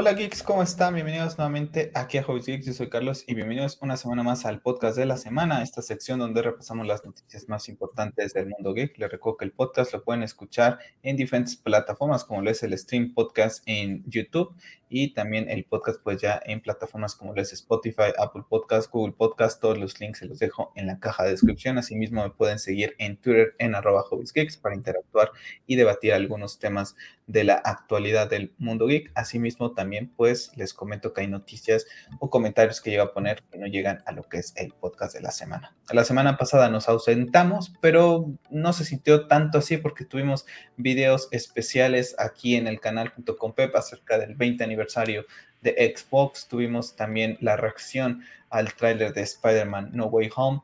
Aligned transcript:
Hola 0.00 0.14
geeks, 0.14 0.42
¿cómo 0.42 0.62
están? 0.62 0.94
Bienvenidos 0.94 1.36
nuevamente 1.36 1.90
aquí 1.94 2.16
a 2.16 2.22
Hobbies 2.22 2.46
Geeks, 2.46 2.64
yo 2.64 2.72
soy 2.72 2.88
Carlos 2.88 3.22
y 3.26 3.34
bienvenidos 3.34 3.76
una 3.82 3.98
semana 3.98 4.22
más 4.22 4.46
al 4.46 4.62
podcast 4.62 4.96
de 4.96 5.04
la 5.04 5.18
semana, 5.18 5.62
esta 5.62 5.82
sección 5.82 6.18
donde 6.18 6.40
repasamos 6.40 6.86
las 6.86 7.04
noticias 7.04 7.50
más 7.50 7.68
importantes 7.68 8.32
del 8.32 8.46
mundo 8.46 8.72
geek. 8.72 8.96
Les 8.96 9.12
recuerdo 9.12 9.36
que 9.36 9.44
el 9.44 9.52
podcast 9.52 9.92
lo 9.92 10.02
pueden 10.02 10.22
escuchar 10.22 10.78
en 11.02 11.18
diferentes 11.18 11.54
plataformas 11.54 12.24
como 12.24 12.40
lo 12.40 12.50
es 12.50 12.62
el 12.62 12.78
stream 12.78 13.12
podcast 13.12 13.62
en 13.66 14.02
YouTube 14.06 14.54
y 14.88 15.12
también 15.12 15.50
el 15.50 15.64
podcast 15.64 16.00
pues 16.02 16.18
ya 16.20 16.40
en 16.46 16.62
plataformas 16.62 17.14
como 17.14 17.34
lo 17.34 17.42
es 17.42 17.52
Spotify, 17.52 18.12
Apple 18.18 18.44
Podcast, 18.48 18.90
Google 18.90 19.12
Podcast, 19.12 19.60
todos 19.60 19.76
los 19.78 20.00
links 20.00 20.20
se 20.20 20.26
los 20.26 20.38
dejo 20.38 20.72
en 20.76 20.86
la 20.86 20.98
caja 20.98 21.24
de 21.24 21.32
descripción, 21.32 21.76
asimismo 21.76 22.22
me 22.22 22.30
pueden 22.30 22.58
seguir 22.58 22.94
en 22.98 23.18
Twitter 23.18 23.54
en 23.58 23.74
arroba 23.74 24.04
Geeks 24.34 24.56
para 24.56 24.74
interactuar 24.74 25.30
y 25.66 25.76
debatir 25.76 26.14
algunos 26.14 26.58
temas 26.58 26.96
de 27.30 27.44
la 27.44 27.54
actualidad 27.54 28.28
del 28.28 28.52
mundo 28.58 28.88
geek, 28.88 29.12
asimismo 29.14 29.72
también 29.72 30.12
pues 30.16 30.50
les 30.56 30.74
comento 30.74 31.12
que 31.12 31.20
hay 31.20 31.28
noticias 31.28 31.86
o 32.18 32.28
comentarios 32.28 32.80
que 32.80 32.90
llego 32.90 33.04
a 33.04 33.14
poner 33.14 33.42
que 33.50 33.58
no 33.58 33.66
llegan 33.66 34.02
a 34.04 34.12
lo 34.12 34.24
que 34.24 34.38
es 34.38 34.52
el 34.56 34.72
podcast 34.72 35.14
de 35.14 35.20
la 35.20 35.30
semana. 35.30 35.76
La 35.92 36.02
semana 36.02 36.36
pasada 36.36 36.68
nos 36.70 36.88
ausentamos, 36.88 37.72
pero 37.80 38.26
no 38.50 38.72
se 38.72 38.84
sintió 38.84 39.28
tanto 39.28 39.58
así 39.58 39.76
porque 39.76 40.04
tuvimos 40.04 40.44
videos 40.76 41.28
especiales 41.30 42.16
aquí 42.18 42.56
en 42.56 42.66
el 42.66 42.80
canal 42.80 43.10
junto 43.10 43.36
con 43.36 43.54
Pep 43.54 43.76
acerca 43.76 44.18
del 44.18 44.34
20 44.34 44.64
aniversario 44.64 45.24
de 45.60 45.94
Xbox. 45.96 46.48
Tuvimos 46.48 46.96
también 46.96 47.38
la 47.40 47.56
reacción 47.56 48.24
al 48.50 48.74
tráiler 48.74 49.12
de 49.12 49.22
Spider-Man 49.22 49.90
No 49.92 50.06
Way 50.06 50.30
Home 50.34 50.62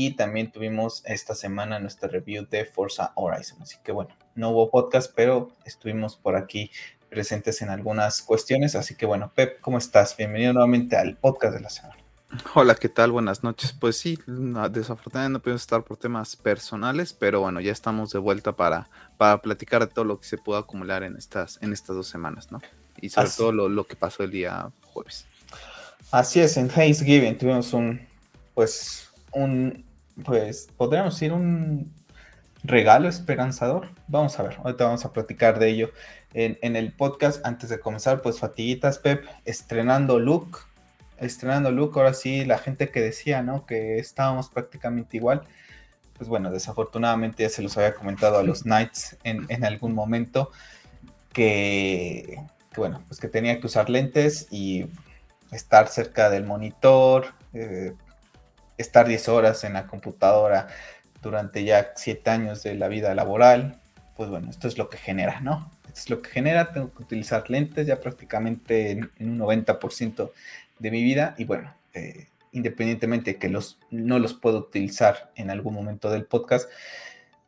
y 0.00 0.12
también 0.12 0.52
tuvimos 0.52 1.02
esta 1.06 1.34
semana 1.34 1.80
nuestra 1.80 2.08
review 2.08 2.46
de 2.48 2.64
Forza 2.64 3.10
Horizon. 3.16 3.60
Así 3.62 3.78
que 3.82 3.90
bueno, 3.90 4.14
no 4.36 4.50
hubo 4.50 4.70
podcast, 4.70 5.12
pero 5.12 5.50
estuvimos 5.64 6.14
por 6.14 6.36
aquí 6.36 6.70
presentes 7.10 7.62
en 7.62 7.70
algunas 7.70 8.22
cuestiones. 8.22 8.76
Así 8.76 8.94
que 8.94 9.06
bueno, 9.06 9.32
Pep, 9.34 9.60
¿cómo 9.60 9.76
estás? 9.76 10.16
Bienvenido 10.16 10.52
nuevamente 10.52 10.96
al 10.96 11.16
podcast 11.16 11.54
de 11.54 11.62
la 11.62 11.68
semana. 11.68 11.96
Hola, 12.54 12.76
¿qué 12.76 12.88
tal? 12.88 13.10
Buenas 13.10 13.42
noches. 13.42 13.72
Pues 13.72 13.96
sí, 13.96 14.20
desafortunadamente 14.70 15.32
no 15.32 15.42
pudimos 15.42 15.62
estar 15.62 15.82
por 15.82 15.96
temas 15.96 16.36
personales, 16.36 17.12
pero 17.12 17.40
bueno, 17.40 17.60
ya 17.60 17.72
estamos 17.72 18.12
de 18.12 18.20
vuelta 18.20 18.52
para, 18.52 18.88
para 19.16 19.42
platicar 19.42 19.84
de 19.84 19.92
todo 19.92 20.04
lo 20.04 20.20
que 20.20 20.28
se 20.28 20.38
pudo 20.38 20.58
acumular 20.58 21.02
en 21.02 21.16
estas, 21.16 21.58
en 21.60 21.72
estas 21.72 21.96
dos 21.96 22.06
semanas, 22.06 22.52
¿no? 22.52 22.60
y 23.00 23.08
sobre 23.08 23.30
todo 23.30 23.50
lo, 23.50 23.84
que 23.84 23.96
pasó 23.96 24.22
el 24.22 24.30
día 24.30 24.70
jueves. 24.92 25.26
Así 26.12 26.38
es, 26.38 26.56
en 26.56 26.68
Thanksgiving 26.68 27.36
tuvimos 27.36 27.72
un, 27.72 28.00
pues, 28.54 29.08
un, 29.32 29.87
pues, 30.24 30.68
podríamos 30.76 31.14
decir 31.14 31.32
un 31.32 31.92
regalo 32.62 33.08
esperanzador. 33.08 33.88
Vamos 34.06 34.38
a 34.38 34.42
ver, 34.42 34.56
ahorita 34.62 34.84
vamos 34.84 35.04
a 35.04 35.12
platicar 35.12 35.58
de 35.58 35.70
ello 35.70 35.90
en, 36.34 36.58
en 36.62 36.76
el 36.76 36.92
podcast. 36.92 37.44
Antes 37.46 37.70
de 37.70 37.80
comenzar, 37.80 38.22
pues, 38.22 38.38
fatiguitas, 38.38 38.98
Pep, 38.98 39.24
estrenando 39.44 40.18
look, 40.18 40.58
estrenando 41.18 41.70
look, 41.70 41.96
ahora 41.96 42.14
sí, 42.14 42.44
la 42.44 42.58
gente 42.58 42.90
que 42.90 43.00
decía, 43.00 43.42
¿no? 43.42 43.66
Que 43.66 43.98
estábamos 43.98 44.48
prácticamente 44.48 45.16
igual. 45.16 45.42
Pues 46.16 46.28
bueno, 46.28 46.50
desafortunadamente 46.50 47.44
ya 47.44 47.48
se 47.48 47.62
los 47.62 47.76
había 47.76 47.94
comentado 47.94 48.38
a 48.38 48.42
los 48.42 48.62
Knights 48.64 49.16
en, 49.24 49.46
en 49.48 49.64
algún 49.64 49.94
momento 49.94 50.50
que 51.32 52.38
bueno, 52.78 53.02
pues 53.08 53.20
que 53.20 53.28
tenía 53.28 53.60
que 53.60 53.66
usar 53.66 53.90
lentes 53.90 54.46
y 54.50 54.86
estar 55.52 55.88
cerca 55.88 56.30
del 56.30 56.44
monitor, 56.44 57.34
eh, 57.52 57.94
estar 58.78 59.06
10 59.06 59.28
horas 59.28 59.64
en 59.64 59.74
la 59.74 59.86
computadora 59.86 60.68
durante 61.22 61.64
ya 61.64 61.92
7 61.96 62.30
años 62.30 62.62
de 62.62 62.74
la 62.74 62.88
vida 62.88 63.14
laboral, 63.14 63.80
pues 64.16 64.30
bueno, 64.30 64.50
esto 64.50 64.68
es 64.68 64.78
lo 64.78 64.88
que 64.88 64.96
genera, 64.96 65.40
¿no? 65.40 65.70
Esto 65.86 66.00
es 66.00 66.10
lo 66.10 66.22
que 66.22 66.30
genera, 66.30 66.72
tengo 66.72 66.92
que 66.92 67.02
utilizar 67.02 67.50
lentes 67.50 67.86
ya 67.86 68.00
prácticamente 68.00 68.92
en, 68.92 69.10
un 69.20 69.38
90% 69.38 70.32
de 70.78 70.90
mi 70.90 71.02
vida 71.02 71.34
y 71.38 71.44
bueno, 71.44 71.74
eh, 71.94 72.28
independientemente 72.52 73.34
de 73.34 73.38
que 73.38 73.48
los, 73.48 73.78
no 73.90 74.18
los 74.18 74.34
puedo 74.34 74.58
utilizar 74.58 75.30
en 75.36 75.50
algún 75.50 75.74
momento 75.74 76.10
del 76.10 76.24
podcast, 76.24 76.70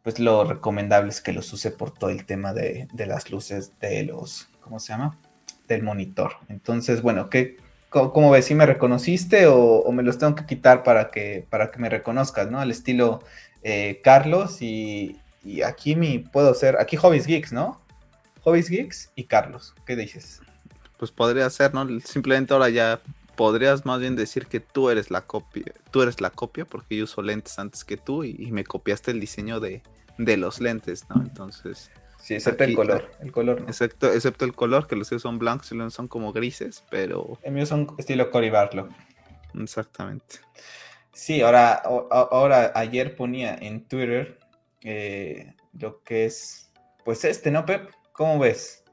pues 0.02 0.19
lo 0.19 0.44
recomendable 0.44 1.10
es 1.10 1.20
que 1.20 1.32
los 1.32 1.52
use 1.52 1.70
por 1.70 1.92
todo 1.92 2.10
el 2.10 2.24
tema 2.24 2.52
de, 2.52 2.88
de 2.92 3.06
las 3.06 3.30
luces 3.30 3.78
de 3.80 4.04
los 4.04 4.50
¿cómo 4.70 4.78
se 4.78 4.92
llama? 4.92 5.19
Del 5.66 5.82
monitor. 5.82 6.34
Entonces, 6.48 7.02
bueno, 7.02 7.28
¿qué, 7.28 7.56
cómo, 7.90 8.30
ves? 8.30 8.46
¿Si 8.46 8.54
me 8.54 8.66
reconociste 8.66 9.46
o, 9.46 9.90
me 9.92 10.02
los 10.02 10.18
tengo 10.18 10.34
que 10.34 10.46
quitar 10.46 10.82
para 10.82 11.10
que, 11.10 11.46
para 11.50 11.70
que 11.70 11.78
me 11.78 11.88
reconozcas, 11.88 12.50
¿no? 12.50 12.60
Al 12.60 12.70
estilo 12.70 13.22
eh, 13.62 14.00
Carlos 14.02 14.62
y, 14.62 15.18
aquí 15.64 15.96
mi 15.96 16.18
puedo 16.18 16.54
ser, 16.54 16.76
aquí 16.78 16.96
Hobbies 16.96 17.26
Geeks, 17.26 17.52
¿no? 17.52 17.80
Hobbies 18.42 18.68
Geeks 18.68 19.10
y 19.16 19.24
Carlos, 19.24 19.74
¿qué 19.86 19.96
dices? 19.96 20.40
Pues 20.98 21.10
podría 21.10 21.48
ser, 21.50 21.74
¿no? 21.74 21.86
Simplemente 22.00 22.52
ahora 22.52 22.68
ya 22.68 23.00
podrías 23.36 23.86
más 23.86 24.00
bien 24.00 24.16
decir 24.16 24.46
que 24.46 24.60
tú 24.60 24.90
eres 24.90 25.10
la 25.10 25.22
copia, 25.22 25.64
tú 25.90 26.02
eres 26.02 26.20
la 26.20 26.30
copia 26.30 26.64
porque 26.64 26.96
yo 26.96 27.04
uso 27.04 27.22
lentes 27.22 27.58
antes 27.58 27.84
que 27.84 27.96
tú 27.96 28.22
y, 28.24 28.50
me 28.52 28.64
copiaste 28.64 29.10
el 29.10 29.20
diseño 29.20 29.60
de, 29.60 29.82
de 30.18 30.36
los 30.36 30.60
lentes, 30.60 31.06
¿no? 31.08 31.22
Entonces, 31.22 31.90
Sí, 32.20 32.34
excepto 32.34 32.64
el 32.64 32.75
color. 32.75 33.10
El 33.20 33.32
color 33.32 33.64
excepto, 33.66 34.12
excepto 34.12 34.44
el 34.44 34.54
color, 34.54 34.86
que 34.86 34.97
los 34.97 35.08
suyos 35.08 35.22
son 35.22 35.38
blancos 35.38 35.72
y 35.72 35.75
los 35.75 35.94
son 35.94 36.08
como 36.08 36.32
grises, 36.32 36.84
pero. 36.91 37.38
El 37.42 37.53
mío 37.53 37.66
son 37.66 37.94
estilo 37.98 38.31
Cory 38.31 38.50
Barlow. 38.50 38.88
Exactamente. 39.58 40.36
Sí, 41.12 41.41
ahora, 41.41 41.75
ahora 41.75 42.72
ayer 42.75 43.16
ponía 43.16 43.54
en 43.54 43.84
Twitter 43.84 44.38
eh, 44.82 45.54
lo 45.78 46.03
que 46.03 46.25
es, 46.25 46.70
pues 47.04 47.25
este, 47.25 47.50
¿no, 47.50 47.66
Pep? 47.66 47.91
¿Cómo 48.12 48.38
ves? 48.38 48.84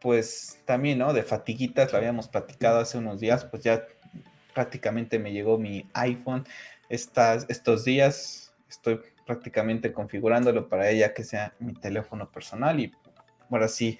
Pues 0.00 0.60
también, 0.64 0.98
¿no? 0.98 1.12
De 1.12 1.22
fatiguitas, 1.22 1.92
lo 1.92 1.98
habíamos 1.98 2.28
platicado 2.28 2.80
hace 2.80 2.98
unos 2.98 3.20
días, 3.20 3.44
pues 3.44 3.62
ya 3.62 3.84
prácticamente 4.54 5.18
me 5.18 5.32
llegó 5.32 5.58
mi 5.58 5.88
iPhone 5.94 6.46
estas, 6.88 7.46
estos 7.48 7.84
días. 7.84 8.54
Estoy 8.68 9.00
prácticamente 9.30 9.92
configurándolo 9.92 10.68
para 10.68 10.90
ella 10.90 11.14
que 11.14 11.22
sea 11.22 11.54
mi 11.60 11.72
teléfono 11.72 12.28
personal 12.28 12.80
y 12.80 12.92
ahora 13.48 13.68
sí, 13.68 13.96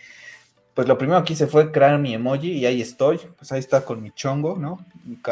pues 0.74 0.88
lo 0.88 0.98
primero 0.98 1.22
que 1.22 1.34
hice 1.34 1.46
fue 1.46 1.70
crear 1.70 2.00
mi 2.00 2.14
emoji 2.14 2.50
y 2.50 2.66
ahí 2.66 2.82
estoy, 2.82 3.20
pues 3.36 3.52
ahí 3.52 3.60
está 3.60 3.84
con 3.84 4.02
mi 4.02 4.10
chongo, 4.10 4.56
¿no? 4.56 4.84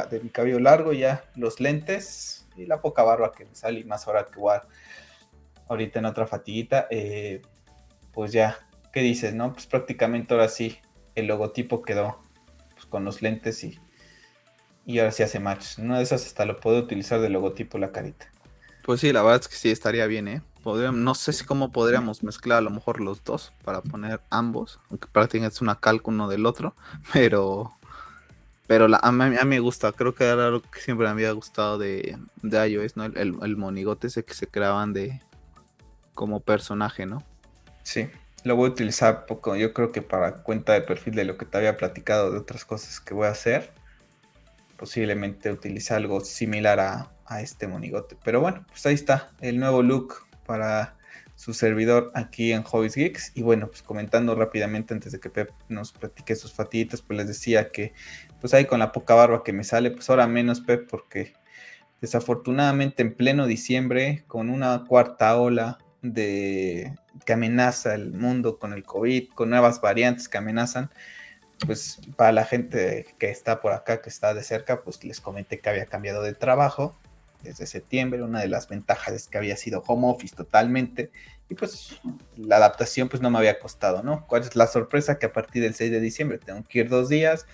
De 0.09 0.21
mi 0.21 0.29
cabello 0.29 0.61
largo, 0.61 0.93
ya 0.93 1.25
los 1.35 1.59
lentes 1.59 2.47
y 2.57 2.67
la 2.67 2.81
poca 2.81 3.03
barba 3.03 3.33
que 3.33 3.45
me 3.45 3.57
sale 3.57 3.81
y 3.81 3.85
más 3.85 4.07
ahora 4.07 4.27
que 4.27 4.39
voy 4.39 4.57
ahorita 5.69 5.99
en 5.99 6.05
otra 6.05 6.29
fatiguita, 6.29 6.87
eh, 6.93 7.43
pues 8.13 8.31
ya, 8.31 8.57
¿qué 8.93 9.01
dices, 9.01 9.35
no? 9.35 9.53
Pues 9.53 9.67
prácticamente 9.67 10.33
ahora 10.33 10.47
sí, 10.47 10.79
el 11.17 11.27
logotipo 11.27 11.83
quedó 11.83 12.21
pues, 12.75 12.87
con 12.87 13.05
los 13.05 13.21
lentes 13.21 13.65
y, 13.65 13.81
y 14.87 15.01
ahora 15.01 15.11
sí 15.11 15.25
hace 15.25 15.41
match. 15.41 15.77
Una 15.79 15.97
de 15.97 16.05
esas 16.05 16.25
hasta 16.25 16.45
lo 16.45 16.61
puedo 16.61 16.79
utilizar 16.79 17.21
de 17.21 17.31
logotipo 17.31 17.79
la 17.79 17.91
carita. 17.91 18.31
Pues 18.83 19.01
sí, 19.01 19.13
la 19.13 19.23
verdad 19.23 19.41
es 19.41 19.49
que 19.49 19.57
sí 19.57 19.71
estaría 19.71 20.07
bien, 20.07 20.29
¿eh? 20.29 20.43
no 20.93 21.15
sé 21.15 21.33
si 21.33 21.45
cómo 21.45 21.73
podríamos 21.73 22.23
mezclar 22.23 22.59
a 22.59 22.63
lo 22.63 22.71
mejor 22.71 23.01
los 23.01 23.25
dos 23.25 23.53
para 23.65 23.81
poner 23.81 24.21
ambos, 24.31 24.81
aunque 24.91 25.09
prácticamente 25.09 25.55
es 25.55 25.63
una 25.63 25.81
calca 25.81 26.09
uno 26.09 26.29
del 26.29 26.47
otro, 26.47 26.75
pero 27.13 27.73
pero 28.67 28.87
a, 29.01 29.13
mí, 29.13 29.35
me 29.47 29.61
gusta, 29.61 29.93
creo 29.93 30.15
que 30.15 30.25
era 30.25 30.49
algo 30.49 30.61
que 30.61 30.81
siempre 30.81 31.07
me 31.07 31.13
había 31.13 31.33
gustado 31.33 31.79
de, 31.79 32.19
de 32.43 32.69
iOS, 32.69 32.99
¿no? 32.99 33.05
El, 33.07 33.39
el, 33.41 33.57
monigote 33.57 34.09
ese 34.09 34.27
que 34.27 34.35
se 34.35 34.47
creaban 34.47 34.93
de 34.93 35.23
como 36.15 36.41
personaje, 36.41 37.07
¿no? 37.07 37.25
Sí, 37.83 38.11
lo 38.45 38.57
voy 38.57 38.69
a 38.69 38.73
utilizar 38.73 39.25
poco, 39.25 39.57
yo 39.57 39.73
creo 39.73 39.91
que 39.91 40.03
para 40.03 40.43
cuenta 40.43 40.75
de 40.75 40.83
perfil 40.83 41.15
de 41.15 41.25
lo 41.25 41.39
que 41.39 41.47
te 41.47 41.57
había 41.57 41.79
platicado 41.79 42.31
de 42.31 42.37
otras 42.37 42.67
cosas 42.67 43.01
que 43.01 43.15
voy 43.15 43.27
a 43.27 43.31
hacer, 43.31 43.73
posiblemente 44.77 45.51
utilice 45.51 45.95
algo 45.95 46.21
similar 46.21 46.79
a, 46.79 47.11
a 47.29 47.41
este 47.41 47.69
monigote. 47.69 48.17
Pero 48.25 48.41
bueno, 48.41 48.65
pues 48.69 48.85
ahí 48.87 48.95
está 48.95 49.31
el 49.41 49.59
nuevo 49.61 49.83
look 49.83 50.27
para 50.47 50.97
su 51.35 51.55
servidor 51.55 52.11
aquí 52.15 52.53
en 52.53 52.65
Hobbies 52.65 52.97
Geeks. 52.97 53.33
Y 53.35 53.43
bueno, 53.43 53.69
pues 53.69 53.83
comentando 53.83 54.35
rápidamente 54.35 54.93
antes 54.93 55.13
de 55.13 55.21
que 55.21 55.31
Pep 55.31 55.51
nos 55.69 55.93
platique 55.93 56.35
sus 56.35 56.53
fatitas, 56.53 57.01
pues 57.01 57.17
les 57.17 57.29
decía 57.29 57.71
que 57.71 57.93
pues 58.41 58.55
ahí 58.55 58.65
con 58.65 58.81
la 58.81 58.91
poca 58.91 59.15
barba 59.15 59.45
que 59.45 59.53
me 59.53 59.63
sale, 59.63 59.93
pues 59.93 60.11
ahora 60.11 60.27
menos 60.27 60.61
Pep 60.61 60.89
porque 60.91 61.35
desafortunadamente 62.01 63.03
en 63.03 63.15
pleno 63.15 63.47
diciembre 63.47 64.25
con 64.27 64.51
una 64.51 64.85
cuarta 64.87 65.37
ola 65.37 65.79
de 66.03 66.95
que 67.25 67.33
amenaza 67.33 67.95
el 67.95 68.13
mundo 68.13 68.59
con 68.59 68.73
el 68.73 68.85
COVID, 68.85 69.29
con 69.31 69.51
nuevas 69.51 69.81
variantes 69.81 70.29
que 70.29 70.39
amenazan, 70.39 70.91
pues 71.67 72.01
para 72.17 72.33
la 72.33 72.45
gente 72.45 73.07
que 73.19 73.31
está 73.31 73.61
por 73.61 73.73
acá, 73.73 74.01
que 74.01 74.09
está 74.09 74.35
de 74.35 74.43
cerca, 74.43 74.83
pues 74.83 75.05
les 75.05 75.21
comenté 75.21 75.61
que 75.61 75.69
había 75.69 75.87
cambiado 75.87 76.23
de 76.23 76.35
trabajo 76.35 76.97
desde 77.43 77.67
septiembre. 77.67 78.23
Una 78.23 78.41
de 78.41 78.49
las 78.49 78.69
ventajas 78.69 79.15
es 79.15 79.29
que 79.29 79.39
había 79.39 79.57
sido 79.57 79.83
home 79.87 80.09
office 80.09 80.35
totalmente 80.35 81.11
y 81.49 81.55
pues 81.55 82.01
la 82.37 82.57
adaptación 82.57 83.09
pues 83.09 83.23
no 83.23 83.31
me 83.31 83.39
había 83.39 83.59
costado, 83.59 84.03
¿no? 84.03 84.27
¿Cuál 84.27 84.43
es 84.43 84.55
la 84.55 84.67
sorpresa? 84.67 85.19
Que 85.19 85.27
a 85.27 85.33
partir 85.33 85.63
del 85.63 85.75
6 85.75 85.91
de 85.91 86.01
diciembre 86.01 86.39
tengo 86.39 86.63
que 86.69 86.81
ir 86.81 86.89
dos 86.89 87.09
días 87.09 87.47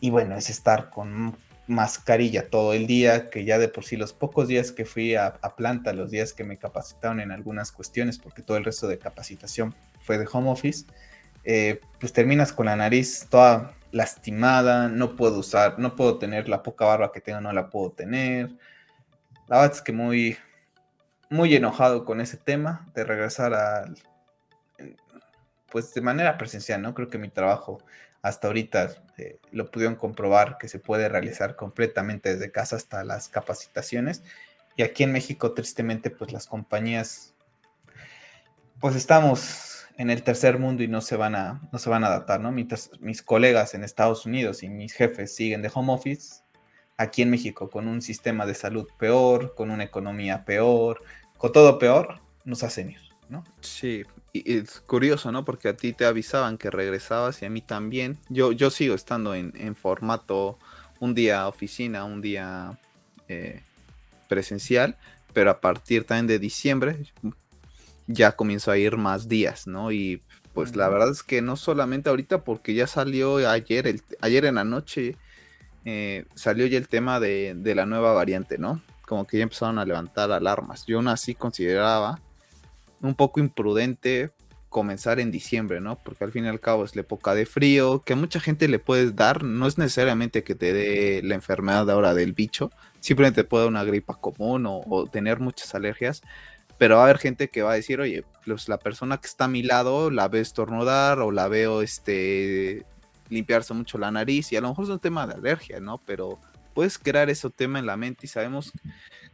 y 0.00 0.10
bueno, 0.10 0.36
es 0.36 0.50
estar 0.50 0.90
con 0.90 1.36
mascarilla 1.68 2.50
todo 2.50 2.72
el 2.72 2.86
día, 2.86 3.30
que 3.30 3.44
ya 3.44 3.58
de 3.58 3.68
por 3.68 3.84
sí 3.84 3.96
los 3.96 4.12
pocos 4.12 4.48
días 4.48 4.72
que 4.72 4.84
fui 4.84 5.14
a, 5.14 5.34
planta, 5.56 5.92
los 5.92 6.10
días 6.10 6.32
que 6.32 6.42
me 6.42 6.56
capacitaron 6.56 7.20
en 7.20 7.30
algunas 7.30 7.70
cuestiones, 7.70 8.18
porque 8.18 8.42
todo 8.42 8.56
el 8.56 8.64
resto 8.64 8.88
de 8.88 8.98
capacitación 8.98 9.74
fue 10.00 10.18
de 10.18 10.26
home 10.30 10.50
office, 10.50 10.86
eh, 11.44 11.80
pues 12.00 12.12
terminas 12.12 12.52
con 12.52 12.66
la 12.66 12.76
nariz 12.76 13.26
toda 13.30 13.74
lastimada, 13.92 14.88
no 14.88 15.14
puedo 15.14 15.38
usar, 15.38 15.78
no 15.78 15.94
puedo 15.94 16.18
tener 16.18 16.48
la 16.48 16.62
poca 16.62 16.86
barba 16.86 17.12
que 17.12 17.20
tengo, 17.20 17.40
no 17.40 17.52
la 17.52 17.70
puedo 17.70 17.92
tener. 17.92 18.50
La 19.48 19.60
verdad 19.60 19.76
es 19.76 19.82
que 19.82 19.92
muy, 19.92 20.36
muy 21.30 21.54
enojado 21.54 22.04
con 22.04 22.20
ese 22.20 22.38
tema 22.38 22.90
de 22.94 23.04
regresar 23.04 23.54
al, 23.54 23.96
pues 25.70 25.94
de 25.94 26.00
manera 26.00 26.36
presencial, 26.38 26.82
¿no? 26.82 26.94
Creo 26.94 27.08
que 27.08 27.18
mi 27.18 27.28
trabajo 27.28 27.78
hasta 28.22 28.46
ahorita 28.46 28.94
eh, 29.18 29.38
lo 29.50 29.70
pudieron 29.70 29.96
comprobar 29.96 30.58
que 30.58 30.68
se 30.68 30.78
puede 30.78 31.08
realizar 31.08 31.56
completamente 31.56 32.34
desde 32.34 32.52
casa 32.52 32.76
hasta 32.76 33.04
las 33.04 33.28
capacitaciones. 33.28 34.22
Y 34.76 34.82
aquí 34.82 35.02
en 35.02 35.12
México, 35.12 35.52
tristemente, 35.52 36.08
pues 36.10 36.32
las 36.32 36.46
compañías, 36.46 37.34
pues 38.80 38.96
estamos 38.96 39.71
en 39.98 40.10
el 40.10 40.22
tercer 40.22 40.58
mundo 40.58 40.82
y 40.82 40.88
no 40.88 41.00
se 41.00 41.16
van 41.16 41.34
a, 41.34 41.60
no 41.72 41.78
se 41.78 41.90
van 41.90 42.04
a 42.04 42.08
adaptar, 42.08 42.40
¿no? 42.40 42.52
Mientras 42.52 42.90
mis 43.00 43.22
colegas 43.22 43.74
en 43.74 43.84
Estados 43.84 44.26
Unidos 44.26 44.62
y 44.62 44.68
mis 44.68 44.92
jefes 44.92 45.34
siguen 45.34 45.62
de 45.62 45.70
home 45.72 45.92
office, 45.92 46.42
aquí 46.96 47.22
en 47.22 47.30
México 47.30 47.68
con 47.70 47.88
un 47.88 48.02
sistema 48.02 48.46
de 48.46 48.54
salud 48.54 48.88
peor, 48.98 49.54
con 49.54 49.70
una 49.70 49.84
economía 49.84 50.44
peor, 50.44 51.02
con 51.36 51.52
todo 51.52 51.78
peor, 51.78 52.20
nos 52.44 52.62
hacen 52.62 52.90
ir, 52.90 53.00
¿no? 53.28 53.44
Sí, 53.60 54.04
y 54.32 54.58
es 54.58 54.80
curioso, 54.80 55.30
¿no? 55.32 55.44
Porque 55.44 55.68
a 55.68 55.76
ti 55.76 55.92
te 55.92 56.06
avisaban 56.06 56.58
que 56.58 56.70
regresabas 56.70 57.42
y 57.42 57.46
a 57.46 57.50
mí 57.50 57.60
también. 57.60 58.18
Yo, 58.28 58.52
yo 58.52 58.70
sigo 58.70 58.94
estando 58.94 59.34
en, 59.34 59.74
formato 59.74 60.58
un 61.00 61.14
día 61.14 61.48
oficina, 61.48 62.04
un 62.04 62.22
día 62.22 62.78
eh, 63.28 63.62
presencial, 64.28 64.96
pero 65.32 65.50
a 65.50 65.60
partir 65.60 66.04
también 66.04 66.26
de 66.26 66.38
diciembre 66.38 67.12
ya 68.06 68.32
comienzo 68.32 68.70
a 68.70 68.78
ir 68.78 68.96
más 68.96 69.28
días, 69.28 69.66
¿no? 69.66 69.92
Y 69.92 70.22
pues 70.52 70.76
la 70.76 70.88
verdad 70.88 71.10
es 71.10 71.22
que 71.22 71.40
no 71.42 71.56
solamente 71.56 72.10
ahorita, 72.10 72.44
porque 72.44 72.74
ya 72.74 72.86
salió 72.86 73.36
ayer, 73.48 73.86
el, 73.86 74.02
ayer 74.20 74.44
en 74.44 74.56
la 74.56 74.64
noche, 74.64 75.16
eh, 75.84 76.26
salió 76.34 76.66
ya 76.66 76.78
el 76.78 76.88
tema 76.88 77.20
de, 77.20 77.54
de 77.56 77.74
la 77.74 77.86
nueva 77.86 78.12
variante, 78.12 78.58
¿no? 78.58 78.82
Como 79.06 79.26
que 79.26 79.38
ya 79.38 79.44
empezaron 79.44 79.78
a 79.78 79.84
levantar 79.84 80.30
alarmas. 80.30 80.84
Yo 80.86 80.98
aún 80.98 81.08
así 81.08 81.34
consideraba 81.34 82.20
un 83.00 83.14
poco 83.14 83.40
imprudente 83.40 84.32
comenzar 84.72 85.20
en 85.20 85.30
diciembre, 85.30 85.80
¿no? 85.80 85.98
Porque 86.02 86.24
al 86.24 86.32
fin 86.32 86.46
y 86.46 86.48
al 86.48 86.58
cabo 86.58 86.84
es 86.84 86.96
la 86.96 87.02
época 87.02 87.34
de 87.34 87.46
frío, 87.46 88.02
que 88.04 88.14
a 88.14 88.16
mucha 88.16 88.40
gente 88.40 88.66
le 88.66 88.80
puedes 88.80 89.14
dar, 89.14 89.44
no 89.44 89.66
es 89.68 89.78
necesariamente 89.78 90.42
que 90.42 90.56
te 90.56 90.72
dé 90.72 91.20
la 91.22 91.36
enfermedad 91.36 91.88
ahora 91.90 92.14
del 92.14 92.32
bicho, 92.32 92.72
simplemente 92.98 93.42
te 93.42 93.48
puede 93.48 93.64
dar 93.64 93.70
una 93.70 93.84
gripa 93.84 94.14
común 94.14 94.64
o, 94.66 95.06
tener 95.12 95.38
muchas 95.38 95.74
alergias, 95.76 96.22
pero 96.82 96.96
va 96.96 97.02
a 97.02 97.04
haber 97.04 97.18
gente 97.18 97.48
que 97.48 97.62
va 97.62 97.70
a 97.70 97.76
decir, 97.76 98.00
oye, 98.00 98.24
pues 98.44 98.68
la 98.68 98.76
persona 98.76 99.18
que 99.18 99.28
está 99.28 99.44
a 99.44 99.48
mi 99.48 99.62
lado 99.62 100.10
la 100.10 100.26
veo 100.26 100.42
estornudar 100.42 101.20
o 101.20 101.30
la 101.30 101.46
veo 101.46 101.80
este 101.80 102.84
limpiarse 103.28 103.72
mucho 103.72 103.98
la 103.98 104.10
nariz 104.10 104.50
y 104.50 104.56
a 104.56 104.60
lo 104.60 104.70
mejor 104.70 104.86
es 104.86 104.90
un 104.90 104.98
tema 104.98 105.24
de 105.28 105.34
alergia, 105.34 105.78
¿no? 105.78 105.98
Pero 106.04 106.40
puedes 106.74 106.98
crear 106.98 107.30
ese 107.30 107.48
tema 107.50 107.78
en 107.78 107.86
la 107.86 107.96
mente 107.96 108.26
y 108.26 108.28
sabemos 108.28 108.72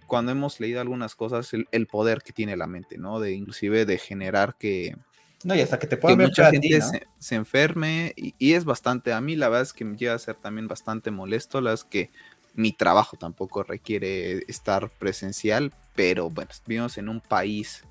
cuando 0.06 0.31
hemos 0.31 0.61
leído 0.61 0.83
algunas 0.83 1.15
cosas, 1.15 1.50
el, 1.55 1.87
poder 1.87 2.21
que 2.21 2.35
tiene 2.35 2.55
la 2.55 2.67
mente, 2.67 2.99
¿no? 2.99 3.19
De 3.19 3.33
inclusive 3.33 3.87
de 3.87 3.97
generar 3.97 4.56
que... 4.59 4.95
No, 5.43 5.55
y 5.55 5.62
hasta 5.62 5.79
que 5.79 5.87
te 5.87 5.97
pueda 5.97 6.17
ver 6.17 6.27
mucha 6.27 6.50
gente 6.50 6.81
se, 7.19 7.35
enferme 7.35 8.12
y, 8.15 8.53
es 8.53 8.67
bastante, 8.67 9.15
a 9.15 9.23
mí 9.23 9.37
la 9.37 9.49
verdad 9.49 9.62
es 9.62 9.73
que 9.73 9.87
me 9.87 9.97
llega 9.97 10.12
a 10.12 10.19
ser 10.19 10.35
también 10.35 10.69
bastante 10.69 11.11
molesto, 11.11 11.62
la 11.62 11.73
es 11.73 11.85
que 11.85 12.11
mi 12.58 12.72
trabajo 12.72 13.16
tampoco 13.16 13.62
requiere 13.62 14.43
estar 14.49 14.90
presencial, 14.90 15.72
pero 15.94 16.28
bueno, 16.28 16.50
vivimos 16.66 16.99
en 16.99 17.08
un 17.08 17.20
país 17.20 17.84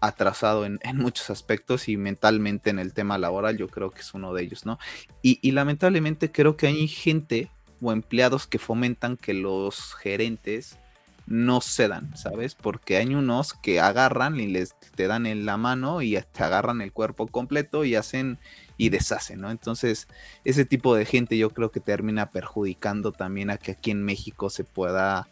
atrasado 0.00 0.64
en, 0.64 0.78
muchos 0.94 1.28
aspectos 1.28 1.88
y 1.88 1.96
mentalmente 1.96 2.70
en 2.70 2.78
el 2.78 2.92
tema 2.92 3.18
laboral 3.18 3.58
yo 3.58 3.66
creo 3.66 3.90
que 3.90 4.00
es 4.00 4.14
uno 4.14 4.32
de 4.32 4.44
ellos, 4.44 4.64
¿no? 4.64 4.78
Y, 5.22 5.50
lamentablemente 5.50 6.30
creo 6.30 6.56
que 6.56 6.68
hay 6.68 6.86
gente 6.86 7.50
o 7.80 7.90
empleados 7.90 8.46
que 8.46 8.60
fomentan 8.60 9.16
que 9.16 9.34
los 9.34 9.94
gerentes 9.94 10.78
no 11.26 11.60
se 11.60 11.88
dan, 11.88 12.16
¿sabes? 12.16 12.54
Porque 12.54 12.98
hay 12.98 13.16
unos 13.16 13.54
que 13.54 13.80
agarran 13.80 14.38
y 14.38 14.46
les 14.46 14.76
te 14.94 15.08
dan 15.08 15.26
en 15.26 15.46
la 15.46 15.56
mano 15.56 16.00
y 16.00 16.16
te 16.30 16.44
agarran 16.44 16.80
el 16.80 16.92
cuerpo 16.92 17.26
completo 17.26 17.84
y 17.84 17.96
hacen 17.96 18.38
y 18.82 18.88
deshacen, 18.88 19.40
¿no? 19.40 19.52
Entonces, 19.52 20.08
ese 20.44 20.64
tipo 20.64 20.96
de 20.96 21.04
gente 21.04 21.38
yo 21.38 21.50
creo 21.50 21.70
que 21.70 21.78
termina 21.78 22.32
perjudicando 22.32 23.12
también 23.12 23.48
a 23.50 23.56
que 23.56 23.70
aquí 23.70 23.92
en 23.92 24.02
México 24.02 24.50
se 24.50 24.64
pueda 24.64 25.28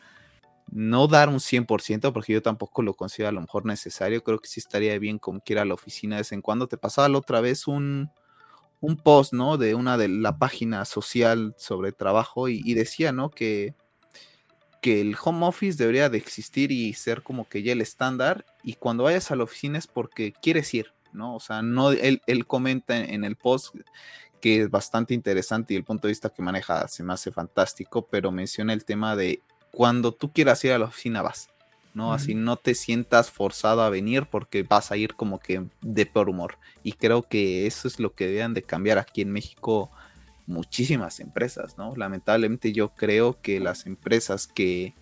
no 0.70 1.08
dar 1.08 1.28
un 1.28 1.40
100%, 1.40 2.12
porque 2.12 2.32
yo 2.32 2.42
tampoco 2.42 2.82
lo 2.82 2.94
considero 2.94 3.30
a 3.30 3.32
lo 3.32 3.40
mejor 3.40 3.66
necesario, 3.66 4.22
creo 4.22 4.38
que 4.38 4.46
sí 4.46 4.60
estaría 4.60 4.96
bien 5.00 5.18
como 5.18 5.40
que 5.40 5.54
ir 5.54 5.58
a 5.58 5.64
la 5.64 5.74
oficina 5.74 6.14
de 6.14 6.20
vez 6.20 6.30
en 6.30 6.42
cuando. 6.42 6.68
Te 6.68 6.76
pasaba 6.76 7.08
la 7.08 7.18
otra 7.18 7.40
vez 7.40 7.66
un, 7.66 8.10
un 8.80 8.96
post, 8.96 9.32
¿no? 9.32 9.58
De 9.58 9.74
una 9.74 9.98
de 9.98 10.06
la 10.06 10.38
página 10.38 10.84
social 10.84 11.52
sobre 11.58 11.90
trabajo 11.90 12.48
y 12.48 12.74
decía, 12.74 13.10
¿no? 13.10 13.30
Que 13.30 13.74
que 14.80 15.02
el 15.02 15.14
home 15.22 15.46
office 15.46 15.76
debería 15.76 16.08
de 16.08 16.16
existir 16.16 16.72
y 16.72 16.94
ser 16.94 17.22
como 17.22 17.48
que 17.48 17.62
ya 17.62 17.72
el 17.72 17.82
estándar 17.82 18.46
y 18.62 18.74
cuando 18.74 19.04
vayas 19.04 19.30
a 19.30 19.36
la 19.36 19.44
oficina 19.44 19.78
es 19.78 19.86
porque 19.86 20.32
quieres 20.32 20.72
ir, 20.72 20.94
¿no? 21.12 21.34
O 21.34 21.40
sea, 21.40 21.62
no, 21.62 21.90
él, 21.92 22.20
comenta 22.46 22.96
en, 22.96 23.24
el 23.24 23.36
post 23.36 23.74
que 24.40 24.62
es 24.62 24.70
bastante 24.70 25.14
interesante 25.14 25.74
y 25.74 25.76
el 25.76 25.84
punto 25.84 26.06
de 26.06 26.12
vista 26.12 26.30
que 26.30 26.42
maneja 26.42 26.88
se 26.88 27.02
me 27.02 27.12
hace 27.12 27.30
fantástico, 27.30 28.06
pero 28.10 28.32
menciona 28.32 28.72
el 28.72 28.84
tema 28.84 29.16
de 29.16 29.42
cuando 29.70 30.12
tú 30.12 30.32
quieras 30.32 30.64
ir 30.64 30.72
a 30.72 30.78
la 30.78 30.86
oficina 30.86 31.22
vas, 31.22 31.50
¿no? 31.94 32.12
Así 32.12 32.34
no 32.34 32.56
te 32.56 32.74
sientas 32.74 33.30
forzado 33.30 33.82
a 33.82 33.90
venir 33.90 34.26
porque 34.26 34.62
vas 34.62 34.92
a 34.92 34.96
ir 34.96 35.14
como 35.14 35.38
que 35.38 35.66
de 35.82 36.06
por 36.06 36.28
humor. 36.28 36.56
Y 36.82 36.92
creo 36.92 37.22
que 37.22 37.66
eso 37.66 37.86
es 37.86 38.00
lo 38.00 38.14
que 38.14 38.26
deben 38.26 38.54
de 38.54 38.62
cambiar 38.62 38.98
aquí 38.98 39.20
en 39.20 39.32
México 39.32 39.90
muchísimas 40.46 41.20
empresas, 41.20 41.78
¿no? 41.78 41.94
Lamentablemente 41.96 42.72
yo 42.72 42.90
creo 42.90 43.40
que 43.40 43.60
las 43.60 43.86
empresas 43.86 44.46
que 44.46 44.94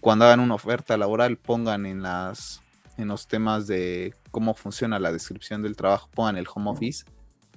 cuando 0.00 0.24
hagan 0.24 0.40
una 0.40 0.54
oferta 0.54 0.96
laboral 0.96 1.36
pongan 1.36 1.86
en 1.86 2.02
las 2.02 2.63
en 2.96 3.08
los 3.08 3.26
temas 3.26 3.66
de 3.66 4.14
cómo 4.30 4.54
funciona 4.54 4.98
la 4.98 5.12
descripción 5.12 5.62
del 5.62 5.76
trabajo, 5.76 6.08
pongan 6.14 6.36
el 6.36 6.46
home 6.52 6.70
office, 6.70 7.04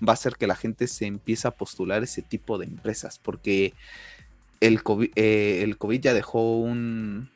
va 0.06 0.14
a 0.14 0.16
hacer 0.16 0.36
que 0.36 0.48
la 0.48 0.56
gente 0.56 0.88
se 0.88 1.06
empiece 1.06 1.48
a 1.48 1.52
postular 1.52 2.04
ese 2.04 2.22
tipo 2.22 2.58
de 2.58 2.66
empresas, 2.66 3.20
porque 3.20 3.74
el 4.60 4.84
COVID, 4.84 5.12
eh, 5.16 5.62
el 5.64 5.78
COVID 5.78 6.02
ya 6.02 6.14
dejó 6.14 6.58
un, 6.58 7.30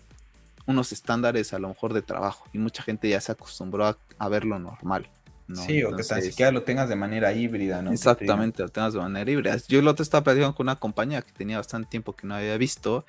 unos 0.66 0.92
estándares 0.92 1.54
a 1.54 1.60
lo 1.60 1.70
mejor 1.70 1.94
de 1.94 2.02
trabajo 2.02 2.48
y 2.54 2.58
mucha 2.58 2.84
gente 2.84 3.10
ya 3.10 3.22
se 3.22 3.32
acostumbró 3.32 3.86
a, 3.86 3.98
a 4.18 4.30
verlo 4.30 4.60
normal. 4.60 5.10
Sí, 5.56 5.84
o 5.84 5.96
que 5.96 6.04
tan 6.04 6.22
siquiera 6.22 6.52
lo 6.52 6.64
tengas 6.64 6.90
de 6.90 6.96
manera 6.96 7.34
híbrida, 7.34 7.82
¿no? 7.82 7.92
Exactamente, 7.92 8.64
lo 8.64 8.70
tengas 8.70 8.94
de 8.94 9.00
manera 9.00 9.30
híbrida. 9.30 9.58
Yo 9.68 9.82
lo 9.82 9.96
te 9.96 10.04
estaba 10.04 10.24
platicando 10.24 10.56
con 10.56 10.66
una 10.66 10.78
compañía 10.78 11.22
que 11.22 11.32
tenía 11.32 11.58
bastante 11.58 11.90
tiempo 11.90 12.14
que 12.14 12.28
no 12.28 12.36
había 12.36 12.58
visto. 12.58 13.06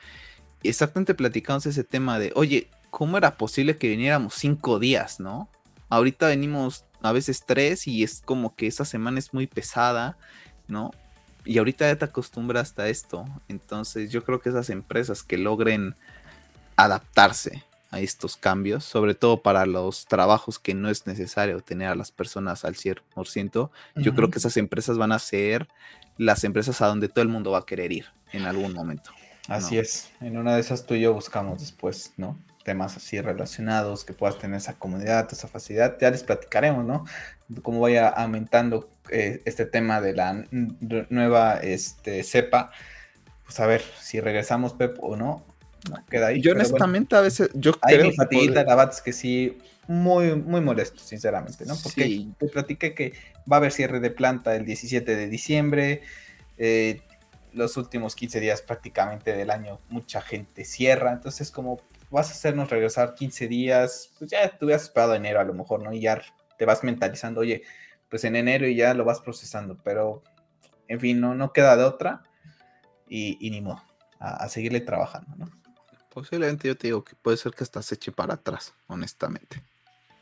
Y 0.62 0.68
exactamente 0.68 1.14
platicamos 1.14 1.66
ese 1.66 1.84
tema 1.84 2.18
de, 2.18 2.32
oye, 2.34 2.68
¿cómo 2.92 3.16
era 3.16 3.36
posible 3.38 3.78
que 3.78 3.88
viniéramos 3.88 4.34
cinco 4.34 4.78
días, 4.78 5.18
no? 5.18 5.48
Ahorita 5.88 6.26
venimos 6.26 6.84
a 7.00 7.10
veces 7.10 7.42
tres 7.44 7.88
y 7.88 8.04
es 8.04 8.20
como 8.22 8.54
que 8.54 8.66
esa 8.66 8.84
semana 8.84 9.18
es 9.18 9.32
muy 9.32 9.46
pesada, 9.46 10.18
¿no? 10.68 10.90
Y 11.46 11.56
ahorita 11.56 11.86
ya 11.88 11.96
te 11.96 12.04
acostumbras 12.04 12.78
a 12.78 12.88
esto. 12.88 13.24
Entonces 13.48 14.12
yo 14.12 14.22
creo 14.24 14.40
que 14.40 14.50
esas 14.50 14.68
empresas 14.68 15.22
que 15.22 15.38
logren 15.38 15.94
adaptarse 16.76 17.64
a 17.90 18.00
estos 18.00 18.36
cambios, 18.36 18.84
sobre 18.84 19.14
todo 19.14 19.40
para 19.40 19.64
los 19.64 20.04
trabajos 20.04 20.58
que 20.58 20.74
no 20.74 20.90
es 20.90 21.06
necesario 21.06 21.62
tener 21.62 21.88
a 21.88 21.94
las 21.94 22.10
personas 22.10 22.66
al 22.66 22.74
100%. 22.74 23.70
Yo 23.96 24.14
creo 24.14 24.30
que 24.30 24.38
esas 24.38 24.58
empresas 24.58 24.98
van 24.98 25.12
a 25.12 25.18
ser 25.18 25.66
las 26.18 26.44
empresas 26.44 26.82
a 26.82 26.88
donde 26.88 27.08
todo 27.08 27.22
el 27.22 27.28
mundo 27.28 27.52
va 27.52 27.60
a 27.60 27.66
querer 27.66 27.90
ir 27.90 28.04
en 28.32 28.44
algún 28.44 28.74
momento. 28.74 29.12
Así 29.48 29.78
es, 29.78 30.10
en 30.20 30.36
una 30.36 30.54
de 30.54 30.60
esas 30.60 30.86
tú 30.86 30.94
y 30.94 31.00
yo 31.00 31.14
buscamos 31.14 31.60
después, 31.60 32.12
¿no? 32.18 32.38
Temas 32.64 32.96
así 32.96 33.20
relacionados, 33.20 34.04
que 34.04 34.12
puedas 34.12 34.38
tener 34.38 34.56
esa 34.56 34.74
comodidad, 34.74 35.28
esa 35.30 35.48
facilidad, 35.48 35.96
ya 36.00 36.10
les 36.10 36.22
platicaremos, 36.22 36.84
¿no? 36.84 37.04
Cómo 37.62 37.80
vaya 37.80 38.08
aumentando 38.08 38.88
eh, 39.10 39.42
este 39.44 39.66
tema 39.66 40.00
de 40.00 40.14
la 40.14 40.44
nueva 41.10 41.56
este, 41.56 42.22
cepa, 42.22 42.70
pues 43.44 43.58
a 43.60 43.66
ver 43.66 43.82
si 44.00 44.20
regresamos, 44.20 44.74
Pep, 44.74 44.96
o 45.00 45.16
no, 45.16 45.44
queda 46.08 46.28
ahí. 46.28 46.40
Yo 46.40 46.52
honestamente 46.52 47.16
a 47.16 47.20
veces, 47.20 47.50
yo 47.54 47.72
hay 47.82 47.96
creo... 47.96 48.12
Hay 48.18 48.48
que 48.48 49.02
que 49.04 49.12
sí, 49.12 49.58
muy, 49.88 50.34
muy 50.36 50.60
molesto, 50.60 51.00
sinceramente, 51.00 51.66
¿no? 51.66 51.74
Porque 51.82 52.28
te 52.38 52.46
platiqué 52.46 52.94
que 52.94 53.12
va 53.50 53.56
a 53.56 53.58
haber 53.58 53.72
cierre 53.72 54.00
de 54.00 54.10
planta 54.10 54.54
el 54.54 54.64
17 54.64 55.16
de 55.16 55.28
diciembre, 55.28 56.02
eh, 56.58 57.00
los 57.52 57.76
últimos 57.76 58.14
15 58.14 58.40
días 58.40 58.62
prácticamente 58.62 59.34
del 59.34 59.50
año 59.50 59.80
mucha 59.88 60.22
gente 60.22 60.64
cierra, 60.64 61.12
entonces 61.12 61.50
como 61.50 61.80
vas 62.12 62.28
a 62.28 62.32
hacernos 62.32 62.70
regresar 62.70 63.14
15 63.14 63.48
días, 63.48 64.12
pues 64.18 64.30
ya 64.30 64.48
te 64.56 64.64
hubieras 64.64 64.84
esperado 64.84 65.14
enero 65.14 65.40
a 65.40 65.44
lo 65.44 65.54
mejor, 65.54 65.82
¿no? 65.82 65.92
Y 65.92 66.00
ya 66.00 66.22
te 66.58 66.64
vas 66.64 66.84
mentalizando, 66.84 67.40
oye, 67.40 67.62
pues 68.08 68.24
en 68.24 68.36
enero 68.36 68.66
y 68.66 68.76
ya 68.76 68.94
lo 68.94 69.04
vas 69.04 69.20
procesando, 69.20 69.78
pero 69.82 70.22
en 70.88 71.00
fin, 71.00 71.20
no, 71.20 71.34
no 71.34 71.52
queda 71.52 71.76
de 71.76 71.84
otra 71.84 72.22
y, 73.08 73.50
ni 73.50 73.60
modo, 73.60 73.82
a 74.18 74.48
seguirle 74.48 74.80
trabajando, 74.80 75.34
¿no? 75.36 75.62
Posiblemente 76.12 76.68
yo 76.68 76.76
te 76.76 76.88
digo 76.88 77.04
que 77.04 77.16
puede 77.16 77.38
ser 77.38 77.52
que 77.52 77.64
hasta 77.64 77.80
se 77.80 77.96
para 78.12 78.34
atrás, 78.34 78.74
honestamente. 78.86 79.62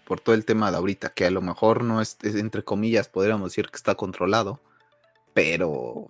por 0.04 0.20
todo 0.20 0.34
el 0.34 0.44
tema 0.44 0.70
de 0.70 0.76
ahorita, 0.76 1.10
que 1.10 1.26
a 1.26 1.30
lo 1.30 1.40
mejor 1.40 1.82
no 1.82 2.00
es, 2.00 2.16
entre 2.22 2.64
comillas, 2.64 3.08
podríamos 3.08 3.50
decir 3.50 3.68
que 3.68 3.76
está 3.76 3.96
controlado, 3.96 4.60
pero 5.34 6.08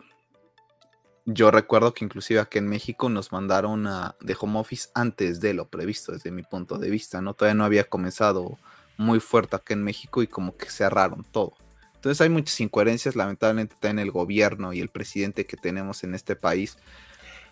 yo 1.27 1.51
recuerdo 1.51 1.95
que 1.95 2.05
inclusive 2.05 2.41
aquí 2.41 2.59
en 2.59 2.69
México 2.69 3.09
nos 3.09 3.33
mandaron 3.33 3.87
a, 3.87 4.17
de 4.21 4.37
home 4.39 4.59
office 4.59 4.89
antes 4.95 5.41
de 5.41 5.55
lo 5.55 5.69
previsto, 5.69 6.13
desde 6.13 6.31
mi 6.31 6.43
punto 6.43 6.79
de 6.79 6.91
vista, 6.91 7.21
¿no? 7.21 7.35
Todavía 7.35 7.55
no 7.55 7.65
había 7.65 7.85
comenzado 7.85 8.59
muy 8.97 9.21
fuerte 9.21 9.57
aquí 9.57 9.73
en 9.73 9.83
México 9.83 10.23
y 10.23 10.27
como 10.27 10.57
que 10.57 10.71
cerraron 10.71 11.25
todo. 11.25 11.55
Entonces 11.95 12.21
hay 12.21 12.31
muchas 12.31 12.61
incoherencias, 12.61 13.17
lamentablemente, 13.17 13.77
en 13.83 13.99
el 13.99 14.11
gobierno 14.11 14.73
y 14.73 14.81
el 14.81 14.89
presidente 14.89 15.47
que 15.47 15.57
tenemos 15.57 16.03
en 16.05 16.15
este 16.15 16.37
país 16.37 16.79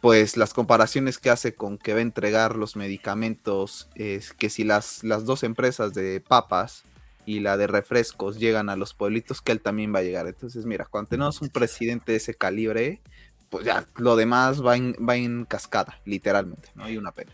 pues 0.01 0.37
las 0.37 0.55
comparaciones 0.55 1.19
que 1.19 1.31
hace 1.31 1.55
con 1.55 1.79
que 1.79 1.93
va 1.93 1.99
a 1.99 2.03
entregar 2.03 2.57
los 2.57 2.77
medicamentos, 2.77 3.89
es 3.95 4.33
que 4.33 4.51
si 4.51 4.65
las, 4.65 5.03
las 5.03 5.25
dos 5.25 5.43
empresas 5.43 5.93
de 5.95 6.21
papas 6.21 6.85
y 7.27 7.41
la 7.41 7.57
de 7.57 7.67
refrescos 7.67 8.39
llegan 8.39 8.69
a 8.69 8.77
los 8.77 8.95
pueblitos, 8.95 9.43
que 9.43 9.53
él 9.53 9.61
también 9.61 9.95
va 9.95 9.99
a 9.99 10.03
llegar. 10.03 10.27
Entonces, 10.27 10.65
mira, 10.67 10.87
cuando 10.87 11.11
tenemos 11.11 11.43
un 11.43 11.51
presidente 11.51 12.13
de 12.13 12.19
ese 12.19 12.35
calibre, 12.35 13.01
pues 13.51 13.65
ya 13.65 13.87
lo 13.97 14.17
demás 14.17 14.65
va 14.65 14.77
en, 14.77 14.95
va 14.95 15.17
en 15.17 15.45
cascada, 15.45 16.01
literalmente, 16.05 16.71
no 16.75 16.85
hay 16.85 16.97
una 16.97 17.13
pena. 17.13 17.33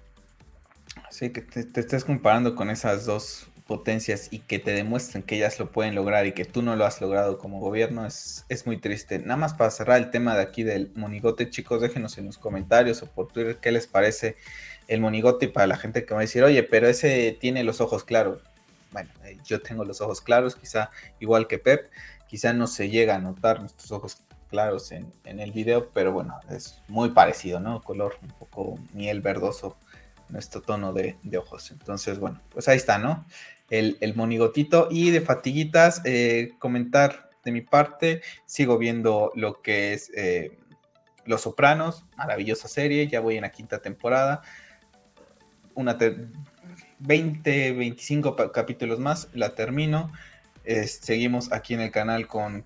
Sí, 1.11 1.30
que 1.30 1.40
te, 1.42 1.64
te 1.64 1.80
estés 1.80 2.04
comparando 2.04 2.54
con 2.54 2.71
esas 2.71 3.06
dos 3.06 3.49
potencias 3.66 4.28
y 4.30 4.40
que 4.40 4.59
te 4.59 4.73
demuestren 4.73 5.23
que 5.23 5.37
ellas 5.37 5.59
lo 5.59 5.73
pueden 5.73 5.94
lograr 5.94 6.26
y 6.26 6.33
que 6.33 6.44
tú 6.44 6.62
no 6.62 6.76
lo 6.76 6.85
has 6.85 7.00
logrado 7.00 7.38
como 7.38 7.61
gobierno 7.61 8.06
es, 8.06 8.44
es 8.49 8.66
muy 8.66 8.76
triste. 8.76 9.18
Nada 9.18 9.37
más 9.37 9.54
para 9.54 9.71
cerrar 9.71 9.99
el 9.99 10.11
tema 10.11 10.37
de 10.37 10.42
aquí 10.42 10.62
del 10.62 10.92
monigote, 10.94 11.49
chicos, 11.49 11.80
déjenos 11.80 12.18
en 12.18 12.26
los 12.26 12.38
comentarios 12.38 13.02
o 13.02 13.06
por 13.06 13.28
Twitter 13.28 13.59
qué 13.61 13.73
les 13.73 13.87
parece 13.87 14.37
el 14.87 15.00
monigote 15.00 15.49
para 15.49 15.66
la 15.66 15.76
gente 15.76 16.04
que 16.04 16.12
va 16.12 16.21
a 16.21 16.23
decir, 16.23 16.44
oye, 16.44 16.62
pero 16.62 16.88
ese 16.88 17.37
tiene 17.40 17.64
los 17.64 17.80
ojos 17.80 18.04
claros. 18.04 18.42
Bueno, 18.92 19.11
eh, 19.25 19.38
yo 19.44 19.61
tengo 19.61 19.85
los 19.85 20.00
ojos 20.00 20.21
claros, 20.21 20.56
quizá 20.56 20.90
igual 21.18 21.49
que 21.49 21.59
Pep, 21.59 21.90
quizá 22.28 22.52
no 22.52 22.66
se 22.66 22.90
llega 22.90 23.16
a 23.16 23.18
notar 23.18 23.61
nuestros 23.61 23.90
ojos 23.92 24.18
claros 24.54 24.92
en, 24.92 25.12
el 25.25 25.50
video, 25.50 25.90
pero 25.90 26.12
bueno, 26.12 26.38
es 26.49 26.80
muy 26.87 27.11
parecido, 27.11 27.58
¿no? 27.58 27.82
Color 27.82 28.16
un 28.23 28.28
poco 28.28 28.78
miel 28.92 29.20
verdoso 29.20 29.76
nuestro 30.28 30.62
tono 30.62 30.92
de, 30.92 31.16
de, 31.25 31.38
ojos. 31.38 31.73
Entonces, 31.73 32.20
bueno, 32.20 32.40
pues 32.50 32.68
ahí 32.68 32.76
está, 32.76 32.99
¿no? 32.99 33.26
el, 33.68 34.14
monigotito. 34.14 34.87
Y 34.92 35.11
de 35.11 35.20
fatiguitas, 35.20 36.02
eh, 36.04 36.52
comentar 36.61 37.30
de 37.44 37.50
mi 37.50 37.62
parte, 37.62 38.23
sigo 38.46 38.78
viendo 38.78 39.32
lo 39.34 39.61
que 39.61 39.92
es 39.92 40.12
eh, 40.14 40.56
Los 41.25 41.40
Sopranos, 41.42 42.04
maravillosa 42.16 42.68
serie, 42.68 43.08
ya 43.08 43.18
voy 43.18 43.34
en 43.34 43.42
la 43.42 43.50
quinta 43.50 43.82
temporada. 43.82 44.42
Una 45.75 45.99
20, 47.00 47.73
25 47.73 48.52
capítulos 48.52 49.00
más, 49.00 49.28
la 49.32 49.56
termino. 49.56 50.12
seguimos 50.87 51.50
aquí 51.50 51.75
en 51.75 51.80
el 51.80 51.90
canal 51.90 52.28
con, 52.28 52.64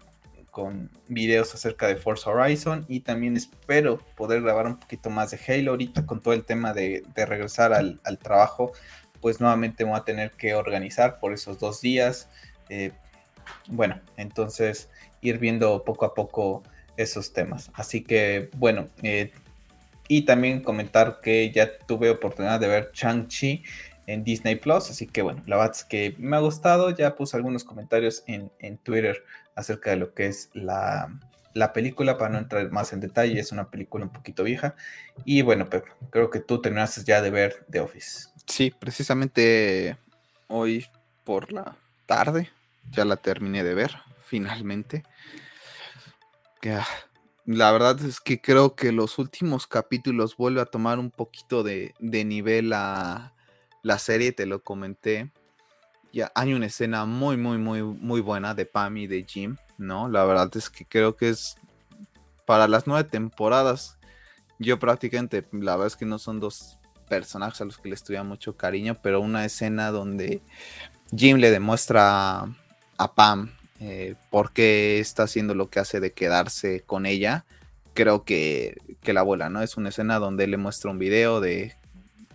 con 0.58 0.90
videos 1.06 1.54
acerca 1.54 1.86
de 1.86 1.94
Forza 1.94 2.30
Horizon 2.30 2.84
y 2.88 2.98
también 2.98 3.36
espero 3.36 3.98
poder 4.16 4.42
grabar 4.42 4.66
un 4.66 4.76
poquito 4.76 5.08
más 5.08 5.30
de 5.30 5.38
Halo 5.46 5.70
ahorita 5.70 6.04
con 6.04 6.20
todo 6.20 6.34
el 6.34 6.44
tema 6.44 6.72
de, 6.72 7.04
regresar 7.14 7.72
al, 7.72 8.00
trabajo 8.20 8.72
pues 9.20 9.38
nuevamente 9.38 9.84
voy 9.84 9.96
a 9.96 10.02
tener 10.02 10.32
que 10.32 10.56
organizar 10.56 11.20
por 11.20 11.32
esos 11.32 11.60
dos 11.60 11.80
días. 11.80 12.28
Eh, 12.70 12.90
bueno, 13.68 14.00
entonces 14.16 14.90
ir 15.20 15.38
viendo 15.38 15.84
poco 15.84 16.06
a 16.06 16.12
poco 16.12 16.64
esos 16.96 17.32
temas. 17.32 17.70
Así 17.74 18.02
que 18.02 18.50
bueno, 18.56 18.88
eh, 19.04 19.30
y 20.08 20.22
también 20.22 20.60
comentar 20.60 21.20
que 21.22 21.52
ya 21.52 21.78
tuve 21.86 22.10
oportunidad 22.10 22.58
de 22.58 22.66
ver 22.66 22.90
Chang-Chi 22.90 23.62
en 24.08 24.24
Disney 24.24 24.56
Plus, 24.56 24.90
así 24.90 25.06
que 25.06 25.22
bueno, 25.22 25.40
la 25.46 25.56
verdad 25.56 25.76
es 25.76 25.84
que 25.84 26.16
me 26.18 26.36
ha 26.36 26.40
gustado, 26.40 26.90
ya 26.90 27.14
puse 27.14 27.36
algunos 27.36 27.62
comentarios 27.62 28.24
en, 28.26 28.50
en 28.58 28.78
Twitter 28.78 29.22
acerca 29.58 29.90
de 29.90 29.96
lo 29.96 30.14
que 30.14 30.26
es 30.26 30.50
la, 30.54 31.18
la 31.52 31.72
película, 31.72 32.16
para 32.16 32.30
no 32.30 32.38
entrar 32.38 32.70
más 32.70 32.92
en 32.92 33.00
detalle, 33.00 33.38
es 33.40 33.52
una 33.52 33.70
película 33.70 34.04
un 34.04 34.12
poquito 34.12 34.44
vieja. 34.44 34.76
Y 35.24 35.42
bueno, 35.42 35.68
creo 36.10 36.30
que 36.30 36.40
tú 36.40 36.60
terminaste 36.60 37.02
ya 37.04 37.20
de 37.20 37.30
ver 37.30 37.66
The 37.70 37.80
Office. 37.80 38.28
Sí, 38.46 38.70
precisamente 38.70 39.98
hoy 40.46 40.86
por 41.24 41.52
la 41.52 41.76
tarde 42.06 42.50
ya 42.90 43.04
la 43.04 43.16
terminé 43.16 43.64
de 43.64 43.74
ver, 43.74 43.96
finalmente. 44.24 45.02
La 47.44 47.72
verdad 47.72 47.98
es 48.04 48.20
que 48.20 48.40
creo 48.40 48.74
que 48.74 48.92
los 48.92 49.18
últimos 49.18 49.66
capítulos 49.66 50.36
vuelve 50.36 50.60
a 50.60 50.66
tomar 50.66 50.98
un 50.98 51.10
poquito 51.10 51.62
de, 51.62 51.94
de 51.98 52.24
nivel 52.24 52.72
a 52.72 53.32
la 53.82 53.98
serie, 53.98 54.32
te 54.32 54.46
lo 54.46 54.62
comenté. 54.62 55.30
Ya 56.12 56.32
hay 56.34 56.54
una 56.54 56.66
escena 56.66 57.04
muy, 57.04 57.36
muy, 57.36 57.58
muy, 57.58 57.82
muy 57.82 58.20
buena 58.20 58.54
de 58.54 58.66
Pam 58.66 58.96
y 58.96 59.06
de 59.06 59.24
Jim 59.24 59.56
¿no? 59.78 60.08
La 60.08 60.24
verdad 60.24 60.50
es 60.56 60.68
que 60.68 60.84
creo 60.84 61.16
que 61.16 61.30
es 61.30 61.56
para 62.44 62.68
las 62.68 62.86
nueve 62.86 63.08
temporadas. 63.08 63.96
Yo 64.58 64.78
prácticamente, 64.78 65.46
la 65.52 65.76
verdad 65.76 65.86
es 65.86 65.96
que 65.96 66.04
no 66.04 66.18
son 66.18 66.40
dos 66.40 66.78
personajes 67.08 67.60
a 67.60 67.64
los 67.64 67.78
que 67.78 67.88
le 67.88 67.94
estudia 67.94 68.22
mucho 68.24 68.56
cariño, 68.56 68.98
pero 69.00 69.20
una 69.20 69.44
escena 69.44 69.90
donde 69.90 70.42
Jim 71.16 71.38
le 71.38 71.50
demuestra 71.50 72.40
a 72.98 73.14
Pam 73.14 73.54
eh, 73.80 74.16
por 74.30 74.52
qué 74.52 74.98
está 74.98 75.22
haciendo 75.22 75.54
lo 75.54 75.70
que 75.70 75.78
hace 75.78 76.00
de 76.00 76.12
quedarse 76.12 76.82
con 76.82 77.06
ella. 77.06 77.44
Creo 77.94 78.24
que, 78.24 78.76
que 79.02 79.12
la 79.12 79.20
abuela, 79.20 79.48
¿no? 79.48 79.62
Es 79.62 79.76
una 79.76 79.88
escena 79.88 80.18
donde 80.18 80.46
le 80.46 80.56
muestra 80.56 80.90
un 80.90 80.98
video 80.98 81.40
de 81.40 81.74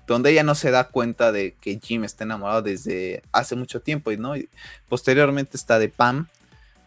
donde 0.08 0.32
ella 0.32 0.44
no 0.44 0.56
se 0.56 0.72
da 0.72 0.90
cuenta 0.90 1.32
de 1.32 1.56
que 1.62 1.80
Jim 1.82 2.04
está 2.04 2.24
enamorado 2.24 2.62
desde 2.62 3.24
hace 3.32 3.56
mucho 3.56 3.82
tiempo, 3.82 4.12
¿no? 4.14 4.34
Posteriormente 4.90 5.58
está 5.58 5.80
de 5.80 5.90
Pam, 5.90 6.28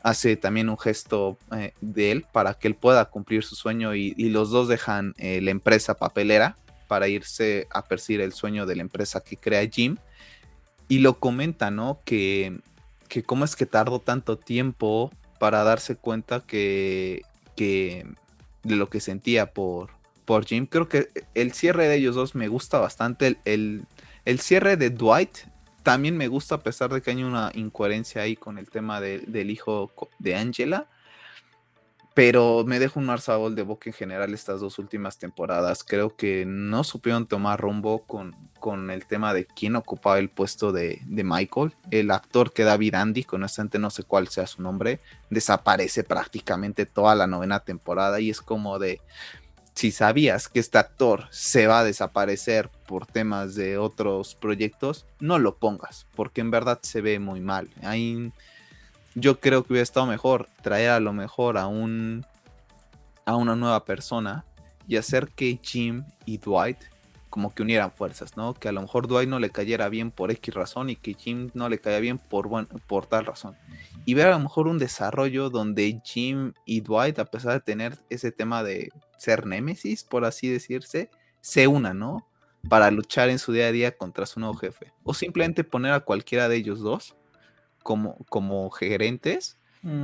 hace 0.03 0.37
también 0.37 0.69
un 0.69 0.79
gesto 0.79 1.39
eh, 1.57 1.73
de 1.81 2.13
él 2.13 2.27
para 2.31 2.55
que 2.55 2.69
él 2.69 2.75
pueda 2.75 3.07
cumplir 3.07 3.43
su 3.43 3.57
sueño 3.57 3.95
y, 3.95 4.15
los 4.29 4.51
dos 4.51 4.69
dejan 4.69 5.15
eh, 5.19 5.41
la 5.41 5.51
empresa 5.51 5.95
papelera 5.95 6.57
para 6.87 7.09
irse 7.09 7.67
a 7.71 7.83
perseguir 7.83 8.21
el 8.21 8.33
sueño 8.33 8.67
de 8.67 8.77
la 8.77 8.83
empresa 8.83 9.21
que 9.21 9.37
crea 9.37 9.69
Jim. 9.69 9.97
Y 10.89 11.01
lo 11.01 11.19
comenta, 11.19 11.73
¿no? 11.73 11.99
Que, 12.05 12.61
que 13.09 13.25
cómo 13.25 13.45
es 13.45 13.57
que 13.57 13.67
tardó 13.67 13.99
tanto 13.99 14.39
tiempo 14.39 15.11
para 15.41 15.65
darse 15.65 15.97
cuenta 15.97 16.41
que, 16.41 17.23
que 17.57 18.07
de 18.63 18.77
lo 18.77 18.89
que 18.89 19.01
sentía 19.01 19.53
por, 19.53 19.91
por 20.27 20.45
Jim. 20.45 20.67
Creo 20.67 20.89
que 20.89 21.09
el 21.35 21.53
cierre 21.53 21.89
de 21.89 21.97
ellos 21.97 22.15
dos 22.15 22.35
me 22.35 22.49
gusta 22.49 22.79
bastante. 22.79 23.39
El, 23.47 23.87
el, 24.25 24.41
cierre 24.41 24.77
de 24.77 24.91
Dwight 24.91 25.39
también 25.83 26.17
me 26.17 26.29
gusta, 26.29 26.57
a 26.57 26.63
pesar 26.63 26.93
de 26.93 27.01
que 27.01 27.13
hay 27.13 27.23
una 27.23 27.51
incoherencia 27.55 28.23
ahí 28.23 28.37
con 28.37 28.59
el 28.59 28.69
tema 28.69 29.01
del 29.01 29.51
hijo 29.51 29.93
de 30.19 30.35
Angela. 30.35 30.89
Pero 32.15 32.65
me 32.67 32.79
dejo 32.79 32.99
un 32.99 33.05
marzabol 33.05 33.55
de 33.55 33.63
boca 33.63 33.91
en 33.91 33.93
general 33.93 34.33
estas 34.33 34.61
dos 34.61 34.79
últimas 34.79 35.19
temporadas. 35.19 35.85
Creo 35.85 36.17
que 36.17 36.45
no 36.47 36.83
supieron 36.83 37.27
tomar 37.27 37.61
rumbo 37.61 38.07
con, 38.07 38.35
con 38.59 38.91
el 38.91 39.05
tema 39.05 39.35
de 39.35 39.45
quién 39.45 39.77
ocupaba 39.77 40.19
el 40.19 40.31
puesto 40.31 40.73
de, 40.73 41.03
de 41.05 41.25
Michael. 41.25 41.75
El 41.91 42.11
actor 42.11 42.55
que 42.55 42.65
David 42.65 42.95
Andy, 42.95 43.27
honestamente 43.31 43.79
no 43.79 43.91
sé 43.91 44.03
cuál 44.03 44.29
sea 44.29 44.47
su 44.47 44.63
nombre, 44.63 45.01
desaparece 45.29 46.05
prácticamente 46.05 46.87
toda 46.87 47.15
la 47.15 47.27
novena 47.27 47.61
temporada 47.61 48.19
y 48.19 48.31
es 48.31 48.41
como 48.41 48.79
de, 48.79 49.03
si 49.77 49.93
sabías 49.93 50.49
que 50.49 50.59
este 50.59 50.79
actor 50.79 51.27
se 51.31 51.67
va 51.67 51.81
a 51.81 51.85
desaparecer 51.85 52.71
por 52.89 53.07
temas 53.07 53.55
de 53.55 53.77
otros 53.77 54.35
proyectos, 54.35 55.05
no 55.21 55.39
lo 55.39 55.59
pongas, 55.59 56.07
porque 56.17 56.41
en 56.41 56.51
verdad 56.51 56.79
se 56.81 57.03
ve 57.03 57.19
muy 57.19 57.41
mal. 57.41 57.69
Ahí 57.83 58.33
yo 59.15 59.39
creo 59.39 59.65
que 59.65 59.75
hubiera 59.75 59.83
estado 59.83 60.07
mejor 60.07 60.49
traer 60.63 60.91
a 60.91 61.01
lo 61.01 61.13
mejor 61.13 61.59
a 61.59 61.67
un 61.67 62.25
a 63.27 63.37
una 63.37 63.55
nueva 63.55 63.85
persona 63.85 64.47
y 64.89 64.97
hacer 64.97 65.29
que 65.29 65.61
Jim 65.63 66.05
y 66.25 66.39
Dwight 66.39 66.79
como 67.29 67.53
que 67.53 67.63
unieran 67.63 67.93
fuerzas, 67.93 68.35
¿no? 68.35 68.55
Que 68.55 68.71
a 68.71 68.73
lo 68.73 68.81
mejor 68.81 69.09
Dwight 69.09 69.29
no 69.29 69.41
le 69.41 69.51
cayera 69.51 69.91
bien 69.91 70.11
por 70.11 70.31
X 70.31 70.55
razón 70.55 70.89
y 70.89 70.97
que 70.97 71.13
Jim 71.13 71.51
no 71.53 71.69
le 71.69 71.81
caiga 71.81 71.99
bien 71.99 72.17
por, 72.17 72.49
por 72.87 73.05
tal 73.05 73.27
razón. 73.27 73.57
Y 74.07 74.15
ver 74.15 74.29
a 74.29 74.31
lo 74.31 74.39
mejor 74.39 74.69
un 74.69 74.79
desarrollo 74.79 75.51
donde 75.51 76.01
Jim 76.03 76.55
y 76.65 76.81
Dwight, 76.81 77.19
a 77.19 77.27
pesar 77.27 77.53
de 77.53 77.61
tener 77.61 77.99
ese 78.09 78.33
tema 78.33 78.63
de 78.63 78.91
ser 79.19 79.47
némesis, 79.47 80.05
por 80.05 80.25
así 80.25 80.49
decirse, 80.49 81.11
se 81.41 81.67
unan, 81.67 81.99
¿no? 81.99 82.27
Para 82.69 82.91
luchar 82.91 83.29
en 83.29 83.39
su 83.39 83.53
día 83.53 83.69
a 83.69 83.73
día 83.73 83.97
contra 83.97 84.27
su 84.27 84.41
nuevo 84.41 84.57
jefe. 84.57 84.93
O 85.05 85.15
simplemente 85.15 85.65
poner 85.65 85.93
a 85.93 86.01
cualquiera 86.01 86.49
de 86.49 86.57
ellos 86.57 86.81
dos 86.81 87.17
como, 87.83 88.17
como 88.29 88.71
gerentes 88.71 89.59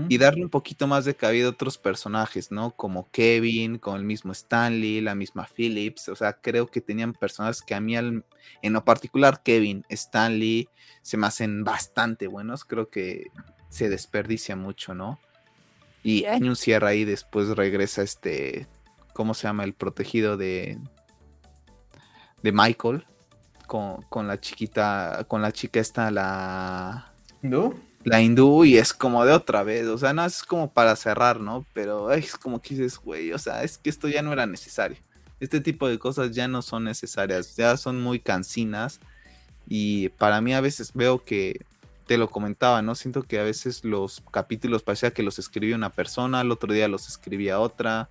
y 0.08 0.16
darle 0.18 0.44
un 0.44 0.48
poquito 0.48 0.86
más 0.86 1.04
de 1.04 1.16
cabida 1.16 1.46
a 1.46 1.50
otros 1.50 1.76
personajes, 1.76 2.52
¿no? 2.52 2.70
Como 2.70 3.10
Kevin, 3.10 3.78
con 3.78 3.96
el 3.96 4.04
mismo 4.04 4.30
Stanley, 4.30 5.00
la 5.00 5.16
misma 5.16 5.48
Phillips, 5.52 6.08
o 6.08 6.14
sea, 6.14 6.34
creo 6.34 6.68
que 6.68 6.80
tenían 6.80 7.14
personajes 7.14 7.62
que 7.62 7.74
a 7.74 7.80
mí, 7.80 7.96
en 7.96 8.22
lo 8.62 8.84
particular, 8.84 9.42
Kevin, 9.42 9.84
Stanley, 9.88 10.68
se 11.02 11.16
me 11.16 11.26
hacen 11.26 11.64
bastante 11.64 12.28
buenos, 12.28 12.64
creo 12.64 12.90
que 12.90 13.26
se 13.70 13.88
desperdicia 13.88 14.54
mucho, 14.54 14.94
¿no? 14.94 15.18
Y 16.04 16.26
hay 16.26 16.42
un 16.42 16.54
cierre 16.54 16.88
ahí, 16.88 17.04
después 17.04 17.48
regresa 17.48 18.02
este, 18.02 18.68
¿cómo 19.12 19.34
se 19.34 19.44
llama? 19.46 19.64
El 19.64 19.74
protegido 19.74 20.36
de, 20.36 20.78
de 22.42 22.52
Michael, 22.52 23.06
con, 23.66 24.02
con 24.02 24.26
la 24.26 24.40
chiquita, 24.40 25.24
con 25.28 25.42
la 25.42 25.52
chica 25.52 25.80
esta, 25.80 26.10
la 26.10 27.12
¿No? 27.42 27.74
La 28.04 28.20
hindú 28.20 28.64
y 28.64 28.78
es 28.78 28.92
como 28.92 29.24
de 29.24 29.32
otra 29.32 29.62
vez, 29.62 29.86
o 29.86 29.96
sea, 29.98 30.12
no 30.12 30.24
es 30.24 30.42
como 30.42 30.72
para 30.72 30.96
cerrar, 30.96 31.40
¿no? 31.40 31.64
Pero 31.72 32.10
es 32.12 32.36
como 32.36 32.60
que 32.60 32.74
dices, 32.74 32.98
güey, 32.98 33.32
o 33.32 33.38
sea, 33.38 33.62
es 33.62 33.78
que 33.78 33.90
esto 33.90 34.08
ya 34.08 34.22
no 34.22 34.32
era 34.32 34.46
necesario. 34.46 34.98
Este 35.38 35.60
tipo 35.60 35.88
de 35.88 35.98
cosas 35.98 36.32
ya 36.32 36.48
no 36.48 36.62
son 36.62 36.84
necesarias, 36.84 37.56
ya 37.56 37.76
son 37.76 38.00
muy 38.00 38.20
cansinas 38.20 39.00
y 39.68 40.08
para 40.10 40.40
mí 40.40 40.54
a 40.54 40.60
veces 40.60 40.92
veo 40.94 41.24
que, 41.24 41.60
te 42.06 42.18
lo 42.18 42.28
comentaba, 42.28 42.82
¿no? 42.82 42.94
Siento 42.94 43.22
que 43.22 43.38
a 43.38 43.42
veces 43.42 43.84
los 43.84 44.22
capítulos 44.30 44.82
parecía 44.82 45.12
que 45.12 45.22
los 45.22 45.38
escribía 45.38 45.76
una 45.76 45.90
persona, 45.90 46.40
al 46.40 46.50
otro 46.50 46.72
día 46.72 46.88
los 46.88 47.08
escribía 47.08 47.60
otra. 47.60 48.10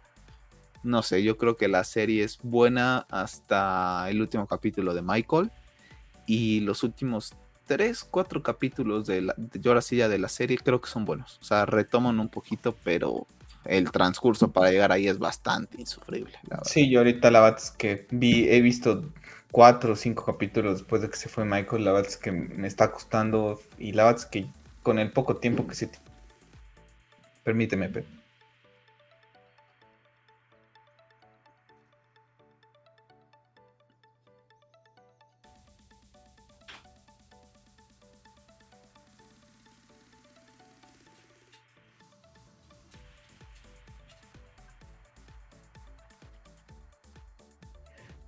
No 0.84 1.04
sé, 1.04 1.24
yo 1.24 1.38
creo 1.38 1.58
que 1.58 1.68
la 1.68 1.84
serie 1.84 2.24
es 2.24 2.40
buena 2.42 3.06
hasta 3.10 4.10
el 4.10 4.22
último 4.22 4.48
capítulo 4.48 4.94
de 4.94 5.02
Michael 5.02 5.52
y 6.26 6.62
los 6.62 6.84
últimos 6.84 7.34
tres, 7.68 8.04
cuatro 8.04 8.42
capítulos 8.42 9.06
de, 9.06 9.22
la, 9.22 9.36
de 9.38 9.70
ahora 9.70 9.82
sí 9.82 9.98
ya 9.98 10.10
de 10.10 10.18
la 10.18 10.28
serie 10.28 10.58
creo 10.58 10.82
que 10.82 10.90
son 10.90 11.06
buenos. 11.06 11.38
O 11.42 11.44
sea, 11.44 11.66
retoman 11.66 12.20
un 12.20 12.30
poquito, 12.30 12.76
pero 12.84 13.28
el 13.66 13.92
transcurso 13.92 14.52
para 14.52 14.72
llegar 14.72 14.92
ahí 14.92 15.08
es 15.08 15.20
bastante 15.20 15.80
insufrible. 15.80 16.34
Sí, 16.64 16.90
yo 16.90 17.00
ahorita 17.00 17.30
la 17.32 17.42
verdad 17.42 17.60
es 17.60 17.72
que 17.72 18.08
vi, 18.12 18.50
he 18.50 18.60
visto 18.62 19.06
cuatro 19.52 19.94
o 19.94 19.96
cinco 19.96 20.26
capítulos 20.26 20.80
después 20.80 21.02
de 21.02 21.10
que 21.10 21.18
se 21.18 21.30
fue 21.30 21.46
Michael, 21.46 21.86
la 21.86 21.92
verdad 21.92 22.10
es 22.10 22.18
que 22.18 22.32
me 22.32 22.68
está 22.68 22.92
costando 22.92 23.62
y 23.78 23.92
la 23.92 24.06
verdad 24.06 24.22
es 24.22 24.26
que 24.26 24.48
con 24.82 24.98
el 24.98 25.12
poco 25.12 25.38
tiempo 25.38 25.68
que 25.68 25.76
se... 25.76 25.92
Permíteme, 27.44 27.90
Pepe. 27.90 28.21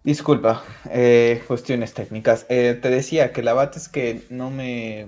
Disculpa, 0.03 0.63
eh, 0.89 1.41
cuestiones 1.47 1.93
técnicas. 1.93 2.45
Eh, 2.49 2.77
te 2.81 2.89
decía 2.89 3.31
que 3.31 3.41
la 3.41 3.53
bata 3.53 3.79
es 3.79 3.87
que 3.87 4.21
no 4.29 4.49
me. 4.49 5.07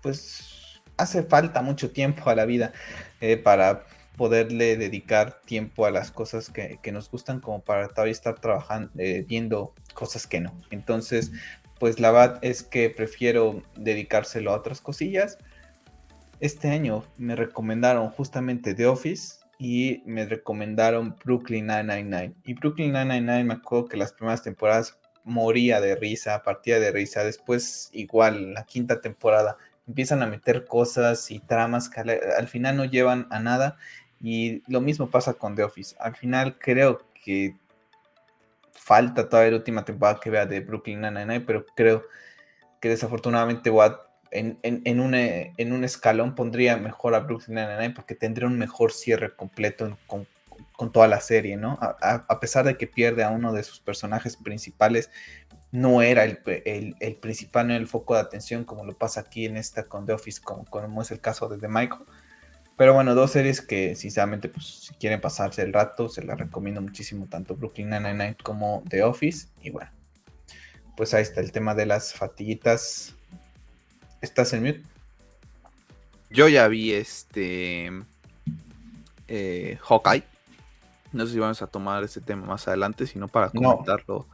Pues 0.00 0.80
hace 0.96 1.24
falta 1.24 1.60
mucho 1.60 1.90
tiempo 1.90 2.30
a 2.30 2.36
la 2.36 2.44
vida 2.44 2.72
eh, 3.20 3.36
para 3.36 3.84
poderle 4.16 4.76
dedicar 4.76 5.40
tiempo 5.44 5.86
a 5.86 5.90
las 5.90 6.12
cosas 6.12 6.50
que, 6.50 6.78
nos 6.92 7.10
gustan, 7.10 7.40
como 7.40 7.60
para 7.60 7.88
todavía 7.88 8.12
estar 8.12 8.40
trabajando, 8.40 8.90
viendo 9.26 9.74
cosas 9.94 10.26
que 10.26 10.40
no. 10.40 10.60
Entonces, 10.70 11.32
pues 11.78 12.00
la 12.00 12.10
verdad 12.10 12.38
es 12.42 12.62
que 12.62 12.90
prefiero 12.90 13.62
dedicárselo 13.76 14.52
a 14.52 14.56
otras 14.56 14.80
cosillas. 14.80 15.38
Este 16.40 16.70
año 16.70 17.04
me 17.16 17.34
recomendaron 17.34 18.10
justamente 18.10 18.74
The 18.74 18.86
Office 18.86 19.37
y 19.58 20.02
me 20.06 20.24
recomendaron 20.24 21.16
Brooklyn 21.24 21.66
999. 21.66 22.34
Y 22.44 22.54
Brooklyn 22.54 22.92
999 22.92 23.44
me 23.44 23.54
acuerdo 23.54 23.88
que 23.88 23.96
las 23.96 24.12
primeras 24.12 24.42
temporadas 24.42 24.98
moría 25.24 25.80
de 25.80 25.96
risa, 25.96 26.42
partía 26.42 26.78
de 26.78 26.92
risa. 26.92 27.24
Después, 27.24 27.90
igual, 27.92 28.54
la 28.54 28.64
quinta 28.64 29.00
temporada, 29.00 29.56
empiezan 29.86 30.22
a 30.22 30.26
meter 30.26 30.64
cosas 30.64 31.30
y 31.30 31.40
tramas 31.40 31.88
que 31.88 32.00
al, 32.00 32.48
final 32.48 32.76
no 32.76 32.84
llevan 32.84 33.26
a 33.30 33.40
nada. 33.40 33.76
Y 34.20 34.62
lo 34.70 34.80
mismo 34.80 35.10
pasa 35.10 35.34
con 35.34 35.56
The 35.56 35.64
Office. 35.64 35.96
Al 35.98 36.14
final 36.14 36.58
creo 36.58 37.02
que 37.24 37.56
falta 38.72 39.28
todavía 39.28 39.52
la 39.52 39.58
última 39.58 39.84
temporada 39.84 40.20
que 40.20 40.30
vea 40.30 40.46
de 40.46 40.60
Brooklyn 40.60 41.00
999, 41.00 41.44
pero 41.46 41.66
creo 41.74 42.04
que 42.80 42.88
desafortunadamente 42.88 43.70
voy 43.70 43.90
en, 44.30 44.58
en, 44.62 45.00
un, 45.00 45.14
en, 45.14 45.72
un, 45.72 45.84
escalón 45.84 46.34
pondría 46.34 46.76
mejor 46.76 47.14
a 47.14 47.20
Brooklyn 47.20 47.56
Nine-Nine 47.56 47.94
porque 47.94 48.14
tendría 48.14 48.46
un 48.46 48.58
mejor 48.58 48.92
cierre 48.92 49.34
completo 49.34 49.96
con, 50.06 50.26
con, 50.72 50.92
toda 50.92 51.08
la 51.08 51.20
serie, 51.20 51.56
¿no? 51.56 51.78
A, 51.80 52.24
a, 52.28 52.40
pesar 52.40 52.64
de 52.64 52.76
que 52.76 52.86
pierde 52.86 53.24
a 53.24 53.30
uno 53.30 53.52
de 53.52 53.62
sus 53.62 53.80
personajes 53.80 54.36
principales, 54.36 55.10
no 55.70 56.02
era 56.02 56.24
el, 56.24 56.40
el, 56.64 56.96
el, 57.00 57.16
principal, 57.16 57.68
no 57.68 57.74
el 57.74 57.86
foco 57.86 58.14
de 58.14 58.20
atención 58.20 58.64
como 58.64 58.84
lo 58.84 58.96
pasa 58.96 59.20
aquí 59.20 59.44
en 59.44 59.56
esta 59.56 59.84
con 59.84 60.06
The 60.06 60.12
Office, 60.12 60.40
como, 60.42 60.64
como 60.64 61.02
es 61.02 61.10
el 61.10 61.20
caso 61.20 61.48
de 61.48 61.58
The 61.58 61.68
Michael. 61.68 62.04
Pero 62.76 62.94
bueno, 62.94 63.16
dos 63.16 63.32
series 63.32 63.60
que 63.60 63.96
sinceramente, 63.96 64.48
pues 64.48 64.66
si 64.66 64.94
quieren 64.94 65.20
pasarse 65.20 65.62
el 65.62 65.72
rato, 65.72 66.08
se 66.08 66.22
las 66.22 66.38
recomiendo 66.38 66.80
muchísimo, 66.80 67.26
tanto 67.26 67.56
Brooklyn 67.56 67.90
Nine-Nine 67.90 68.36
como 68.42 68.84
The 68.88 69.02
Office. 69.02 69.48
Y 69.60 69.70
bueno, 69.70 69.90
pues 70.96 71.12
ahí 71.12 71.22
está 71.22 71.40
el 71.40 71.50
tema 71.50 71.74
de 71.74 71.86
las 71.86 72.14
fatiguitas 72.14 73.17
¿Estás 74.20 74.52
en 74.52 74.64
mute? 74.64 74.82
Yo 76.30 76.48
ya 76.48 76.68
vi 76.68 76.92
este 76.92 77.90
eh, 79.28 79.78
Hawkeye. 79.82 80.24
No 81.12 81.26
sé 81.26 81.32
si 81.32 81.38
vamos 81.38 81.62
a 81.62 81.66
tomar 81.68 82.04
ese 82.04 82.20
tema 82.20 82.46
más 82.46 82.68
adelante, 82.68 83.06
sino 83.06 83.28
para 83.28 83.50
comentarlo 83.50 84.26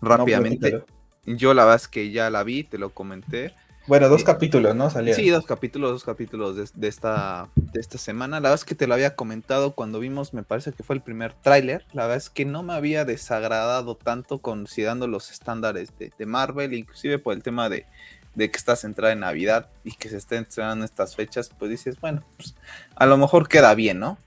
rápidamente. 0.00 0.84
Yo 1.24 1.54
la 1.54 1.64
verdad 1.64 1.76
es 1.76 1.88
que 1.88 2.10
ya 2.10 2.30
la 2.30 2.44
vi, 2.44 2.64
te 2.64 2.78
lo 2.78 2.90
comenté. 2.90 3.54
Bueno, 3.88 4.08
dos 4.08 4.20
eh, 4.20 4.24
capítulos, 4.24 4.76
¿no? 4.76 4.90
Salieron. 4.90 5.20
Sí, 5.20 5.30
dos 5.30 5.44
capítulos, 5.44 5.90
dos 5.90 6.04
capítulos 6.04 6.72
de, 6.74 6.88
esta, 6.88 7.48
de 7.56 7.80
esta 7.80 7.98
semana. 7.98 8.36
La 8.36 8.50
verdad 8.50 8.60
es 8.60 8.64
que 8.64 8.76
te 8.76 8.86
lo 8.86 8.94
había 8.94 9.16
comentado 9.16 9.74
cuando 9.74 9.98
vimos, 9.98 10.34
me 10.34 10.44
parece 10.44 10.72
que 10.72 10.84
fue 10.84 10.94
el 10.94 11.02
primer 11.02 11.32
tráiler. 11.32 11.84
La 11.92 12.02
verdad 12.02 12.18
es 12.18 12.30
que 12.30 12.44
no 12.44 12.62
me 12.62 12.74
había 12.74 13.04
desagradado 13.04 13.96
tanto 13.96 14.38
considerando 14.38 15.08
los 15.08 15.32
estándares 15.32 15.96
de, 15.98 16.12
de 16.16 16.26
Marvel, 16.26 16.74
inclusive 16.74 17.18
por 17.18 17.34
el 17.34 17.42
tema 17.42 17.68
de 17.68 17.86
de 18.34 18.50
que 18.50 18.56
está 18.56 18.76
centrada 18.76 19.12
en 19.12 19.20
Navidad 19.20 19.68
y 19.84 19.92
que 19.92 20.08
se 20.08 20.16
esté 20.16 20.38
estrenando 20.38 20.84
estas 20.84 21.14
fechas, 21.16 21.50
pues 21.58 21.70
dices, 21.70 22.00
bueno, 22.00 22.24
pues 22.36 22.54
a 22.96 23.06
lo 23.06 23.16
mejor 23.16 23.48
queda 23.48 23.74
bien, 23.74 23.98
¿no? 23.98 24.18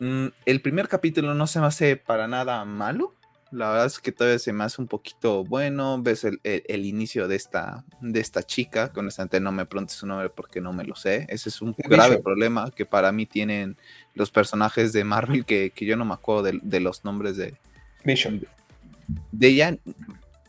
Mm, 0.00 0.26
el 0.44 0.60
primer 0.60 0.88
capítulo 0.88 1.34
no 1.34 1.46
se 1.46 1.60
me 1.60 1.66
hace 1.66 1.96
para 1.96 2.28
nada 2.28 2.64
malo. 2.64 3.14
La 3.50 3.70
verdad 3.70 3.86
es 3.86 3.98
que 3.98 4.12
todavía 4.12 4.38
se 4.38 4.52
me 4.52 4.64
hace 4.64 4.80
un 4.80 4.88
poquito 4.88 5.42
bueno. 5.42 6.02
Ves 6.02 6.24
el, 6.24 6.84
inicio 6.84 7.28
de 7.28 7.36
esta, 7.36 7.82
de 8.02 8.20
esta 8.20 8.42
chica, 8.42 8.92
que 8.92 9.00
honestamente 9.00 9.40
no 9.40 9.52
me 9.52 9.64
preguntes 9.64 9.96
su 9.96 10.06
nombre 10.06 10.28
porque 10.28 10.60
no 10.60 10.74
me 10.74 10.84
lo 10.84 10.94
sé. 10.94 11.26
Ese 11.30 11.48
es 11.48 11.62
un 11.62 11.74
grave 11.78 12.18
problema 12.18 12.70
que 12.70 12.84
para 12.84 13.10
mí 13.10 13.24
tienen 13.24 13.78
los 14.14 14.30
personajes 14.30 14.92
de 14.92 15.02
Marvel 15.04 15.46
que, 15.46 15.72
yo 15.80 15.96
no 15.96 16.04
me 16.04 16.12
acuerdo 16.12 16.42
de, 16.42 16.80
los 16.80 17.04
nombres 17.06 17.38
de, 17.38 17.54
Vision. 18.04 18.44
de 19.32 19.48
ella 19.48 19.78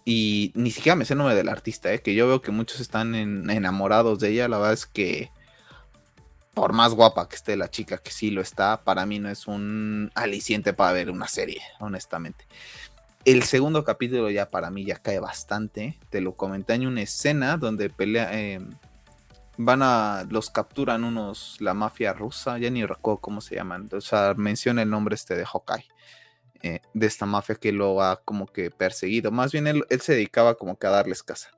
y 0.10 0.52
ni 0.56 0.72
siquiera 0.72 0.96
me 0.96 1.06
sé 1.06 1.14
el 1.14 1.20
nombre 1.20 1.36
del 1.36 1.50
artista, 1.50 1.94
¿eh? 1.94 2.02
que 2.02 2.16
yo 2.16 2.28
veo 2.28 2.42
que 2.42 2.50
muchos 2.50 2.80
están 2.80 3.14
enamorados 3.14 4.18
de 4.18 4.30
ella. 4.30 4.48
La 4.48 4.58
verdad 4.58 4.74
es 4.74 4.88
que, 4.88 5.30
por 6.56 6.74
más 6.74 6.96
guapa 6.96 7.30
que 7.30 7.36
esté 7.36 7.56
la 7.56 7.70
chica, 7.70 8.00
que 8.00 8.10
sí 8.10 8.32
lo 8.32 8.42
está, 8.42 8.82
para 8.84 9.06
mí 9.06 9.20
no 9.20 9.30
es 9.30 9.46
un 9.46 10.10
aliciente 10.16 10.74
para 10.74 10.94
ver 10.94 11.12
una 11.12 11.28
serie, 11.28 11.62
honestamente. 11.80 12.48
El 13.24 13.44
segundo 13.44 13.84
capítulo 13.84 14.32
ya 14.32 14.50
para 14.50 14.72
mí 14.72 14.84
ya 14.84 14.96
cae 14.96 15.20
bastante. 15.20 16.00
Te 16.10 16.22
lo 16.22 16.34
comenté 16.34 16.74
en 16.74 16.88
una 16.88 17.04
escena 17.04 17.58
donde 17.58 17.92
pelea. 17.92 18.34
Em, 18.34 18.72
van 19.58 19.84
a. 19.84 20.26
Los 20.28 20.50
capturan 20.50 21.04
unos. 21.04 21.58
La 21.60 21.76
mafia 21.76 22.14
rusa. 22.14 22.58
Ya 22.58 22.72
ni 22.72 22.84
recuerdo 22.84 23.20
cómo 23.20 23.42
se 23.42 23.54
llaman. 23.54 23.90
O 23.92 24.02
sea, 24.02 24.34
menciona 24.36 24.82
el 24.82 24.90
nombre 24.90 25.14
este 25.14 25.36
de 25.36 25.46
Hawkeye. 25.46 25.88
Eh, 26.62 26.82
de 26.94 27.08
esta 27.08 27.26
mafia 27.26 27.56
que 27.56 27.72
lo 27.72 28.02
ha 28.02 28.18
como 28.18 28.46
que 28.46 28.70
perseguido. 28.70 29.32
Más 29.32 29.52
bien 29.52 29.68
él, 29.68 29.86
se 30.02 30.14
dedicaba 30.14 30.56
como 30.56 30.78
que 30.78 30.88
a 30.88 30.92
darles 30.92 31.24
casa. 31.24 31.52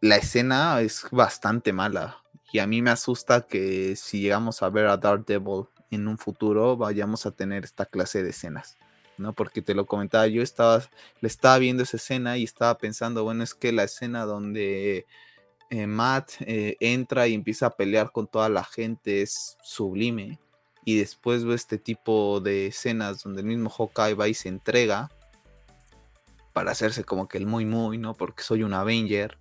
La 0.00 0.16
escena 0.16 0.80
es 0.82 1.06
bastante 1.10 1.72
mala 1.72 2.22
y 2.52 2.58
a 2.58 2.66
mí 2.66 2.82
me 2.82 2.90
asusta 2.90 3.46
que 3.46 3.96
si 3.96 4.20
llegamos 4.20 4.62
a 4.62 4.68
ver 4.68 4.86
a 4.86 4.96
Daredevil 4.96 5.66
en 5.90 6.08
un 6.08 6.18
futuro 6.18 6.76
vayamos 6.76 7.24
a 7.24 7.30
tener 7.30 7.64
esta 7.64 7.86
clase 7.86 8.22
de 8.22 8.30
escenas. 8.30 8.76
¿no? 9.16 9.32
Porque 9.34 9.62
te 9.62 9.74
lo 9.74 9.86
comentaba, 9.86 10.26
yo 10.26 10.42
estaba, 10.42 10.82
le 11.20 11.28
estaba 11.28 11.58
viendo 11.58 11.82
esa 11.82 11.96
escena 11.96 12.38
y 12.38 12.44
estaba 12.44 12.76
pensando, 12.78 13.24
bueno, 13.24 13.44
es 13.44 13.54
que 13.54 13.72
la 13.72 13.84
escena 13.84 14.24
donde 14.24 15.06
eh, 15.70 15.86
Matt 15.86 16.32
eh, 16.40 16.76
entra 16.80 17.28
y 17.28 17.34
empieza 17.34 17.66
a 17.66 17.76
pelear 17.76 18.12
con 18.12 18.26
toda 18.26 18.48
la 18.48 18.64
gente 18.64 19.22
es 19.22 19.58
sublime 19.62 20.38
y 20.84 20.98
después 20.98 21.44
veo 21.44 21.54
este 21.54 21.78
tipo 21.78 22.40
de 22.40 22.68
escenas 22.68 23.22
donde 23.22 23.42
el 23.42 23.46
mismo 23.46 23.70
Hawkeye 23.70 24.14
va 24.14 24.28
y 24.28 24.34
se 24.34 24.48
entrega 24.48 25.10
para 26.52 26.72
hacerse 26.72 27.04
como 27.04 27.28
que 27.28 27.38
el 27.38 27.46
muy 27.46 27.64
muy, 27.64 27.98
¿no? 27.98 28.14
Porque 28.14 28.42
soy 28.42 28.62
un 28.62 28.74
Avenger. 28.74 29.38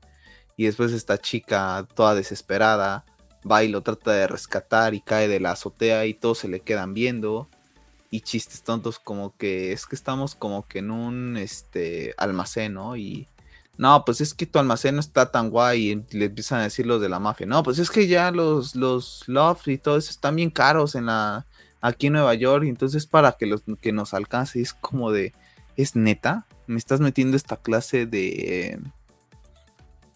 Y 0.58 0.66
después 0.66 0.92
esta 0.92 1.18
chica 1.18 1.88
toda 1.96 2.16
desesperada 2.16 3.06
va 3.50 3.64
y 3.64 3.70
lo 3.70 3.82
trata 3.82 4.12
de 4.12 4.28
rescatar 4.28 4.94
y 4.94 5.02
cae 5.02 5.28
de 5.28 5.40
la 5.40 5.52
azotea 5.52 6.06
y 6.06 6.14
todos 6.14 6.40
se 6.40 6.48
le 6.50 6.60
quedan 6.60 6.94
viendo. 6.94 7.50
Y 8.12 8.22
chistes 8.22 8.64
tontos 8.64 9.00
como 9.00 9.36
que 9.38 9.72
es 9.72 9.86
que 9.86 9.96
estamos 9.96 10.36
como 10.36 10.68
que 10.68 10.80
en 10.80 10.92
un 10.92 11.38
este 11.38 12.14
almacén, 12.18 12.74
¿no? 12.74 12.98
Y 12.98 13.28
no, 13.80 14.04
pues 14.04 14.20
es 14.20 14.34
que 14.34 14.46
tu 14.46 14.60
almacén 14.60 14.96
no 14.96 15.00
está 15.00 15.32
tan 15.32 15.50
guay 15.50 16.04
y 16.12 16.18
le 16.18 16.26
empiezan 16.26 16.60
a 16.60 16.64
decir 16.64 16.86
los 16.86 17.00
de 17.00 17.08
la 17.08 17.18
mafia, 17.18 17.48
no, 17.48 17.64
pues 17.64 17.80
es 17.80 17.90
que 17.90 18.08
ya 18.08 18.30
los, 18.30 18.76
los 18.76 19.24
Love 19.28 19.70
y 19.70 19.78
todo 19.78 19.96
eso 19.96 20.12
están 20.12 20.36
bien 20.36 20.50
caros 20.50 20.96
en 20.96 21.06
la, 21.06 21.46
aquí 21.80 22.08
en 22.08 22.14
Nueva 22.14 22.34
York, 22.34 22.66
y 22.66 22.68
entonces 22.68 23.08
para 23.08 23.32
que, 23.32 23.46
los, 23.46 23.64
que 23.82 23.94
nos 23.94 24.14
alcance 24.14 24.60
es 24.62 24.74
como 24.74 25.14
de, 25.14 25.34
es 25.78 25.96
neta, 25.96 26.46
me 26.68 26.78
estás 26.78 27.00
metiendo 27.00 27.38
esta 27.38 27.56
clase 27.56 28.06
de, 28.06 28.82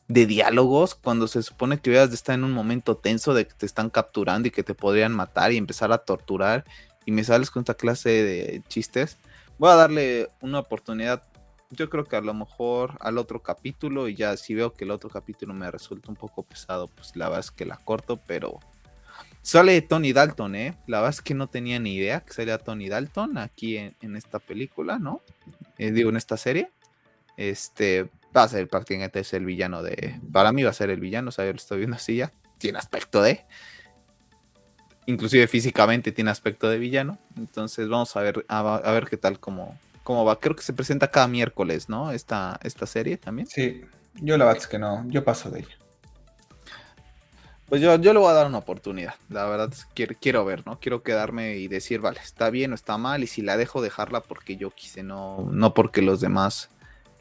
de 0.09 0.25
diálogos 0.25 0.93
cuando 0.93 1.29
se 1.29 1.41
supone 1.41 1.79
que 1.79 1.91
debes 1.91 2.09
de 2.09 2.15
estar 2.15 2.35
en 2.35 2.43
un 2.43 2.51
momento 2.51 2.97
tenso 2.97 3.33
de 3.33 3.47
que 3.47 3.53
te 3.53 3.65
están 3.65 3.89
capturando 3.89 4.49
y 4.49 4.51
que 4.51 4.63
te 4.63 4.75
podrían 4.75 5.13
matar 5.13 5.53
y 5.53 5.57
empezar 5.57 5.93
a 5.93 5.99
torturar 5.99 6.65
y 7.05 7.13
me 7.13 7.23
sales 7.23 7.49
con 7.49 7.61
esta 7.61 7.75
clase 7.75 8.09
de 8.09 8.61
chistes. 8.67 9.15
Voy 9.57 9.71
a 9.71 9.75
darle 9.75 10.27
una 10.41 10.59
oportunidad. 10.59 11.23
Yo 11.73 11.89
creo 11.89 12.05
que 12.05 12.15
a 12.15 12.21
lo 12.21 12.33
mejor 12.33 12.97
al 12.99 13.17
otro 13.17 13.41
capítulo 13.41 14.07
y 14.07 14.15
ya 14.15 14.37
si 14.37 14.53
veo 14.53 14.73
que 14.73 14.85
el 14.85 14.91
otro 14.91 15.09
capítulo 15.09 15.53
me 15.53 15.69
resulta 15.71 16.09
un 16.09 16.15
poco 16.15 16.43
pesado, 16.43 16.87
pues 16.87 17.15
la 17.15 17.25
verdad 17.25 17.41
es 17.41 17.51
que 17.51 17.65
la 17.65 17.77
corto, 17.77 18.17
pero 18.17 18.59
sale 19.41 19.81
Tony 19.81 20.13
Dalton, 20.13 20.55
¿eh? 20.55 20.77
La 20.87 20.99
verdad 20.99 21.15
es 21.15 21.21
que 21.21 21.33
no 21.33 21.47
tenía 21.47 21.79
ni 21.79 21.95
idea 21.95 22.21
que 22.21 22.33
salía 22.33 22.57
Tony 22.57 22.89
Dalton 22.89 23.37
aquí 23.37 23.77
en, 23.77 24.15
esta 24.15 24.39
película, 24.39 24.99
¿no? 24.99 25.21
Eh, 25.77 25.91
digo, 25.91 26.09
en 26.09 26.17
esta 26.17 26.37
serie. 26.37 26.71
Este, 27.35 28.09
va 28.35 28.43
a 28.43 28.47
ser 28.47 28.67
prácticamente 28.67 29.19
es 29.19 29.33
el 29.33 29.45
villano 29.45 29.83
de. 29.83 30.19
Para 30.31 30.51
mí 30.51 30.63
va 30.63 30.71
a 30.71 30.73
ser 30.73 30.89
el 30.89 30.99
villano, 30.99 31.31
o 31.35 31.41
lo 31.41 31.51
estoy 31.51 31.79
viendo 31.79 31.95
así 31.95 32.17
ya. 32.17 32.31
Tiene 32.57 32.79
aspecto 32.79 33.21
de. 33.21 33.45
Inclusive 35.05 35.47
físicamente 35.47 36.11
tiene 36.11 36.31
aspecto 36.31 36.69
de 36.69 36.77
villano. 36.77 37.17
Entonces 37.37 37.89
vamos 37.89 38.15
a 38.15 38.21
ver, 38.21 38.45
a, 38.47 38.91
ver 38.91 39.07
qué 39.07 39.17
tal 39.17 39.39
cómo, 39.39 39.77
cómo 40.03 40.25
va. 40.25 40.39
Creo 40.39 40.55
que 40.55 40.63
se 40.63 40.73
presenta 40.73 41.09
cada 41.09 41.27
miércoles, 41.27 41.89
¿no? 41.89 42.11
Esta, 42.11 42.59
esta 42.63 42.85
serie 42.85 43.17
también. 43.17 43.47
Sí, 43.47 43.81
yo 44.15 44.37
la 44.37 44.45
verdad 44.45 44.61
es 44.61 44.67
que 44.67 44.79
no, 44.79 45.03
yo 45.07 45.23
paso 45.23 45.49
de 45.49 45.61
ella. 45.61 45.77
Pues 47.67 47.81
yo, 47.81 47.95
yo 47.95 48.13
le 48.13 48.19
voy 48.19 48.29
a 48.29 48.33
dar 48.33 48.45
una 48.45 48.59
oportunidad. 48.59 49.15
La 49.29 49.45
verdad 49.45 49.69
es 49.71 49.85
que 49.85 49.93
quiero, 49.95 50.15
quiero 50.21 50.45
ver, 50.45 50.67
¿no? 50.67 50.79
Quiero 50.79 51.01
quedarme 51.01 51.55
y 51.55 51.67
decir, 51.67 52.01
vale, 52.01 52.19
está 52.19 52.49
bien 52.49 52.71
o 52.71 52.75
está 52.75 52.97
mal. 52.97 53.23
Y 53.23 53.27
si 53.27 53.41
la 53.41 53.57
dejo, 53.57 53.81
dejarla 53.81 54.21
porque 54.21 54.57
yo 54.57 54.69
quise, 54.69 55.01
no, 55.01 55.49
no 55.51 55.73
porque 55.73 56.01
los 56.01 56.21
demás 56.21 56.69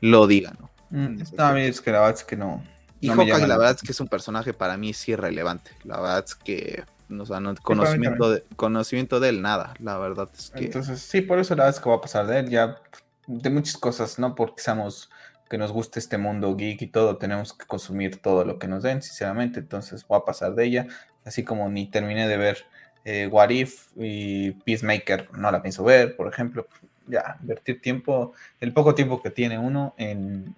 lo 0.01 0.27
digan, 0.27 0.59
¿no? 0.61 0.71
Mm, 0.91 1.23
es 1.57 1.81
que 1.81 1.91
la 1.91 2.01
verdad 2.01 2.19
es 2.19 2.25
que 2.25 2.37
no. 2.37 2.63
Y 3.01 3.09
Hawkeye, 3.09 3.47
la 3.47 3.57
verdad 3.57 3.77
es 3.77 3.83
que 3.83 3.93
es 3.93 4.01
un 4.01 4.09
personaje 4.09 4.53
para 4.53 4.77
mí 4.77 4.93
sí 4.93 5.13
irrelevante. 5.13 5.71
La 5.85 6.01
verdad 6.01 6.25
es 6.25 6.35
que 6.35 6.85
no, 7.13 7.55
conocimiento, 7.63 8.31
de, 8.31 8.45
conocimiento 8.57 9.21
de 9.21 9.29
él, 9.29 9.43
nada. 9.43 9.75
La 9.81 9.99
verdad 9.99 10.29
es 10.37 10.51
que. 10.51 10.65
Entonces, 10.65 11.01
sí, 11.01 11.21
por 11.21 11.39
eso 11.39 11.55
la 11.55 11.65
verdad 11.65 11.79
es 11.79 11.83
que 11.83 11.91
va 11.91 11.97
a 11.97 12.01
pasar 12.01 12.27
de 12.27 12.41
él. 12.41 12.49
Ya 12.51 12.79
de 13.27 13.51
muchas 13.51 13.77
cosas, 13.77 14.19
no 14.19 14.35
porque 14.35 14.63
seamos 14.63 15.11
que 15.49 15.59
nos 15.59 15.71
guste 15.71 15.99
este 16.01 16.17
mundo 16.17 16.57
geek 16.57 16.81
y 16.83 16.87
todo, 16.87 17.19
tenemos 17.19 17.53
que 17.53 17.67
consumir 17.67 18.23
todo 18.23 18.45
lo 18.45 18.59
que 18.59 18.69
nos 18.69 18.83
den, 18.83 19.03
sinceramente. 19.03 19.61
Entonces, 19.61 20.07
voy 20.07 20.19
a 20.19 20.25
pasar 20.25 20.55
de 20.55 20.65
ella. 20.65 20.87
Así 21.25 21.45
como 21.45 21.69
ni 21.69 21.91
terminé 21.91 22.27
de 22.27 22.37
ver 22.37 22.65
eh, 23.05 23.27
What 23.27 23.51
If 23.51 23.89
y 23.97 24.53
Peacemaker, 24.53 25.29
no 25.37 25.51
la 25.51 25.63
pienso 25.63 25.85
ver, 25.85 26.17
por 26.17 26.29
ejemplo. 26.29 26.67
Ya, 27.07 27.37
invertir 27.41 27.81
tiempo, 27.81 28.33
el 28.61 28.73
poco 28.73 28.95
tiempo 28.95 29.23
que 29.23 29.31
tiene 29.31 29.59
uno 29.59 29.95
en, 29.99 30.55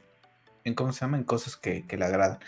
en 0.62 0.74
¿cómo 0.74 0.92
se 0.92 1.00
llama? 1.00 1.16
En 1.16 1.24
cosas 1.24 1.56
que, 1.56 1.84
le 1.88 2.04
agradan. 2.04 2.38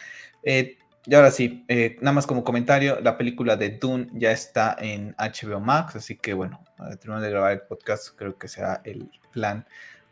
Eh, 0.43 0.79
y 1.07 1.15
ahora 1.15 1.31
sí, 1.31 1.65
eh, 1.69 1.97
nada 2.01 2.13
más 2.13 2.27
como 2.27 2.45
comentario, 2.45 3.01
la 3.01 3.17
película 3.17 3.57
de 3.57 3.71
Dune 3.71 4.09
ya 4.13 4.33
está 4.33 4.77
en 4.79 5.15
HBO 5.19 5.61
Max, 5.61 5.97
así 5.97 6.17
que 6.17 6.35
bueno, 6.35 6.63
terminar 7.01 7.23
de 7.23 7.31
grabar 7.31 7.53
el 7.53 7.61
podcast, 7.61 8.09
creo 8.17 8.37
que 8.37 8.49
será 8.49 8.81
el 8.85 9.09
plan 9.33 9.67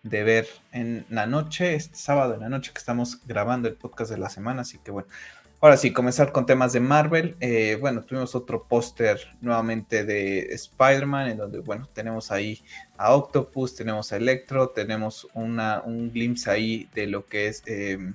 de 0.04 0.22
ver 0.22 0.46
en 0.72 1.04
la 1.11 1.26
noche, 1.26 1.74
este 1.74 1.96
sábado 1.96 2.35
en 2.35 2.40
la 2.40 2.48
noche 2.48 2.72
que 2.72 2.78
estamos 2.78 3.26
grabando 3.26 3.68
el 3.68 3.74
podcast 3.74 4.11
de 4.11 4.18
la 4.18 4.30
semana, 4.30 4.62
así 4.62 4.78
que 4.78 4.90
bueno, 4.90 5.09
Ahora 5.64 5.78
sí, 5.78 5.94
comenzar 5.94 6.30
con 6.30 6.44
temas 6.44 6.74
de 6.74 6.80
Marvel. 6.80 7.37
Eh, 7.40 7.78
bueno, 7.80 8.02
tuvimos 8.02 8.35
otro 8.35 8.64
póster 8.64 9.18
nuevamente 9.40 10.04
de 10.04 10.40
Spider-Man, 10.52 11.30
en 11.30 11.38
donde, 11.38 11.61
bueno, 11.61 11.88
tenemos 11.94 12.30
ahí 12.30 12.61
a 12.98 13.14
Octopus, 13.14 13.74
tenemos 13.74 14.12
a 14.12 14.18
Electro, 14.18 14.68
tenemos 14.68 15.26
una, 15.33 15.80
un 15.80 16.12
glimpse 16.12 16.50
ahí 16.50 16.87
de 16.94 17.07
lo 17.07 17.24
que 17.24 17.46
es 17.46 17.62
em, 17.64 18.12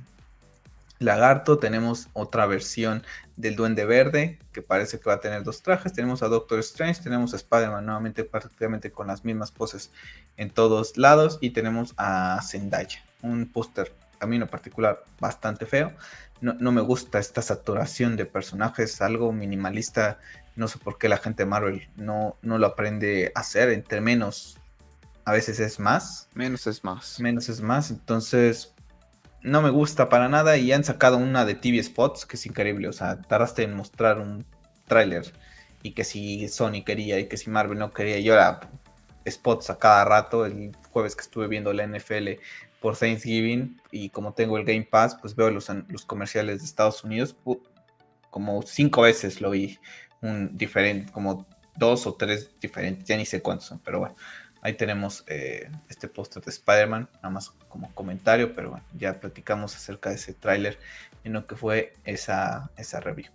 Lagarto, 1.00 1.58
tenemos 1.58 2.10
otra 2.14 2.46
versión 2.46 3.04
del 3.38 3.56
Duende 3.56 3.86
Verde, 3.86 4.40
que 4.52 4.62
parece 4.62 5.00
que 5.00 5.10
va 5.10 5.16
a 5.16 5.20
tener 5.20 5.44
dos 5.44 5.64
trajes, 5.64 5.94
tenemos 5.94 6.22
a 6.24 6.28
Doctor 6.28 6.60
Strange, 6.60 7.02
tenemos 7.02 7.34
a 7.34 7.38
Spider-Man 7.38 7.86
nuevamente 7.86 8.24
prácticamente 8.24 8.92
con 8.92 9.08
las 9.08 9.24
mismas 9.24 9.52
poses 9.52 9.92
en 10.38 10.50
todos 10.50 10.98
lados, 10.98 11.38
y 11.42 11.52
tenemos 11.52 11.94
a 11.98 12.40
Zendaya, 12.44 13.04
un 13.22 13.48
póster 13.48 13.94
a 14.22 14.26
mí 14.26 14.36
en 14.36 14.46
particular 14.48 15.06
bastante 15.22 15.66
feo 15.66 15.94
no, 16.42 16.72
me 16.72 16.82
gusta 16.82 17.20
esta 17.20 17.42
saturación 17.42 18.16
de 18.16 18.26
personajes, 18.26 19.02
algo 19.02 19.34
minimalista. 19.34 20.20
No 20.56 20.68
sé 20.68 20.80
por 20.80 20.98
qué 20.98 21.10
la 21.10 21.18
gente 21.18 21.44
de 21.44 21.50
Marvel 21.50 21.90
no, 21.96 22.38
no 22.42 22.58
lo 22.58 22.68
aprende 22.68 23.32
a 23.36 23.42
hacer. 23.42 23.70
Entre 23.70 24.02
menos, 24.02 24.58
a 25.26 25.34
veces 25.34 25.60
es 25.60 25.80
más. 25.80 26.30
Menos 26.34 26.66
es 26.68 26.84
más. 26.84 27.20
Menos 27.20 27.50
es 27.50 27.62
más. 27.62 27.92
Entonces, 27.92 28.74
no 29.42 29.62
me 29.62 29.70
gusta 29.70 30.10
para 30.10 30.30
nada. 30.30 30.58
Y 30.58 30.72
han 30.72 30.84
sacado 30.84 31.18
una 31.18 31.46
de 31.46 31.56
TV 31.56 31.82
Spots 31.84 32.26
que 32.26 32.36
es 32.36 32.46
increíble. 32.46 32.88
O 32.88 32.94
sea, 32.94 33.22
tardaste 33.22 33.64
en 33.64 33.74
mostrar 33.76 34.20
un 34.20 34.46
tráiler. 34.88 35.34
Y 35.84 35.92
que 35.92 36.04
si 36.04 36.48
Sony 36.48 36.84
quería 36.86 37.20
y 37.20 37.28
que 37.28 37.38
si 37.38 37.50
Marvel 37.50 37.80
no 37.80 37.94
quería. 37.94 38.18
Y 38.20 38.30
ahora 38.30 38.60
spots 39.30 39.70
a 39.70 39.78
cada 39.78 40.06
rato. 40.06 40.46
El 40.46 40.76
jueves 40.92 41.16
que 41.16 41.22
estuve 41.22 41.48
viendo 41.48 41.74
la 41.74 41.88
NFL 41.88 42.30
por 42.80 42.98
Thanksgiving 42.98 43.80
y 43.92 44.10
como 44.10 44.34
tengo 44.34 44.58
el 44.58 44.66
Game 44.66 44.88
Pass, 44.90 45.18
pues 45.20 45.36
veo 45.36 45.50
los, 45.50 45.70
los 45.90 46.06
comerciales 46.06 46.60
de 46.60 46.66
Estados 46.66 47.04
Unidos. 47.04 47.36
Como 48.30 48.62
cinco 48.62 49.02
veces 49.02 49.42
lo 49.42 49.50
vi, 49.50 49.80
un 50.22 50.58
diferente, 50.58 51.12
como 51.12 51.48
dos 51.76 52.06
o 52.08 52.14
tres 52.14 52.52
diferentes, 52.60 53.06
ya 53.06 53.18
ni 53.18 53.26
sé 53.26 53.42
cuántos 53.42 53.68
son, 53.68 53.80
pero 53.80 54.00
bueno, 54.00 54.16
ahí 54.62 54.74
tenemos 54.74 55.24
eh, 55.28 55.70
este 55.90 56.08
póster 56.08 56.44
de 56.44 56.52
Spider-Man, 56.52 57.10
nada 57.16 57.30
más 57.30 57.52
como 57.68 57.94
comentario, 57.94 58.54
pero 58.54 58.72
bueno, 58.72 58.86
ya 58.98 59.20
platicamos 59.20 59.76
acerca 59.76 60.10
de 60.10 60.16
ese 60.16 60.34
tráiler 60.34 60.78
en 61.24 61.34
lo 61.34 61.48
que 61.48 61.56
fue 61.56 61.94
esa, 62.06 62.72
esa 62.78 63.00
review. 63.00 63.32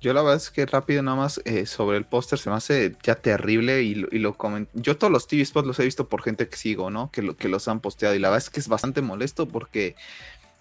Yo 0.00 0.12
la 0.12 0.22
verdad 0.22 0.36
es 0.36 0.50
que 0.50 0.66
rápido 0.66 1.02
nada 1.02 1.16
más 1.16 1.40
eh, 1.44 1.66
sobre 1.66 1.96
el 1.96 2.04
póster 2.04 2.38
se 2.38 2.50
me 2.50 2.56
hace 2.56 2.94
ya 3.02 3.16
terrible 3.16 3.82
y 3.82 3.94
lo, 3.94 4.08
y 4.12 4.68
Yo 4.74 4.96
todos 4.96 5.12
los 5.12 5.26
TV 5.26 5.44
spots 5.44 5.66
los 5.66 5.80
he 5.80 5.84
visto 5.84 6.08
por 6.08 6.22
gente 6.22 6.48
que 6.48 6.56
sigo, 6.56 6.90
¿no? 6.90 7.10
Que 7.10 7.48
los 7.48 7.68
han 7.68 7.80
posteado 7.80 8.14
y 8.14 8.18
la 8.18 8.28
verdad 8.28 8.44
es 8.44 8.50
que 8.50 8.60
es 8.60 8.68
bastante 8.68 9.02
molesto 9.02 9.48
porque 9.48 9.96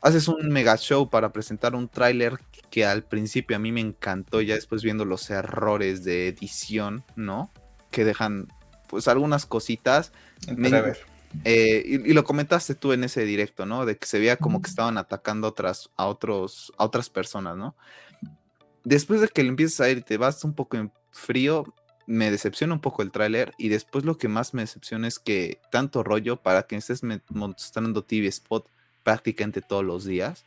haces 0.01 0.27
un 0.27 0.49
mega 0.49 0.77
show 0.77 1.09
para 1.09 1.31
presentar 1.31 1.75
un 1.75 1.87
tráiler 1.87 2.39
que 2.69 2.85
al 2.85 3.03
principio 3.03 3.55
a 3.55 3.59
mí 3.59 3.71
me 3.71 3.81
encantó, 3.81 4.41
ya 4.41 4.55
después 4.55 4.81
viendo 4.81 5.05
los 5.05 5.29
errores 5.29 6.03
de 6.03 6.27
edición, 6.27 7.03
¿no? 7.15 7.51
Que 7.91 8.03
dejan 8.03 8.47
pues 8.93 9.07
algunas 9.07 9.45
cositas. 9.45 10.11
Eh, 11.45 11.83
y, 11.85 12.11
y, 12.11 12.13
lo 12.13 12.23
comentaste 12.23 12.75
tú 12.75 12.93
en 12.93 13.03
ese 13.03 13.25
directo, 13.25 13.65
¿no? 13.65 13.87
De 13.87 13.97
que 13.97 14.05
se 14.05 14.19
veía 14.19 14.37
como 14.37 14.61
que 14.61 14.69
estaban 14.69 14.99
atacando 14.99 15.47
otras, 15.47 15.89
a, 15.97 16.05
otros, 16.05 16.71
a 16.77 16.85
otras 16.85 17.09
personas, 17.09 17.57
¿no? 17.57 17.75
después 18.83 19.21
de 19.21 19.27
que 19.27 19.43
le 19.43 19.49
empiezas 19.49 19.81
a 19.81 19.89
ir 19.89 19.99
y 19.99 20.01
te 20.01 20.17
vas 20.17 20.43
un 20.43 20.53
poco 20.53 20.77
en 20.77 20.91
frío, 21.11 21.73
me 22.05 22.31
decepciona 22.31 22.73
un 22.73 22.81
poco 22.81 23.01
el 23.01 23.11
tráiler 23.11 23.53
y 23.57 23.69
después 23.69 24.03
lo 24.03 24.17
que 24.17 24.27
más 24.27 24.53
me 24.53 24.61
decepciona 24.61 25.07
es 25.07 25.19
que 25.19 25.59
tanto 25.71 26.03
rollo 26.03 26.37
para 26.37 26.63
que 26.63 26.75
estés 26.75 27.01
mostrando 27.29 28.03
TV 28.03 28.27
Spot 28.27 28.67
prácticamente 29.03 29.61
todos 29.61 29.85
los 29.85 30.03
días 30.03 30.45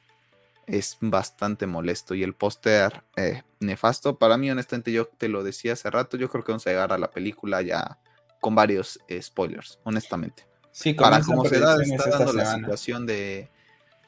es 0.67 0.99
bastante 1.01 1.67
molesto 1.67 2.15
y 2.15 2.23
el 2.23 2.35
póster 2.35 3.05
eh, 3.17 3.43
nefasto 3.61 4.19
para 4.19 4.37
mí 4.37 4.51
honestamente 4.51 4.93
yo 4.93 5.07
te 5.07 5.29
lo 5.29 5.45
decía 5.45 5.75
hace 5.75 5.91
rato 5.91 6.17
yo 6.17 6.29
creo 6.29 6.45
que 6.45 6.53
vamos 6.53 6.67
a 6.67 6.71
llegar 6.71 6.93
a 6.93 6.99
la 6.99 7.11
película 7.11 7.63
ya 7.63 7.99
con 8.41 8.55
varios 8.55 9.01
eh, 9.09 9.21
spoilers 9.21 9.79
honestamente 9.85 10.47
sí 10.73 10.95
para 10.95 11.21
como 11.21 11.45
se 11.45 11.59
da, 11.59 11.83
está 11.83 12.11
dando 12.11 12.33
la 12.33 12.55
situación 12.55 13.07
de, 13.07 13.49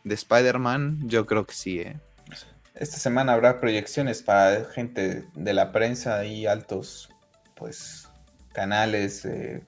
de 0.05 0.15
Spider-Man 0.15 1.09
yo 1.09 1.27
creo 1.27 1.47
que 1.47 1.55
sí 1.55 1.81
eh. 1.81 1.97
Esta 2.79 2.99
semana 2.99 3.33
habrá 3.33 3.59
proyecciones 3.59 4.23
para 4.23 4.65
gente 4.67 5.25
de 5.35 5.53
la 5.53 5.73
prensa 5.73 6.25
y 6.25 6.47
altos, 6.47 7.09
pues, 7.57 8.09
canales, 8.53 9.25
de 9.25 9.65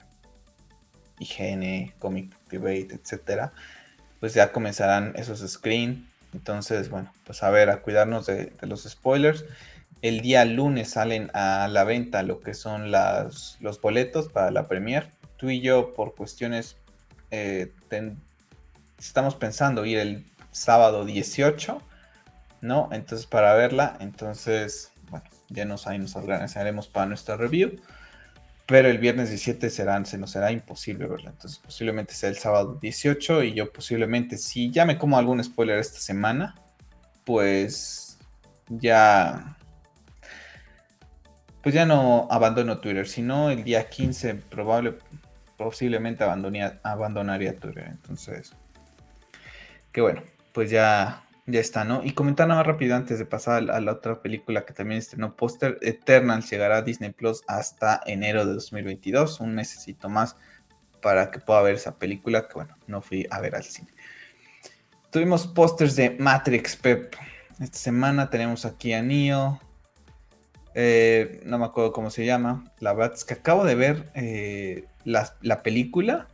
IGN, 1.19 1.93
Comic 1.99 2.33
Debate, 2.49 3.01
etcétera. 3.03 3.53
Pues 4.21 4.35
ya 4.35 4.53
comenzarán 4.53 5.15
esos 5.17 5.41
screen. 5.41 6.09
Entonces, 6.33 6.89
bueno, 6.89 7.13
pues 7.25 7.43
a 7.43 7.51
ver, 7.51 7.71
a 7.71 7.83
cuidarnos 7.83 8.27
de, 8.27 8.53
los 8.61 8.85
spoilers. 8.85 9.45
El 10.03 10.21
día 10.21 10.45
lunes 10.45 10.91
salen 10.91 11.31
a 11.35 11.69
la 11.69 11.85
venta 11.85 12.23
lo 12.23 12.41
que 12.41 12.55
son 12.55 12.91
los 12.91 13.81
boletos 13.83 14.29
para 14.29 14.51
la 14.51 14.69
premier. 14.69 15.11
Tú 15.37 15.51
y 15.51 15.61
yo, 15.61 15.95
por 15.95 16.15
cuestiones, 16.15 16.77
eh, 17.31 17.73
estamos 18.99 19.35
pensando 19.35 19.85
ir 19.85 19.99
el 19.99 20.27
sábado 20.51 21.05
18 21.05 21.83
¿no? 22.61 22.89
Entonces, 22.93 23.27
para 23.27 23.55
verla, 23.55 23.97
entonces, 24.01 24.93
bueno, 25.11 25.25
ya 25.49 25.65
nos, 25.65 25.87
ahí 25.87 25.99
nos 25.99 26.17
organizaremos 26.17 26.89
para 26.89 27.07
nuestra 27.07 27.37
review. 27.37 27.81
Pero 28.67 28.89
el 28.89 28.99
viernes 28.99 29.31
17 29.31 29.69
será, 29.69 30.05
se 30.05 30.17
nos 30.17 30.31
será 30.31 30.53
imposible 30.53 31.07
verla. 31.07 31.31
Entonces, 31.31 31.59
posiblemente 31.59 32.15
sea 32.15 32.29
el 32.29 32.37
sábado 32.37 32.79
18. 32.81 33.43
Y 33.43 33.55
yo 33.55 33.73
posiblemente, 33.73 34.39
si 34.39 34.71
ya 34.71 34.85
me 34.85 34.97
como 34.97 35.19
algún 35.19 35.43
spoiler 35.43 35.79
esta 35.79 35.99
semana, 35.99 36.55
pues 37.25 38.19
ya. 38.69 39.57
Pues 41.63 41.75
ya 41.75 41.85
no 41.87 42.27
abandono 42.31 42.79
Twitter. 42.79 43.07
sino 43.07 43.51
el 43.51 43.65
día 43.65 43.89
15, 43.89 44.35
probable, 44.35 44.99
posiblemente 45.57 46.25
abandonaría 46.25 47.57
Twitter. 47.59 47.87
Entonces, 47.89 48.55
que 49.93 50.01
bueno, 50.01 50.23
pues 50.53 50.71
ya 50.71 51.25
Ya 51.47 51.59
está, 51.61 51.85
¿no? 51.85 52.03
Y 52.05 52.13
comentar 52.13 52.47
nada 52.47 52.61
más 52.61 52.67
rápido 52.67 52.95
antes 52.95 53.19
de 53.19 53.25
pasar 53.25 53.71
a 53.71 53.81
la 53.81 53.93
otra 53.93 54.23
película 54.23 54.65
que 54.65 54.73
también 54.73 54.99
estrenó 54.99 55.35
póster, 55.35 55.79
Eternal 55.81 56.43
llegará 56.45 56.77
a 56.79 56.83
Disney 56.83 57.11
Plus 57.11 57.43
hasta 57.49 58.01
enero 58.07 58.47
de 58.47 58.55
2022, 58.55 59.41
un 59.41 59.57
necesito 59.57 60.09
más 60.09 60.37
para 61.03 61.31
que 61.31 61.41
pueda 61.41 61.63
ver 61.63 61.75
esa 61.75 61.99
película 61.99 62.47
que 62.47 62.55
bueno, 62.55 62.77
no 62.87 63.03
fui 63.03 63.27
a 63.31 63.41
ver 63.41 63.57
al 63.57 63.65
cine. 63.65 63.91
Tuvimos 65.11 65.47
pósters 65.49 65.97
de 65.97 66.11
Matrix 66.11 66.77
Pep. 66.77 67.17
Esta 67.59 67.79
semana 67.79 68.31
tenemos 68.31 68.65
aquí 68.65 68.93
a 68.93 69.03
Neo. 69.03 69.61
Eh, 70.75 71.41
no 71.45 71.59
me 71.59 71.65
acuerdo 71.65 71.93
cómo 71.93 72.11
se 72.11 72.25
llama. 72.25 72.65
La 72.79 72.93
verdad 72.93 73.17
es 73.17 73.25
que 73.25 73.35
acabo 73.35 73.65
de 73.65 73.75
ver 73.75 74.11
eh, 74.15 74.85
la, 75.05 75.63
película. 75.63 76.29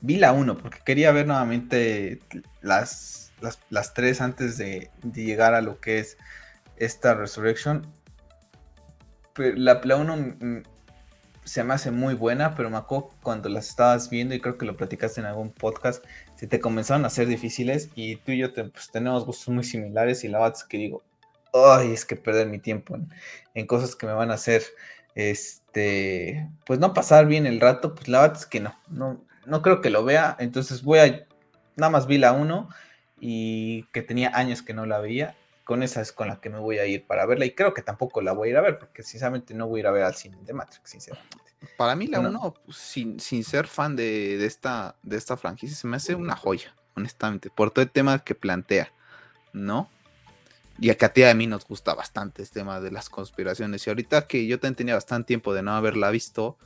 Vi 0.00 0.16
la 0.16 0.32
1 0.32 0.58
porque 0.58 0.80
quería 0.84 1.12
ver 1.12 1.26
nuevamente 1.26 2.20
las, 2.60 3.32
las, 3.70 3.94
tres 3.94 4.20
antes 4.20 4.58
de, 4.58 4.90
llegar 5.14 5.54
a 5.54 5.60
lo 5.60 5.80
que 5.80 5.98
es 5.98 6.16
esta 6.76 7.14
Resurrection. 7.14 7.86
Pero 9.34 9.56
la, 9.56 9.80
la 9.84 9.96
1 9.96 10.64
se 11.44 11.64
me 11.64 11.74
hace 11.74 11.90
muy 11.90 12.14
buena, 12.14 12.54
pero 12.54 12.70
me 12.70 12.76
acuerdo 12.76 13.10
cuando 13.22 13.48
las 13.48 13.68
estabas 13.68 14.10
viendo 14.10 14.34
y 14.34 14.40
creo 14.40 14.58
que 14.58 14.66
lo 14.66 14.76
platicaste 14.76 15.20
en 15.20 15.26
algún 15.26 15.50
podcast, 15.50 16.04
se 16.36 16.46
te 16.46 16.60
comenzaron 16.60 17.04
a 17.04 17.10
ser 17.10 17.26
difíciles 17.26 17.90
y 17.94 18.16
tú 18.16 18.32
y 18.32 18.38
yo 18.38 18.52
pues, 18.52 18.90
tenemos 18.92 19.24
gustos 19.26 19.48
muy 19.48 19.64
similares 19.64 20.24
y 20.24 20.28
la 20.28 20.38
verdad 20.38 20.56
es 20.56 20.64
que 20.64 20.78
digo, 20.78 21.02
ay, 21.52 21.92
es 21.92 22.04
que 22.04 22.16
perder 22.16 22.48
mi 22.48 22.58
tiempo 22.58 22.96
en, 23.54 23.66
cosas 23.66 23.96
que 23.96 24.06
me 24.06 24.12
van 24.12 24.30
a 24.30 24.34
hacer, 24.34 24.62
este, 25.14 26.48
pues 26.66 26.78
no 26.78 26.94
pasar 26.94 27.26
bien 27.26 27.46
el 27.46 27.60
rato, 27.60 27.94
pues 27.94 28.08
la 28.08 28.22
verdad 28.22 28.38
es 28.38 28.46
que 28.46 28.60
no, 28.60 28.74
no, 28.88 29.24
no 29.46 29.62
creo 29.62 29.80
que 29.80 29.90
lo 29.90 30.04
vea, 30.04 30.36
entonces 30.38 30.82
voy 30.82 30.98
a, 30.98 31.26
nada 31.76 31.90
más 31.90 32.06
vi 32.06 32.18
la 32.18 32.32
1 32.32 32.68
y 33.20 33.84
que 33.92 34.02
tenía 34.02 34.30
años 34.34 34.62
que 34.62 34.74
no 34.74 34.86
la 34.86 34.98
veía 34.98 35.36
con 35.64 35.82
esa 35.82 36.00
es 36.00 36.12
con 36.12 36.28
la 36.28 36.40
que 36.40 36.50
me 36.50 36.58
voy 36.58 36.78
a 36.78 36.86
ir 36.86 37.06
para 37.06 37.24
verla 37.26 37.44
y 37.44 37.54
creo 37.54 37.72
que 37.72 37.82
tampoco 37.82 38.20
la 38.20 38.32
voy 38.32 38.48
a 38.48 38.50
ir 38.50 38.56
a 38.56 38.60
ver 38.60 38.78
porque 38.78 39.02
sinceramente 39.02 39.54
no 39.54 39.68
voy 39.68 39.78
a 39.78 39.80
ir 39.80 39.86
a 39.86 39.90
ver 39.92 40.02
al 40.02 40.14
cine 40.14 40.38
de 40.42 40.52
Matrix, 40.52 40.90
sinceramente. 40.90 41.36
Para 41.76 41.94
mí 41.94 42.08
la 42.08 42.20
1, 42.20 42.54
pues, 42.64 42.76
sin, 42.76 43.44
ser 43.44 43.66
fan 43.68 43.94
de, 43.94 44.44
esta, 44.44 44.96
de 45.02 45.16
esta 45.16 45.36
franquicia, 45.36 45.76
se 45.76 45.86
me 45.86 45.96
hace 45.96 46.14
una 46.16 46.34
joya, 46.34 46.74
honestamente, 46.94 47.50
por 47.50 47.70
todo 47.70 47.84
el 47.84 47.90
tema 47.90 48.18
que 48.18 48.34
plantea, 48.34 48.92
¿no? 49.52 49.88
Y 50.82 50.90
a 50.90 50.98
Katia 50.98 51.30
a 51.30 51.34
mí 51.34 51.46
nos 51.46 51.64
gusta 51.64 51.94
bastante 51.94 52.42
este 52.42 52.60
tema 52.60 52.80
de 52.80 52.90
las 52.90 53.08
conspiraciones. 53.08 53.86
Y 53.86 53.90
ahorita 53.90 54.26
que 54.26 54.46
yo 54.46 54.58
también 54.58 54.74
tenía 54.74 54.94
bastante 54.94 55.28
tiempo 55.28 55.54
de 55.54 55.62
no 55.62 55.74
haberla 55.74 56.10
visto 56.10 56.58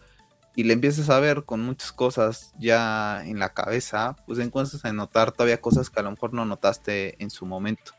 y 0.56 0.64
le 0.64 0.72
empiezas 0.72 1.10
a 1.10 1.20
ver 1.20 1.44
con 1.44 1.62
muchas 1.62 1.92
cosas 1.92 2.54
ya 2.58 3.22
en 3.26 3.38
la 3.38 3.52
cabeza, 3.52 4.16
pues 4.26 4.38
encuentras 4.38 4.84
a 4.86 4.92
notar 4.92 5.32
todavía 5.32 5.60
cosas 5.60 5.90
que 5.90 6.00
a 6.00 6.02
lo 6.02 6.12
mejor 6.12 6.32
no 6.32 6.46
notaste 6.46 7.22
en 7.22 7.28
su 7.28 7.44
momento 7.44 7.92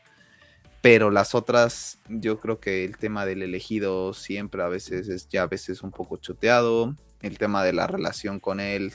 pero 0.80 1.10
las 1.10 1.34
otras, 1.34 1.98
yo 2.08 2.40
creo 2.40 2.60
que 2.60 2.84
el 2.84 2.96
tema 2.96 3.26
del 3.26 3.42
elegido 3.42 4.14
siempre 4.14 4.62
a 4.62 4.68
veces 4.68 5.08
es 5.08 5.28
ya 5.28 5.42
a 5.42 5.46
veces 5.46 5.82
un 5.82 5.90
poco 5.90 6.18
choteado, 6.18 6.94
el 7.20 7.36
tema 7.36 7.64
de 7.64 7.72
la 7.72 7.86
relación 7.86 8.38
con 8.38 8.60
él. 8.60 8.92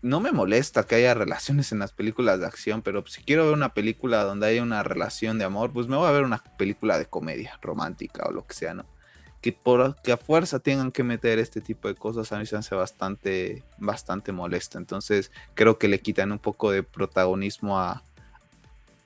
No 0.00 0.20
me 0.20 0.32
molesta 0.32 0.84
que 0.84 0.94
haya 0.94 1.12
relaciones 1.12 1.72
en 1.72 1.80
las 1.80 1.92
películas 1.92 2.40
de 2.40 2.46
acción, 2.46 2.80
pero 2.80 3.04
si 3.06 3.22
quiero 3.22 3.44
ver 3.44 3.54
una 3.54 3.74
película 3.74 4.24
donde 4.24 4.46
haya 4.46 4.62
una 4.62 4.82
relación 4.82 5.38
de 5.38 5.44
amor, 5.44 5.72
pues 5.72 5.88
me 5.88 5.96
voy 5.96 6.08
a 6.08 6.12
ver 6.12 6.24
una 6.24 6.42
película 6.56 6.98
de 6.98 7.06
comedia 7.06 7.58
romántica 7.60 8.24
o 8.26 8.32
lo 8.32 8.46
que 8.46 8.54
sea, 8.54 8.72
¿no? 8.72 8.86
Que 9.42 9.52
por 9.52 10.00
que 10.02 10.12
a 10.12 10.16
fuerza 10.16 10.58
tengan 10.58 10.90
que 10.90 11.04
meter 11.04 11.38
este 11.38 11.60
tipo 11.60 11.86
de 11.88 11.94
cosas 11.94 12.32
a 12.32 12.38
mí 12.38 12.46
se 12.46 12.56
hace 12.56 12.74
bastante, 12.74 13.62
bastante 13.78 14.32
molesta. 14.32 14.78
Entonces 14.78 15.30
creo 15.54 15.78
que 15.78 15.88
le 15.88 16.00
quitan 16.00 16.32
un 16.32 16.38
poco 16.38 16.70
de 16.70 16.82
protagonismo 16.82 17.78
a, 17.78 18.02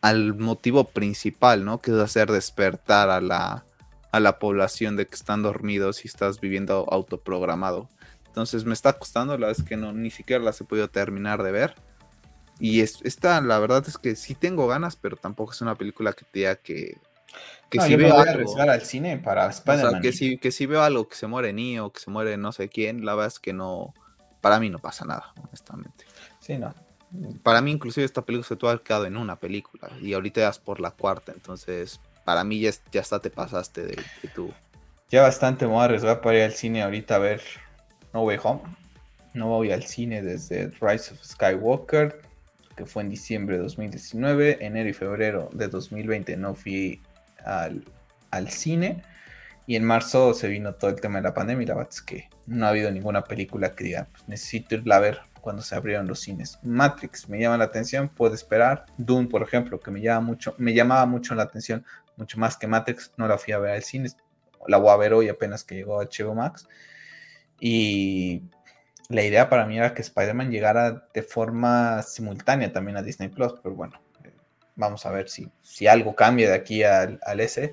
al 0.01 0.35
motivo 0.35 0.85
principal, 0.85 1.64
¿no? 1.64 1.81
Que 1.81 1.90
es 1.90 1.98
hacer 1.98 2.31
despertar 2.31 3.11
a 3.11 3.20
la, 3.20 3.64
a 4.12 4.20
la 4.20 4.38
población 4.38 4.96
de 4.96 5.07
que 5.07 5.14
están 5.14 5.42
dormidos 5.42 6.05
y 6.05 6.09
estás 6.09 6.40
viviendo 6.40 6.87
autoprogramado. 6.90 7.88
Entonces 8.33 8.64
me 8.64 8.73
está 8.73 8.95
costando, 8.95 9.37
la 9.37 9.51
es 9.51 9.62
que 9.62 9.77
no, 9.77 9.92
ni 9.92 10.11
siquiera 10.11 10.42
las 10.42 10.59
he 10.59 10.64
podido 10.64 10.88
terminar 10.88 11.42
de 11.42 11.53
ver. 11.53 11.75
Y 12.59 12.81
es, 12.81 13.01
esta, 13.05 13.38
la 13.42 13.59
verdad 13.59 13.85
es 13.87 13.99
que 13.99 14.16
sí 14.16 14.35
tengo 14.35 14.66
ganas, 14.66 14.97
pero 14.97 15.18
tampoco 15.18 15.53
es 15.53 15.61
una 15.61 15.75
película 15.75 16.14
que 16.14 16.25
te 16.25 16.38
diga 16.38 16.57
que. 16.57 16.97
Que 17.68 17.79
si 17.81 17.95
veo 17.95 18.14
voy 18.14 18.27
a 18.27 18.31
arriesgar 18.31 18.71
al 18.71 18.81
cine 18.81 19.18
para 19.18 19.51
Spider-Man. 19.51 19.87
O 19.87 19.90
sea, 19.90 20.01
que 20.01 20.12
si, 20.12 20.38
que 20.38 20.51
si 20.51 20.64
veo 20.64 20.83
algo 20.83 21.07
que 21.09 21.16
se 21.16 21.27
muere 21.27 21.53
Neo, 21.53 21.92
que 21.92 22.01
se 22.01 22.11
muere 22.11 22.38
no 22.38 22.53
sé 22.53 22.71
quién, 22.71 23.05
la 23.05 23.14
verdad 23.14 23.29
es 23.35 23.38
que 23.38 23.53
no. 23.53 23.92
Para 24.40 24.59
mí 24.59 24.71
no 24.71 24.79
pasa 24.79 25.05
nada, 25.05 25.35
honestamente. 25.47 26.07
Sí, 26.40 26.57
no. 26.57 26.75
Para 27.42 27.61
mí, 27.61 27.71
inclusive, 27.71 28.07
esta 28.07 28.23
película 28.23 28.49
se 28.49 28.57
tuvo 28.57 28.71
ha 28.71 28.83
quedado 28.83 29.05
en 29.05 29.18
una 29.18 29.37
película. 29.37 29.90
Y 30.01 30.14
ahorita 30.14 30.40
ya 30.40 30.53
por 30.62 30.81
la 30.81 30.90
cuarta. 30.90 31.33
Entonces, 31.33 32.01
para 32.25 32.45
mí 32.45 32.61
ya, 32.61 32.71
ya 32.90 33.03
hasta 33.03 33.21
te 33.21 33.29
pasaste 33.29 33.83
de, 33.83 33.97
de 34.23 34.29
tu. 34.35 34.51
Ya 35.11 35.21
bastante 35.21 35.66
me 35.66 35.73
voy 35.73 35.83
a 35.83 35.85
arriesgar 35.85 36.23
para 36.23 36.38
ir 36.38 36.45
al 36.45 36.53
cine 36.53 36.83
ahorita 36.83 37.16
a 37.16 37.18
ver 37.18 37.42
No 38.12 38.22
Way 38.22 38.38
Home. 38.42 38.61
No 39.35 39.48
voy 39.48 39.72
al 39.72 39.85
cine 39.85 40.22
desde 40.22 40.70
Rise 40.81 41.14
of 41.14 41.22
Skywalker, 41.22 42.20
que 42.77 42.85
fue 42.85 43.03
en 43.03 43.11
diciembre 43.11 43.57
de 43.57 43.62
2019. 43.62 44.59
Enero 44.64 44.88
y 44.88 44.92
febrero 44.92 45.48
de 45.53 45.68
2020 45.68 46.37
no 46.37 46.55
fui 46.55 47.01
al, 47.44 47.85
al 48.31 48.51
cine. 48.51 49.03
Y 49.66 49.77
en 49.77 49.85
marzo 49.85 50.35
se 50.35 50.48
vino 50.48 50.75
todo 50.75 50.90
el 50.90 51.01
tema 51.01 51.18
de 51.18 51.22
la 51.22 51.35
pandemia 51.35 51.62
y 51.62 51.66
la 51.66 51.75
verdad 51.75 51.92
es 51.92 52.03
que 52.03 52.29
no 52.46 52.66
ha 52.66 52.70
habido 52.70 52.90
ninguna 52.90 53.22
película 53.22 53.75
que 53.75 53.85
diga, 53.85 54.09
pues 54.11 54.29
necesito 54.29 54.75
irla 54.75 54.96
a 54.96 55.01
ver 55.01 55.20
cuando 55.40 55.62
se 55.62 55.75
abrieron 55.75 56.07
los 56.07 56.20
cines. 56.20 56.59
Matrix 56.62 57.29
me 57.29 57.38
llama 57.38 57.59
la 57.59 57.64
atención, 57.64 58.09
puedo 58.09 58.35
esperar. 58.35 58.87
Dune, 58.96 59.29
por 59.29 59.42
ejemplo, 59.42 59.79
que 59.81 59.90
me, 59.90 60.01
llama 60.01 60.27
mucho, 60.27 60.55
me 60.59 60.75
llamaba 60.75 61.05
mucho 61.07 61.35
la 61.35 61.42
atención, 61.44 61.85
mucho 62.16 62.38
más 62.38 62.57
que 62.57 62.66
Matrix, 62.66 63.12
no 63.16 63.27
la 63.29 63.38
fui 63.38 63.53
a 63.53 63.59
ver 63.59 63.72
al 63.72 63.83
cine, 63.83 64.09
la 64.66 64.79
voy 64.79 64.90
a 64.90 64.96
ver 64.96 65.12
hoy 65.12 65.29
apenas 65.29 65.64
que 65.64 65.75
llegó 65.75 66.01
a 66.01 66.05
HBO 66.05 66.35
Max. 66.35 66.66
Y 67.64 68.42
la 69.09 69.22
idea 69.22 69.48
para 69.48 69.66
mí 69.66 69.79
era 69.79 69.94
que 69.94 70.03
Spider-Man 70.03 70.51
llegara 70.51 71.07
de 71.14 71.22
forma 71.22 72.03
simultánea 72.03 72.72
también 72.72 72.96
a 72.96 73.03
Disney 73.03 73.29
Plus, 73.29 73.55
pero 73.62 73.77
bueno, 73.77 74.01
eh, 74.25 74.33
vamos 74.75 75.07
a 75.07 75.12
ver 75.12 75.29
si, 75.29 75.48
si 75.62 75.87
algo 75.87 76.16
cambia 76.16 76.48
de 76.48 76.57
aquí 76.57 76.83
al, 76.83 77.20
al 77.22 77.38
S 77.38 77.72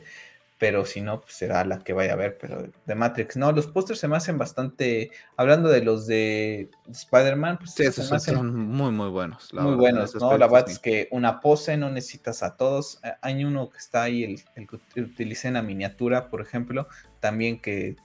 pero 0.59 0.85
si 0.85 0.99
no, 0.99 1.21
pues 1.21 1.33
será 1.35 1.63
la 1.63 1.79
que 1.79 1.93
vaya 1.93 2.13
a 2.13 2.17
ver, 2.17 2.37
pero 2.37 2.67
de 2.85 2.95
Matrix, 2.95 3.37
no, 3.37 3.53
los 3.53 3.67
pósters 3.67 3.97
se 3.97 4.09
me 4.09 4.17
hacen 4.17 4.37
bastante, 4.37 5.09
hablando 5.37 5.69
de 5.69 5.81
los 5.81 6.05
de 6.05 6.69
Spider-Man, 6.91 7.59
pues 7.59 7.71
sí, 7.71 7.83
esos 7.83 8.11
hacen 8.11 8.45
muy, 8.45 8.91
muy 8.91 9.07
buenos. 9.07 9.53
muy 9.53 9.75
buenos, 9.75 10.13
¿no? 10.15 10.37
La 10.37 10.47
verdad 10.47 10.69
es 10.69 10.77
que 10.77 11.07
una 11.11 11.39
pose 11.39 11.77
no 11.77 11.89
necesitas 11.89 12.43
a 12.43 12.57
todos, 12.57 12.99
eh, 13.05 13.13
hay 13.21 13.45
uno 13.45 13.69
que 13.69 13.77
está 13.77 14.03
ahí, 14.03 14.25
el, 14.25 14.41
el 14.55 14.67
que 14.67 15.01
utilicé 15.01 15.47
en 15.47 15.53
la 15.53 15.61
miniatura, 15.61 16.29
por 16.29 16.41
ejemplo, 16.41 16.89
también 17.21 17.61
que 17.61 17.95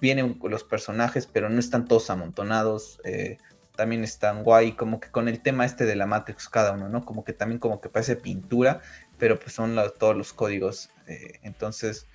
vienen 0.00 0.38
los 0.42 0.64
personajes, 0.64 1.26
pero 1.26 1.48
no 1.48 1.60
están 1.60 1.86
todos 1.86 2.10
amontonados, 2.10 3.00
eh, 3.04 3.38
también 3.76 4.04
están 4.04 4.42
guay, 4.42 4.72
como 4.72 5.00
que 5.00 5.10
con 5.10 5.28
el 5.28 5.40
tema 5.40 5.64
este 5.64 5.86
de 5.86 5.96
la 5.96 6.06
Matrix 6.06 6.48
cada 6.48 6.72
uno, 6.72 6.88
¿no? 6.88 7.04
Como 7.04 7.24
que 7.24 7.32
también 7.32 7.58
como 7.58 7.80
que 7.80 7.88
parece 7.88 8.16
pintura, 8.16 8.80
pero 9.18 9.38
pues 9.38 9.54
son 9.54 9.78
todos 9.98 10.16
los 10.16 10.32
códigos. 10.32 10.90
Eh, 11.06 11.38
entonces, 11.42 12.06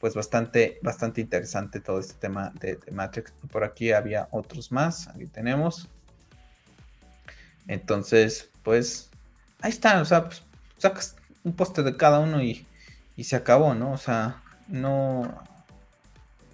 pues 0.00 0.14
bastante, 0.14 0.78
bastante 0.82 1.20
interesante 1.20 1.80
todo 1.80 2.00
este 2.00 2.14
tema 2.14 2.52
de, 2.60 2.78
Matrix. 2.90 3.32
Por 3.50 3.64
aquí 3.64 3.92
había 3.92 4.28
otros 4.32 4.72
más, 4.72 5.08
aquí 5.08 5.26
tenemos. 5.26 5.88
Entonces, 7.68 8.50
pues 8.62 9.10
ahí 9.60 9.70
está, 9.70 10.00
o 10.00 10.04
sea, 10.04 10.24
pues, 10.24 10.42
sacas 10.78 11.16
un 11.44 11.54
poste 11.54 11.82
de 11.82 11.96
cada 11.96 12.18
uno 12.18 12.42
y, 12.42 12.66
y, 13.16 13.24
se 13.24 13.36
acabó, 13.36 13.74
¿no? 13.74 13.92
O 13.92 13.98
sea, 13.98 14.42
no, 14.68 15.42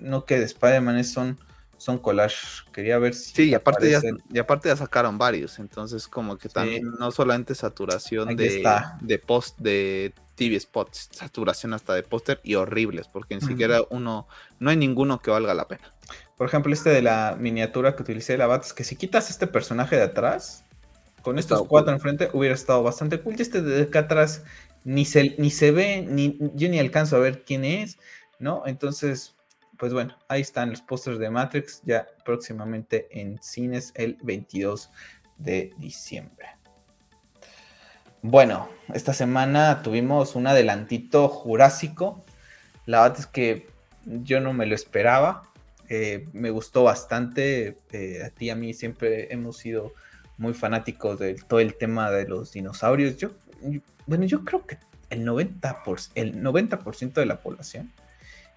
no 0.00 0.24
que 0.24 0.38
de 0.38 0.44
Spider-Man 0.44 1.04
son 1.04 1.38
son 1.80 1.98
collage. 1.98 2.62
Quería 2.72 2.98
ver 2.98 3.14
si. 3.14 3.34
Sí, 3.34 3.48
y 3.48 3.54
aparte, 3.54 3.90
ya, 3.90 4.02
y 4.30 4.38
aparte 4.38 4.68
ya 4.68 4.76
sacaron 4.76 5.16
varios. 5.16 5.58
Entonces, 5.58 6.06
como 6.08 6.36
que 6.36 6.50
también 6.50 6.90
no 6.98 7.10
solamente 7.10 7.54
saturación 7.54 8.36
de, 8.36 8.62
de 9.00 9.18
post 9.18 9.58
de 9.58 10.12
TV 10.34 10.60
spots, 10.60 11.08
saturación 11.12 11.72
hasta 11.72 11.94
de 11.94 12.02
póster 12.02 12.40
y 12.42 12.56
horribles, 12.56 13.08
porque 13.08 13.34
ni 13.34 13.40
siquiera 13.40 13.80
uno, 13.88 14.28
no 14.58 14.70
hay 14.70 14.76
ninguno 14.76 15.20
que 15.20 15.30
valga 15.30 15.54
la 15.54 15.68
pena. 15.68 15.94
Por 16.36 16.46
ejemplo, 16.46 16.72
este 16.72 16.90
de 16.90 17.00
la 17.00 17.36
miniatura 17.38 17.96
que 17.96 18.02
utilicé 18.02 18.34
de 18.34 18.38
la 18.38 18.46
Bats, 18.46 18.74
que 18.74 18.84
si 18.84 18.96
quitas 18.96 19.30
este 19.30 19.46
personaje 19.46 19.96
de 19.96 20.02
atrás, 20.02 20.64
con 21.22 21.38
estos 21.38 21.66
cuatro 21.66 21.92
enfrente, 21.92 22.28
hubiera 22.34 22.54
estado 22.54 22.82
bastante 22.82 23.20
cool. 23.20 23.36
Y 23.38 23.42
este 23.42 23.62
de 23.62 23.82
acá 23.84 24.00
atrás 24.00 24.44
ni 24.84 25.06
se, 25.06 25.34
ni 25.38 25.50
se 25.50 25.70
ve, 25.72 26.02
ni 26.06 26.38
yo 26.54 26.68
ni 26.68 26.78
alcanzo 26.78 27.16
a 27.16 27.20
ver 27.20 27.42
quién 27.42 27.64
es, 27.64 27.98
¿no? 28.38 28.64
Entonces, 28.66 29.34
pues 29.80 29.94
bueno, 29.94 30.14
ahí 30.28 30.42
están 30.42 30.68
los 30.68 30.82
pósters 30.82 31.18
de 31.18 31.30
Matrix 31.30 31.80
ya 31.86 32.06
próximamente 32.22 33.08
en 33.10 33.42
cines 33.42 33.92
el 33.96 34.18
22 34.22 34.90
de 35.38 35.72
diciembre. 35.78 36.48
Bueno, 38.20 38.68
esta 38.92 39.14
semana 39.14 39.82
tuvimos 39.82 40.36
un 40.36 40.46
adelantito 40.46 41.28
jurásico. 41.28 42.22
La 42.84 43.00
verdad 43.00 43.20
es 43.20 43.26
que 43.26 43.68
yo 44.04 44.40
no 44.40 44.52
me 44.52 44.66
lo 44.66 44.74
esperaba. 44.74 45.44
Eh, 45.88 46.28
me 46.34 46.50
gustó 46.50 46.84
bastante. 46.84 47.78
Eh, 47.90 48.22
a 48.22 48.28
ti 48.28 48.46
y 48.46 48.50
a 48.50 48.56
mí 48.56 48.74
siempre 48.74 49.32
hemos 49.32 49.56
sido 49.56 49.94
muy 50.36 50.52
fanáticos 50.52 51.18
de 51.18 51.36
todo 51.36 51.60
el 51.60 51.74
tema 51.78 52.10
de 52.10 52.28
los 52.28 52.52
dinosaurios. 52.52 53.16
Yo, 53.16 53.30
bueno, 54.06 54.26
yo 54.26 54.44
creo 54.44 54.66
que 54.66 54.76
el 55.08 55.26
90%, 55.26 55.82
por, 55.82 55.98
el 56.16 56.42
90 56.42 56.78
de 57.14 57.26
la 57.26 57.40
población, 57.40 57.90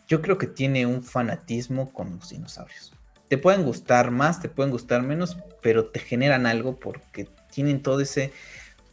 yo 0.07 0.21
creo 0.21 0.37
que 0.37 0.47
tiene 0.47 0.85
un 0.85 1.03
fanatismo 1.03 1.91
con 1.91 2.17
los 2.17 2.29
dinosaurios. 2.29 2.93
Te 3.29 3.37
pueden 3.37 3.63
gustar 3.63 4.11
más, 4.11 4.41
te 4.41 4.49
pueden 4.49 4.71
gustar 4.71 5.01
menos, 5.01 5.37
pero 5.61 5.87
te 5.87 5.99
generan 5.99 6.45
algo 6.45 6.79
porque 6.79 7.27
tienen 7.51 7.81
todo 7.81 7.99
ese, 8.01 8.31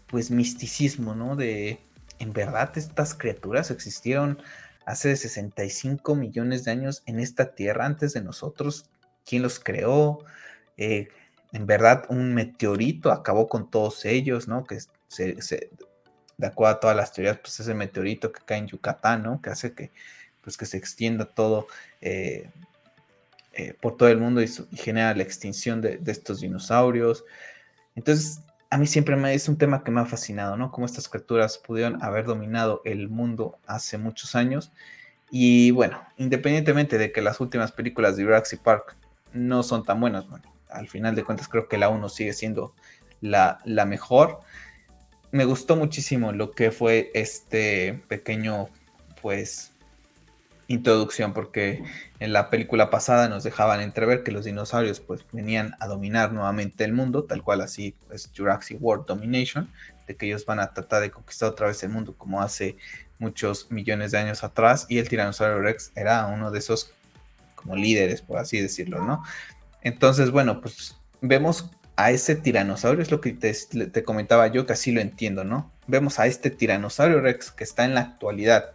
pues, 0.07 0.31
misticismo, 0.31 1.15
¿no? 1.15 1.37
De, 1.37 1.81
en 2.19 2.33
verdad, 2.33 2.71
estas 2.77 3.15
criaturas 3.15 3.71
existieron 3.71 4.39
hace 4.87 5.15
65 5.17 6.15
millones 6.15 6.65
de 6.65 6.71
años 6.71 7.03
en 7.07 7.21
esta 7.21 7.55
tierra 7.55 7.87
antes 7.87 8.13
de 8.13 8.23
nosotros. 8.23 8.89
¿Quién 9.25 9.43
los 9.43 9.61
creó? 9.61 10.25
Eh, 10.77 11.09
en 11.53 11.67
verdad, 11.67 12.05
un 12.09 12.35
meteorito 12.35 13.11
acabó 13.11 13.49
con 13.49 13.71
todos 13.71 14.05
ellos, 14.05 14.49
¿no? 14.49 14.65
Que 14.65 14.79
se, 15.09 15.37
de 16.37 16.47
acuerdo 16.47 16.77
a 16.77 16.81
todas 16.81 16.97
las 16.97 17.13
teorías, 17.13 17.39
pues 17.39 17.61
ese 17.61 17.75
meteorito 17.75 18.33
que 18.33 18.41
cae 18.45 18.59
en 18.59 18.69
Yucatán, 18.69 19.23
¿no? 19.23 19.43
Que 19.43 19.51
hace 19.51 19.73
que, 19.75 19.91
pues, 20.51 20.57
que 20.57 20.67
se 20.67 20.77
extienda 20.77 21.27
todo 21.27 21.69
eh, 22.01 22.51
eh, 23.53 23.75
por 23.81 23.97
todo 23.97 24.09
el 24.09 24.19
mundo 24.19 24.43
y, 24.43 24.49
genera 24.73 25.15
la 25.15 25.23
extinción 25.23 25.81
de, 25.81 26.01
estos 26.07 26.41
dinosaurios. 26.41 27.25
Entonces, 27.95 28.41
a 28.71 28.79
mí 28.79 28.87
siempre 28.87 29.17
me, 29.17 29.33
es 29.35 29.49
un 29.49 29.57
tema 29.57 29.85
que 29.85 29.91
me 29.91 30.01
ha 30.01 30.07
fascinado, 30.07 30.57
¿no? 30.57 30.71
Cómo 30.73 30.87
estas 30.87 31.09
criaturas 31.09 31.59
pudieron 31.59 32.03
haber 32.03 32.25
dominado 32.25 32.83
el 32.85 33.09
mundo 33.09 33.59
hace 33.67 33.99
muchos 33.99 34.35
años. 34.35 34.73
Y 35.31 35.71
bueno, 35.71 36.03
independientemente 36.17 36.99
de 36.99 37.13
que 37.13 37.23
las 37.23 37.41
últimas 37.41 37.71
películas 37.71 38.17
de 38.17 38.25
Jurassic 38.25 38.61
Park 38.61 38.97
no 39.33 39.63
son 39.63 39.85
tan 39.85 40.01
buenas, 40.01 40.29
bueno, 40.29 40.53
al 40.69 40.89
final 40.89 41.15
de 41.15 41.25
cuentas 41.25 41.49
creo 41.49 41.69
que 41.69 41.79
la 41.79 41.89
1 41.89 42.09
sigue 42.09 42.33
siendo 42.33 42.75
la, 43.21 43.61
la 43.65 43.85
mejor 43.85 44.41
me 45.33 45.45
gustó 45.45 45.77
muchísimo 45.77 46.33
lo 46.33 46.51
que 46.51 46.71
fue 46.71 47.11
este 47.15 48.03
pequeño, 48.09 48.69
pues, 49.23 49.73
introducción, 50.71 51.33
porque 51.33 51.83
en 52.21 52.33
la 52.33 52.49
película 52.49 52.91
pasada 52.91 53.29
nos 53.29 53.43
dejaban 53.43 53.81
entrever 53.81 54.23
que 54.23 54.31
los 54.31 54.45
dinosaurios, 54.45 55.01
pues, 55.01 55.27
venían 55.33 55.75
a 55.81 55.89
dominar 55.89 56.33
nuevamente 56.33 56.85
el 56.85 56.93
mundo, 56.93 57.25
tal 57.25 57.43
cual 57.43 57.61
así 57.61 57.97
es 58.13 58.31
Jurassic 58.35 58.79
World 58.81 59.05
Domination, 59.05 59.69
de 60.07 60.15
que 60.15 60.27
ellos 60.27 60.47
van 60.47 60.61
a 60.61 60.73
tratar 60.73 61.03
de 61.03 61.11
conquistar 61.11 61.49
otra 61.49 61.67
vez 61.67 61.83
el 61.83 61.91
mundo 61.91 62.15
como 62.17 62.41
hace 62.41 62.77
muchos 63.19 63.69
millones 63.73 64.13
de 64.13 64.19
años 64.19 64.45
atrás, 64.45 64.87
y 64.89 64.99
el 64.99 65.09
tiranosaurio 65.09 65.61
Rex 65.61 65.91
era 65.97 66.27
uno 66.27 66.53
de 66.53 66.61
esos 66.61 66.95
como 67.57 67.75
líderes, 67.75 68.23
por 68.23 68.39
así 68.39 68.61
decirlo, 68.61 69.05
¿no? 69.05 69.25
Entonces, 69.83 70.31
bueno, 70.31 70.61
pues 70.61 70.97
vemos 71.21 71.69
a 71.97 72.13
ese 72.13 72.37
tiranosaurio, 72.37 73.03
es 73.03 73.11
lo 73.11 73.21
que 73.21 73.33
te, 73.33 74.05
comentaba 74.05 74.47
yo, 74.47 74.67
que 74.67 74.75
así 74.75 74.93
lo 74.93 75.01
entiendo, 75.01 75.43
¿no? 75.43 75.73
Vemos 75.89 76.21
a 76.21 76.29
este 76.29 76.51
tiranosaurio 76.51 77.21
Rex 77.21 77.51
que 77.51 77.65
está 77.65 77.85
en 77.85 77.95
la 77.95 78.03
actualidad 78.03 78.71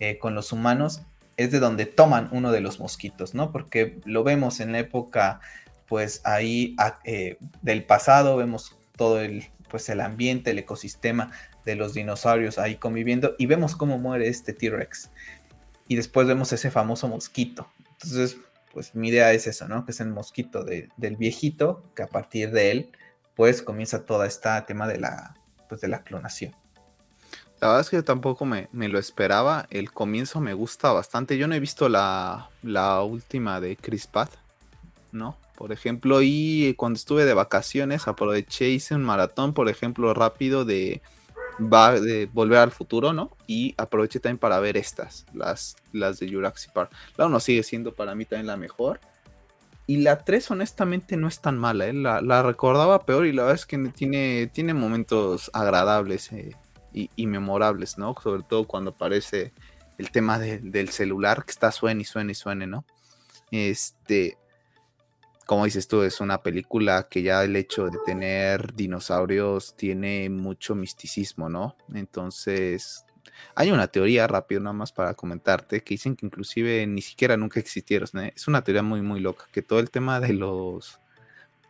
eh, 0.00 0.18
con 0.18 0.34
los 0.34 0.52
humanos, 0.52 1.02
es 1.40 1.50
de 1.50 1.58
donde 1.58 1.86
toman 1.86 2.28
uno 2.32 2.52
de 2.52 2.60
los 2.60 2.80
mosquitos, 2.80 3.34
¿no? 3.34 3.50
Porque 3.50 3.98
lo 4.04 4.24
vemos 4.24 4.60
en 4.60 4.72
la 4.72 4.80
época, 4.80 5.40
pues 5.86 6.20
ahí 6.24 6.76
eh, 7.04 7.38
del 7.62 7.84
pasado, 7.84 8.36
vemos 8.36 8.76
todo 8.94 9.20
el, 9.20 9.46
pues 9.70 9.88
el 9.88 10.02
ambiente, 10.02 10.50
el 10.50 10.58
ecosistema 10.58 11.32
de 11.64 11.76
los 11.76 11.94
dinosaurios 11.94 12.58
ahí 12.58 12.76
conviviendo 12.76 13.36
y 13.38 13.46
vemos 13.46 13.74
cómo 13.74 13.96
muere 13.96 14.28
este 14.28 14.52
T-Rex. 14.52 15.10
Y 15.88 15.96
después 15.96 16.26
vemos 16.26 16.52
ese 16.52 16.70
famoso 16.70 17.08
mosquito. 17.08 17.66
Entonces, 17.92 18.36
pues 18.74 18.94
mi 18.94 19.08
idea 19.08 19.32
es 19.32 19.46
eso, 19.46 19.66
¿no? 19.66 19.86
Que 19.86 19.92
es 19.92 20.00
el 20.00 20.10
mosquito 20.10 20.62
del 20.62 21.16
viejito, 21.16 21.82
que 21.96 22.02
a 22.02 22.08
partir 22.08 22.50
de 22.50 22.70
él, 22.70 22.90
pues 23.34 23.62
comienza 23.62 24.04
todo 24.04 24.24
este 24.24 24.50
tema 24.66 24.86
de 24.86 24.98
la, 24.98 25.34
pues, 25.70 25.80
de 25.80 25.88
la 25.88 26.02
clonación. 26.02 26.54
La 27.60 27.68
verdad 27.68 27.80
es 27.82 27.90
que 27.90 27.96
yo 27.96 28.04
tampoco 28.04 28.46
me, 28.46 28.68
lo 28.72 28.98
esperaba. 28.98 29.66
El 29.70 29.92
comienzo 29.92 30.40
me 30.40 30.54
gusta 30.54 30.92
bastante. 30.92 31.36
Yo 31.36 31.46
no 31.46 31.54
he 31.54 31.60
visto 31.60 31.88
la, 31.88 32.48
la 32.62 33.02
última 33.02 33.60
de 33.60 33.76
Chris 33.76 34.06
Pratt, 34.06 34.30
¿no? 35.12 35.36
Por 35.56 35.72
ejemplo, 35.72 36.20
y 36.22 36.74
cuando 36.78 36.96
estuve 36.96 37.26
de 37.26 37.34
vacaciones 37.34 38.08
aproveché, 38.08 38.70
hice 38.70 38.94
un 38.94 39.02
maratón, 39.02 39.52
por 39.52 39.68
ejemplo, 39.68 40.14
rápido 40.14 40.64
de 40.64 41.02
de 41.60 42.28
volver 42.32 42.58
al 42.58 42.70
futuro, 42.70 43.12
¿no? 43.12 43.36
Y 43.46 43.74
aproveché 43.76 44.20
también 44.20 44.38
para 44.38 44.60
ver 44.60 44.76
estas, 44.76 45.26
las, 45.34 45.76
las 45.92 46.18
de 46.18 46.30
Jurassic 46.30 46.72
Park. 46.72 46.90
La 47.16 47.26
1 47.26 47.40
sigue 47.40 47.62
siendo 47.62 47.94
para 47.94 48.14
mí 48.14 48.24
también 48.24 48.46
la 48.46 48.56
mejor. 48.56 49.00
Y 49.86 49.98
la 49.98 50.24
3 50.24 50.52
honestamente 50.52 51.16
no 51.16 51.28
es 51.28 51.40
tan 51.40 51.58
mala, 51.58 51.86
¿eh? 51.86 51.92
la, 51.92 52.42
recordaba 52.42 53.04
peor 53.04 53.26
y 53.26 53.32
la 53.32 53.42
verdad 53.42 53.56
es 53.56 53.66
que 53.66 53.76
tiene, 53.88 54.48
tiene 54.52 54.72
momentos 54.72 55.50
agradables 55.52 56.30
eh, 56.32 56.54
y, 56.92 57.26
memorables, 57.26 57.98
¿no? 57.98 58.14
Sobre 58.22 58.42
todo 58.42 58.66
cuando 58.66 58.90
aparece 58.90 59.52
el 59.98 60.10
tema 60.10 60.38
del 60.38 60.88
celular 60.90 61.44
que 61.44 61.52
está 61.52 61.70
suene 61.72 62.02
y 62.02 62.04
suene 62.04 62.32
y 62.32 62.34
suene, 62.34 62.66
¿no? 62.66 62.84
Este, 63.50 64.38
como 65.46 65.64
dices 65.64 65.88
tú, 65.88 66.02
es 66.02 66.20
una 66.20 66.42
película 66.42 67.08
que 67.08 67.22
ya 67.22 67.42
el 67.44 67.56
hecho 67.56 67.86
de 67.90 67.98
tener 68.06 68.74
dinosaurios 68.74 69.76
tiene 69.76 70.30
mucho 70.30 70.74
misticismo, 70.74 71.48
¿no? 71.48 71.76
Entonces, 71.92 73.04
hay 73.54 73.70
una 73.70 73.88
teoría 73.88 74.26
rápido 74.26 74.60
nada 74.60 74.72
más 74.72 74.92
para 74.92 75.14
comentarte 75.14 75.82
que 75.82 75.94
dicen 75.94 76.16
que 76.16 76.26
inclusive 76.26 76.86
ni 76.86 77.02
siquiera 77.02 77.36
nunca 77.36 77.60
existieron. 77.60 78.08
¿eh? 78.20 78.32
Es 78.36 78.48
una 78.48 78.62
teoría 78.62 78.82
muy 78.82 79.02
muy 79.02 79.20
loca 79.20 79.46
que 79.52 79.62
todo 79.62 79.80
el 79.80 79.90
tema 79.90 80.20
de 80.20 80.32
los 80.32 81.00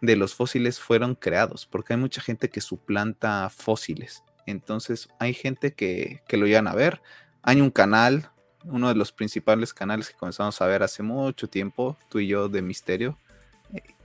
de 0.01 0.17
los 0.17 0.35
fósiles 0.35 0.81
fueron 0.81 1.15
creados 1.15 1.67
porque 1.67 1.93
hay 1.93 1.99
mucha 1.99 2.23
gente 2.23 2.49
que 2.51 2.61
suplanta 2.61 3.51
fósiles. 3.51 4.23
Entonces, 4.47 5.09
hay 5.19 5.35
gente 5.35 5.73
que, 5.73 6.23
que 6.29 6.37
lo 6.37 6.47
llegan 6.47 6.69
a 6.69 6.75
ver. 6.75 7.01
Hay 7.43 7.61
un 7.61 7.71
canal, 7.71 8.31
uno 8.65 8.89
de 8.89 8.95
los 8.95 9.13
principales 9.13 9.73
canales 9.73 10.11
que 10.11 10.17
comenzamos 10.17 10.61
a 10.61 10.67
ver 10.67 10.83
hace 10.83 11.03
mucho 11.03 11.49
tiempo, 11.49 11.97
tú 12.09 12.19
y 12.19 12.27
yo 12.27 12.49
de 12.49 12.63
misterio, 12.63 13.19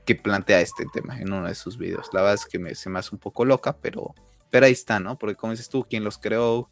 que 0.05 0.15
plantea 0.15 0.61
este 0.61 0.85
tema 0.93 1.19
en 1.19 1.33
uno 1.33 1.47
de 1.47 1.55
sus 1.55 1.77
videos. 1.77 2.09
La 2.13 2.21
verdad 2.21 2.35
es 2.35 2.45
que 2.45 2.75
se 2.75 2.89
me 2.89 2.99
hace 2.99 3.09
un 3.13 3.19
poco 3.19 3.43
loca, 3.43 3.75
pero, 3.81 4.13
pero 4.49 4.67
ahí 4.67 4.71
está, 4.71 4.99
¿no? 4.99 5.17
Porque 5.17 5.35
como 5.35 5.51
dices 5.51 5.67
tú, 5.67 5.83
quien 5.83 6.03
los 6.03 6.17
creó, 6.17 6.69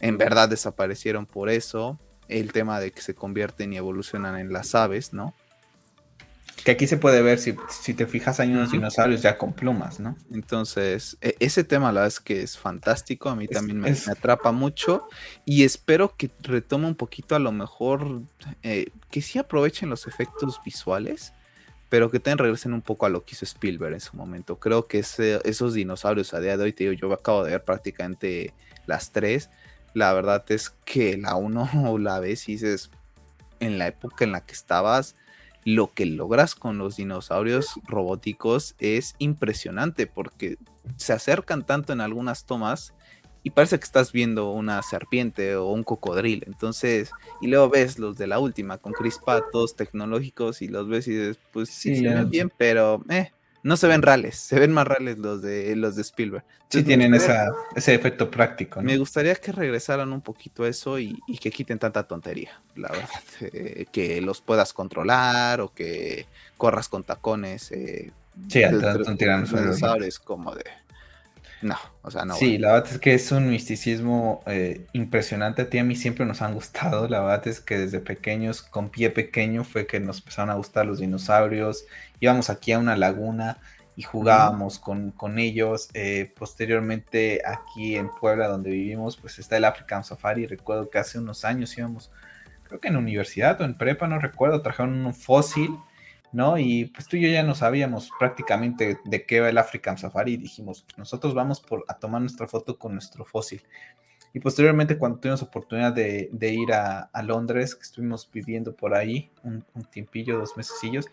en 0.00 0.18
verdad 0.18 0.48
desaparecieron 0.48 1.26
por 1.26 1.50
eso. 1.50 1.98
El 2.28 2.52
tema 2.52 2.80
de 2.80 2.90
que 2.92 3.02
se 3.02 3.14
convierten 3.14 3.72
y 3.72 3.76
evolucionan 3.76 4.38
en 4.38 4.52
las 4.52 4.74
aves, 4.74 5.12
¿no? 5.12 5.34
Que 6.64 6.70
aquí 6.72 6.86
se 6.86 6.96
puede 6.96 7.22
ver, 7.22 7.38
si, 7.38 7.54
te 7.94 8.06
fijas, 8.06 8.38
hay 8.38 8.52
unos 8.52 8.70
dinosaurios 8.70 9.20
ya 9.20 9.36
con 9.36 9.52
plumas, 9.52 9.98
¿no? 9.98 10.16
Entonces, 10.32 11.16
e, 11.20 11.34
ese 11.40 11.64
tema 11.64 11.86
la 11.86 12.02
verdad 12.02 12.08
es 12.08 12.20
que 12.20 12.42
es 12.42 12.56
fantástico, 12.56 13.30
a 13.30 13.36
mí 13.36 13.48
también 13.48 13.80
me, 13.80 13.90
atrapa 13.90 14.52
mucho 14.52 15.08
y 15.44 15.64
espero 15.64 16.14
que 16.16 16.30
retome 16.40 16.86
un 16.86 16.94
poquito 16.94 17.34
a 17.34 17.40
lo 17.40 17.50
mejor, 17.50 18.22
eh, 18.62 18.90
que 19.10 19.22
sí 19.22 19.40
aprovechen 19.40 19.90
los 19.90 20.06
efectos 20.06 20.60
visuales 20.64 21.32
pero 21.92 22.10
que 22.10 22.20
también 22.20 22.38
regresen 22.38 22.72
un 22.72 22.80
poco 22.80 23.04
a 23.04 23.10
lo 23.10 23.22
que 23.22 23.34
hizo 23.34 23.44
Spielberg 23.44 23.92
en 23.92 24.00
su 24.00 24.16
momento. 24.16 24.58
Creo 24.58 24.86
que 24.86 24.98
esos 24.98 25.74
dinosaurios 25.74 26.32
a 26.32 26.40
día 26.40 26.56
de 26.56 26.64
hoy, 26.64 26.72
te 26.72 26.84
digo, 26.84 26.94
yo 26.94 27.12
acabo 27.12 27.44
de 27.44 27.50
ver 27.50 27.64
prácticamente 27.64 28.54
las 28.86 29.12
tres. 29.12 29.50
La 29.92 30.14
verdad 30.14 30.42
es 30.48 30.70
que 30.86 31.18
la 31.18 31.36
uno 31.36 31.68
la 31.98 32.18
ves 32.18 32.48
y 32.48 32.52
dices, 32.52 32.90
en 33.60 33.76
la 33.76 33.88
época 33.88 34.24
en 34.24 34.32
la 34.32 34.40
que 34.40 34.54
estabas, 34.54 35.16
lo 35.64 35.92
que 35.92 36.06
logras 36.06 36.54
con 36.54 36.78
los 36.78 36.96
dinosaurios 36.96 37.74
robóticos 37.86 38.74
es 38.78 39.14
impresionante 39.18 40.06
porque 40.06 40.58
se 40.96 41.12
acercan 41.12 41.64
tanto 41.64 41.92
en 41.92 42.00
algunas 42.00 42.44
tomas 42.44 42.94
y 43.44 43.50
parece 43.50 43.78
que 43.78 43.84
estás 43.84 44.12
viendo 44.12 44.50
una 44.50 44.82
serpiente 44.82 45.56
o 45.56 45.66
un 45.66 45.82
cocodrilo. 45.82 46.44
Entonces, 46.46 47.10
y 47.40 47.48
luego 47.48 47.70
ves 47.70 47.98
los 47.98 48.16
de 48.16 48.26
la 48.26 48.38
última 48.38 48.78
con 48.78 48.92
Chris 48.92 49.18
todos 49.50 49.74
tecnológicos 49.74 50.62
y 50.62 50.68
los 50.68 50.88
ves 50.88 51.08
y 51.08 51.12
dices, 51.12 51.38
pues 51.52 51.68
sí, 51.68 51.96
se 51.96 52.08
ven 52.08 52.30
bien, 52.30 52.52
pero 52.56 53.02
eh, 53.08 53.32
no 53.62 53.76
se 53.76 53.86
ven 53.86 54.02
reales, 54.02 54.36
se 54.36 54.58
ven 54.58 54.72
más 54.72 54.86
reales 54.86 55.18
los 55.18 55.42
de 55.42 55.74
los 55.76 55.96
de 55.96 56.02
Spielberg. 56.02 56.44
sí 56.68 56.82
tienen 56.82 57.14
ese 57.14 57.94
efecto 57.94 58.30
práctico. 58.30 58.82
Me 58.82 58.98
gustaría 58.98 59.34
que 59.36 59.52
regresaran 59.52 60.12
un 60.12 60.20
poquito 60.20 60.64
a 60.64 60.68
eso 60.68 60.98
y, 60.98 61.20
que 61.40 61.50
quiten 61.50 61.78
tanta 61.78 62.02
tontería, 62.04 62.60
la 62.76 62.88
verdad. 62.88 63.08
Eh, 63.40 63.86
que 63.92 64.20
los 64.20 64.40
puedas 64.40 64.72
controlar 64.72 65.60
o 65.60 65.72
que 65.72 66.26
corras 66.56 66.88
con 66.88 67.04
tacones. 67.04 67.72
Eh, 67.72 68.10
sí, 68.48 68.62
sabes 69.78 70.18
como 70.18 70.54
de 70.54 70.64
no, 71.62 71.78
o 72.02 72.10
sea, 72.10 72.24
no. 72.24 72.34
Sí, 72.34 72.58
la 72.58 72.72
verdad 72.72 72.90
es 72.92 72.98
que 72.98 73.14
es 73.14 73.30
un 73.30 73.48
misticismo 73.48 74.42
eh, 74.46 74.84
impresionante. 74.92 75.62
A 75.62 75.70
ti 75.70 75.78
a 75.78 75.84
mí 75.84 75.94
siempre 75.94 76.26
nos 76.26 76.42
han 76.42 76.54
gustado. 76.54 77.08
La 77.08 77.20
verdad 77.20 77.46
es 77.46 77.60
que 77.60 77.78
desde 77.78 78.00
pequeños, 78.00 78.62
con 78.62 78.90
pie 78.90 79.10
pequeño, 79.10 79.62
fue 79.62 79.86
que 79.86 80.00
nos 80.00 80.18
empezaron 80.18 80.50
a 80.50 80.54
gustar 80.54 80.86
los 80.86 80.98
dinosaurios. 80.98 81.86
Íbamos 82.22 82.48
aquí 82.48 82.72
a 82.72 82.78
una 82.78 82.96
laguna 82.96 83.58
y 83.96 84.02
jugábamos 84.02 84.78
con, 84.78 85.38
ellos. 85.38 85.90
Eh, 85.92 86.32
posteriormente, 86.38 87.42
aquí 87.44 87.96
en 87.96 88.08
Puebla, 88.08 88.48
donde 88.48 88.70
vivimos, 88.70 89.18
pues 89.18 89.38
está 89.38 89.58
el 89.58 89.64
African 89.66 90.04
Safari. 90.04 90.46
Recuerdo 90.46 90.88
que 90.88 90.98
hace 90.98 91.18
unos 91.18 91.44
años 91.44 91.76
íbamos, 91.76 92.10
creo 92.62 92.80
que 92.80 92.88
en 92.88 92.96
universidad 92.96 93.60
o 93.60 93.64
en 93.64 93.76
prepa, 93.76 94.06
no 94.06 94.18
recuerdo, 94.18 94.62
trajeron 94.62 95.04
un 95.04 95.12
fósil 95.12 95.76
¿no? 96.32 96.58
Y 96.58 96.86
pues 96.86 97.06
tú 97.06 97.16
y 97.16 97.22
yo 97.22 97.28
ya 97.28 97.42
no 97.42 97.54
sabíamos 97.54 98.10
prácticamente 98.18 98.98
de 99.04 99.26
qué 99.26 99.40
va 99.40 99.50
el 99.50 99.58
African 99.58 99.98
Safari 99.98 100.34
y 100.34 100.36
dijimos, 100.38 100.86
nosotros 100.96 101.34
vamos 101.34 101.60
por, 101.60 101.84
a 101.88 101.98
tomar 101.98 102.22
nuestra 102.22 102.48
foto 102.48 102.78
con 102.78 102.92
nuestro 102.94 103.24
fósil. 103.24 103.62
Y 104.32 104.40
posteriormente, 104.40 104.96
cuando 104.96 105.18
tuvimos 105.18 105.42
oportunidad 105.42 105.92
de, 105.92 106.30
ir 106.40 106.72
a, 106.72 107.10
Londres, 107.22 107.74
que 107.74 107.82
estuvimos 107.82 108.30
viviendo 108.32 108.74
por 108.74 108.94
ahí 108.94 109.30
un, 109.42 109.62
tiempillo, 109.90 110.38
dos 110.38 110.56
mesecillos, 110.56 111.06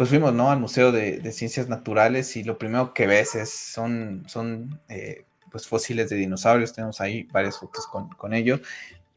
pues 0.00 0.08
fuimos, 0.08 0.32
¿no? 0.32 0.50
Al 0.50 0.58
Museo 0.58 0.92
de, 0.92 1.30
Ciencias 1.30 1.68
Naturales 1.68 2.34
y 2.34 2.42
lo 2.42 2.56
primero 2.56 2.94
que 2.94 3.06
ves 3.06 3.34
es, 3.34 3.50
son, 3.50 4.24
son 4.28 4.80
eh, 4.88 5.26
pues 5.52 5.66
fósiles 5.66 6.08
de 6.08 6.16
dinosaurios, 6.16 6.72
tenemos 6.72 7.02
ahí 7.02 7.24
varias 7.24 7.58
fotos 7.58 7.86
con, 7.86 8.08
con 8.08 8.32
ellos. 8.32 8.62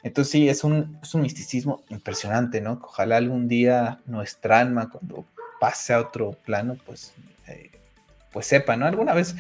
Entonces 0.04 0.34
sí, 0.34 0.50
es 0.50 0.66
un, 0.66 1.00
es 1.02 1.16
un 1.16 1.22
misticismo 1.22 1.86
impresionante, 1.88 2.60
¿no? 2.60 2.82
Ojalá 2.84 3.16
algún 3.16 3.48
día 3.48 4.02
nuestra 4.08 4.60
alma, 4.60 4.90
cuando 4.90 5.26
pase 5.58 5.94
a 5.94 6.02
otro 6.02 6.32
plano, 6.32 6.76
pues, 6.86 7.14
eh, 7.48 7.72
pues 8.34 8.48
sepa, 8.48 8.76
¿no? 8.76 8.86
Alguna 8.86 9.14
vez, 9.14 9.38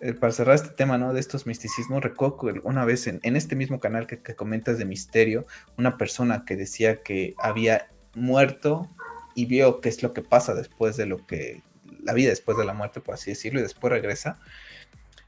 eh, 0.00 0.12
para 0.12 0.34
cerrar 0.34 0.56
este 0.56 0.74
tema, 0.74 0.98
¿no? 0.98 1.14
De 1.14 1.20
estos 1.20 1.46
misticismos, 1.46 2.02
recuerdo 2.02 2.36
que 2.36 2.60
una 2.64 2.84
vez 2.84 3.06
en, 3.06 3.20
este 3.34 3.56
mismo 3.56 3.80
canal 3.80 4.06
que, 4.06 4.18
comentas 4.34 4.76
de 4.76 4.84
misterio, 4.84 5.46
una 5.78 5.96
persona 5.96 6.44
que 6.44 6.54
decía 6.54 7.02
que 7.02 7.34
había 7.38 7.88
muerto 8.14 8.90
y 9.34 9.46
vio 9.46 9.80
qué 9.80 9.88
es 9.88 10.02
lo 10.02 10.12
que 10.12 10.22
pasa 10.22 10.54
después 10.54 10.96
de 10.96 11.06
lo 11.06 11.26
que, 11.26 11.62
la 12.02 12.12
vida 12.12 12.30
después 12.30 12.58
de 12.58 12.64
la 12.64 12.74
muerte, 12.74 13.00
por 13.00 13.14
así 13.14 13.30
decirlo, 13.30 13.60
y 13.60 13.62
después 13.62 13.92
regresa. 13.92 14.38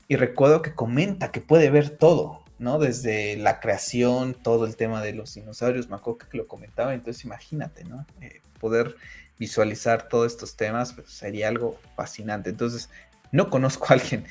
Y 0.08 0.16
recuerdo 0.16 0.62
que 0.62 0.74
comenta 0.74 1.32
que 1.32 1.40
puede 1.40 1.70
ver 1.70 1.90
todo, 1.90 2.44
¿no? 2.58 2.78
Desde 2.78 3.36
la 3.36 3.60
creación, 3.60 4.34
todo 4.34 4.66
el 4.66 4.76
tema 4.76 5.02
de 5.02 5.14
los 5.14 5.34
dinosaurios, 5.34 5.88
me 5.88 5.96
acuerdo 5.96 6.18
que 6.18 6.36
lo 6.36 6.46
comentaba, 6.46 6.94
entonces 6.94 7.24
imagínate, 7.24 7.84
¿no? 7.84 8.06
Eh, 8.20 8.42
poder 8.60 8.96
visualizar 9.38 10.08
todos 10.08 10.32
estos 10.32 10.56
temas, 10.56 10.92
pues 10.92 11.10
sería 11.10 11.48
algo 11.48 11.78
fascinante. 11.96 12.50
Entonces, 12.50 12.90
no 13.32 13.50
conozco 13.50 13.86
a 13.88 13.94
alguien 13.94 14.24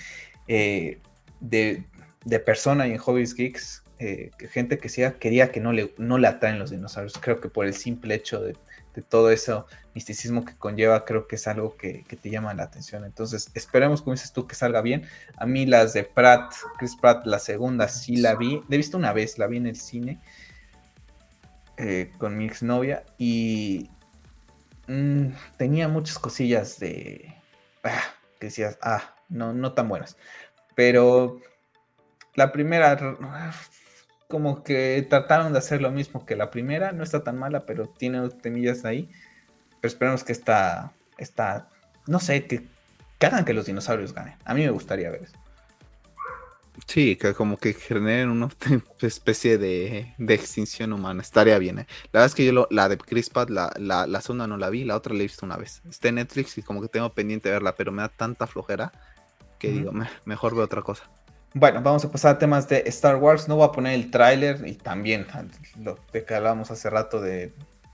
eh, 0.47 0.99
de, 1.39 1.83
persona 2.45 2.87
y 2.87 2.91
en 2.91 2.97
Hobbies 2.97 3.35
Geeks, 3.35 3.83
eh, 3.99 4.31
gente 4.51 4.77
que 4.77 4.89
sea, 4.89 5.13
quería 5.13 5.51
que 5.51 5.59
no 5.59 5.71
le, 5.71 5.93
no 5.97 6.17
le 6.17 6.27
atraen 6.27 6.59
los 6.59 6.71
dinosaurios. 6.71 7.17
Creo 7.19 7.41
que 7.41 7.49
por 7.49 7.65
el 7.65 7.73
simple 7.73 8.15
hecho 8.15 8.41
de, 8.41 8.55
todo 9.01 9.31
ese 9.31 9.53
misticismo 9.95 10.45
que 10.45 10.55
conlleva, 10.55 11.05
creo 11.05 11.27
que 11.27 11.35
es 11.35 11.47
algo 11.47 11.75
que, 11.75 12.05
te 12.21 12.29
llama 12.29 12.53
la 12.53 12.63
atención. 12.63 13.05
Entonces, 13.05 13.49
esperemos, 13.53 14.01
como 14.01 14.13
dices 14.13 14.31
tú, 14.31 14.47
que 14.47 14.55
salga 14.55 14.81
bien. 14.81 15.07
A 15.37 15.45
mí 15.45 15.65
las 15.65 15.93
de 15.93 16.03
Pratt, 16.03 16.53
Chris 16.77 16.95
Pratt, 16.95 17.25
la 17.25 17.39
segunda 17.39 17.87
sí 17.87 18.17
la 18.17 18.35
vi. 18.35 18.61
La 18.69 18.75
he 18.75 18.77
visto 18.77 18.97
una 18.97 19.13
vez, 19.13 19.37
la 19.37 19.47
vi 19.47 19.57
en 19.57 19.67
el 19.67 19.75
cine. 19.75 20.19
Eh, 21.77 22.11
con 22.19 22.37
mi 22.37 22.45
exnovia 22.45 23.03
y 23.17 23.89
Mm, 24.87 25.29
tenía 25.57 25.87
muchas 25.87 26.19
cosillas 26.19 26.79
de... 26.79 27.33
Ah, 27.83 28.01
que 28.39 28.47
decías, 28.47 28.77
ah, 28.81 29.15
no, 29.29 29.53
no 29.53 29.73
tan 29.73 29.87
buenas. 29.87 30.17
Pero 30.75 31.39
la 32.35 32.51
primera, 32.51 32.97
como 34.27 34.63
que 34.63 35.05
trataron 35.09 35.53
de 35.53 35.59
hacer 35.59 35.81
lo 35.81 35.91
mismo 35.91 36.25
que 36.25 36.35
la 36.35 36.49
primera, 36.49 36.91
no 36.91 37.03
está 37.03 37.23
tan 37.23 37.37
mala, 37.37 37.65
pero 37.65 37.87
tiene 37.87 38.27
temillas 38.29 38.85
ahí. 38.85 39.09
Pero 39.81 39.91
esperemos 39.91 40.23
que 40.23 40.31
esta, 40.31 40.93
esta 41.17 41.69
no 42.07 42.19
sé, 42.19 42.45
que, 42.47 42.67
que 43.19 43.25
hagan 43.25 43.45
que 43.45 43.53
los 43.53 43.65
dinosaurios 43.65 44.13
ganen. 44.13 44.35
A 44.45 44.53
mí 44.53 44.61
me 44.61 44.71
gustaría 44.71 45.09
ver 45.09 45.23
eso. 45.23 45.37
Sí, 46.87 47.15
que 47.15 47.33
como 47.33 47.57
que 47.57 47.73
generen 47.73 48.29
una 48.29 48.49
especie 49.01 49.57
de, 49.57 50.13
extinción 50.17 50.91
humana. 50.91 51.21
Estaría 51.21 51.59
bien, 51.59 51.79
¿eh? 51.79 51.87
La 52.11 52.19
verdad 52.19 52.25
es 52.27 52.35
que 52.35 52.45
yo 52.45 52.67
la 52.71 52.89
de 52.89 52.97
Crispat, 52.97 53.49
la, 53.49 53.71
la, 53.77 54.07
la 54.07 54.21
segunda 54.21 54.47
no 54.47 54.57
la 54.57 54.69
vi, 54.69 54.83
la 54.83 54.95
otra 54.95 55.13
la 55.13 55.19
he 55.19 55.23
visto 55.23 55.45
una 55.45 55.57
vez. 55.57 55.81
Está 55.87 56.09
en 56.09 56.15
Netflix 56.15 56.57
y 56.57 56.63
como 56.63 56.81
que 56.81 56.87
tengo 56.87 57.13
pendiente 57.13 57.49
de 57.49 57.53
verla, 57.53 57.75
pero 57.75 57.91
me 57.91 58.01
da 58.01 58.09
tanta 58.09 58.47
flojera 58.47 58.91
que 59.59 59.71
digo, 59.71 59.93
mejor 60.25 60.55
veo 60.55 60.65
otra 60.65 60.81
cosa. 60.81 61.09
Bueno, 61.55 61.81
vamos 61.83 62.03
a 62.03 62.11
pasar 62.11 62.35
a 62.35 62.39
temas 62.39 62.67
de 62.67 62.83
Star 62.87 63.17
Wars. 63.17 63.47
No 63.47 63.57
voy 63.57 63.67
a 63.67 63.71
poner 63.71 63.93
el 63.93 64.09
tráiler 64.09 64.67
y 64.67 64.73
también 64.73 65.27
lo 65.79 65.99
de 66.11 66.25
que 66.25 66.33
hablábamos 66.33 66.71
hace 66.71 66.89
rato 66.89 67.21
de, 67.21 67.53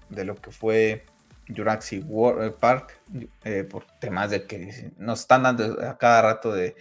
lo 0.10 0.36
que 0.36 0.52
fue 0.52 1.06
Jurassic 1.54 2.06
World 2.08 2.44
eh, 2.48 2.52
Park, 2.52 3.02
eh, 3.44 3.66
por 3.70 3.86
temas 4.00 4.30
de 4.30 4.46
que 4.46 4.94
nos 4.98 5.22
están 5.22 5.44
dando 5.44 5.86
a 5.86 5.98
cada 5.98 6.22
rato 6.22 6.54
de 6.54 6.78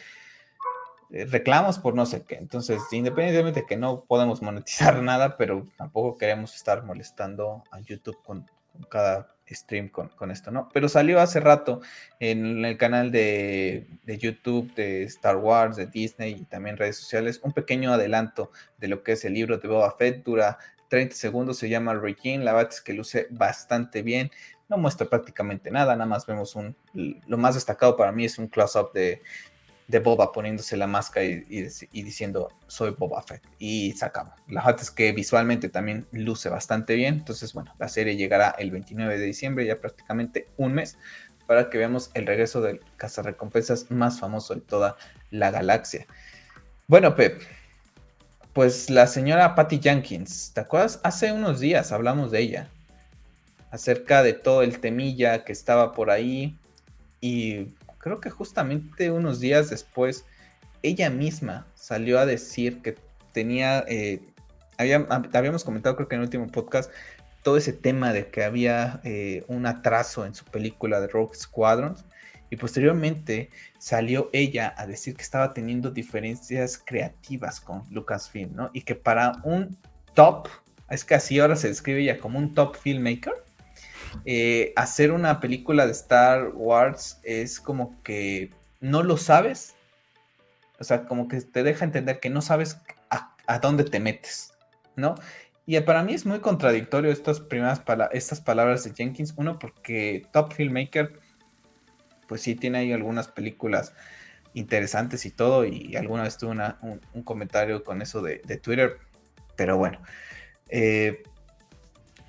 eh, 1.10 1.24
reclamos 1.24 1.80
por 1.80 1.94
no 1.94 2.06
sé 2.06 2.22
qué. 2.22 2.36
Entonces, 2.36 2.80
independientemente 2.92 3.62
de 3.62 3.66
que 3.66 3.76
no 3.76 4.04
podemos 4.04 4.40
monetizar 4.40 5.02
nada, 5.02 5.36
pero 5.36 5.66
tampoco 5.76 6.16
queremos 6.16 6.54
estar 6.54 6.84
molestando 6.84 7.64
a 7.72 7.80
YouTube 7.80 8.22
con, 8.22 8.48
cada 8.88 9.34
stream 9.54 9.88
con, 9.88 10.30
esto, 10.30 10.50
¿no? 10.50 10.68
Pero 10.72 10.88
salió 10.88 11.20
hace 11.20 11.40
rato 11.40 11.80
en 12.20 12.64
el 12.64 12.76
canal 12.76 13.10
de, 13.10 13.86
YouTube 14.06 14.74
de 14.74 15.04
Star 15.04 15.36
Wars, 15.36 15.76
de 15.76 15.86
Disney 15.86 16.32
y 16.40 16.44
también 16.44 16.76
redes 16.76 16.96
sociales, 16.96 17.40
un 17.42 17.52
pequeño 17.52 17.92
adelanto 17.92 18.50
de 18.78 18.88
lo 18.88 19.02
que 19.02 19.12
es 19.12 19.24
el 19.24 19.34
libro 19.34 19.58
de 19.58 19.68
Boba 19.68 19.94
Fett. 19.96 20.24
Dura 20.24 20.58
30 20.88 21.14
segundos, 21.14 21.58
se 21.58 21.68
llama 21.68 21.94
Regine. 21.94 22.44
La 22.44 22.52
verdad 22.52 22.72
es 22.72 22.80
que 22.80 22.92
luce 22.92 23.26
bastante 23.30 24.02
bien. 24.02 24.30
No 24.68 24.76
muestra 24.76 25.08
prácticamente 25.08 25.70
nada, 25.70 25.94
nada 25.94 26.06
más 26.06 26.26
vemos 26.26 26.54
un. 26.54 26.76
Lo 26.92 27.38
más 27.38 27.54
destacado 27.54 27.96
para 27.96 28.12
mí 28.12 28.24
es 28.24 28.38
un 28.38 28.48
close-up 28.48 28.92
de, 28.92 29.22
de 29.88 29.98
Boba 30.00 30.32
poniéndose 30.32 30.76
la 30.76 30.86
máscara 30.86 31.24
y, 31.24 31.62
diciendo 32.02 32.50
soy 32.66 32.90
Boba 32.90 33.22
Fett 33.22 33.42
y 33.58 33.92
sacamos. 33.92 34.34
La 34.46 34.62
verdad 34.62 34.82
es 34.82 34.90
que 34.90 35.12
visualmente 35.12 35.70
también 35.70 36.06
luce 36.12 36.50
bastante 36.50 36.94
bien, 36.94 37.14
entonces 37.14 37.54
bueno, 37.54 37.74
la 37.78 37.88
serie 37.88 38.16
llegará 38.16 38.54
el 38.58 38.70
29 38.70 39.18
de 39.18 39.24
diciembre, 39.24 39.66
ya 39.66 39.80
prácticamente 39.80 40.48
un 40.58 40.74
mes, 40.74 40.98
para 41.46 41.70
que 41.70 41.78
veamos 41.78 42.10
el 42.12 42.26
regreso 42.26 42.60
del 42.60 42.80
cazarrecompensas 42.96 43.90
más 43.90 44.20
famoso 44.20 44.54
de 44.54 44.60
toda 44.60 44.96
la 45.30 45.50
galaxia. 45.50 46.06
Bueno, 46.86 47.16
Pep, 47.16 47.40
pues 48.52 48.90
la 48.90 49.06
señora 49.06 49.54
Patty 49.54 49.80
Jenkins, 49.82 50.52
¿te 50.52 50.60
acuerdas? 50.60 51.00
Hace 51.02 51.32
unos 51.32 51.60
días 51.60 51.92
hablamos 51.92 52.30
de 52.30 52.40
ella, 52.40 52.68
acerca 53.70 54.22
de 54.22 54.34
todo 54.34 54.62
el 54.62 54.80
temilla 54.80 55.44
que 55.44 55.52
estaba 55.52 55.92
por 55.92 56.10
ahí 56.10 56.58
y 57.22 57.74
creo 57.98 58.20
que 58.20 58.30
justamente 58.30 59.10
unos 59.10 59.40
días 59.40 59.70
después, 59.70 60.24
ella 60.82 61.10
misma 61.10 61.66
salió 61.74 62.18
a 62.18 62.26
decir 62.26 62.80
que 62.82 62.96
tenía, 63.32 63.84
eh, 63.88 64.20
habíamos 64.76 65.64
comentado 65.64 65.96
creo 65.96 66.08
que 66.08 66.14
en 66.14 66.20
el 66.20 66.26
último 66.26 66.46
podcast, 66.48 66.90
todo 67.42 67.56
ese 67.56 67.72
tema 67.72 68.12
de 68.12 68.28
que 68.28 68.44
había 68.44 69.00
eh, 69.04 69.44
un 69.48 69.66
atraso 69.66 70.26
en 70.26 70.34
su 70.34 70.44
película 70.44 71.00
de 71.00 71.08
Rogue 71.08 71.34
Squadron. 71.36 71.96
Y 72.50 72.56
posteriormente 72.56 73.50
salió 73.78 74.30
ella 74.32 74.74
a 74.78 74.86
decir 74.86 75.14
que 75.14 75.22
estaba 75.22 75.52
teniendo 75.52 75.90
diferencias 75.90 76.78
creativas 76.78 77.60
con 77.60 77.84
Lucasfilm, 77.90 78.54
¿no? 78.54 78.70
Y 78.72 78.82
que 78.82 78.94
para 78.94 79.40
un 79.44 79.76
top, 80.14 80.48
es 80.88 81.04
que 81.04 81.14
así 81.14 81.38
ahora 81.38 81.56
se 81.56 81.68
describe 81.68 82.00
ella 82.00 82.18
como 82.18 82.38
un 82.38 82.54
top 82.54 82.76
filmmaker, 82.76 83.34
eh, 84.24 84.72
hacer 84.76 85.12
una 85.12 85.40
película 85.40 85.86
de 85.86 85.92
Star 85.92 86.50
Wars 86.54 87.20
es 87.22 87.60
como 87.60 88.02
que 88.02 88.50
no 88.80 89.02
lo 89.02 89.16
sabes. 89.16 89.74
O 90.78 90.84
sea, 90.84 91.06
como 91.06 91.28
que 91.28 91.40
te 91.40 91.62
deja 91.62 91.84
entender 91.84 92.20
que 92.20 92.30
no 92.30 92.42
sabes 92.42 92.78
a, 93.10 93.58
dónde 93.60 93.84
te 93.84 93.98
metes, 93.98 94.52
¿no? 94.94 95.14
Y 95.66 95.80
para 95.80 96.02
mí 96.02 96.14
es 96.14 96.26
muy 96.26 96.40
contradictorio 96.40 97.10
estas 97.10 97.40
primeras 97.40 97.82
estas 98.12 98.40
palabras 98.40 98.84
de 98.84 98.94
Jenkins. 98.94 99.34
Uno, 99.36 99.58
porque 99.58 100.26
Top 100.32 100.52
Filmmaker, 100.52 101.18
pues 102.26 102.42
sí 102.42 102.54
tiene 102.54 102.78
ahí 102.78 102.92
algunas 102.92 103.28
películas 103.28 103.92
interesantes 104.54 105.26
y 105.26 105.30
todo. 105.30 105.64
Y 105.64 105.96
alguna 105.96 106.22
vez 106.22 106.38
tuve 106.38 106.52
un, 106.52 107.22
comentario 107.22 107.84
con 107.84 108.02
eso 108.02 108.22
de, 108.22 108.38
Twitter. 108.62 108.98
Pero 109.56 109.76
bueno, 109.76 110.00
eh, 110.68 111.22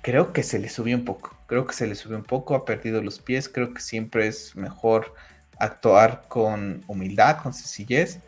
creo 0.02 0.32
que 0.32 0.42
se 0.42 0.58
le 0.58 0.68
subió 0.68 0.96
un 0.96 1.04
poco. 1.04 1.39
Creo 1.50 1.66
que 1.66 1.74
se 1.74 1.88
le 1.88 1.96
subió 1.96 2.16
un 2.16 2.22
poco, 2.22 2.54
ha 2.54 2.64
perdido 2.64 3.02
los 3.02 3.18
pies. 3.18 3.48
Creo 3.48 3.74
que 3.74 3.80
siempre 3.80 4.28
es 4.28 4.54
mejor 4.54 5.14
actuar 5.58 6.22
con 6.28 6.84
humildad, 6.86 7.38
con 7.42 7.52
sencillez. 7.52 8.20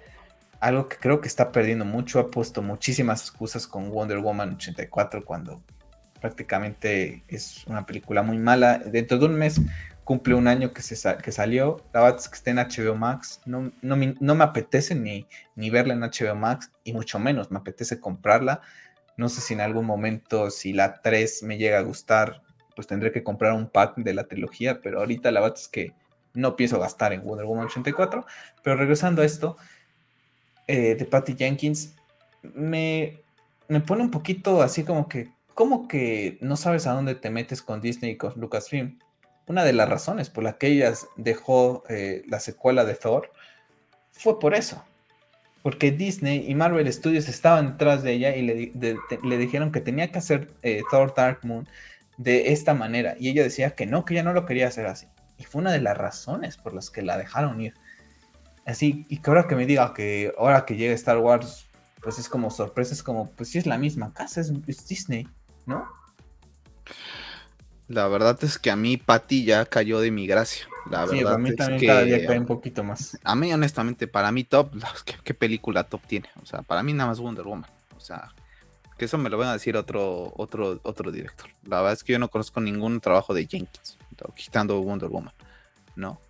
Algo 0.58 0.88
que 0.88 0.96
creo 0.96 1.20
que 1.20 1.28
está 1.28 1.52
perdiendo 1.52 1.84
mucho. 1.84 2.18
Ha 2.18 2.32
puesto 2.32 2.62
muchísimas 2.62 3.20
excusas 3.20 3.68
con 3.68 3.90
Wonder 3.90 4.18
Woman 4.18 4.54
84 4.54 5.24
cuando 5.24 5.62
prácticamente 6.20 7.22
es 7.28 7.64
una 7.68 7.86
película 7.86 8.24
muy 8.24 8.38
mala. 8.38 8.78
Dentro 8.78 9.18
de 9.18 9.26
un 9.26 9.36
mes 9.36 9.60
cumple 10.02 10.34
un 10.34 10.48
año 10.48 10.72
que, 10.72 10.82
se 10.82 11.16
que 11.18 11.30
salió. 11.30 11.76
La 11.92 12.00
verdad 12.00 12.20
que 12.28 12.34
está 12.34 12.50
en 12.50 12.56
HBO 12.56 12.96
Max. 12.96 13.40
No, 13.44 13.70
no, 13.82 13.96
no 14.18 14.34
me 14.34 14.42
apetece 14.42 14.96
ni, 14.96 15.28
ni 15.54 15.70
verla 15.70 15.94
en 15.94 16.00
HBO 16.00 16.34
Max 16.34 16.72
y 16.82 16.92
mucho 16.92 17.20
menos 17.20 17.52
me 17.52 17.58
apetece 17.60 18.00
comprarla 18.00 18.62
no 19.16 19.28
sé 19.28 19.40
si 19.40 19.54
en 19.54 19.60
algún 19.60 19.86
momento, 19.86 20.50
si 20.50 20.72
la 20.72 21.00
3 21.00 21.42
me 21.42 21.58
llega 21.58 21.78
a 21.78 21.82
gustar, 21.82 22.42
pues 22.74 22.86
tendré 22.86 23.12
que 23.12 23.22
comprar 23.22 23.52
un 23.52 23.68
pack 23.68 23.96
de 23.96 24.14
la 24.14 24.24
trilogía, 24.24 24.80
pero 24.80 25.00
ahorita 25.00 25.30
la 25.30 25.40
verdad 25.40 25.58
es 25.58 25.68
que 25.68 25.92
no 26.34 26.56
pienso 26.56 26.78
gastar 26.78 27.12
en 27.12 27.22
Wonder 27.22 27.46
Woman 27.46 27.66
84. 27.66 28.24
Pero 28.62 28.76
regresando 28.76 29.22
a 29.22 29.24
esto, 29.24 29.56
eh, 30.66 30.94
de 30.94 31.04
Patty 31.04 31.34
Jenkins, 31.36 31.94
me, 32.42 33.20
me 33.68 33.80
pone 33.80 34.02
un 34.02 34.10
poquito 34.10 34.62
así 34.62 34.84
como 34.84 35.08
que, 35.08 35.28
¿cómo 35.54 35.88
que 35.88 36.38
no 36.40 36.56
sabes 36.56 36.86
a 36.86 36.92
dónde 36.92 37.14
te 37.14 37.30
metes 37.30 37.62
con 37.62 37.80
Disney 37.80 38.12
y 38.12 38.16
con 38.16 38.32
Lucasfilm? 38.36 38.98
Una 39.46 39.64
de 39.64 39.72
las 39.72 39.88
razones 39.88 40.30
por 40.30 40.44
las 40.44 40.54
que 40.56 40.68
ella 40.68 40.94
dejó 41.16 41.84
eh, 41.88 42.22
la 42.28 42.40
secuela 42.40 42.84
de 42.84 42.94
Thor 42.94 43.30
fue 44.12 44.38
por 44.38 44.54
eso 44.54 44.84
porque 45.62 45.92
Disney 45.92 46.44
y 46.48 46.54
Marvel 46.54 46.92
Studios 46.92 47.28
estaban 47.28 47.72
detrás 47.72 48.02
de 48.02 48.12
ella 48.12 48.34
y 48.34 48.42
le, 48.42 49.38
dijeron 49.38 49.70
que 49.70 49.80
tenía 49.80 50.10
que 50.10 50.18
hacer 50.18 50.48
eh, 50.62 50.82
Thor 50.90 51.14
Dark 51.14 51.38
Moon 51.42 51.68
de 52.16 52.52
esta 52.52 52.74
manera. 52.74 53.16
Y 53.18 53.28
ella 53.28 53.42
decía 53.42 53.74
que 53.74 53.86
no, 53.86 54.04
que 54.04 54.14
ella 54.14 54.22
no 54.22 54.32
lo 54.32 54.46
quería 54.46 54.68
hacer 54.68 54.86
así. 54.86 55.06
Y 55.38 55.44
fue 55.44 55.60
una 55.60 55.72
de 55.72 55.80
las 55.80 55.96
razones 55.96 56.56
por 56.56 56.74
las 56.74 56.90
que 56.90 57.02
la 57.02 57.18
dejaron 57.18 57.60
ir. 57.60 57.74
Así, 58.64 59.06
y 59.08 59.18
que 59.18 59.30
ahora 59.30 59.48
que 59.48 59.56
me 59.56 59.66
diga 59.66 59.92
que 59.92 60.32
ahora 60.38 60.64
que 60.64 60.76
llega 60.76 60.94
Star 60.94 61.18
Wars, 61.18 61.66
pues 62.00 62.18
es 62.18 62.28
como 62.28 62.50
sorpresa, 62.50 62.94
es 62.94 63.02
como, 63.02 63.30
pues 63.30 63.50
sí 63.50 63.58
es 63.58 63.66
la 63.66 63.78
misma 63.78 64.12
casa, 64.12 64.40
es, 64.40 64.52
Disney, 64.86 65.26
¿no? 65.66 65.86
La 67.88 68.08
verdad 68.08 68.38
es 68.42 68.58
que 68.58 68.70
a 68.70 68.76
mí 68.76 68.96
Patty 68.96 69.44
ya 69.44 69.66
cayó 69.66 70.00
de 70.00 70.10
mi 70.10 70.26
gracia. 70.26 70.66
La 70.90 71.06
sí, 71.06 71.18
verdad 71.18 71.34
a 71.34 71.38
mí 71.38 71.54
también 71.54 71.86
cada 71.86 72.02
día 72.02 72.26
cae 72.26 72.38
un 72.38 72.46
poquito 72.46 72.82
más. 72.82 73.18
A 73.22 73.34
mí, 73.34 73.52
honestamente, 73.52 74.08
para 74.08 74.32
mí 74.32 74.44
top, 74.44 74.72
¿qué, 75.24 75.34
película 75.34 75.84
top 75.84 76.02
tiene? 76.06 76.28
O 76.40 76.46
sea, 76.46 76.62
para 76.62 76.82
mí 76.82 76.92
nada 76.92 77.10
más 77.10 77.20
Wonder 77.20 77.44
Woman. 77.44 77.70
O 77.96 78.00
sea, 78.00 78.32
que 78.96 79.06
eso 79.06 79.18
me 79.18 79.30
lo 79.30 79.38
van 79.38 79.48
a 79.48 79.54
decir 79.54 79.76
otro, 79.76 80.32
otro, 80.36 80.80
otro 80.82 81.10
director. 81.10 81.48
La 81.64 81.78
verdad 81.78 81.94
es 81.94 82.04
que 82.04 82.12
yo 82.12 82.18
no 82.18 82.28
conozco 82.28 82.60
ningún 82.60 83.00
trabajo 83.00 83.34
de 83.34 83.46
Jenkins, 83.46 83.98
quitando 84.34 84.80
Wonder 84.82 85.08
Woman, 85.08 85.34
¿no? 85.96 86.20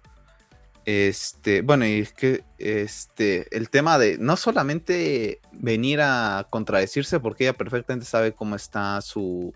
Este, 0.85 1.63
bueno, 1.63 1.87
y 1.87 2.01
es 2.01 2.13
que 2.13 2.43
este, 2.59 3.47
el 3.57 3.71
tema 3.71 3.99
de 3.99 4.19
no 4.19 4.37
solamente 4.37 5.41
venir 5.53 6.01
a 6.01 6.47
contradecirse, 6.51 7.21
porque 7.21 7.45
ella 7.45 7.53
perfectamente 7.53 8.07
sabe 8.07 8.33
cómo 8.33 8.57
está 8.57 9.01
su, 9.01 9.55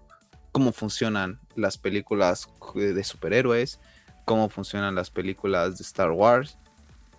cómo 0.53 0.73
funcionan 0.73 1.41
las 1.57 1.79
películas 1.79 2.49
de 2.75 3.03
superhéroes, 3.03 3.81
cómo 4.25 4.49
funcionan 4.49 4.95
las 4.95 5.11
películas 5.11 5.79
de 5.79 5.83
Star 5.83 6.13
Wars, 6.13 6.59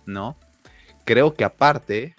¿no? 0.06 0.38
Creo 1.04 1.34
que 1.34 1.44
aparte 1.44 2.16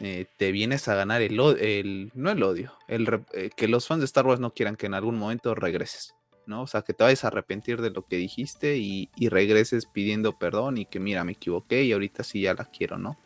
eh, 0.00 0.26
te 0.36 0.52
vienes 0.52 0.86
a 0.86 0.94
ganar 0.94 1.22
el, 1.22 1.40
el 1.58 2.12
no 2.14 2.30
el 2.30 2.42
odio, 2.44 2.72
el, 2.86 3.24
eh, 3.32 3.50
que 3.56 3.66
los 3.66 3.88
fans 3.88 4.00
de 4.00 4.04
Star 4.04 4.26
Wars 4.26 4.38
no 4.38 4.54
quieran 4.54 4.76
que 4.76 4.86
en 4.86 4.94
algún 4.94 5.18
momento 5.18 5.56
regreses, 5.56 6.14
¿no? 6.46 6.62
O 6.62 6.66
sea, 6.68 6.82
que 6.82 6.94
te 6.94 7.02
vayas 7.02 7.24
a 7.24 7.28
arrepentir 7.28 7.80
de 7.80 7.90
lo 7.90 8.06
que 8.06 8.16
dijiste 8.16 8.76
y, 8.76 9.10
regreses 9.28 9.86
pidiendo 9.86 10.38
perdón 10.38 10.78
y 10.78 10.86
que 10.86 11.00
mira, 11.00 11.24
me 11.24 11.32
equivoqué 11.32 11.82
y 11.82 11.92
ahorita 11.92 12.22
sí 12.22 12.42
ya 12.42 12.54
la 12.54 12.66
quiero, 12.66 12.96
¿no? 12.96 13.18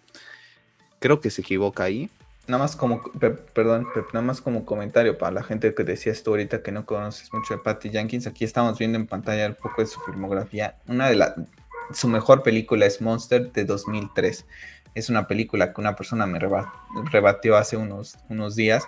Creo 0.99 1.21
que 1.21 1.29
se 1.29 1.43
equivoca 1.43 1.85
ahí. 1.85 2.09
Nada 2.47 2.63
más 2.63 2.75
como, 2.75 3.03
perdón, 3.55 3.87
nada 4.15 4.25
más 4.25 4.41
como 4.41 4.65
comentario 4.65 5.19
para 5.19 5.33
la 5.33 5.43
gente 5.43 5.75
que 5.75 5.85
decías 5.85 6.23
tú 6.23 6.31
ahorita 6.31 6.63
que 6.63 6.73
no 6.73 6.87
conoces 6.87 7.33
mucho 7.35 7.55
de 7.55 7.61
Patty 7.61 7.91
Jenkins, 7.91 8.27
aquí 8.27 8.45
estamos 8.45 8.79
viendo 8.79 8.99
en 8.99 9.07
pantalla 9.07 9.47
un 9.47 9.55
poco 9.55 9.83
de 9.83 9.87
su 9.87 10.01
filmografía. 10.01 10.79
Una 10.89 11.09
de 11.09 11.17
las, 11.17 11.35
su 11.93 12.09
mejor 12.09 12.43
película 12.43 12.87
es 12.87 13.01
Monster 13.01 13.53
de 13.53 13.65
2003. 13.65 14.47
Es 14.95 15.09
una 15.09 15.27
película 15.27 15.73
que 15.73 15.81
una 15.81 15.97
persona 15.97 16.27
me 16.27 16.39
rebatió 16.39 17.57
hace 17.57 17.77
unos, 17.77 18.19
unos 18.29 18.57
días 18.57 18.85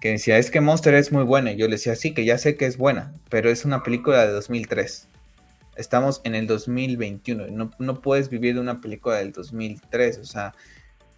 que 0.00 0.10
decía, 0.10 0.38
es 0.38 0.50
que 0.50 0.60
Monster 0.60 0.94
es 0.94 1.12
muy 1.12 1.24
buena. 1.24 1.52
Y 1.52 1.56
yo 1.56 1.66
le 1.66 1.72
decía, 1.72 1.96
sí, 1.96 2.12
que 2.12 2.24
ya 2.24 2.38
sé 2.38 2.56
que 2.56 2.66
es 2.66 2.76
buena, 2.76 3.14
pero 3.28 3.50
es 3.50 3.64
una 3.64 3.82
película 3.82 4.26
de 4.26 4.32
2003. 4.32 5.08
Estamos 5.76 6.20
en 6.24 6.34
el 6.34 6.46
2021. 6.46 7.48
No, 7.48 7.70
no 7.78 8.00
puedes 8.00 8.28
vivir 8.28 8.54
de 8.54 8.60
una 8.60 8.80
película 8.80 9.16
del 9.16 9.32
2003. 9.32 10.18
O 10.18 10.24
sea, 10.24 10.54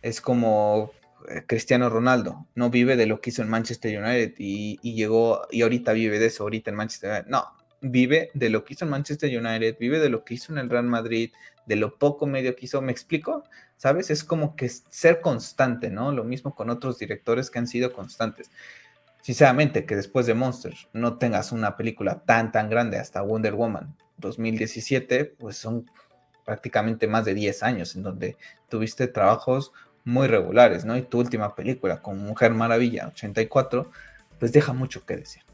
es 0.02 0.20
como 0.20 0.92
eh, 1.28 1.42
Cristiano 1.46 1.88
Ronaldo. 1.88 2.46
No 2.54 2.70
vive 2.70 2.96
de 2.96 3.06
lo 3.06 3.20
que 3.20 3.30
hizo 3.30 3.42
en 3.42 3.48
Manchester 3.48 4.00
United 4.00 4.34
y, 4.38 4.78
y, 4.82 4.94
llegó 4.94 5.42
y 5.50 5.62
ahorita 5.62 5.92
vive 5.92 6.18
de 6.18 6.26
eso, 6.26 6.44
ahorita 6.44 6.70
en 6.70 6.76
Manchester 6.76 7.10
United. 7.10 7.28
No, 7.28 7.44
vive 7.80 8.30
de 8.34 8.48
lo 8.48 8.64
que 8.64 8.74
hizo 8.74 8.84
en 8.84 8.90
Manchester 8.90 9.30
United, 9.36 9.76
vive 9.78 10.00
de 10.00 10.08
lo 10.08 10.24
que 10.24 10.34
hizo 10.34 10.52
en 10.52 10.58
el 10.58 10.70
Real 10.70 10.84
Madrid, 10.84 11.30
de 11.68 11.76
lo 11.76 11.96
poco 11.98 12.26
medio 12.26 12.56
que 12.56 12.64
hizo. 12.64 12.82
¿Me 12.82 12.90
explico? 12.90 13.44
¿sabes? 13.78 14.10
Es 14.10 14.24
como 14.24 14.54
que 14.56 14.68
ser 14.68 15.22
constante, 15.22 15.88
¿no? 15.88 16.12
Lo 16.12 16.24
mismo 16.24 16.54
con 16.54 16.68
otros 16.68 16.98
directores 16.98 17.50
que 17.50 17.60
han 17.60 17.66
sido 17.66 17.92
constantes. 17.92 18.50
Sinceramente, 19.22 19.86
que 19.86 19.96
después 19.96 20.26
de 20.26 20.34
Monster 20.34 20.74
no 20.92 21.16
tengas 21.16 21.52
una 21.52 21.76
película 21.76 22.22
tan, 22.26 22.52
tan 22.52 22.68
grande 22.68 22.98
hasta 22.98 23.22
Wonder 23.22 23.54
Woman 23.54 23.96
2017, 24.18 25.24
pues 25.24 25.56
son 25.56 25.90
prácticamente 26.44 27.06
más 27.06 27.24
de 27.24 27.34
10 27.34 27.62
años 27.62 27.94
en 27.94 28.02
donde 28.02 28.36
tuviste 28.68 29.06
trabajos 29.06 29.72
muy 30.04 30.26
regulares, 30.26 30.84
¿no? 30.84 30.96
Y 30.96 31.02
tu 31.02 31.18
última 31.20 31.54
película 31.54 32.02
con 32.02 32.18
Mujer 32.18 32.52
Maravilla 32.52 33.08
84, 33.08 33.90
pues 34.38 34.52
deja 34.52 34.72
mucho 34.72 35.04
que 35.04 35.16
decir 35.16 35.47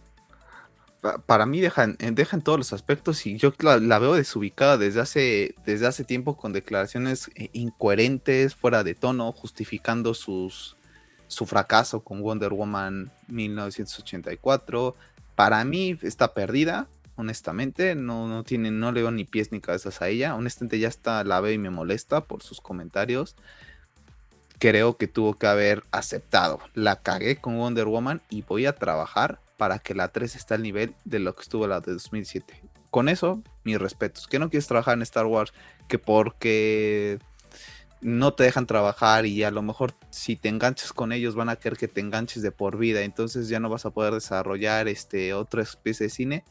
para 1.27 1.47
mí 1.47 1.61
dejan, 1.61 1.97
en 1.99 2.43
todos 2.43 2.59
los 2.59 2.73
aspectos 2.73 3.27
y 3.27 3.37
yo 3.37 3.53
la, 3.61 3.99
veo 3.99 4.15
desubicada 4.15 4.79
desde 4.79 5.01
hace, 5.01 5.55
desde 5.67 5.87
hace 5.87 6.05
tiempo 6.05 6.37
con 6.37 6.53
declaraciones 6.53 7.31
eh, 7.35 7.51
incoherentes, 7.53 8.55
fuera 8.55 8.85
de 8.85 8.95
tono, 8.95 9.31
justificando 9.33 10.15
su 10.15 10.51
fracaso 11.47 12.01
con 12.01 12.23
Wonder 12.23 12.53
Woman 12.53 13.11
1984. 13.29 14.97
Para 15.35 15.65
mí 15.65 15.99
está 16.03 16.33
perdida, 16.33 16.89
honestamente, 17.17 17.95
no, 17.95 18.27
no, 18.27 18.45
tiene, 18.45 18.71
no 18.71 18.93
le 18.93 19.03
veo 19.03 19.11
ni 19.11 19.25
pies 19.25 19.53
ni 19.53 19.61
cabezas 19.61 20.01
a 20.01 20.09
ella. 20.09 20.35
Honestamente 20.35 20.79
ya 20.79 20.89
está, 20.89 21.23
la 21.25 21.41
veo 21.41 21.53
y 21.53 21.59
me 21.59 21.71
molesta 21.71 22.23
por 22.23 22.43
sus 22.43 22.61
comentarios. 22.61 23.37
Creo 24.59 24.97
que 24.97 25.07
tuvo 25.07 25.35
que 25.35 25.47
haber 25.47 25.85
aceptado. 25.91 26.61
La 26.73 26.97
cagué 27.03 27.37
con 27.37 27.59
Wonder 27.59 27.87
Woman 27.87 28.23
y 28.31 28.43
voy 28.43 28.67
a 28.67 28.77
trabajar 28.77 29.41
para 29.57 29.79
que 29.79 29.95
la 29.95 30.09
3 30.09 30.37
esté 30.37 30.55
al 30.55 30.63
nivel 30.63 30.95
de 31.05 31.19
lo 31.19 31.35
que 31.35 31.43
estuvo 31.43 31.67
la 31.67 31.81
de 31.81 31.93
2007. 31.93 32.63
Con 32.91 33.09
eso, 33.09 33.43
mis 33.65 33.79
respetos. 33.79 34.27
Que 34.27 34.39
no 34.39 34.51
quieres 34.51 34.67
trabajar 34.67 34.95
en 34.95 35.03
Star 35.03 35.27
Wars, 35.27 35.53
que 35.89 35.99
porque 35.99 37.19
no 38.01 38.35
te 38.35 38.45
dejan 38.45 38.67
trabajar 38.67 39.25
y 39.25 39.43
a 39.45 39.51
lo 39.51 39.63
mejor 39.63 39.95
si 40.11 40.37
te 40.37 40.51
enganchas 40.51 40.93
con 40.93 41.11
ellos 41.11 41.35
van 41.35 41.49
a 41.49 41.57
querer 41.57 41.79
que 41.79 41.89
te 41.89 42.03
enganches 42.03 42.43
de 42.43 42.53
por 42.53 42.77
vida, 42.77 43.01
entonces 43.01 43.49
ya 43.49 43.61
no 43.61 43.71
vas 43.71 43.87
a 43.87 43.91
poder 43.91 44.13
desarrollar 44.13 44.89
este 44.89 45.33
otra 45.33 45.63
especie 45.63 46.07
de 46.07 46.11
cine. 46.11 46.45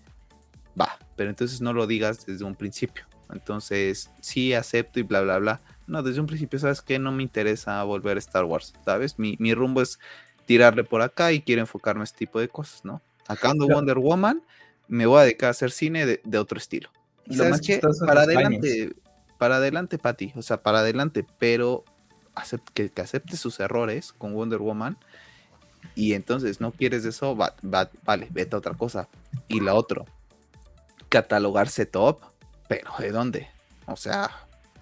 Va, 0.80 0.98
pero 1.16 1.30
entonces 1.30 1.62
no 1.62 1.72
lo 1.74 1.86
digas 1.86 2.26
desde 2.26 2.44
un 2.44 2.56
principio. 2.56 3.06
Entonces, 3.32 4.10
sí 4.22 4.54
acepto 4.54 5.00
y 5.00 5.04
bla 5.04 5.22
bla 5.22 5.38
bla. 5.38 5.62
No, 5.86 6.02
desde 6.02 6.22
un 6.22 6.28
principio, 6.28 6.60
¿sabes 6.60 6.82
que 6.82 6.98
No 7.00 7.12
me 7.12 7.24
interesa 7.24 7.84
volver 7.84 8.18
a 8.18 8.20
Star 8.20 8.46
Wars, 8.46 8.74
¿sabes? 8.86 9.20
Mi, 9.20 9.36
mi 9.40 9.54
rumbo 9.54 9.82
es 9.82 10.00
tirarle 10.46 10.84
por 10.84 11.02
acá 11.02 11.32
y 11.32 11.42
quiero 11.42 11.62
enfocarme 11.62 12.00
en 12.00 12.04
este 12.04 12.20
tipo 12.20 12.40
de 12.40 12.50
cosas, 12.50 12.84
¿no? 12.84 13.02
Acabando 13.28 13.68
Wonder 13.68 13.98
Woman, 14.00 14.44
me 14.88 15.06
voy 15.06 15.20
a 15.20 15.24
dedicar 15.24 15.48
a 15.48 15.52
hacer 15.52 15.72
cine 15.72 16.06
de, 16.06 16.38
otro 16.38 16.58
estilo. 16.58 16.90
¿Sabes 17.30 17.62
qué? 17.62 17.82
Para 18.06 18.24
adelante, 18.24 18.94
para 19.38 19.58
adelante, 19.58 19.98
Patty, 19.98 20.34
o 20.36 20.42
sea, 20.42 20.62
para 20.62 20.80
adelante, 20.80 21.26
pero 21.40 21.86
que, 22.74 22.92
acepte 22.98 23.38
sus 23.38 23.60
errores 23.60 24.14
con 24.14 24.34
Wonder 24.34 24.60
Woman 24.60 24.98
y 25.96 26.14
entonces 26.14 26.60
no 26.60 26.72
quieres 26.72 27.06
eso, 27.06 27.36
vale, 27.36 28.28
vete 28.32 28.56
a 28.56 28.60
otra 28.60 28.74
cosa. 28.74 29.08
Y 29.48 29.60
la 29.60 29.74
otra, 29.76 30.04
catalogarse 31.10 31.86
top, 31.86 32.22
pero 32.68 32.92
¿de 33.00 33.12
dónde? 33.12 33.50
O 33.86 33.96
sea, 33.96 34.30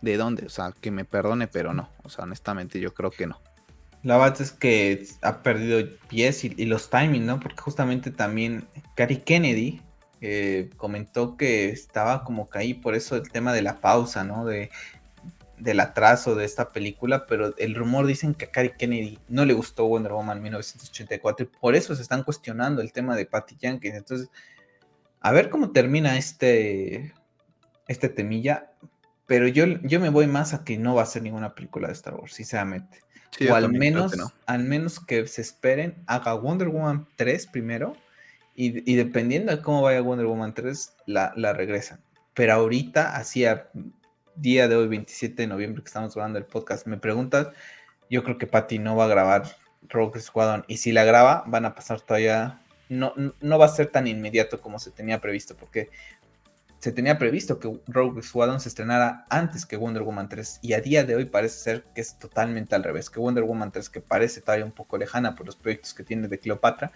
¿de 0.01 0.18
dónde? 0.18 0.45
O 0.45 0.49
sea, 0.49 0.74
que 0.80 0.91
me 0.91 1.05
perdone, 1.05 1.47
pero 1.47 1.74
no. 1.74 1.89
O 2.03 2.09
sea, 2.09 2.24
honestamente 2.24 2.80
yo 2.80 2.93
creo 2.93 3.12
que 3.12 3.28
no. 3.28 3.39
La 4.03 4.17
verdad 4.17 4.41
es 4.41 4.51
que 4.51 5.05
ha 5.21 5.43
perdido 5.43 5.87
pies 6.07 6.43
y, 6.43 6.65
los 6.65 6.89
timings, 6.89 7.25
¿no? 7.25 7.39
Porque 7.39 7.61
justamente 7.61 8.09
también 8.09 8.67
Cary 8.95 9.17
Kennedy 9.17 9.81
eh, 10.21 10.71
comentó 10.75 11.37
que 11.37 11.69
estaba 11.69 12.23
como 12.23 12.49
que 12.49 12.59
ahí 12.59 12.73
por 12.73 12.95
eso 12.95 13.15
el 13.15 13.29
tema 13.29 13.53
de 13.53 13.61
la 13.61 13.79
pausa, 13.79 14.23
¿no? 14.23 14.45
De, 14.45 14.71
del 15.59 15.79
atraso 15.79 16.33
de 16.33 16.45
esta 16.45 16.71
película, 16.71 17.27
pero 17.27 17.55
el 17.57 17.75
rumor 17.75 18.07
dicen 18.07 18.33
que 18.33 18.45
a 18.45 18.51
Cary 18.51 18.71
Kennedy 18.75 19.19
no 19.27 19.45
le 19.45 19.53
gustó 19.53 19.85
Wonder 19.85 20.13
Woman 20.13 20.41
1984 20.41 21.45
y 21.45 21.59
por 21.59 21.75
eso 21.75 21.95
se 21.95 22.01
están 22.01 22.23
cuestionando 22.23 22.81
el 22.81 22.91
tema 22.91 23.15
de 23.15 23.27
Patty 23.27 23.55
Jenkins. 23.59 23.95
Entonces, 23.95 24.29
a 25.19 25.31
ver 25.31 25.51
cómo 25.51 25.71
termina 25.71 26.17
este, 26.17 27.13
este 27.87 28.09
temilla, 28.09 28.71
pero 29.27 29.47
yo, 29.47 29.65
yo 29.83 29.99
me 29.99 30.09
voy 30.09 30.25
más 30.25 30.55
a 30.55 30.63
que 30.63 30.79
no 30.79 30.95
va 30.95 31.03
a 31.03 31.05
ser 31.05 31.21
ninguna 31.21 31.53
película 31.53 31.87
de 31.87 31.93
Star 31.93 32.15
Wars, 32.15 32.33
sinceramente 32.33 32.99
o 33.49 33.55
al 33.55 33.71
menos, 33.71 34.13
al 34.45 34.63
menos 34.63 34.99
que 34.99 35.25
se 35.27 35.41
esperen, 35.41 35.95
haga 36.05 36.34
Wonder 36.34 36.69
Woman 36.69 37.07
3 37.15 37.47
primero 37.47 37.95
y, 38.55 38.95
dependiendo 38.95 39.55
de 39.55 39.61
cómo 39.61 39.82
vaya 39.82 40.01
Wonder 40.01 40.27
Woman 40.27 40.53
3, 40.53 40.95
la, 41.05 41.34
la 41.36 41.53
regresan. 41.53 41.99
Pero 42.34 42.53
ahorita, 42.53 43.15
así 43.15 43.45
a 43.45 43.69
día 44.36 44.67
de 44.67 44.75
hoy, 44.75 44.88
27 44.88 45.41
de 45.41 45.47
noviembre, 45.47 45.82
que 45.82 45.88
estamos 45.88 46.13
grabando 46.13 46.38
el 46.38 46.45
podcast, 46.45 46.86
me 46.86 46.97
preguntas, 46.97 47.47
yo 48.09 48.23
creo 48.23 48.38
que 48.38 48.47
Patty 48.47 48.79
no 48.79 48.95
va 48.95 49.05
a 49.05 49.09
grabar 49.09 49.43
Rogue 49.89 50.19
Squadron 50.19 50.63
y 50.67 50.77
si 50.77 50.91
la 50.91 51.03
graba, 51.03 51.43
van 51.47 51.65
a 51.65 51.75
pasar 51.75 52.01
todavía, 52.01 52.61
no, 52.89 53.13
no 53.15 53.57
va 53.57 53.65
a 53.65 53.69
ser 53.69 53.88
tan 53.88 54.07
inmediato 54.07 54.61
como 54.61 54.79
se 54.79 54.91
tenía 54.91 55.21
previsto, 55.21 55.55
porque 55.55 55.89
se 56.82 56.91
tenía 56.91 57.19
previsto 57.19 57.59
que 57.59 57.79
Rogue 57.86 58.23
Squadron 58.23 58.59
se 58.59 58.67
estrenara 58.67 59.27
antes 59.29 59.67
que 59.67 59.77
Wonder 59.77 60.01
Woman 60.01 60.27
3 60.27 60.61
y 60.63 60.73
a 60.73 60.82
día 60.82 61.03
de 61.03 61.15
hoy 61.15 61.25
parece 61.25 61.59
ser 61.59 61.84
que 61.93 62.01
es 62.01 62.17
totalmente 62.17 62.73
al 62.73 62.84
revés, 62.84 63.11
que 63.11 63.19
Wonder 63.19 63.43
Woman 63.43 63.71
3 63.71 63.88
que 63.91 64.01
parece 64.01 64.41
todavía 64.41 64.65
un 64.65 64.71
poco 64.71 64.97
lejana 64.97 65.36
por 65.36 65.45
los 65.45 65.55
proyectos 65.55 65.93
que 65.93 66.03
tiene 66.03 66.27
de 66.27 66.39
Cleopatra, 66.39 66.91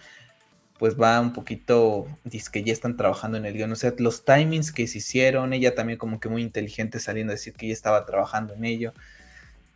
pues 0.76 1.00
va 1.00 1.20
un 1.20 1.32
poquito, 1.32 2.08
dice 2.24 2.50
que 2.50 2.64
ya 2.64 2.72
están 2.72 2.96
trabajando 2.96 3.38
en 3.38 3.46
el 3.46 3.54
guion, 3.54 3.70
o 3.70 3.76
sea, 3.76 3.94
los 3.98 4.24
timings 4.24 4.72
que 4.72 4.88
se 4.88 4.98
hicieron, 4.98 5.52
ella 5.52 5.76
también 5.76 6.00
como 6.00 6.18
que 6.18 6.28
muy 6.28 6.42
inteligente 6.42 6.98
saliendo 6.98 7.30
a 7.30 7.36
decir 7.36 7.54
que 7.54 7.68
ya 7.68 7.72
estaba 7.72 8.04
trabajando 8.06 8.54
en 8.54 8.64
ello, 8.64 8.92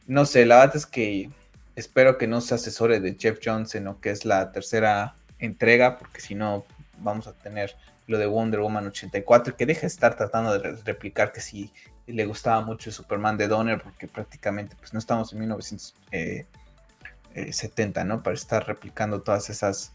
no 0.08 0.26
sé, 0.26 0.44
la 0.44 0.58
verdad 0.58 0.74
es 0.74 0.86
que 0.86 1.30
espero 1.76 2.18
que 2.18 2.26
no 2.26 2.40
se 2.40 2.56
asesore 2.56 2.98
de 2.98 3.14
Jeff 3.16 3.38
Jones 3.42 3.76
en 3.76 3.84
lo 3.84 4.00
que 4.00 4.11
es 4.11 4.24
la 4.24 4.50
tercera 4.50 5.14
entrega, 5.38 5.98
porque 5.98 6.20
si 6.20 6.34
no 6.34 6.64
vamos 6.98 7.28
a 7.28 7.32
tener 7.32 7.76
lo 8.11 8.18
de 8.18 8.26
Wonder 8.26 8.58
Woman 8.58 8.88
84, 8.88 9.56
que 9.56 9.66
deje 9.66 9.82
de 9.82 9.86
estar 9.86 10.16
tratando 10.16 10.58
de 10.58 10.72
replicar 10.84 11.32
que 11.32 11.40
si 11.40 11.72
le 12.08 12.26
gustaba 12.26 12.61
mucho 12.61 12.90
Superman 12.90 13.36
de 13.36 13.46
Donner, 13.46 13.80
porque 13.80 14.08
prácticamente 14.08 14.74
pues 14.74 14.92
no 14.92 14.98
estamos 14.98 15.32
en 15.32 15.38
1970, 15.38 18.00
eh, 18.00 18.04
¿no? 18.04 18.24
Para 18.24 18.34
estar 18.34 18.66
replicando 18.66 19.22
todas 19.22 19.48
esas, 19.48 19.92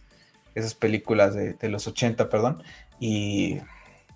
esas 0.55 0.75
películas 0.75 1.35
de, 1.35 1.57
los 1.67 1.87
80, 1.87 2.29
perdón, 2.29 2.63
y 3.01 3.57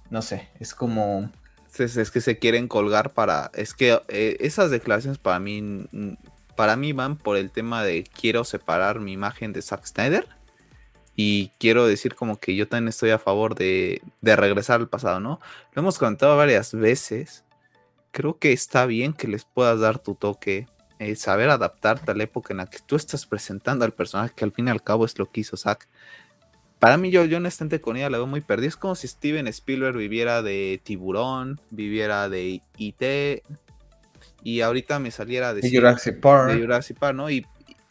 no 0.10 0.22
sé, 0.22 0.48
es 0.62 0.74
como... 0.74 1.30
Es, 1.78 2.10
que 2.10 2.22
se 2.22 2.40
quieren 2.40 2.70
colgar 2.70 3.10
para... 3.10 3.52
Es 3.54 3.74
que 3.74 4.00
eh, 4.08 4.38
esas 4.40 4.72
declaraciones 4.72 5.18
para 5.18 5.42
mí, 5.42 5.90
para 6.56 6.78
mí 6.78 6.94
van 6.94 7.18
por 7.18 7.36
el 7.36 7.52
tema 7.52 7.84
de 7.84 8.06
quiero 8.06 8.46
separar 8.46 9.02
mi 9.02 9.12
imagen 9.12 9.52
de 9.52 9.62
Zack 9.62 9.86
Snyder 9.86 10.39
y 11.22 11.52
quiero 11.60 11.86
decir 11.86 12.16
como 12.16 12.40
que 12.40 12.56
yo 12.56 12.70
también 12.70 12.88
estoy 12.88 13.10
a 13.10 13.20
favor 13.20 13.54
de, 13.54 14.02
regresar 14.22 14.80
al 14.80 14.88
pasado, 14.88 15.20
¿no? 15.20 15.42
Lo 15.74 15.82
hemos 15.82 16.00
contado 16.00 16.38
varias 16.38 16.74
veces. 16.74 17.44
Creo 18.12 18.40
que 18.40 18.54
está 18.54 18.86
bien 18.86 19.12
que 19.12 19.28
les 19.28 19.44
puedas 19.44 19.82
dar 19.82 20.00
tu 20.00 20.16
toque, 20.16 20.70
eh, 20.98 21.18
saber 21.18 21.50
adaptarte 21.50 22.10
a 22.10 22.16
la 22.16 22.24
época 22.24 22.54
en 22.54 22.60
la 22.60 22.70
que 22.70 22.78
tú 22.86 22.96
estás 22.96 23.26
presentando 23.26 23.84
al 23.84 23.92
personaje, 23.92 24.32
que 24.34 24.46
al 24.46 24.54
fin 24.54 24.70
y 24.70 24.72
al 24.72 24.82
cabo 24.82 25.04
es 25.04 25.20
lo 25.20 25.30
que 25.30 25.42
hizo 25.42 25.58
Zack. 25.58 25.90
Para 26.80 26.96
mí, 26.96 27.12
yo, 27.12 27.26
yo 27.26 27.36
honestamente 27.36 27.82
con 27.82 27.98
ella 27.98 28.10
la 28.10 28.20
veo 28.20 28.26
muy 28.28 28.40
perdida. 28.40 28.70
Es 28.70 28.78
como 28.78 28.96
si 28.96 29.10
Steven 29.10 29.46
Spielberg 29.48 29.98
viviera 29.98 30.42
de 30.42 30.80
Tiburón, 30.82 31.60
viviera 31.70 32.30
de 32.30 32.62
IT, 32.78 33.44
y 34.42 34.62
ahorita 34.62 35.00
me 35.00 35.12
saliera 35.12 35.54
de, 35.54 35.70
Jurassic 35.70 36.22
Park. 36.22 36.54
De 36.54 36.62
Jurassic 36.62 36.98
Park, 36.98 37.18
¿no? 37.18 37.30
Y, 37.30 37.46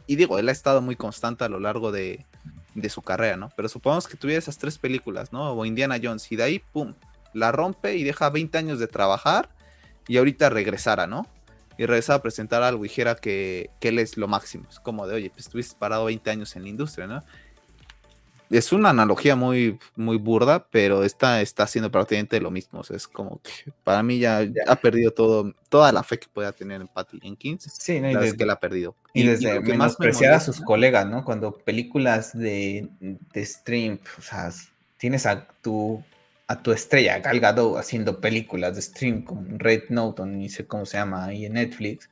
y 0.06 0.16
digo, 0.16 0.38
él 0.38 0.48
ha 0.48 0.52
estado 0.52 0.80
muy 0.80 0.96
constante 0.96 1.44
a 1.44 1.50
lo 1.50 1.60
largo 1.60 1.92
de, 1.92 2.24
de 2.80 2.88
su 2.90 3.02
carrera, 3.02 3.36
¿no? 3.36 3.50
Pero 3.56 3.68
supongamos 3.68 4.08
que 4.08 4.16
tuviera 4.16 4.38
esas 4.38 4.58
tres 4.58 4.78
películas, 4.78 5.32
¿no? 5.32 5.52
O 5.52 5.64
Indiana 5.64 5.98
Jones, 6.02 6.30
y 6.30 6.36
de 6.36 6.42
ahí, 6.42 6.58
pum, 6.58 6.94
la 7.32 7.52
rompe 7.52 7.96
y 7.96 8.04
deja 8.04 8.30
20 8.30 8.56
años 8.58 8.78
de 8.78 8.86
trabajar 8.86 9.50
y 10.06 10.16
ahorita 10.16 10.50
regresara, 10.50 11.06
¿no? 11.06 11.26
Y 11.76 11.86
regresara 11.86 12.18
a 12.18 12.22
presentar 12.22 12.62
algo 12.62 12.84
y 12.84 12.88
dijera 12.88 13.14
que, 13.14 13.70
que 13.80 13.88
él 13.88 13.98
es 13.98 14.16
lo 14.16 14.26
máximo. 14.26 14.66
Es 14.68 14.80
como 14.80 15.06
de, 15.06 15.14
oye, 15.14 15.30
pues 15.30 15.46
estuviste 15.46 15.76
parado 15.78 16.06
20 16.06 16.30
años 16.30 16.56
en 16.56 16.62
la 16.64 16.68
industria, 16.68 17.06
¿no? 17.06 17.22
es 18.50 18.72
una 18.72 18.90
analogía 18.90 19.36
muy, 19.36 19.78
muy 19.94 20.16
burda, 20.16 20.66
pero 20.70 21.04
esta 21.04 21.42
está 21.42 21.64
haciendo 21.64 21.90
prácticamente 21.90 22.40
lo 22.40 22.50
mismo. 22.50 22.80
O 22.80 22.84
sea, 22.84 22.96
es 22.96 23.06
como 23.06 23.40
que 23.42 23.70
para 23.84 24.02
mí 24.02 24.18
ya, 24.18 24.46
ha 24.66 24.76
perdido 24.76 25.10
todo, 25.10 25.52
toda 25.68 25.92
la 25.92 26.02
fe 26.02 26.18
que 26.18 26.28
pueda 26.28 26.52
tener 26.52 26.80
en 26.80 26.88
Patty 26.88 27.20
Jenkins. 27.20 27.70
Sí, 27.78 28.00
no, 28.00 28.10
y 28.10 28.14
desde, 28.14 28.36
que 28.36 28.46
la 28.46 28.54
ha 28.54 28.60
perdido. 28.60 28.94
Y, 29.18 29.26
desde 29.26 29.62
que 29.62 29.70
menospreciar 29.70 30.34
a 30.34 30.40
sus 30.40 30.60
colegas, 30.60 31.06
¿no? 31.06 31.24
Cuando 31.24 31.52
películas 31.52 32.36
de, 32.36 32.88
de, 33.00 33.44
stream, 33.44 33.98
o 34.18 34.22
sea, 34.22 34.50
tienes 34.96 35.26
a 35.26 35.46
tu 35.62 36.02
a 36.50 36.62
tu 36.62 36.72
estrella, 36.72 37.18
Gal 37.18 37.40
Gadot, 37.40 37.76
haciendo 37.76 38.20
películas 38.20 38.74
de 38.74 38.80
stream 38.80 39.22
como 39.22 39.42
Red 39.58 39.90
Note, 39.90 40.24
ni 40.24 40.48
sé 40.48 40.66
cómo 40.66 40.86
se 40.86 40.96
llama 40.96 41.26
ahí 41.26 41.44
en 41.44 41.52
Netflix. 41.54 42.08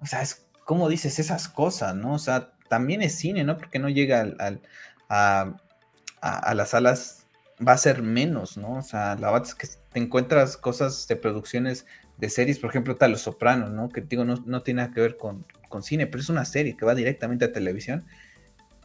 O 0.00 0.06
sea, 0.06 0.20
es 0.20 0.44
como 0.66 0.90
dices 0.90 1.18
esas 1.18 1.48
cosas, 1.48 1.94
¿no? 1.94 2.14
O 2.14 2.18
sea, 2.18 2.52
también 2.68 3.00
es 3.00 3.14
cine, 3.14 3.42
¿no? 3.42 3.56
Porque 3.56 3.78
no 3.78 3.88
llega 3.88 4.20
al 4.20 4.60
a, 5.08 6.54
las 6.54 6.70
salas 6.70 7.26
va 7.66 7.72
a 7.72 7.78
ser 7.78 8.02
menos, 8.02 8.56
¿no? 8.56 8.78
O 8.78 8.82
sea, 8.82 9.16
la 9.16 9.30
verdad 9.30 9.48
es 9.48 9.54
que 9.54 9.68
te 9.92 10.00
encuentras 10.00 10.56
cosas 10.56 11.06
de 11.06 11.16
producciones 11.16 11.86
de 12.16 12.28
series, 12.28 12.58
por 12.58 12.70
ejemplo, 12.70 12.96
tal 12.96 13.12
Los 13.12 13.22
Sopranos, 13.22 13.70
¿no? 13.70 13.88
Que 13.88 14.00
digo, 14.00 14.24
no, 14.24 14.62
tiene 14.62 14.82
nada 14.82 14.94
que 14.94 15.00
ver 15.00 15.16
con, 15.16 15.44
cine, 15.82 16.06
pero 16.06 16.22
es 16.22 16.28
una 16.28 16.44
serie 16.44 16.76
que 16.76 16.84
va 16.84 16.94
directamente 16.94 17.44
a 17.44 17.52
televisión, 17.52 18.04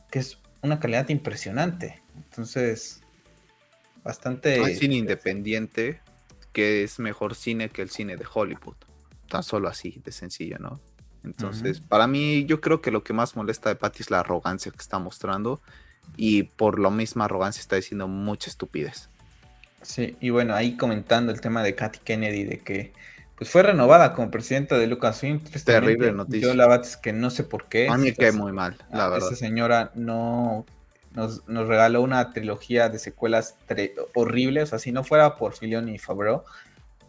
que 0.10 0.20
es 0.20 0.40
una 0.62 0.80
calidad 0.80 1.10
impresionante. 1.10 2.02
Entonces, 2.16 3.02
bastante... 4.04 4.64
Hay 4.64 4.76
cine 4.76 4.96
independiente 4.96 6.02
que 6.54 6.84
es 6.84 7.00
mejor 7.00 7.36
cine 7.36 7.70
que 7.70 7.82
el 7.82 7.90
cine 7.90 8.18
de 8.18 8.26
Hollywood. 8.32 8.76
Tan 9.30 9.44
solo 9.44 9.68
así, 9.68 10.02
de 10.04 10.12
sencillo, 10.12 10.58
¿no? 10.60 10.80
Entonces, 11.24 11.82
para 11.82 12.08
mí, 12.08 12.46
yo 12.46 12.62
creo 12.62 12.82
que 12.82 12.92
lo 12.92 13.04
que 13.04 13.14
más 13.14 13.36
molesta 13.36 13.70
de 13.70 13.76
Patty 13.76 14.04
es 14.04 14.10
la 14.10 14.22
arrogancia 14.22 14.72
que 14.72 14.80
está 14.80 15.00
mostrando 15.00 15.62
y 16.18 16.44
por 16.44 16.80
la 16.80 16.90
misma 16.90 17.26
arrogancia 17.26 17.60
está 17.60 17.76
diciendo 17.76 18.08
mucha 18.08 18.50
estupidez. 18.50 19.10
Sí, 19.82 20.18
y 20.20 20.30
bueno, 20.30 20.56
ahí 20.56 20.76
comentando 20.76 21.32
el 21.32 21.42
tema 21.42 21.62
de 21.64 21.76
Katy 21.76 22.00
Kennedy, 22.00 22.44
de 22.44 22.60
que 22.60 22.94
pues 23.40 23.50
fue 23.50 23.64
renovada 23.64 24.14
como 24.14 24.30
presidenta 24.30 24.78
de 24.78 24.86
Lucasfilm. 24.86 25.40
Terrible 25.64 26.12
noticia. 26.12 26.50
Yo 26.50 26.54
la 26.54 26.68
verdad 26.68 26.86
es 26.86 26.98
que 26.98 27.14
no 27.14 27.30
sé 27.30 27.46
por 27.46 27.70
qué. 27.70 27.88
A 27.88 27.96
mí 27.98 28.12
que 28.12 28.34
muy 28.34 28.52
mal, 28.52 28.76
la 28.92 29.08
verdad. 29.08 29.30
Esa 29.30 29.38
señora 29.38 29.92
no 29.96 30.66
nos, 31.16 31.46
regaló 31.48 32.02
una 32.02 32.34
trilogía 32.34 32.90
de 32.90 33.00
secuelas 33.00 33.56
horribles, 34.14 34.64
o 34.64 34.68
sea, 34.68 34.80
si 34.80 34.92
no 34.92 35.06
fuera 35.06 35.38
por 35.38 35.54
Filion 35.54 35.88
y 35.88 35.98
Favreau, 35.98 36.44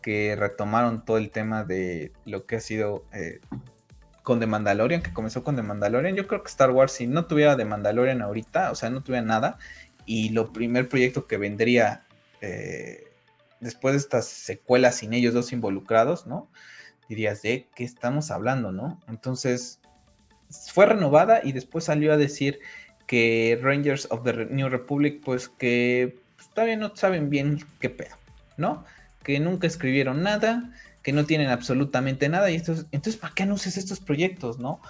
que 0.02 0.36
retomaron 0.36 1.04
todo 1.04 1.18
el 1.18 1.30
tema 1.30 1.64
de 1.64 2.12
lo 2.24 2.46
que 2.46 2.56
ha 2.56 2.60
sido 2.60 3.04
eh, 3.12 3.40
con 4.22 4.38
The 4.38 4.46
Mandalorian, 4.46 5.02
que 5.02 5.12
comenzó 5.12 5.42
con 5.42 5.56
The 5.56 5.62
Mandalorian. 5.62 6.14
Yo 6.14 6.28
creo 6.28 6.44
que 6.44 6.48
Star 6.48 6.70
Wars, 6.70 6.92
si 6.92 7.08
no 7.08 7.24
tuviera 7.26 7.56
The 7.56 7.64
Mandalorian 7.64 8.22
ahorita, 8.22 8.70
o 8.70 8.76
sea, 8.76 8.88
no 8.88 9.02
tuviera 9.02 9.26
nada, 9.26 9.58
y 10.06 10.28
lo 10.28 10.52
primer 10.52 10.88
proyecto 10.88 11.26
que 11.26 11.38
vendría 11.38 12.04
eh, 12.40 13.09
después 13.60 13.94
de 13.94 13.98
estas 13.98 14.26
secuelas 14.26 14.96
sin 14.96 15.12
ellos 15.12 15.34
dos 15.34 15.52
involucrados, 15.52 16.26
¿no? 16.26 16.48
Dirías, 17.08 17.42
¿de 17.42 17.68
qué 17.74 17.84
estamos 17.84 18.30
hablando, 18.30 18.72
no? 18.72 19.00
Entonces, 19.08 19.80
fue 20.72 20.86
renovada 20.86 21.40
y 21.42 21.52
después 21.52 21.84
salió 21.84 22.12
a 22.12 22.16
decir 22.16 22.60
que 23.06 23.58
Rangers 23.60 24.06
of 24.10 24.22
the 24.24 24.46
New 24.46 24.68
Republic, 24.68 25.20
pues 25.24 25.48
que 25.48 26.18
pues, 26.36 26.48
todavía 26.50 26.76
no 26.76 26.94
saben 26.94 27.28
bien 27.28 27.64
qué 27.80 27.90
pedo, 27.90 28.16
¿no? 28.56 28.84
Que 29.22 29.40
nunca 29.40 29.66
escribieron 29.66 30.22
nada, 30.22 30.72
que 31.02 31.12
no 31.12 31.24
tienen 31.26 31.48
absolutamente 31.48 32.28
nada. 32.28 32.50
Y 32.50 32.56
entonces, 32.56 32.86
entonces, 32.92 33.20
¿para 33.20 33.34
qué 33.34 33.42
anuncias 33.42 33.76
estos 33.76 34.00
proyectos, 34.00 34.58
no? 34.58 34.80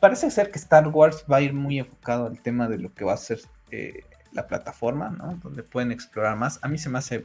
Parece 0.00 0.30
ser 0.30 0.50
que 0.50 0.58
Star 0.58 0.88
Wars 0.88 1.24
va 1.30 1.38
a 1.38 1.40
ir 1.40 1.54
muy 1.54 1.78
enfocado 1.78 2.26
al 2.26 2.40
tema 2.40 2.68
de 2.68 2.78
lo 2.78 2.92
que 2.92 3.04
va 3.04 3.14
a 3.14 3.16
ser 3.16 3.40
eh, 3.70 4.04
la 4.32 4.46
plataforma, 4.46 5.10
¿no? 5.10 5.40
Donde 5.42 5.62
pueden 5.62 5.90
explorar 5.90 6.36
más. 6.36 6.58
A 6.62 6.68
mí 6.68 6.78
se 6.78 6.90
me 6.90 6.98
hace 6.98 7.24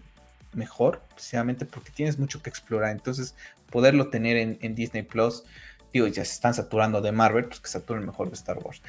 mejor, 0.56 1.02
precisamente 1.14 1.66
porque 1.66 1.92
tienes 1.92 2.20
mucho 2.20 2.42
que 2.42 2.50
explorar. 2.50 2.92
Entonces, 2.92 3.36
poderlo 3.70 4.10
tener 4.10 4.38
en, 4.38 4.76
Disney 4.76 5.04
Plus, 5.04 5.44
digo, 5.92 6.08
ya 6.08 6.26
se 6.26 6.34
están 6.34 6.54
saturando 6.54 7.02
de 7.02 7.12
Marvel, 7.12 7.46
pues 7.46 7.60
que 7.60 7.70
saturen 7.70 8.06
mejor 8.06 8.30
de 8.30 8.36
Star 8.36 8.58
Wars. 8.60 8.82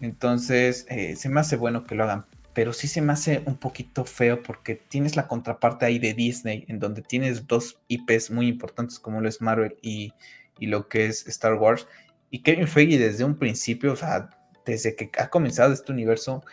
Entonces, 0.00 0.86
eh, 0.88 1.16
se 1.16 1.28
me 1.28 1.40
hace 1.40 1.56
bueno 1.56 1.84
que 1.84 1.94
lo 1.94 2.04
hagan 2.04 2.24
pero 2.52 2.72
sí 2.72 2.88
se 2.88 3.00
me 3.00 3.12
hace 3.12 3.42
un 3.46 3.56
poquito 3.56 4.04
feo 4.04 4.42
porque 4.42 4.74
tienes 4.74 5.16
la 5.16 5.28
contraparte 5.28 5.86
ahí 5.86 5.98
de 5.98 6.14
Disney, 6.14 6.64
en 6.68 6.78
donde 6.78 7.02
tienes 7.02 7.46
dos 7.46 7.80
IPs 7.88 8.30
muy 8.30 8.48
importantes 8.48 8.98
como 8.98 9.20
lo 9.20 9.28
es 9.28 9.40
Marvel 9.40 9.76
y, 9.82 10.12
lo 10.58 10.88
que 10.88 11.06
es 11.06 11.26
Star 11.26 11.54
Wars. 11.54 11.86
Y 12.30 12.42
Kevin 12.42 12.68
Feige 12.68 12.98
desde 12.98 13.24
un 13.24 13.36
principio, 13.36 13.92
o 13.92 13.96
sea, 13.96 14.28
desde 14.66 14.94
que 14.94 15.10
ha 15.18 15.28
comenzado 15.28 15.72
este 15.72 15.90
universo, 15.92 16.44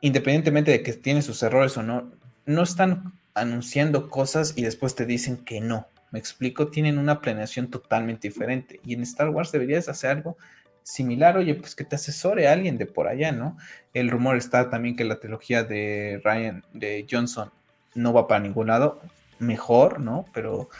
independientemente 0.00 0.70
de 0.70 0.82
que 0.82 0.92
tiene 0.94 1.22
sus 1.22 1.42
errores 1.42 1.76
o 1.76 1.82
no, 1.82 2.10
no 2.46 2.62
están 2.62 3.17
anunciando 3.40 4.08
cosas 4.08 4.54
y 4.56 4.62
después 4.62 4.94
te 4.94 5.06
dicen 5.06 5.38
que 5.38 5.60
no. 5.60 5.86
Me 6.10 6.18
explico, 6.18 6.68
tienen 6.68 6.98
una 6.98 7.20
planeación 7.20 7.68
totalmente 7.68 8.28
diferente. 8.28 8.80
Y 8.84 8.94
en 8.94 9.02
Star 9.02 9.28
Wars 9.30 9.52
deberías 9.52 9.88
hacer 9.88 10.10
algo 10.10 10.36
similar, 10.82 11.36
oye, 11.36 11.54
pues 11.54 11.74
que 11.74 11.84
te 11.84 11.96
asesore 11.96 12.48
alguien 12.48 12.78
de 12.78 12.86
por 12.86 13.08
allá, 13.08 13.30
¿no? 13.30 13.58
El 13.92 14.10
rumor 14.10 14.36
está 14.36 14.70
también 14.70 14.96
que 14.96 15.04
la 15.04 15.20
trilogía 15.20 15.62
de 15.62 16.20
Ryan, 16.24 16.64
de 16.72 17.06
Johnson, 17.10 17.50
no 17.94 18.14
va 18.14 18.26
para 18.26 18.40
ningún 18.40 18.68
lado, 18.68 19.02
mejor, 19.38 20.00
¿no? 20.00 20.24
Pero 20.32 20.70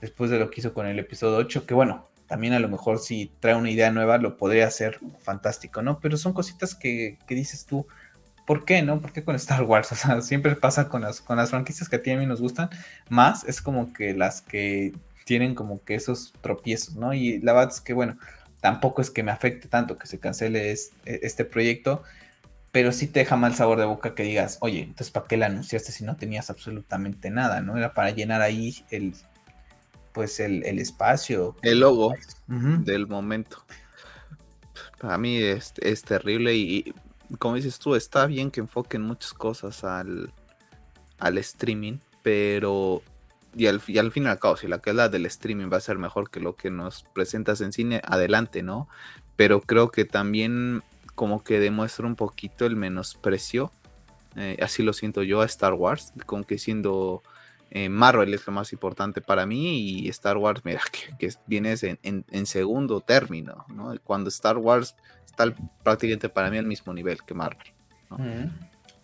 después 0.00 0.30
de 0.30 0.40
lo 0.40 0.50
que 0.50 0.60
hizo 0.60 0.74
con 0.74 0.86
el 0.86 0.98
episodio 0.98 1.36
8, 1.36 1.64
que 1.64 1.74
bueno, 1.74 2.08
también 2.26 2.54
a 2.54 2.60
lo 2.60 2.68
mejor 2.68 2.98
si 2.98 3.30
trae 3.40 3.54
una 3.54 3.70
idea 3.70 3.90
nueva 3.90 4.18
lo 4.18 4.36
podría 4.36 4.66
hacer 4.66 4.98
fantástico, 5.20 5.82
¿no? 5.82 6.00
Pero 6.00 6.16
son 6.16 6.32
cositas 6.32 6.74
que, 6.74 7.18
dices 7.28 7.66
tú, 7.66 7.86
¿por 8.46 8.64
qué, 8.64 8.82
no? 8.82 9.00
¿Por 9.00 9.12
qué 9.12 9.24
con 9.24 9.36
Star 9.36 9.62
Wars? 9.62 9.90
O 9.92 9.94
sea, 9.94 10.20
siempre 10.22 10.56
pasa 10.56 10.88
con 10.88 11.02
las, 11.02 11.20
con 11.20 11.36
las 11.36 11.50
franquicias 11.50 11.88
que 11.88 11.96
a 11.96 12.02
ti 12.02 12.10
a 12.10 12.16
mí 12.16 12.26
nos 12.26 12.40
gustan, 12.40 12.70
más 13.08 13.44
es 13.44 13.62
como 13.62 13.92
que 13.92 14.14
las 14.14 14.42
que 14.42 14.92
tienen 15.24 15.54
como 15.54 15.82
que 15.84 15.94
esos 15.94 16.32
tropiezos, 16.40 16.96
¿no? 16.96 17.14
Y 17.14 17.40
la 17.40 17.52
verdad 17.52 17.72
es 17.74 17.80
que, 17.80 17.92
bueno, 17.92 18.18
tampoco 18.60 19.02
es 19.02 19.10
que 19.10 19.22
me 19.22 19.30
afecte 19.30 19.68
tanto 19.68 19.98
que 19.98 20.06
se 20.06 20.18
cancele 20.18 20.72
e, 20.72 20.76
este 21.04 21.44
proyecto, 21.44 22.02
pero 22.70 22.92
sí 22.92 23.06
te 23.06 23.20
deja 23.20 23.36
mal 23.36 23.54
sabor 23.54 23.78
de 23.78 23.84
boca 23.84 24.14
que 24.14 24.22
digas, 24.22 24.58
oye, 24.60 24.80
entonces 24.80 25.10
¿para 25.10 25.26
qué 25.26 25.36
la 25.36 25.46
anunciaste 25.46 25.92
si 25.92 26.04
no 26.04 26.16
tenías 26.16 26.48
absolutamente 26.50 27.30
nada? 27.30 27.60
¿No? 27.60 27.76
Era 27.76 27.92
para 27.92 28.10
llenar 28.10 28.40
ahí 28.40 28.84
el, 28.90 29.14
pues 30.12 30.40
el, 30.40 30.64
espacio. 30.78 31.56
El 31.62 31.80
logo 31.80 32.14
del 32.46 33.06
momento. 33.06 33.64
Para 34.98 35.18
mí 35.18 35.38
es, 35.38 35.72
terrible 36.04 36.54
y, 36.54 36.94
como 37.38 37.56
dices 37.56 37.78
tú, 37.78 37.94
está 37.94 38.26
bien 38.26 38.50
que 38.50 38.60
enfoquen 38.60 39.02
muchas 39.02 39.32
cosas 39.32 39.84
al, 39.84 40.32
al 41.18 41.38
streaming, 41.38 41.98
pero 42.22 43.02
y 43.54 43.66
al, 43.66 43.82
y 43.86 43.98
al 43.98 44.12
fin 44.12 44.24
y 44.24 44.26
al 44.28 44.38
cabo, 44.38 44.56
si 44.56 44.66
la 44.66 44.80
la 44.84 45.08
del 45.08 45.26
streaming 45.26 45.70
va 45.70 45.76
a 45.76 45.80
ser 45.80 45.98
mejor 45.98 46.30
que 46.30 46.40
lo 46.40 46.56
que 46.56 46.70
nos 46.70 47.04
presentas 47.14 47.60
en 47.60 47.72
cine, 47.72 48.00
adelante, 48.04 48.62
¿no? 48.62 48.88
pero 49.36 49.60
creo 49.60 49.90
que 49.90 50.04
también 50.04 50.82
como 51.14 51.42
que 51.42 51.60
demuestra 51.60 52.06
un 52.06 52.16
poquito 52.16 52.66
el 52.66 52.76
menosprecio, 52.76 53.70
eh, 54.36 54.56
así 54.62 54.82
lo 54.82 54.92
siento 54.92 55.22
yo, 55.22 55.40
a 55.40 55.46
Star 55.46 55.74
Wars, 55.74 56.12
como 56.26 56.44
que 56.44 56.58
siendo 56.58 57.22
eh, 57.70 57.88
Marvel 57.88 58.32
es 58.34 58.46
lo 58.46 58.52
más 58.52 58.72
importante 58.72 59.20
para 59.20 59.46
mí 59.46 59.78
y 59.78 60.08
Star 60.08 60.36
Wars, 60.36 60.62
mira, 60.64 60.80
que, 61.18 61.32
viene 61.46 61.74
en, 61.80 62.46
segundo 62.46 63.00
término, 63.00 63.64
¿no? 63.68 63.94
Cuando 64.04 64.28
Star 64.28 64.58
Wars 64.58 64.96
está 65.32 65.54
prácticamente 65.82 66.28
para 66.28 66.50
mí 66.50 66.58
al 66.58 66.66
mismo 66.66 66.92
nivel 66.92 67.18
que 67.24 67.34
Marvel. 67.34 67.72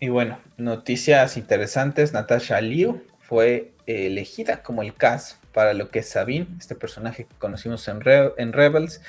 Y 0.00 0.08
bueno, 0.10 0.38
noticias 0.56 1.36
interesantes, 1.36 2.12
Natasha 2.12 2.60
Liu 2.60 3.02
fue 3.18 3.72
elegida 3.86 4.62
como 4.62 4.82
el 4.82 4.94
cast 4.94 5.42
para 5.52 5.74
lo 5.74 5.90
que 5.90 6.00
es 6.00 6.08
Sabine, 6.10 6.46
este 6.58 6.74
personaje 6.74 7.24
que 7.24 7.34
conocimos 7.36 7.88
en, 7.88 8.00
en 8.36 8.52
Rebels. 8.52 9.00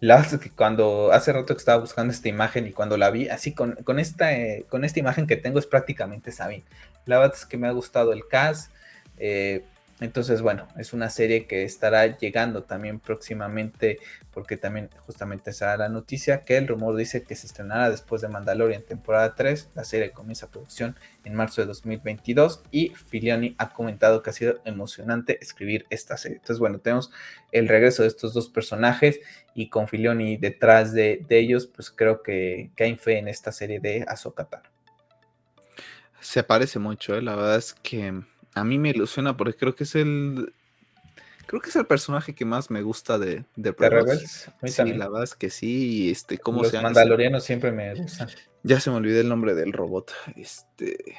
La 0.00 0.22
que 0.22 0.50
cuando 0.50 1.10
hace 1.12 1.32
rato 1.32 1.54
que 1.54 1.58
estaba 1.58 1.80
buscando 1.80 2.12
esta 2.12 2.28
imagen 2.28 2.68
y 2.68 2.72
cuando 2.72 2.96
la 2.96 3.10
vi, 3.10 3.28
así 3.28 3.52
con, 3.52 3.74
con 3.82 3.98
esta, 3.98 4.32
eh, 4.32 4.64
con 4.68 4.84
esta 4.84 5.00
imagen 5.00 5.26
que 5.26 5.36
tengo 5.36 5.58
es 5.58 5.66
prácticamente 5.66 6.30
Sabine. 6.30 6.64
La 7.04 7.18
verdad 7.18 7.34
es 7.36 7.44
que 7.44 7.56
me 7.56 7.66
ha 7.66 7.72
gustado 7.72 8.12
el 8.12 8.28
cast. 8.28 8.70
Eh, 9.16 9.64
entonces, 10.00 10.42
bueno, 10.42 10.68
es 10.76 10.92
una 10.92 11.10
serie 11.10 11.46
que 11.46 11.64
estará 11.64 12.16
llegando 12.16 12.62
también 12.62 13.00
próximamente, 13.00 13.98
porque 14.30 14.56
también 14.56 14.90
justamente 15.06 15.52
será 15.52 15.76
la 15.76 15.88
noticia 15.88 16.44
que 16.44 16.56
el 16.56 16.68
rumor 16.68 16.94
dice 16.94 17.24
que 17.24 17.34
se 17.34 17.48
estrenará 17.48 17.90
después 17.90 18.22
de 18.22 18.28
Mandalorian 18.28 18.82
temporada 18.82 19.34
3. 19.34 19.70
La 19.74 19.82
serie 19.82 20.12
comienza 20.12 20.50
producción 20.50 20.94
en 21.24 21.34
marzo 21.34 21.62
de 21.62 21.66
2022 21.66 22.62
y 22.70 22.90
Filioni 22.90 23.56
ha 23.58 23.70
comentado 23.70 24.22
que 24.22 24.30
ha 24.30 24.32
sido 24.32 24.60
emocionante 24.64 25.38
escribir 25.42 25.84
esta 25.90 26.16
serie. 26.16 26.36
Entonces, 26.36 26.60
bueno, 26.60 26.78
tenemos 26.78 27.10
el 27.50 27.66
regreso 27.66 28.02
de 28.02 28.08
estos 28.08 28.32
dos 28.34 28.48
personajes 28.48 29.18
y 29.52 29.68
con 29.68 29.88
Filioni 29.88 30.36
detrás 30.36 30.92
de, 30.92 31.26
ellos, 31.28 31.66
pues 31.66 31.90
creo 31.90 32.22
que, 32.22 32.70
que, 32.76 32.84
hay 32.84 32.94
fe 32.96 33.18
en 33.18 33.26
esta 33.26 33.50
serie 33.50 33.80
de 33.80 34.04
Ahsoka 34.06 34.48
Se 36.20 36.44
parece 36.44 36.78
mucho, 36.78 37.16
¿eh? 37.16 37.22
la 37.22 37.34
verdad 37.34 37.56
es 37.56 37.74
que 37.74 38.22
a 38.54 38.64
mí 38.64 38.78
me 38.78 38.90
ilusiona 38.90 39.36
porque 39.36 39.56
creo 39.56 39.74
que 39.74 39.84
es 39.84 39.94
el. 39.94 40.52
Creo 41.46 41.62
que 41.62 41.70
es 41.70 41.76
el 41.76 41.86
personaje 41.86 42.34
que 42.34 42.44
más 42.44 42.70
me 42.70 42.82
gusta 42.82 43.18
de, 43.18 43.44
de, 43.56 43.72
Rebels. 43.72 44.50
Sí, 44.64 44.92
la 44.92 45.08
verdad 45.08 45.24
es 45.24 45.34
que 45.34 45.48
sí. 45.48 46.10
Este, 46.10 46.36
¿cómo 46.36 46.62
Los 46.62 46.74
mandalorianos 46.74 47.42
siempre 47.42 47.72
me 47.72 47.94
gustan. 47.94 48.28
Ya 48.64 48.80
se 48.80 48.90
me 48.90 48.96
olvidó 48.96 49.20
el 49.20 49.28
nombre 49.28 49.54
del 49.54 49.72
robot. 49.72 50.12
Este. 50.36 51.16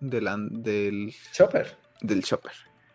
Del. 0.00 0.28
del 0.62 1.14
Chopper. 1.32 1.76
Del 2.00 2.22
Chopper. 2.22 2.52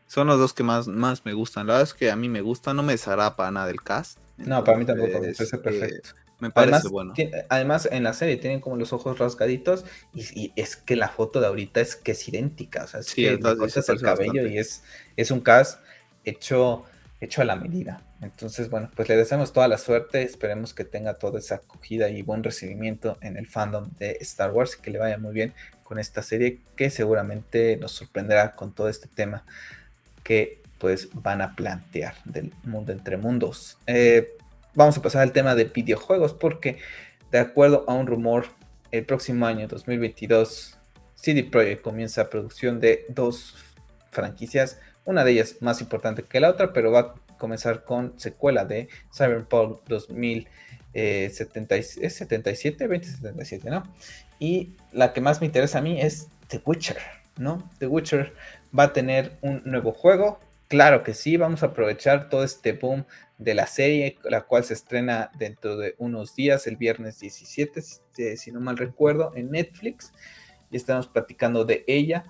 Son 0.07 0.27
los 0.27 0.39
dos 0.39 0.53
que 0.53 0.63
más, 0.63 0.87
más 0.87 1.25
me 1.25 1.33
gustan. 1.33 1.67
La 1.67 1.73
verdad 1.73 1.89
es 1.89 1.93
que 1.93 2.11
a 2.11 2.15
mí 2.15 2.29
me 2.29 2.41
gusta, 2.41 2.73
no 2.73 2.83
me 2.83 2.93
desagrada 2.93 3.35
para 3.35 3.51
nada 3.51 3.69
el 3.69 3.81
cast. 3.81 4.19
No, 4.45 4.63
para 4.63 4.77
mí 4.77 4.85
tampoco, 4.85 5.19
me 5.19 5.33
parece 5.33 5.57
perfecto. 5.57 6.09
Me 6.39 6.51
parece 6.51 6.75
además, 6.75 6.91
bueno. 6.91 7.13
además, 7.47 7.87
en 7.89 8.03
la 8.03 8.11
serie 8.11 8.35
tienen 8.35 8.59
como 8.59 8.75
los 8.75 8.91
ojos 8.91 9.17
rasgaditos 9.17 9.85
y, 10.13 10.51
es 10.55 10.75
que 10.75 10.97
la 10.97 11.07
foto 11.07 11.39
de 11.39 11.47
ahorita 11.47 11.79
es 11.79 11.95
que 11.95 12.11
es 12.11 12.27
idéntica. 12.27 12.83
O 12.83 12.87
sea, 12.87 12.99
es 12.99 13.13
que 13.13 13.39
cortas 13.39 13.87
el 13.87 14.01
cabello 14.01 14.45
y 14.45 14.57
es, 14.57 14.83
es 15.15 15.31
un 15.31 15.39
cast 15.39 15.79
hecho, 16.25 16.83
hecho 17.21 17.41
a 17.41 17.45
la 17.45 17.55
medida. 17.55 18.03
Entonces, 18.21 18.69
bueno, 18.69 18.91
pues 18.93 19.07
le 19.07 19.15
deseamos 19.15 19.53
toda 19.53 19.67
la 19.67 19.77
suerte. 19.77 20.23
Esperemos 20.23 20.73
que 20.73 20.83
tenga 20.83 21.13
toda 21.13 21.39
esa 21.39 21.55
acogida 21.55 22.09
y 22.09 22.21
buen 22.23 22.43
recibimiento 22.43 23.17
en 23.21 23.37
el 23.37 23.47
fandom 23.47 23.89
de 23.97 24.17
Star 24.21 24.51
Wars 24.51 24.77
y 24.77 24.81
que 24.81 24.91
le 24.91 24.99
vaya 24.99 25.17
muy 25.17 25.33
bien 25.33 25.53
con 25.83 25.99
esta 25.99 26.23
serie 26.23 26.59
que 26.75 26.89
seguramente 26.89 27.77
nos 27.77 27.91
sorprenderá 27.91 28.55
con 28.55 28.73
todo 28.73 28.89
este 28.89 29.07
tema 29.07 29.45
que 30.23 30.62
pues 30.83 31.07
van 31.13 31.41
a 31.41 31.55
plantear 31.55 32.13
del 32.25 32.53
mundo 32.65 32.91
entre 32.91 33.15
mundos. 33.15 33.77
Eh, 33.87 34.35
vamos 34.75 34.97
a 34.97 35.01
pasar 35.01 35.21
al 35.21 35.31
tema 35.31 35.55
de 35.55 35.63
videojuegos 35.63 36.33
porque 36.33 36.77
de 37.31 37.39
acuerdo 37.39 37.85
a 37.87 37.93
un 37.93 38.05
rumor, 38.05 38.47
el 38.91 39.05
próximo 39.05 39.45
año 39.45 39.65
2022 39.69 40.77
CD 41.15 41.45
Projekt 41.45 41.83
comienza 41.83 42.29
producción 42.29 42.81
de 42.81 43.05
dos 43.07 43.55
franquicias, 44.11 44.77
una 45.05 45.23
de 45.23 45.31
ellas 45.31 45.55
más 45.61 45.79
importante 45.79 46.23
que 46.23 46.41
la 46.41 46.49
otra, 46.49 46.73
pero 46.73 46.91
va 46.91 46.99
a 46.99 47.13
comenzar 47.37 47.85
con 47.85 48.19
secuela 48.19 48.65
de 48.65 48.89
Cyberpunk 49.15 49.87
2077, 49.87 52.87
2077, 52.89 53.69
¿no? 53.69 53.83
Y 54.37 54.75
la 54.91 55.13
que 55.13 55.21
más 55.21 55.39
me 55.39 55.47
interesa 55.47 55.77
a 55.77 55.81
mí 55.81 56.01
es 56.01 56.27
The 56.49 56.61
Witcher, 56.65 56.97
¿no? 57.37 57.71
The 57.79 57.87
Witcher 57.87 58.33
va 58.77 58.83
a 58.83 58.91
tener 58.91 59.37
un 59.39 59.61
nuevo 59.63 59.93
juego, 59.93 60.41
claro 60.73 61.03
que 61.03 61.13
sí, 61.13 61.37
vamos 61.37 61.61
a 61.61 61.67
aprovechar 61.67 62.29
todo 62.29 62.43
este 62.43 62.71
boom 62.71 63.05
de 63.37 63.53
la 63.53 63.67
serie, 63.67 64.17
la 64.23 64.41
cual 64.41 64.63
se 64.63 64.73
estrena 64.73 65.29
dentro 65.37 65.77
de 65.77 65.93
unos 65.99 66.33
días, 66.33 66.65
el 66.65 66.77
viernes 66.77 67.19
17, 67.19 67.79
si, 68.35 68.51
no 68.51 68.59
mal 68.59 68.75
recuerdo, 68.77 69.33
en 69.35 69.51
Netflix. 69.51 70.11
Y 70.71 70.77
estamos 70.77 71.05
platicando 71.05 71.63
de 71.63 71.83
ella. 71.85 72.23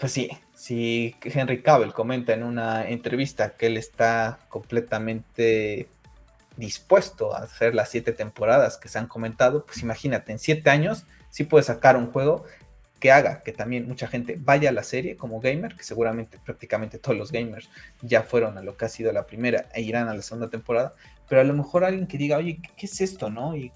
Pues 0.00 0.10
sí, 0.10 0.28
si 0.52 1.14
Henry 1.22 1.62
Cavill 1.62 1.92
comenta 1.92 2.32
en 2.32 2.42
una 2.42 2.88
entrevista 2.88 3.50
que 3.50 3.66
él 3.66 3.76
está 3.76 4.40
completamente 4.48 5.86
dispuesto 6.56 7.36
a 7.36 7.44
hacer 7.44 7.72
las 7.72 7.88
siete 7.88 8.10
temporadas 8.10 8.78
que 8.78 8.88
se 8.88 8.98
han 8.98 9.06
comentado, 9.06 9.64
pues 9.64 9.80
imagínate, 9.80 10.32
en 10.32 10.40
siete 10.40 10.70
años 10.70 11.06
sí 11.30 11.44
puede 11.44 11.62
sacar 11.62 11.96
un 11.96 12.10
juego 12.10 12.46
que 12.98 13.12
haga 13.12 13.42
que 13.42 13.52
también 13.52 13.86
mucha 13.86 14.08
gente 14.08 14.36
vaya 14.38 14.70
a 14.70 14.72
la 14.72 14.82
serie 14.82 15.16
como 15.16 15.40
gamer, 15.40 15.76
que 15.76 15.84
seguramente 15.84 16.38
prácticamente 16.44 16.98
todos 16.98 17.16
los 17.16 17.30
gamers 17.30 17.68
ya 18.02 18.22
fueron 18.22 18.58
a 18.58 18.62
lo 18.62 18.76
que 18.76 18.86
ha 18.86 18.88
sido 18.88 19.12
la 19.12 19.26
primera 19.26 19.68
e 19.72 19.82
irán 19.82 20.08
a 20.08 20.14
la 20.14 20.22
segunda 20.22 20.48
temporada, 20.48 20.94
pero 21.28 21.40
a 21.40 21.44
lo 21.44 21.54
mejor 21.54 21.84
alguien 21.84 22.06
que 22.06 22.18
diga, 22.18 22.38
oye, 22.38 22.60
¿qué, 22.76 22.86
es 22.86 23.00
esto, 23.00 23.30
no? 23.30 23.56
Y, 23.56 23.72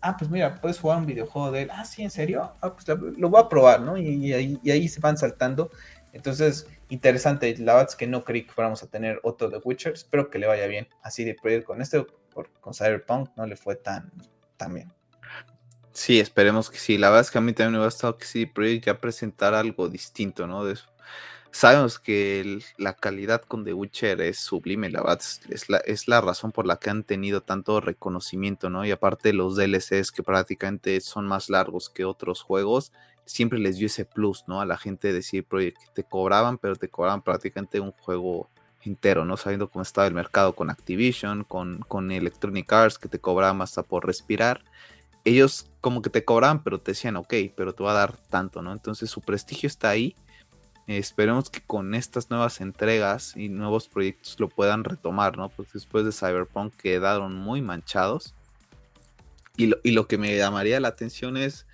ah, 0.00 0.16
pues 0.16 0.30
mira, 0.30 0.60
puedes 0.60 0.78
jugar 0.78 0.98
un 0.98 1.06
videojuego 1.06 1.50
de 1.50 1.62
él, 1.62 1.70
ah, 1.72 1.84
sí, 1.84 2.02
¿en 2.02 2.10
serio? 2.10 2.52
Ah, 2.60 2.74
pues 2.74 2.86
lo, 2.88 3.30
voy 3.30 3.40
a 3.40 3.48
probar, 3.48 3.80
¿no? 3.80 3.96
Y, 3.96 4.32
ahí, 4.32 4.88
se 4.88 5.00
van 5.00 5.16
saltando. 5.16 5.70
Entonces, 6.12 6.66
interesante, 6.88 7.56
la 7.58 7.74
verdad 7.74 7.90
es 7.90 7.96
que 7.96 8.06
no 8.06 8.24
creí 8.24 8.44
que 8.44 8.52
fuéramos 8.52 8.82
a 8.82 8.88
tener 8.88 9.20
otro 9.22 9.48
de 9.48 9.58
Witcher, 9.58 9.92
espero 9.92 10.30
que 10.30 10.38
le 10.38 10.46
vaya 10.46 10.66
bien 10.66 10.88
así 11.02 11.24
de 11.24 11.34
proyecto 11.34 11.68
con 11.68 11.82
este, 11.82 12.04
con 12.60 12.74
Cyberpunk 12.74 13.30
no 13.36 13.46
le 13.46 13.56
fue 13.56 13.76
tan, 13.76 14.10
tan 14.56 14.74
bien. 14.74 14.97
Sí, 15.92 16.20
esperemos 16.20 16.70
que 16.70 16.78
sí. 16.78 16.96
La 16.98 17.08
verdad 17.08 17.22
es 17.22 17.30
que 17.30 17.38
a 17.38 17.40
mí 17.40 17.52
también 17.52 17.72
me 17.72 17.82
ha 17.82 17.86
gustado 17.86 18.16
que 18.18 18.24
sí, 18.24 18.46
Projekt 18.46 18.86
ya 18.86 19.00
presentara 19.00 19.60
algo 19.60 19.88
distinto, 19.88 20.46
¿no? 20.46 20.64
De 20.64 20.76
Sabemos 21.50 21.98
que 21.98 22.60
la 22.76 22.94
calidad 22.94 23.42
con 23.42 23.64
The 23.64 23.72
Witcher 23.72 24.20
es 24.20 24.38
sublime, 24.38 24.90
la 24.90 25.00
verdad 25.00 25.20
es 25.48 25.68
la, 25.70 25.78
es 25.78 26.06
la 26.06 26.20
razón 26.20 26.52
por 26.52 26.66
la 26.66 26.76
que 26.76 26.90
han 26.90 27.04
tenido 27.04 27.40
tanto 27.40 27.80
reconocimiento, 27.80 28.68
¿no? 28.70 28.84
Y 28.84 28.90
aparte 28.90 29.32
los 29.32 29.56
DLCs 29.56 30.12
que 30.12 30.22
prácticamente 30.22 31.00
son 31.00 31.26
más 31.26 31.48
largos 31.48 31.88
que 31.88 32.04
otros 32.04 32.42
juegos, 32.42 32.92
siempre 33.24 33.58
les 33.58 33.76
dio 33.78 33.86
ese 33.86 34.04
plus, 34.04 34.44
¿no? 34.46 34.60
A 34.60 34.66
la 34.66 34.76
gente 34.76 35.12
de 35.12 35.22
CD 35.22 35.42
Projekt, 35.42 35.78
te 35.94 36.04
cobraban, 36.04 36.58
pero 36.58 36.76
te 36.76 36.90
cobraban 36.90 37.22
prácticamente 37.22 37.80
un 37.80 37.92
juego 37.92 38.50
entero, 38.82 39.24
¿no? 39.24 39.36
Sabiendo 39.36 39.68
cómo 39.68 39.82
estaba 39.82 40.06
el 40.06 40.14
mercado 40.14 40.54
con 40.54 40.70
Activision, 40.70 41.44
con, 41.44 41.78
con 41.88 42.12
Electronic 42.12 42.70
Arts, 42.72 42.98
que 42.98 43.08
te 43.08 43.20
cobraban 43.20 43.62
hasta 43.62 43.82
por 43.82 44.06
respirar 44.06 44.62
ellos 45.28 45.70
como 45.80 46.02
que 46.02 46.10
te 46.10 46.24
cobraban, 46.24 46.62
pero 46.62 46.80
te 46.80 46.92
decían, 46.92 47.16
ok, 47.16 47.34
pero 47.56 47.74
te 47.74 47.84
va 47.84 47.92
a 47.92 47.94
dar 47.94 48.16
tanto, 48.16 48.62
¿no? 48.62 48.72
Entonces 48.72 49.10
su 49.10 49.20
prestigio 49.20 49.66
está 49.66 49.90
ahí. 49.90 50.16
esperemos 50.86 51.50
que 51.50 51.60
con 51.60 51.94
estas 51.94 52.30
nuevas 52.30 52.60
entregas 52.62 53.36
y 53.36 53.50
nuevos 53.50 53.88
proyectos 53.88 54.40
lo 54.40 54.48
puedan 54.48 54.84
retomar, 54.84 55.36
¿no? 55.36 55.50
Porque 55.50 55.72
después 55.74 56.04
de 56.04 56.12
Cyberpunk 56.12 56.74
quedaron 56.76 57.34
muy 57.34 57.60
manchados. 57.60 58.34
Y 59.56 59.66
lo, 59.66 59.76
y 59.82 59.90
lo 59.90 60.06
que 60.08 60.18
me 60.18 60.34
llamaría 60.36 60.80
la 60.80 60.88
atención 60.88 61.36
es 61.36 61.66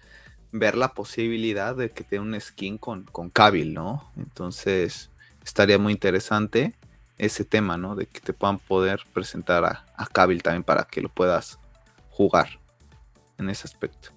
ver 0.53 0.77
la 0.77 0.95
posibilidad 0.95 1.77
de 1.77 1.91
que 1.91 2.03
tenga 2.03 2.23
un 2.25 2.41
skin 2.41 2.79
con, 2.79 3.05
con 3.05 3.31
Kabil, 3.31 3.73
¿no? 3.75 4.11
Entonces 4.17 5.11
estaría 5.45 5.79
muy 5.79 5.93
interesante 5.93 6.75
ese 7.19 7.45
tema, 7.45 7.77
¿no? 7.77 7.95
De 7.95 8.07
que 8.07 8.21
te 8.21 8.33
puedan 8.33 8.59
poder 8.59 9.03
presentar 9.13 9.65
a, 9.65 9.85
a 9.97 10.07
Kabil 10.07 10.43
también 10.43 10.65
para 10.65 10.85
que 10.85 11.01
lo 11.01 11.09
puedas 11.09 11.59
jugar 12.11 12.64
en 13.39 13.51
ese 13.51 13.67
aspecto. 13.67 14.11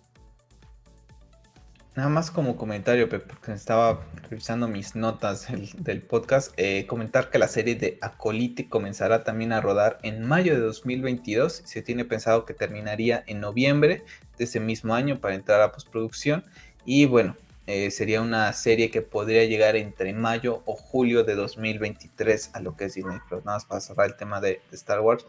Nada 1.97 2.09
más 2.09 2.29
como 2.29 2.57
comentario, 2.57 3.09
porque 3.09 3.53
estaba 3.53 4.05
revisando 4.29 4.67
mis 4.67 4.95
notas 4.95 5.47
del, 5.79 6.03
podcast, 6.03 6.53
eh, 6.55 6.85
comentar 6.85 7.31
que 7.31 7.39
la 7.39 7.47
serie 7.47 7.73
de 7.73 7.97
Acoliti 8.01 8.65
comenzará 8.65 9.23
también 9.23 9.51
a 9.51 9.61
rodar 9.61 9.97
en 10.03 10.23
mayo 10.23 10.53
de 10.53 10.59
2022. 10.59 11.63
Se 11.65 11.81
tiene 11.81 12.05
pensado 12.05 12.45
que 12.45 12.53
terminaría 12.53 13.23
en 13.25 13.39
noviembre 13.39 14.03
de 14.37 14.43
ese 14.43 14.59
mismo 14.59 14.93
año 14.93 15.19
para 15.19 15.33
entrar 15.33 15.59
a 15.59 15.71
postproducción. 15.71 16.45
Y 16.85 17.07
bueno, 17.07 17.35
eh, 17.65 17.89
sería 17.89 18.21
una 18.21 18.53
serie 18.53 18.91
que 18.91 19.01
podría 19.01 19.45
llegar 19.45 19.75
entre 19.75 20.13
mayo 20.13 20.61
o 20.67 20.75
julio 20.75 21.23
de 21.23 21.33
2023 21.33 22.51
a 22.53 22.59
lo 22.59 22.75
que 22.75 22.85
es 22.85 22.93
Disney 22.93 23.17
Plus. 23.27 23.43
Nada 23.43 23.57
más 23.57 23.65
para 23.65 23.81
cerrar 23.81 24.05
el 24.05 24.15
tema 24.15 24.39
de 24.39 24.61
Star 24.71 25.01
Wars 25.01 25.25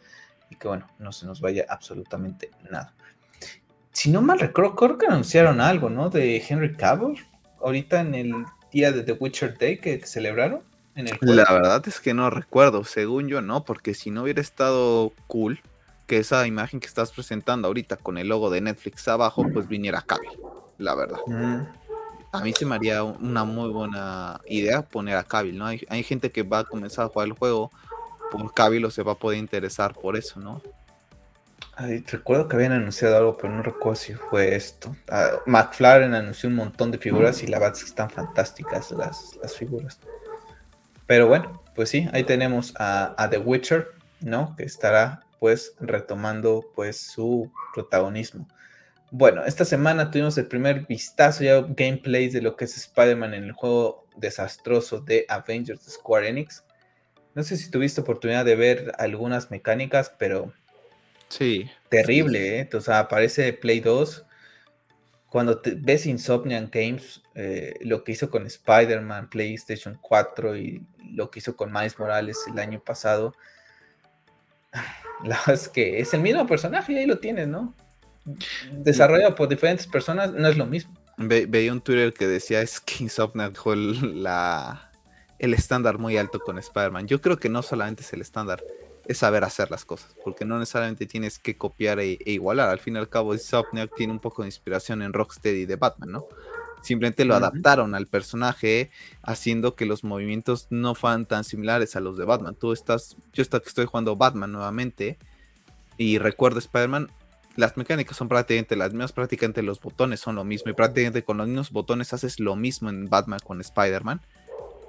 y 0.50 0.56
que 0.56 0.68
bueno, 0.68 0.86
no 0.98 1.12
se 1.12 1.24
nos 1.24 1.40
vaya 1.40 1.64
absolutamente 1.66 2.50
nada 2.70 2.94
si 3.98 4.10
no 4.10 4.22
mal 4.22 4.38
recuerdo, 4.38 4.76
creo 4.76 4.96
que 4.96 5.06
anunciaron 5.06 5.60
algo, 5.60 5.90
¿no? 5.90 6.08
De 6.08 6.40
Henry 6.48 6.76
Cavill, 6.76 7.20
ahorita 7.60 8.00
en 8.00 8.14
el 8.14 8.32
día 8.70 8.92
de 8.92 9.02
The 9.02 9.14
Witcher 9.14 9.58
Day 9.58 9.78
que, 9.80 9.98
celebraron. 10.06 10.60
En 10.94 11.08
el 11.08 11.18
La 11.22 11.52
verdad 11.52 11.82
es 11.84 11.98
que 11.98 12.14
no 12.14 12.30
recuerdo, 12.30 12.84
según 12.84 13.26
yo 13.26 13.42
no, 13.42 13.64
porque 13.64 13.94
si 13.94 14.12
no 14.12 14.22
hubiera 14.22 14.40
estado 14.40 15.12
cool 15.26 15.60
que 16.06 16.18
esa 16.18 16.46
imagen 16.46 16.78
que 16.78 16.86
estás 16.86 17.10
presentando 17.10 17.66
ahorita 17.66 17.96
con 17.96 18.18
el 18.18 18.28
logo 18.28 18.50
de 18.50 18.60
Netflix 18.60 19.08
abajo, 19.08 19.44
pues 19.52 19.66
viniera 19.66 20.00
Cavill, 20.02 20.30
la 20.78 20.94
verdad. 20.94 21.18
Mm. 21.26 21.62
A 22.30 22.40
mí 22.42 22.52
se 22.52 22.66
me 22.66 22.76
haría 22.76 23.02
una 23.02 23.42
muy 23.42 23.68
buena 23.70 24.40
idea 24.46 24.82
poner 24.82 25.16
a 25.16 25.24
Cavill, 25.24 25.58
¿no? 25.58 25.66
Hay, 25.66 25.84
hay 25.88 26.04
gente 26.04 26.30
que 26.30 26.44
va 26.44 26.60
a 26.60 26.64
comenzar 26.64 27.06
a 27.06 27.08
jugar 27.08 27.26
el 27.26 27.34
juego 27.34 27.72
por 28.30 28.54
Cavill 28.54 28.84
o 28.84 28.92
se 28.92 29.02
va 29.02 29.12
a 29.12 29.18
poder 29.18 29.40
interesar 29.40 29.92
por 29.92 30.16
eso, 30.16 30.38
¿no? 30.38 30.62
Recuerdo 32.06 32.48
que 32.48 32.56
habían 32.56 32.72
anunciado 32.72 33.16
algo, 33.16 33.36
pero 33.36 33.52
no 33.52 33.62
recuerdo 33.62 33.96
si 33.96 34.14
fue 34.14 34.54
esto. 34.54 34.96
Uh, 35.10 35.84
anunció 35.84 36.48
un 36.48 36.56
montón 36.56 36.90
de 36.90 36.98
figuras 36.98 37.42
y 37.42 37.46
la 37.46 37.58
verdad 37.58 37.76
es 37.76 37.84
que 37.84 37.90
están 37.90 38.10
fantásticas 38.10 38.90
las, 38.90 39.38
las 39.40 39.56
figuras. 39.56 40.00
Pero 41.06 41.26
bueno, 41.26 41.62
pues 41.74 41.88
sí, 41.88 42.08
ahí 42.12 42.24
tenemos 42.24 42.74
a, 42.78 43.28
The 43.30 43.38
Witcher, 43.38 43.88
¿no? 44.20 44.54
Que 44.56 44.64
estará 44.64 45.24
pues 45.38 45.74
retomando 45.80 46.64
pues 46.74 47.00
su 47.00 47.50
protagonismo. 47.72 48.48
Bueno, 49.10 49.44
esta 49.44 49.64
semana 49.64 50.10
tuvimos 50.10 50.36
el 50.36 50.48
primer 50.48 50.86
vistazo 50.86 51.44
ya 51.44 51.60
gameplay 51.62 52.28
de 52.28 52.42
lo 52.42 52.56
que 52.56 52.66
es 52.66 52.76
Spider-Man 52.76 53.32
en 53.32 53.44
el 53.44 53.52
juego 53.52 54.06
desastroso 54.16 55.00
de 55.00 55.24
Avengers 55.28 55.82
Square 55.88 56.28
Enix. 56.28 56.64
No 57.34 57.42
sé 57.42 57.56
si 57.56 57.70
tuviste 57.70 58.00
oportunidad 58.00 58.44
de 58.44 58.56
ver 58.56 58.92
algunas 58.98 59.50
mecánicas, 59.50 60.12
pero 60.18 60.52
Sí. 61.28 61.70
Terrible, 61.88 62.60
¿eh? 62.60 62.70
O 62.74 62.80
sea, 62.80 63.00
aparece 63.00 63.52
Play 63.52 63.80
2. 63.80 64.24
Cuando 65.28 65.60
te 65.60 65.74
ves 65.74 66.06
Insomniac 66.06 66.72
Games, 66.72 67.22
eh, 67.34 67.74
lo 67.82 68.02
que 68.02 68.12
hizo 68.12 68.30
con 68.30 68.46
Spider-Man, 68.46 69.28
PlayStation 69.28 69.98
4 70.00 70.56
y 70.56 70.86
lo 71.12 71.30
que 71.30 71.40
hizo 71.40 71.54
con 71.56 71.72
Miles 71.72 71.98
Morales 71.98 72.38
el 72.50 72.58
año 72.58 72.80
pasado, 72.80 73.34
la 75.24 75.36
verdad 75.36 75.54
es 75.54 75.68
que 75.68 76.00
es 76.00 76.14
el 76.14 76.20
mismo 76.20 76.46
personaje 76.46 76.92
y 76.92 76.98
ahí 76.98 77.06
lo 77.06 77.18
tienes, 77.18 77.46
¿no? 77.46 77.74
Desarrollado 78.72 79.34
por 79.34 79.48
diferentes 79.48 79.86
personas, 79.86 80.32
no 80.32 80.48
es 80.48 80.56
lo 80.56 80.66
mismo. 80.66 80.94
veía 81.16 81.72
un 81.72 81.80
Twitter 81.80 82.12
que 82.12 82.26
decía 82.26 82.60
es 82.60 82.80
que 82.80 83.04
Insomniac 83.04 83.52
dejó 83.52 83.74
la, 83.74 84.90
el 85.38 85.54
estándar 85.54 85.98
muy 85.98 86.16
alto 86.16 86.40
con 86.40 86.58
Spider-Man. 86.58 87.06
Yo 87.06 87.20
creo 87.20 87.38
que 87.38 87.48
no 87.48 87.62
solamente 87.62 88.02
es 88.02 88.12
el 88.12 88.20
estándar, 88.20 88.62
es 89.08 89.18
saber 89.18 89.42
hacer 89.42 89.70
las 89.70 89.86
cosas, 89.86 90.14
porque 90.22 90.44
no 90.44 90.58
necesariamente 90.58 91.06
tienes 91.06 91.38
que 91.38 91.56
copiar 91.56 91.98
e, 91.98 92.18
e, 92.24 92.32
igualar. 92.32 92.68
Al 92.68 92.78
fin 92.78 92.94
y 92.94 92.98
al 92.98 93.08
cabo, 93.08 93.32
Insomniac 93.32 93.94
tiene 93.96 94.12
un 94.12 94.20
poco 94.20 94.42
de 94.42 94.48
inspiración 94.48 95.00
en 95.00 95.14
Rocksteady 95.14 95.64
de 95.64 95.76
Batman, 95.76 96.12
¿no? 96.12 96.26
Simplemente 96.82 97.24
lo 97.24 97.34
adaptaron 97.34 97.94
al 97.94 98.06
personaje, 98.06 98.90
haciendo 99.22 99.74
que 99.74 99.86
los 99.86 100.04
movimientos 100.04 100.68
no 100.70 100.94
fueran 100.94 101.26
tan 101.26 101.42
similares 101.42 101.96
a 101.96 102.00
los 102.00 102.16
de 102.18 102.24
Batman. 102.24 102.54
Tú 102.54 102.72
estás, 102.72 103.16
yo 103.32 103.42
estoy 103.42 103.86
jugando 103.86 104.14
Batman 104.14 104.52
nuevamente 104.52 105.18
y 105.96 106.18
recuerdo 106.18 106.60
Spider-Man, 106.60 107.10
las 107.56 107.76
mecánicas 107.76 108.16
son 108.16 108.28
prácticamente 108.28 108.76
las 108.76 108.92
mismas, 108.92 109.12
prácticamente 109.12 109.62
los 109.62 109.80
botones 109.80 110.20
son 110.20 110.36
lo 110.36 110.44
mismo 110.44 110.70
y 110.70 110.74
prácticamente 110.74 111.24
con 111.24 111.38
los 111.38 111.48
mismos 111.48 111.72
botones 111.72 112.12
haces 112.12 112.38
lo 112.38 112.54
mismo 112.54 112.90
en 112.90 113.06
Batman 113.06 113.40
con 113.44 113.60
Spider-Man 113.60 114.20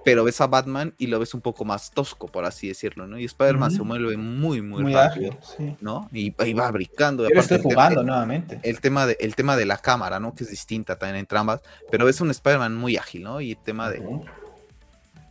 pero 0.03 0.23
ves 0.23 0.39
a 0.41 0.47
Batman 0.47 0.93
y 0.97 1.07
lo 1.07 1.19
ves 1.19 1.33
un 1.33 1.41
poco 1.41 1.65
más 1.65 1.91
tosco, 1.91 2.27
por 2.27 2.45
así 2.45 2.67
decirlo, 2.67 3.07
¿no? 3.07 3.17
Y 3.17 3.25
Spider-Man 3.25 3.71
se 3.71 3.83
mueve 3.83 4.17
muy, 4.17 4.61
muy, 4.61 4.83
muy 4.83 4.93
rápido, 4.93 5.37
¿no? 5.81 6.09
Y, 6.11 6.31
va 6.53 6.71
brincando. 6.71 7.25
Pero 7.27 7.39
estoy 7.39 7.61
jugando 7.61 8.03
nuevamente. 8.03 8.59
El 8.63 8.79
tema, 8.81 9.05
de, 9.05 9.17
el 9.19 9.35
tema 9.35 9.55
de 9.55 9.65
la 9.65 9.77
cámara, 9.77 10.19
¿no? 10.19 10.33
Que 10.33 10.43
es 10.43 10.49
distinta 10.49 10.97
también 10.97 11.17
entre 11.17 11.37
ambas, 11.37 11.61
pero 11.91 12.05
ves 12.05 12.21
un 12.21 12.29
Spider-Man 12.29 12.75
muy 12.75 12.97
ágil, 12.97 13.23
¿no? 13.23 13.41
Y 13.41 13.51
el 13.51 13.57
tema 13.57 13.89
de 13.89 14.01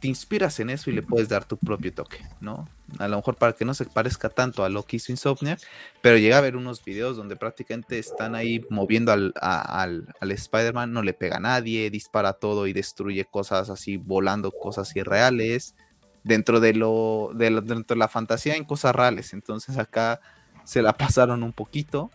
te 0.00 0.08
inspiras 0.08 0.60
en 0.60 0.70
eso 0.70 0.90
y 0.90 0.92
le 0.92 1.02
puedes 1.02 1.28
dar 1.28 1.44
tu 1.44 1.56
propio 1.56 1.92
toque, 1.92 2.18
¿no? 2.40 2.68
A 2.98 3.08
lo 3.08 3.16
mejor 3.16 3.36
para 3.36 3.52
que 3.52 3.64
no 3.64 3.74
se 3.74 3.84
parezca 3.84 4.28
tanto 4.28 4.64
a 4.64 4.68
lo 4.68 4.84
que 4.84 4.96
hizo 4.96 5.12
Insomniac, 5.12 5.60
pero 6.00 6.16
llega 6.18 6.38
a 6.38 6.40
ver 6.40 6.56
unos 6.56 6.84
videos 6.84 7.16
donde 7.16 7.36
prácticamente 7.36 7.98
están 7.98 8.34
ahí 8.34 8.64
moviendo 8.70 9.12
al, 9.12 9.32
al, 9.40 10.06
Spider-Man, 10.20 10.92
no 10.92 11.02
le 11.02 11.14
pega 11.14 11.36
a 11.36 11.40
nadie, 11.40 11.90
dispara 11.90 12.32
todo 12.34 12.66
y 12.66 12.72
destruye 12.72 13.24
cosas 13.24 13.70
así, 13.70 13.96
volando 13.96 14.52
cosas 14.52 14.94
irreales, 14.96 15.74
dentro 16.22 16.60
de 16.60 16.74
lo, 16.74 17.30
de 17.34 17.50
dentro 17.50 17.94
de 17.94 17.96
la 17.96 18.08
fantasía 18.08 18.56
en 18.56 18.64
cosas 18.64 18.94
reales. 18.94 19.32
Entonces 19.32 19.78
acá 19.78 20.20
se 20.64 20.82
la 20.82 20.92
pasaron 20.96 21.42
un 21.42 21.52
poquito. 21.52 22.10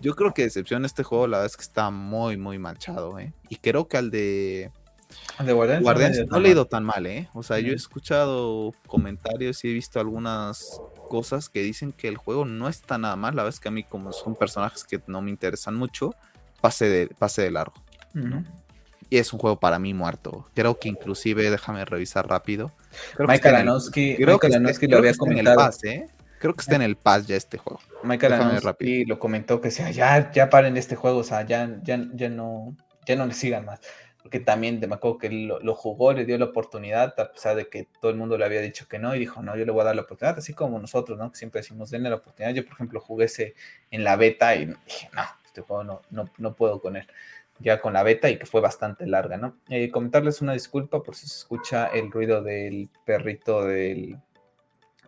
Yo 0.00 0.14
creo 0.14 0.32
que 0.32 0.42
decepción 0.42 0.84
este 0.84 1.02
juego, 1.02 1.26
la 1.26 1.38
verdad 1.38 1.52
es 1.52 1.56
que 1.56 1.64
está 1.64 1.90
muy, 1.90 2.36
muy 2.36 2.58
manchado, 2.58 3.18
¿eh? 3.18 3.32
Y 3.48 3.56
creo 3.56 3.88
que 3.88 3.96
al 3.96 4.10
de 4.10 4.70
de 5.44 5.52
Guardians, 5.52 6.26
no, 6.28 6.36
he 6.36 6.40
leído 6.40 6.66
tan 6.66 6.84
mal, 6.84 7.06
¿eh? 7.06 7.28
O 7.32 7.42
sea, 7.42 7.58
yo 7.60 7.72
he 7.72 7.76
escuchado 7.76 8.72
comentarios 8.86 9.64
y 9.64 9.70
he 9.70 9.72
visto 9.72 10.00
algunas 10.00 10.80
cosas 11.08 11.48
que 11.48 11.62
dicen 11.62 11.92
que 11.92 12.08
el 12.08 12.16
juego 12.16 12.44
no 12.44 12.68
está 12.68 12.98
nada 12.98 13.16
mal. 13.16 13.34
La 13.34 13.42
verdad 13.42 13.54
es 13.54 13.60
que 13.60 13.68
a 13.68 13.72
mí, 13.72 13.82
como 13.82 14.12
son 14.12 14.34
personajes 14.34 14.84
que 14.84 15.00
no 15.06 15.22
me 15.22 15.30
interesan 15.30 15.76
mucho, 15.76 16.14
pase 16.60 16.88
de, 16.88 17.06
pase 17.08 17.42
de 17.42 17.50
largo. 17.50 17.74
Y 19.08 19.18
es 19.18 19.32
un 19.32 19.38
juego 19.38 19.58
para 19.58 19.78
mí 19.78 19.94
muerto. 19.94 20.46
Creo 20.54 20.78
que 20.78 20.88
inclusive, 20.88 21.50
déjame 21.50 21.84
revisar 21.84 22.28
rápido. 22.28 22.72
Mike 23.18 23.48
Alanowski, 23.48 24.16
creo 24.16 24.38
que, 24.38 24.48
lo 24.48 24.98
había 24.98 25.14
comentado. 25.14 25.70
En 25.82 25.90
el 25.90 25.94
¿eh? 25.94 26.06
Creo 26.38 26.54
que 26.54 26.60
está 26.60 26.76
en 26.76 26.82
el 26.82 26.96
Pass 26.96 27.26
ya 27.26 27.36
este 27.36 27.58
juego. 27.58 27.80
Michael 28.02 28.34
Alanowski 28.34 29.04
lo 29.04 29.18
comentó 29.18 29.60
que 29.60 29.70
sea, 29.70 29.90
ya, 29.90 30.30
ya 30.32 30.48
paren 30.48 30.76
este 30.76 30.96
juego, 30.96 31.18
o 31.18 31.24
sea, 31.24 31.44
ya, 31.44 31.78
ya, 31.82 32.06
ya 32.14 32.28
no, 32.28 32.76
ya 33.06 33.16
no 33.16 33.26
le 33.26 33.34
sigan 33.34 33.64
más 33.64 33.80
porque 34.22 34.40
también 34.40 34.80
me 34.80 34.94
acuerdo 34.94 35.18
que 35.18 35.30
lo, 35.30 35.74
jugó, 35.74 36.12
le 36.12 36.24
dio 36.24 36.36
la 36.36 36.46
oportunidad, 36.46 37.18
a 37.18 37.32
pesar 37.32 37.56
de 37.56 37.68
que 37.68 37.88
todo 38.00 38.10
el 38.10 38.18
mundo 38.18 38.36
le 38.36 38.44
había 38.44 38.60
dicho 38.60 38.86
que 38.86 38.98
no, 38.98 39.14
y 39.14 39.18
dijo, 39.18 39.42
no, 39.42 39.56
yo 39.56 39.64
le 39.64 39.72
voy 39.72 39.80
a 39.82 39.84
dar 39.84 39.96
la 39.96 40.02
oportunidad, 40.02 40.38
así 40.38 40.52
como 40.52 40.78
nosotros, 40.78 41.18
¿no? 41.18 41.30
Que 41.30 41.38
siempre 41.38 41.60
decimos, 41.60 41.90
denle 41.90 42.10
la 42.10 42.16
oportunidad. 42.16 42.54
Yo, 42.54 42.64
por 42.64 42.74
ejemplo, 42.74 43.00
jugué 43.00 43.26
ese 43.26 43.54
en 43.90 44.04
la 44.04 44.16
beta 44.16 44.54
y 44.54 44.66
dije, 44.66 45.08
no, 45.14 45.22
este 45.44 45.62
juego 45.62 45.84
no, 45.84 46.02
no, 46.10 46.30
no 46.36 46.54
puedo 46.54 46.80
con 46.80 46.96
él. 46.96 47.06
Ya 47.60 47.80
con 47.80 47.92
la 47.94 48.02
beta 48.02 48.28
y 48.30 48.38
que 48.38 48.46
fue 48.46 48.60
bastante 48.60 49.06
larga, 49.06 49.36
¿no? 49.36 49.56
Eh, 49.68 49.90
comentarles 49.90 50.40
una 50.42 50.52
disculpa 50.52 51.02
por 51.02 51.14
si 51.14 51.26
se 51.26 51.36
escucha 51.36 51.86
el 51.86 52.10
ruido 52.10 52.42
del 52.42 52.90
perrito 53.04 53.64
del, 53.64 54.18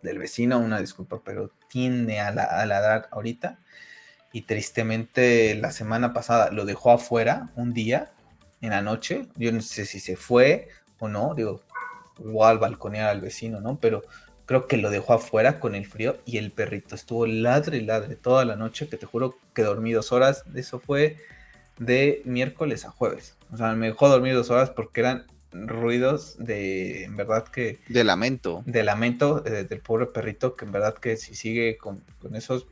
del 0.03 0.19
vecino, 0.19 0.59
una 0.59 0.81
disculpa, 0.81 1.21
pero 1.25 1.51
tiende 1.69 2.19
a, 2.21 2.31
la, 2.31 2.45
a 2.45 2.67
ladrar 2.67 3.09
ahorita. 3.11 3.59
Y 4.33 4.43
tristemente 4.43 5.55
la 5.55 5.71
semana 5.71 6.15
pasada 6.15 6.51
lo 6.51 6.65
dejó 6.65 6.93
afuera 6.93 7.51
un 7.57 7.75
día 7.75 8.13
en 8.63 8.71
la 8.71 8.81
noche. 8.81 9.27
Yo 9.37 9.53
no 9.53 9.61
sé 9.61 9.85
si 9.85 10.01
se 10.01 10.17
fue 10.17 10.69
o 10.99 11.09
no, 11.09 11.35
digo, 11.35 11.61
igual 12.19 12.59
balconear 12.59 13.11
al 13.11 13.21
vecino, 13.21 13.61
¿no? 13.61 13.79
Pero 13.79 14.03
creo 14.47 14.67
que 14.67 14.77
lo 14.77 14.91
dejó 14.91 15.15
afuera 15.15 15.61
con 15.61 15.75
el 15.75 15.87
frío 15.87 16.17
y 16.25 16.39
el 16.39 16.51
perrito 16.51 16.95
estuvo 16.95 17.27
ladre 17.27 17.79
y 17.79 17.83
ladre 17.83 18.17
toda 18.17 18.45
la 18.45 18.57
noche, 18.57 18.89
que 18.89 18.97
te 18.97 19.07
juro 19.07 19.37
que 19.53 19.63
dormí 19.63 19.93
dos 19.93 20.13
horas. 20.13 20.45
Eso 20.55 20.81
fue 20.81 21.19
de 21.79 22.23
miércoles 22.25 22.85
a 22.85 22.91
jueves. 22.91 23.37
O 23.53 23.57
sea, 23.57 23.75
me 23.75 23.89
dejó 23.89 24.09
dormir 24.09 24.35
dos 24.35 24.51
horas 24.51 24.71
porque 24.71 25.01
eran 25.01 25.27
ruidos 25.53 26.37
de, 26.39 27.05
en 27.05 27.17
verdad 27.17 27.45
que... 27.45 27.81
De 27.89 28.05
lamento. 28.05 28.63
De 28.65 28.83
lamento 28.83 29.45
eh, 29.45 29.65
del 29.65 29.81
pobre 29.81 30.07
perrito, 30.07 30.57
que 30.57 30.65
en 30.65 30.73
verdad 30.73 30.95
que 30.95 31.17
si 31.17 31.35
sigue 31.35 31.77
con, 31.77 32.03
esos... 32.33 32.67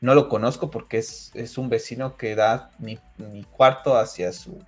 No 0.00 0.14
lo 0.14 0.28
conozco 0.28 0.70
porque 0.70 0.98
es, 0.98 1.32
es 1.34 1.58
un 1.58 1.68
vecino 1.68 2.16
que 2.16 2.36
da 2.36 2.70
mi, 2.78 2.98
mi 3.32 3.42
cuarto 3.42 3.96
hacia 3.96 4.32
su 4.32 4.62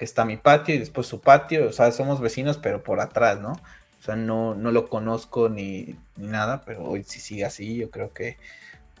que 0.00 0.06
está 0.06 0.24
mi 0.24 0.38
patio 0.38 0.74
y 0.74 0.78
después 0.78 1.06
su 1.06 1.20
patio, 1.20 1.68
o 1.68 1.72
sea, 1.72 1.92
somos 1.92 2.22
vecinos, 2.22 2.56
pero 2.56 2.82
por 2.82 3.00
atrás, 3.00 3.38
¿no? 3.38 3.52
O 3.52 4.02
sea, 4.02 4.16
no, 4.16 4.54
no 4.54 4.72
lo 4.72 4.88
conozco 4.88 5.50
ni, 5.50 5.94
nada, 6.16 6.62
pero 6.64 6.84
hoy 6.84 7.04
si 7.04 7.20
sigue 7.20 7.44
así, 7.44 7.76
yo 7.76 7.90
creo 7.90 8.10
que 8.14 8.38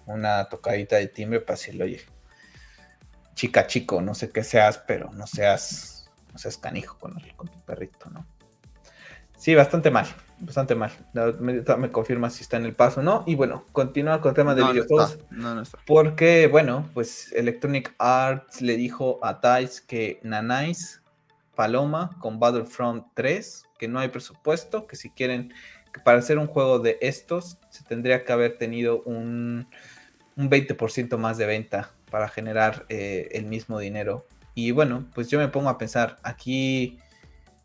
una 0.04 0.44
tocadita 0.50 0.96
de 0.96 1.06
timbre 1.06 1.40
para 1.40 1.56
decirle, 1.56 1.84
oye, 1.84 2.00
chica, 3.32 3.66
chico, 3.66 4.02
no 4.02 4.14
sé 4.14 4.30
qué 4.30 4.44
seas, 4.44 4.76
pero 4.76 5.10
no 5.14 5.26
seas, 5.26 6.10
no 6.34 6.38
seas 6.38 6.58
canijo 6.58 6.98
con, 6.98 7.18
con 7.34 7.48
tu 7.48 7.58
perrito, 7.60 8.10
¿no? 8.10 8.26
Sí, 9.38 9.54
bastante 9.54 9.90
mal, 9.90 10.06
bastante 10.40 10.74
mal. 10.74 10.90
Me, 11.40 11.90
confirma 11.90 12.30
si 12.30 12.42
está 12.42 12.56
en 12.56 12.64
el 12.64 12.74
paso 12.74 13.00
o 13.00 13.02
no. 13.02 13.24
Y 13.26 13.34
bueno, 13.34 13.64
continúa 13.72 14.20
con 14.20 14.30
el 14.30 14.34
tema 14.34 14.54
de 14.54 14.64
videojuegos. 14.64 15.18
No, 15.30 15.54
no 15.54 15.62
está. 15.62 15.78
Porque, 15.86 16.46
bueno, 16.46 16.88
pues 16.94 17.32
Electronic 17.32 17.94
Arts 17.98 18.60
le 18.60 18.76
dijo 18.76 19.18
a 19.22 19.40
Dice 19.40 19.82
que 19.86 20.20
Nanais 20.22 21.02
Paloma 21.54 22.16
con 22.20 22.40
Battlefront 22.40 23.06
3, 23.14 23.64
que 23.78 23.88
no 23.88 23.98
hay 23.98 24.08
presupuesto, 24.08 24.86
que 24.86 24.96
si 24.96 25.10
quieren, 25.10 25.52
que 25.92 26.00
para 26.00 26.18
hacer 26.18 26.38
un 26.38 26.46
juego 26.46 26.78
de 26.78 26.98
estos 27.00 27.58
se 27.68 27.84
tendría 27.84 28.24
que 28.24 28.32
haber 28.32 28.56
tenido 28.56 29.02
un, 29.02 29.68
un 30.36 30.50
20% 30.50 31.16
más 31.18 31.36
de 31.36 31.46
venta 31.46 31.90
para 32.10 32.28
generar 32.28 32.86
eh, 32.88 33.28
el 33.32 33.44
mismo 33.46 33.78
dinero. 33.78 34.26
Y 34.54 34.72
bueno, 34.72 35.06
pues 35.14 35.28
yo 35.28 35.38
me 35.38 35.48
pongo 35.48 35.68
a 35.68 35.78
pensar, 35.78 36.18
aquí 36.22 36.98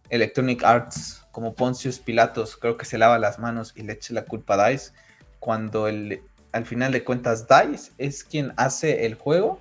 Electronic 0.09 0.63
Arts 0.63 1.24
como 1.35 1.53
Poncius 1.53 1.99
Pilatos, 1.99 2.55
creo 2.55 2.77
que 2.77 2.85
se 2.85 2.97
lava 2.97 3.19
las 3.19 3.39
manos 3.39 3.73
y 3.75 3.83
le 3.83 3.91
eche 3.91 4.13
la 4.13 4.23
culpa 4.23 4.53
a 4.53 4.69
DICE, 4.69 4.93
cuando 5.39 5.89
el, 5.89 6.21
al 6.53 6.65
final 6.65 6.93
de 6.93 7.03
cuentas 7.03 7.45
DICE 7.49 7.91
es 7.97 8.23
quien 8.23 8.53
hace 8.55 9.05
el 9.05 9.15
juego 9.15 9.59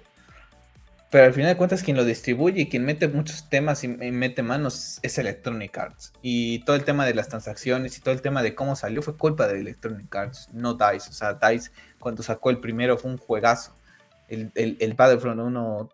pero 1.14 1.27
al 1.27 1.33
final 1.33 1.51
de 1.51 1.57
cuentas 1.57 1.85
quien 1.85 1.97
lo 1.97 2.05
distribuye 2.05 2.62
y 2.62 2.68
quien 2.68 2.85
mete 2.85 3.07
muchos 3.07 3.49
temas 3.49 3.85
y, 3.85 3.89
mete 3.89 4.43
manos 4.43 4.99
es 5.01 5.16
Electronic 5.16 5.79
Arts. 5.79 6.12
Y 6.22 6.64
todo 6.64 6.75
el 6.75 6.83
tema 6.83 7.07
de 7.07 7.14
las 7.14 7.29
transacciones 7.29 7.97
y 7.97 8.01
todo 8.01 8.12
el 8.12 8.20
tema 8.20 8.43
de 8.43 8.57
cómo 8.57 8.75
salió 8.75 9.01
fue 9.01 9.16
culpa 9.16 9.47
de 9.47 9.61
Electronic 9.61 10.12
Arts, 10.12 10.49
no 10.53 10.75
DICE. 10.75 11.11
O 11.11 11.12
sea, 11.12 11.35
DICE 11.35 11.70
cuando 12.01 12.25
sacó 12.25 12.51
el 12.51 12.59
primero 12.59 12.99
fue 12.99 13.12
un 13.12 13.18
juegazo. 13.18 13.77
El, 14.27 14.51
el, 14.57 14.95
Battlefront 14.95 15.41
1... 15.41 15.91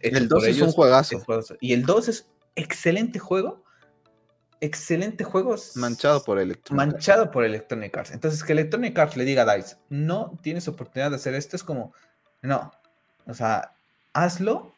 El 0.00 0.26
2 0.26 0.44
es 0.44 0.62
un 0.62 0.72
juegazo. 0.72 1.22
Y 1.60 1.74
el 1.74 1.84
2 1.84 2.08
es 2.08 2.30
excelente 2.56 3.18
juego. 3.18 3.62
Excelente 4.62 5.24
juego. 5.24 5.56
Manchado 5.74 6.22
por 6.22 6.38
Electronic 6.38 6.80
Arts. 6.80 6.94
Manchado 6.94 7.30
por 7.32 7.44
Electronic 7.44 7.96
Arts. 7.96 8.12
Entonces 8.12 8.44
que 8.44 8.52
Electronic 8.52 8.96
Arts 8.96 9.16
le 9.16 9.24
diga 9.24 9.42
a 9.42 9.56
DICE, 9.56 9.76
no 9.88 10.38
tienes 10.40 10.68
oportunidad 10.68 11.10
de 11.10 11.16
hacer 11.16 11.34
esto, 11.34 11.56
es 11.56 11.64
como, 11.64 11.92
no. 12.42 12.70
O 13.26 13.34
sea, 13.34 13.74
hazlo 14.12 14.72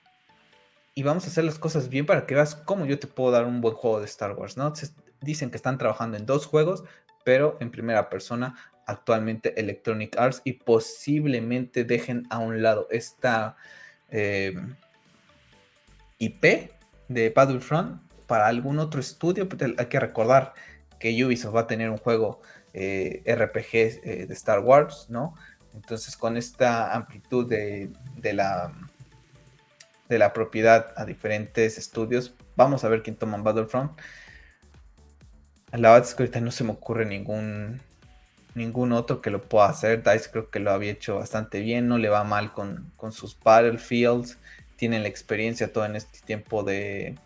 y 0.94 1.02
vamos 1.02 1.24
a 1.24 1.26
hacer 1.26 1.44
las 1.44 1.58
cosas 1.58 1.90
bien 1.90 2.06
para 2.06 2.24
que 2.24 2.34
veas 2.34 2.54
cómo 2.54 2.86
yo 2.86 2.98
te 2.98 3.06
puedo 3.06 3.30
dar 3.30 3.44
un 3.44 3.60
buen 3.60 3.74
juego 3.74 4.00
de 4.00 4.06
Star 4.06 4.32
Wars, 4.32 4.56
¿no? 4.56 4.72
dicen 5.20 5.50
que 5.50 5.58
están 5.58 5.76
trabajando 5.76 6.16
en 6.16 6.24
dos 6.24 6.46
juegos, 6.46 6.84
pero 7.22 7.58
en 7.60 7.70
primera 7.70 8.08
persona 8.08 8.56
actualmente 8.86 9.60
Electronic 9.60 10.16
Arts 10.18 10.40
y 10.44 10.54
posiblemente 10.54 11.84
dejen 11.84 12.26
a 12.30 12.38
un 12.38 12.62
lado 12.62 12.86
esta 12.90 13.56
em, 14.08 14.76
IP 16.16 16.70
de 17.08 17.28
Battlefront 17.28 18.03
para 18.26 18.46
algún 18.46 18.78
otro 18.78 19.00
estudio. 19.00 19.48
Hay 19.78 19.86
que 19.86 20.00
recordar 20.00 20.54
que 20.98 21.24
Ubisoft 21.24 21.54
va 21.54 21.60
a 21.60 21.66
tener 21.66 21.90
un 21.90 21.98
juego 21.98 22.40
eh, 22.72 23.22
RPG 23.26 23.74
eh, 23.74 24.26
de 24.28 24.34
Star 24.34 24.60
Wars, 24.60 25.06
¿no? 25.08 25.34
Entonces 25.74 26.16
con 26.16 26.36
esta 26.36 26.94
amplitud 26.94 27.48
de 27.48 27.90
la 28.32 28.72
de 30.08 30.18
la 30.18 30.32
propiedad 30.32 30.92
a 30.96 31.04
diferentes 31.04 31.78
estudios. 31.78 32.34
Vamos 32.56 32.84
a 32.84 32.88
ver 32.88 33.02
quién 33.02 33.16
toma 33.16 33.38
Battlefront. 33.38 33.92
La 35.72 35.92
verdad 35.92 36.08
que 36.08 36.22
ahorita 36.22 36.40
no 36.40 36.50
se 36.50 36.64
me 36.64 36.70
ocurre 36.70 37.04
ningún, 37.04 37.80
ningún 38.54 38.92
otro 38.92 39.20
que 39.20 39.30
lo 39.30 39.42
pueda 39.42 39.68
hacer. 39.68 40.02
Dice 40.02 40.30
creo 40.30 40.50
que 40.50 40.60
lo 40.60 40.70
había 40.70 40.92
hecho 40.92 41.16
bastante 41.16 41.60
bien, 41.60 41.88
no 41.88 41.98
le 41.98 42.08
va 42.08 42.22
mal 42.24 42.52
con, 42.52 42.92
sus 43.10 43.38
Battlefields. 43.38 44.38
Tienen 44.76 45.02
la 45.02 45.08
experiencia 45.08 45.72
todo 45.72 45.84
en 45.84 45.96
este 45.96 46.20
tiempo 46.20 46.62
de, 46.62 47.16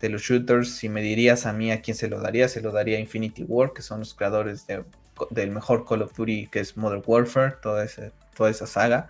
de, 0.00 0.08
los 0.08 0.22
shooters. 0.22 0.70
Si 0.70 0.88
me 0.88 1.02
dirías 1.02 1.46
a 1.46 1.52
mí 1.52 1.70
a 1.72 1.80
quién 1.80 1.96
se 1.96 2.08
lo 2.08 2.20
daría, 2.20 2.48
se 2.48 2.60
lo 2.60 2.72
daría 2.72 2.98
a 2.98 3.00
Infinity 3.00 3.44
War, 3.44 3.72
que 3.72 3.82
son 3.82 4.00
los 4.00 4.14
creadores 4.14 4.66
del 5.30 5.50
mejor 5.50 5.86
Call 5.86 6.02
of 6.02 6.16
Duty, 6.16 6.48
que 6.48 6.60
es 6.60 6.76
Modern 6.76 7.02
Warfare, 7.04 7.56
toda, 7.62 7.86
toda 8.34 8.50
esa 8.50 8.66
saga 8.66 9.08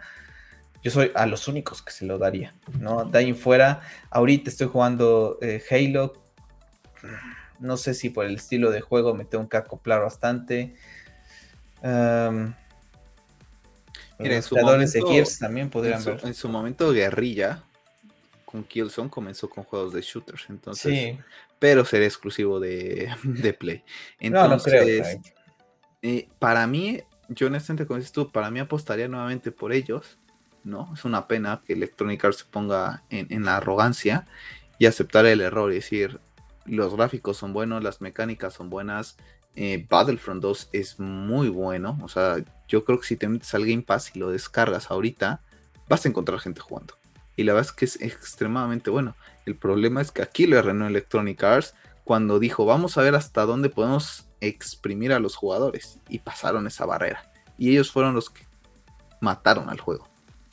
yo 0.82 0.91
soy 0.91 1.11
a 1.14 1.26
los 1.26 1.49
únicos 1.49 1.82
que 1.82 1.93
se 1.93 2.07
lo 2.07 2.18
daría, 2.18 2.55
¿no? 2.78 3.05
De 3.05 3.18
ahí 3.18 3.28
en 3.28 3.36
fuera, 3.36 3.80
ahorita 4.11 4.51
estoy 4.51 4.68
jugando 4.68 5.39
eh, 5.43 5.62
Halo, 5.70 6.14
no 7.59 7.76
sé 7.76 7.95
si 7.95 8.11
por 8.11 8.26
el 8.26 8.36
estilo 8.36 8.70
de 8.70 8.80
juego 8.80 9.14
me 9.14 9.24
tengo 9.24 9.49
que 9.49 9.57
acoplar 9.57 10.03
bastante. 10.03 10.76
Um, 11.82 12.55
Mira, 14.20 14.36
los 14.36 14.93
de 14.93 15.03
Gears 15.03 15.39
también 15.39 15.70
podrían 15.70 16.05
ver. 16.05 16.20
En 16.24 16.34
su 16.34 16.49
momento, 16.49 16.93
Guerrilla 16.93 17.64
con 18.51 18.64
Killzone 18.64 19.11
comenzó 19.11 19.49
con 19.51 19.64
juegos 19.64 19.92
de 19.92 20.01
shooters, 20.01 20.46
entonces. 20.49 20.92
Sí. 20.92 21.18
Pero 21.59 21.84
sería 21.84 22.07
exclusivo 22.07 22.61
de, 22.61 23.12
Play. 23.59 23.82
Entonces, 24.20 24.51
no, 24.51 24.57
no 24.57 24.62
creo. 24.62 25.20
Eh, 26.01 26.28
para 26.38 26.66
mí, 26.66 27.01
yo 27.28 27.49
honestamente, 27.49 27.86
como 27.86 27.99
dices 27.99 28.12
tú, 28.12 28.30
para 28.30 28.51
mí 28.51 28.61
apostaría 28.61 29.09
nuevamente 29.09 29.51
por 29.51 29.72
ellos 29.72 30.18
¿no? 30.64 30.90
Es 30.94 31.05
una 31.05 31.26
pena 31.26 31.62
que 31.66 31.72
Electronic 31.72 32.24
Arts 32.24 32.38
se 32.38 32.44
ponga 32.44 33.03
en, 33.11 33.44
la 33.44 33.57
arrogancia 33.57 34.26
y 34.78 34.86
aceptar 34.86 35.26
el 35.26 35.40
error 35.40 35.72
y 35.72 35.76
decir, 35.76 36.20
los 36.66 36.94
gráficos 36.94 37.36
son 37.36 37.53
buenos, 37.53 37.82
las 37.82 38.01
mecánicas 38.01 38.55
son 38.55 38.70
buenas, 38.70 39.16
eh, 39.57 39.86
Battlefront 39.88 40.42
2 40.42 40.68
es 40.72 41.01
muy 41.01 41.49
bueno, 41.49 41.99
o 42.03 42.09
sea, 42.09 42.36
yo 42.68 42.84
creo 42.84 43.01
que 43.01 43.07
si 43.07 43.16
te 43.16 43.28
metes 43.28 43.53
al 43.55 43.66
Game 43.66 43.82
Pass 43.82 44.14
y 44.14 44.18
lo 44.18 44.30
descargas 44.30 44.90
ahorita, 44.90 45.40
vas 45.88 46.05
a 46.05 46.09
encontrar 46.09 46.38
gente 46.38 46.61
jugando. 46.61 46.94
Y 47.39 47.45
la 47.45 47.53
verdad 47.53 47.70
es 47.70 47.72
que 47.72 47.84
es 47.84 48.03
extremadamente 48.03 48.91
bueno. 48.91 49.14
El 49.47 49.55
problema 49.55 50.03
es 50.03 50.11
que 50.11 50.22
aquí 50.22 50.49
le 50.49 50.59
arruinó 50.59 50.89
Electronic 50.89 51.41
Arts 51.45 51.74
cuando 52.03 52.41
dijo, 52.41 52.66
vamos 52.66 52.99
a 52.99 53.03
ver 53.03 53.14
hasta 53.14 53.47
dónde 53.47 53.70
podemos 53.70 54.28
exprimir 54.41 55.12
a 55.12 55.20
los 55.20 55.36
jugadores. 55.36 56.01
Y 56.09 56.18
pasaron 56.18 56.66
esa 56.66 56.84
barrera. 56.84 57.30
Y 57.57 57.70
ellos 57.70 57.93
fueron 57.93 58.16
los 58.16 58.28
que 58.28 58.45
mataron 59.20 59.70
al 59.70 59.78
juego. 59.78 60.09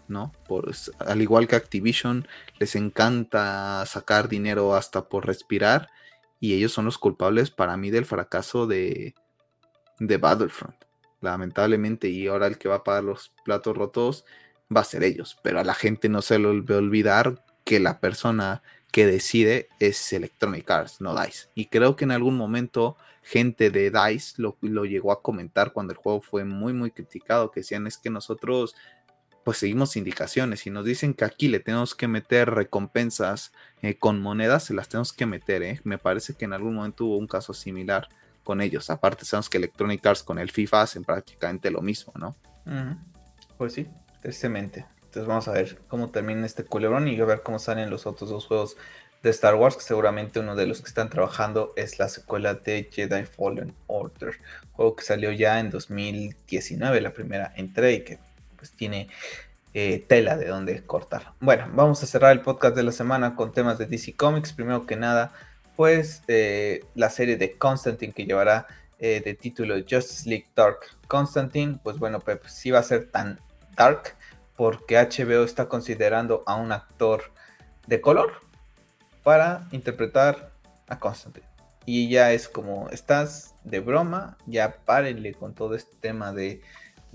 ¿no? 0.07 0.31
Por, 0.47 0.71
al 0.99 1.21
igual 1.23 1.47
que 1.47 1.55
Activision, 1.55 2.27
les 2.59 2.75
encanta 2.75 3.83
sacar 3.87 4.29
dinero 4.29 4.75
hasta 4.75 5.09
por 5.09 5.25
respirar 5.25 5.89
y 6.39 6.53
ellos 6.53 6.71
son 6.71 6.85
los 6.85 6.99
culpables 6.99 7.49
para 7.49 7.77
mí 7.77 7.89
del 7.89 8.05
fracaso 8.05 8.67
de, 8.67 9.15
de 9.99 10.17
Battlefront. 10.17 10.75
Lamentablemente, 11.19 12.09
y 12.09 12.27
ahora 12.27 12.45
el 12.45 12.59
que 12.59 12.69
va 12.69 12.75
a 12.75 12.83
pagar 12.83 13.05
los 13.05 13.33
platos 13.43 13.75
rotos 13.75 14.25
va 14.75 14.81
a 14.81 14.85
ser 14.85 15.03
ellos, 15.03 15.37
pero 15.41 15.59
a 15.59 15.63
la 15.63 15.73
gente 15.73 16.09
no 16.09 16.21
se 16.21 16.39
le 16.39 16.47
olvide 16.47 16.75
olvidar 16.75 17.43
que 17.63 17.79
la 17.79 17.99
persona 17.99 18.61
que 18.91 19.05
decide 19.05 19.67
es 19.79 20.13
Electronic 20.13 20.69
Arts, 20.69 21.01
no 21.01 21.19
DICE. 21.19 21.49
Y 21.53 21.65
creo 21.65 21.95
que 21.95 22.05
en 22.05 22.11
algún 22.11 22.37
momento 22.37 22.95
gente 23.23 23.71
de 23.71 23.91
DICE 23.91 24.35
lo, 24.37 24.57
lo, 24.61 24.85
llegó 24.85 25.11
a 25.11 25.21
comentar 25.21 25.73
cuando 25.73 25.93
el 25.93 25.97
juego 25.97 26.21
fue 26.21 26.45
muy, 26.45 26.73
muy 26.73 26.91
criticado, 26.91 27.51
que 27.51 27.61
decían 27.61 27.87
es 27.87 27.97
que 27.97 28.09
nosotros 28.09 28.75
pues 29.45 29.59
seguimos 29.59 29.95
indicaciones. 29.95 30.65
y 30.65 30.71
nos 30.71 30.85
dicen 30.85 31.13
que 31.13 31.23
aquí 31.23 31.47
le 31.47 31.59
tenemos 31.59 31.93
que 31.93 32.07
meter 32.07 32.49
recompensas 32.49 33.53
eh, 33.83 33.95
con 33.95 34.19
monedas, 34.19 34.63
se 34.63 34.73
las 34.73 34.89
tenemos 34.89 35.13
que 35.13 35.27
meter. 35.27 35.61
¿eh? 35.61 35.79
Me 35.83 35.99
parece 35.99 36.33
que 36.33 36.45
en 36.45 36.53
algún 36.53 36.73
momento 36.73 37.05
hubo 37.05 37.17
un 37.17 37.27
caso 37.27 37.53
similar 37.53 38.09
con 38.43 38.59
ellos. 38.59 38.89
Aparte, 38.89 39.23
sabemos 39.23 39.49
que 39.49 39.57
Electronic 39.57 40.03
Arts 40.03 40.23
con 40.23 40.39
el 40.39 40.49
FIFA 40.49 40.81
hacen 40.81 41.03
prácticamente 41.03 41.69
lo 41.69 41.81
mismo, 41.81 42.11
¿no? 42.17 42.35
Pues 43.57 43.73
sí, 43.73 43.87
tristemente. 44.25 44.87
Entonces 45.03 45.27
vamos 45.27 45.47
a 45.47 45.51
ver 45.51 45.77
cómo 45.87 46.09
termina 46.09 46.47
este 46.47 46.65
culebrón 46.65 47.07
y 47.07 47.19
a 47.19 47.25
ver 47.25 47.43
cómo 47.43 47.59
salen 47.59 47.91
los 47.91 48.07
otros 48.07 48.27
dos 48.31 48.47
juegos 48.47 48.75
de 49.21 49.29
Star 49.29 49.53
Wars, 49.53 49.75
que 49.75 49.83
seguramente 49.83 50.39
uno 50.39 50.55
de 50.55 50.65
los 50.65 50.81
que 50.81 50.87
están 50.87 51.11
trabajando 51.11 51.73
es 51.75 51.99
la 51.99 52.09
secuela 52.09 52.55
de 52.55 52.89
Jedi 52.91 53.23
Fallen 53.25 53.75
Order, 53.85 54.39
juego 54.71 54.95
que 54.95 55.03
salió 55.03 55.31
ya 55.31 55.59
en 55.59 55.69
2019, 55.69 57.01
la 57.01 57.13
primera 57.13 57.53
entrega 57.55 57.95
y 57.95 58.03
que 58.03 58.19
pues 58.57 58.71
tiene 58.71 59.09
eh, 59.75 60.03
tela 60.07 60.37
de 60.37 60.47
donde 60.47 60.81
cortar. 60.83 61.33
Bueno, 61.39 61.69
vamos 61.73 62.01
a 62.01 62.07
cerrar 62.07 62.31
el 62.31 62.41
podcast 62.41 62.75
de 62.75 62.81
la 62.81 62.91
semana 62.91 63.35
con 63.35 63.53
temas 63.53 63.77
de 63.77 63.85
DC 63.85 64.15
Comics. 64.15 64.53
Primero 64.53 64.87
que 64.87 64.95
nada, 64.95 65.33
pues 65.75 66.23
eh, 66.27 66.83
la 66.95 67.11
serie 67.11 67.37
de 67.37 67.59
Constantine 67.59 68.11
que 68.11 68.25
llevará 68.25 68.65
eh, 68.97 69.21
de 69.23 69.35
título 69.35 69.75
Justice 69.75 70.27
League 70.27 70.47
Dark 70.55 70.79
Constantine. 71.07 71.77
Pues 71.83 71.99
bueno, 71.99 72.19
pues 72.21 72.39
sí 72.47 72.71
va 72.71 72.79
a 72.79 72.83
ser 72.83 73.11
tan 73.11 73.39
dark 73.75 74.15
porque 74.55 74.97
HBO 74.97 75.43
está 75.43 75.67
considerando 75.67 76.43
a 76.45 76.55
un 76.55 76.71
actor 76.71 77.31
de 77.87 78.01
color 78.01 78.33
para 79.23 79.67
interpretar 79.71 80.51
a 80.87 80.99
Constantine. 80.99 81.45
Y 81.85 82.09
ya 82.09 82.31
es 82.31 82.47
como, 82.49 82.89
estás 82.89 83.53
de 83.63 83.79
broma, 83.79 84.37
ya 84.45 84.77
párenle 84.85 85.33
con 85.33 85.53
todo 85.53 85.75
este 85.75 85.95
tema 85.97 86.31
de 86.31 86.61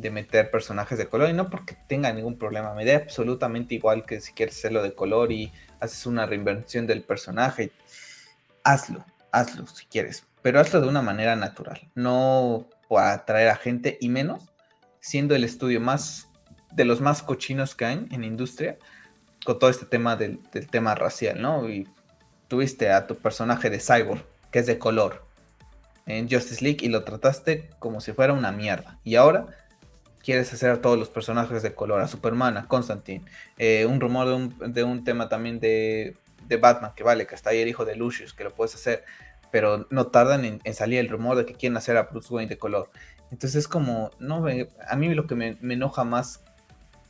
de 0.00 0.10
meter 0.10 0.50
personajes 0.50 0.96
de 0.96 1.08
color 1.08 1.28
y 1.28 1.34
no 1.34 1.50
porque 1.50 1.76
tenga 1.86 2.12
ningún 2.12 2.38
problema, 2.38 2.74
me 2.74 2.84
da 2.84 2.96
absolutamente 2.96 3.74
igual 3.74 4.04
que 4.04 4.20
si 4.20 4.32
quieres 4.32 4.56
hacerlo 4.56 4.82
de 4.82 4.94
color 4.94 5.30
y 5.30 5.52
haces 5.78 6.06
una 6.06 6.26
reinvención 6.26 6.86
del 6.86 7.02
personaje, 7.02 7.70
hazlo, 8.64 9.04
hazlo 9.30 9.66
si 9.66 9.84
quieres, 9.86 10.24
pero 10.42 10.58
hazlo 10.58 10.80
de 10.80 10.88
una 10.88 11.02
manera 11.02 11.36
natural, 11.36 11.90
no 11.94 12.66
para 12.88 13.12
atraer 13.12 13.48
a 13.48 13.56
gente 13.56 13.98
y 14.00 14.08
menos 14.08 14.50
siendo 15.00 15.34
el 15.34 15.44
estudio 15.44 15.80
más 15.80 16.28
de 16.72 16.84
los 16.84 17.00
más 17.00 17.22
cochinos 17.22 17.74
que 17.74 17.84
hay 17.84 18.06
en 18.10 18.24
industria 18.24 18.78
con 19.44 19.58
todo 19.58 19.70
este 19.70 19.86
tema 19.86 20.16
del, 20.16 20.40
del 20.52 20.68
tema 20.68 20.94
racial, 20.94 21.40
¿no? 21.40 21.68
Y 21.68 21.88
tuviste 22.48 22.90
a 22.90 23.06
tu 23.06 23.16
personaje 23.16 23.70
de 23.70 23.80
Cyborg, 23.80 24.24
que 24.50 24.58
es 24.58 24.66
de 24.66 24.78
color, 24.78 25.24
en 26.06 26.28
Justice 26.28 26.62
League 26.64 26.78
y 26.82 26.88
lo 26.88 27.04
trataste 27.04 27.70
como 27.78 28.00
si 28.00 28.12
fuera 28.12 28.32
una 28.32 28.52
mierda. 28.52 28.98
Y 29.04 29.16
ahora 29.16 29.46
quieres 30.22 30.52
hacer 30.52 30.70
a 30.70 30.80
todos 30.80 30.98
los 30.98 31.08
personajes 31.08 31.62
de 31.62 31.74
color, 31.74 32.00
a 32.00 32.08
Superman, 32.08 32.56
a 32.56 32.66
Constantine. 32.66 33.24
Eh, 33.58 33.86
un 33.86 34.00
rumor 34.00 34.50
de 34.58 34.84
un, 34.84 35.04
tema 35.04 35.28
también 35.28 35.60
de, 35.60 36.16
Batman, 36.60 36.92
que 36.96 37.04
vale, 37.04 37.26
que 37.26 37.34
está 37.34 37.50
ahí 37.50 37.60
el 37.60 37.68
hijo 37.68 37.84
de 37.84 37.96
Lucius, 37.96 38.34
que 38.34 38.44
lo 38.44 38.52
puedes 38.52 38.74
hacer, 38.74 39.04
pero 39.50 39.86
no 39.90 40.08
tardan 40.08 40.44
en, 40.44 40.74
salir 40.74 40.98
el 40.98 41.08
rumor 41.08 41.36
de 41.36 41.46
que 41.46 41.54
quieren 41.54 41.76
hacer 41.76 41.96
a 41.96 42.04
Bruce 42.04 42.32
Wayne 42.32 42.48
de 42.48 42.58
color. 42.58 42.90
Entonces 43.30 43.56
es 43.56 43.68
como, 43.68 44.10
no, 44.18 44.44
a 44.88 44.96
mí 44.96 45.14
lo 45.14 45.26
que 45.26 45.36
me, 45.36 45.56
enoja 45.62 46.02
más 46.02 46.44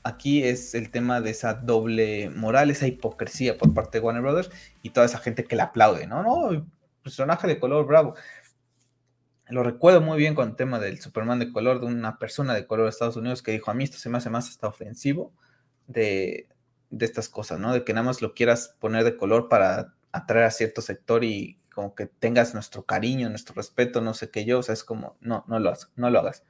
aquí 0.03 0.45
es 0.45 0.75
el 0.75 0.91
tema 0.91 1.21
de 1.21 1.31
esa 1.31 1.55
doble 1.55 2.31
moral, 2.31 2.71
esa 2.71 2.87
hipocresía 2.87 3.59
por 3.59 3.75
parte 3.75 3.99
de 3.99 4.05
Warner 4.05 4.23
Brothers 4.23 4.51
y 4.83 4.91
toda 4.91 5.07
esa 5.07 5.19
gente 5.19 5.45
que 5.45 5.57
le 5.57 5.63
aplaude, 5.63 6.07
¿no? 6.07 6.23
No, 6.23 6.67
personaje 7.03 7.47
de 7.47 7.59
color, 7.59 7.87
bravo 7.87 8.15
lo 9.51 9.63
recuerdo 9.63 10.01
muy 10.01 10.19
bien 10.19 10.35
con 10.35 10.51
el 10.51 10.57
tema 10.57 10.79
del 10.79 11.01
Superman 11.01 11.39
de 11.39 11.53
color, 11.53 11.81
de 11.81 11.87
una 11.87 12.19
persona 12.19 12.55
de 12.55 12.67
color 12.67 12.87
de 12.87 12.91
Estados 12.91 13.17
Unidos 13.17 13.43
que 13.43 13.53
dijo, 13.53 13.71
a 13.71 13.75
mí 13.75 13.85
esto 13.85 13.99
se 13.99 14.09
me 14.09 14.19
hace 14.19 14.31
más 14.31 14.49
hasta 14.49 14.69
ofensivo 14.69 15.33
de, 15.87 16.49
de 16.91 17.05
estas 17.05 17.29
cosas, 17.29 17.59
¿no? 17.59 17.73
De 17.73 17.85
que 17.85 17.93
nada 17.93 18.05
más 18.05 18.23
lo 18.23 18.35
quieras 18.35 18.77
poner 18.79 19.05
de 19.05 19.17
color 19.17 19.49
para 19.49 19.95
atraer 20.13 20.47
a 20.47 20.51
cierto 20.51 20.83
sector 20.83 21.25
y 21.25 21.59
como 21.75 21.95
que 21.95 22.07
tengas 22.07 22.55
nuestro 22.55 22.85
cariño, 22.85 23.29
nuestro 23.29 23.55
respeto, 23.55 24.01
no 24.01 24.15
sé 24.15 24.31
qué 24.31 24.45
yo, 24.45 24.61
o 24.61 24.63
sea, 24.63 24.73
es 24.73 24.85
como, 24.85 25.17
no, 25.21 25.45
no 25.49 25.59
lo 25.59 25.69
hagas, 25.71 25.91
no 25.97 26.11
lo 26.11 26.21
hagas. 26.21 26.45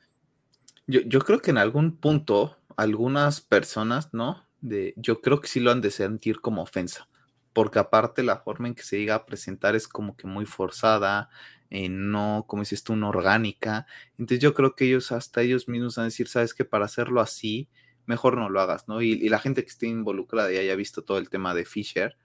Yo, 0.86 1.01
yo 1.01 1.20
creo 1.20 1.40
que 1.40 1.51
en 1.51 1.59
algún 1.59 1.96
punto 1.96 2.59
algunas 2.81 3.43
personas, 3.43 4.09
¿no? 4.14 4.47
De, 4.62 4.95
yo 4.97 5.20
creo 5.20 5.41
que 5.43 5.49
sí 5.49 5.61
lo 5.61 5.70
han 5.70 5.83
de 5.83 5.91
sentir 5.91 6.41
como 6.41 6.62
ofensa, 6.62 7.09
porque 7.53 7.78
aparte 7.78 8.22
la 8.22 8.39
forma 8.39 8.68
en 8.68 8.74
que 8.74 8.83
se 8.83 8.99
llega 8.99 9.14
a 9.14 9.26
presentar 9.26 9.76
es 9.76 9.87
como 9.87 10.16
que 10.16 10.26
muy 10.26 10.47
forzada, 10.47 11.28
eh, 11.68 11.91
no, 11.91 12.47
como 12.49 12.62
dices 12.62 12.83
tú, 12.83 12.97
no 12.97 13.11
orgánica. 13.11 13.87
Entonces 14.18 14.41
yo 14.41 14.55
creo 14.55 14.74
que 14.74 14.87
ellos, 14.87 15.12
hasta 15.12 15.43
ellos 15.43 15.68
mismos 15.68 15.97
van 15.97 16.05
a 16.05 16.07
decir, 16.07 16.26
sabes 16.26 16.55
que 16.55 16.64
para 16.64 16.87
hacerlo 16.87 17.20
así, 17.20 17.68
mejor 18.07 18.39
no 18.39 18.49
lo 18.49 18.61
hagas, 18.62 18.89
¿no? 18.89 19.03
Y, 19.03 19.12
y 19.12 19.28
la 19.28 19.41
gente 19.41 19.62
que 19.62 19.68
esté 19.68 19.87
involucrada 19.87 20.51
y 20.51 20.57
haya 20.57 20.74
visto 20.74 21.03
todo 21.03 21.18
el 21.18 21.28
tema 21.28 21.55
de 21.55 21.66
Fisher, 21.66 22.16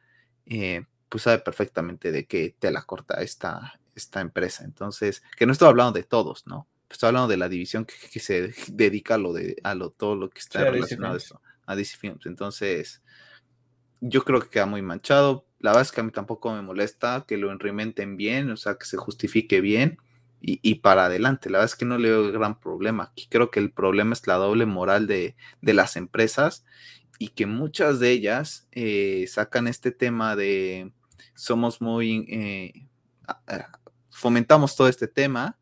eh, 0.46 0.86
pues 1.10 1.24
sabe 1.24 1.40
perfectamente 1.40 2.14
de 2.14 2.28
qué 2.28 2.56
te 2.58 2.72
la 2.72 2.84
corta 2.84 3.22
esta, 3.22 3.80
esta 3.94 4.22
empresa. 4.22 4.64
Entonces, 4.64 5.22
que 5.38 5.46
no 5.46 5.52
estoy 5.52 5.68
hablando 5.68 5.92
de 5.94 6.04
todos, 6.04 6.48
¿no? 6.48 6.68
Estoy 6.96 7.08
hablando 7.10 7.28
de 7.28 7.38
la 7.38 7.50
división 7.50 7.86
que, 7.86 7.94
que 8.12 8.20
se 8.20 8.54
dedica 8.72 9.16
a 9.16 9.18
lo 9.18 9.34
de 9.34 9.58
a 9.64 9.76
lo 9.76 9.92
todo 9.92 10.16
lo 10.16 10.30
que 10.30 10.40
está 10.40 10.60
Sí, 10.60 10.66
relacionado 10.66 11.14
a 11.16 11.18
esto, 11.18 11.42
a 11.66 11.76
DC 11.76 11.98
Films. 11.98 12.26
Entonces, 12.26 13.04
yo 14.02 14.24
creo 14.24 14.40
que 14.42 14.50
queda 14.50 14.66
muy 14.66 14.82
manchado. 14.82 15.46
La 15.60 15.72
verdad 15.72 15.84
es 15.84 15.92
que 15.92 16.02
a 16.02 16.04
mí 16.04 16.12
tampoco 16.12 16.54
me 16.54 16.62
molesta 16.62 17.26
que 17.28 17.38
lo 17.38 17.52
enrimenten 17.52 18.18
bien, 18.18 18.50
o 18.52 18.58
sea, 18.58 18.76
que 18.78 18.86
se 18.86 18.98
justifique 18.98 19.62
bien 19.62 19.98
y, 20.42 20.60
y 20.62 20.76
para 20.76 21.06
adelante. 21.06 21.50
La 21.50 21.60
verdad 21.60 21.72
es 21.74 21.78
que 21.78 21.86
no 21.86 21.98
le 21.98 22.10
veo 22.12 22.32
gran 22.32 22.60
problema. 22.60 23.06
Aquí 23.12 23.28
creo 23.30 23.52
que 23.52 23.60
el 23.60 23.72
problema 23.72 24.14
es 24.14 24.28
la 24.28 24.36
doble 24.36 24.66
moral 24.66 25.08
de, 25.08 25.36
de 25.62 25.74
las 25.74 25.96
empresas 25.98 26.66
y 27.20 27.30
que 27.30 27.46
muchas 27.46 28.00
de 28.00 28.12
ellas 28.12 28.68
eh, 28.72 29.26
sacan 29.28 29.68
este 29.68 29.92
tema 29.92 30.36
de 30.36 30.94
somos 31.34 31.82
muy... 31.82 32.26
eh, 32.30 32.88
fomentamos 34.10 34.76
todo 34.76 34.88
este 34.88 35.08
tema, 35.08 35.58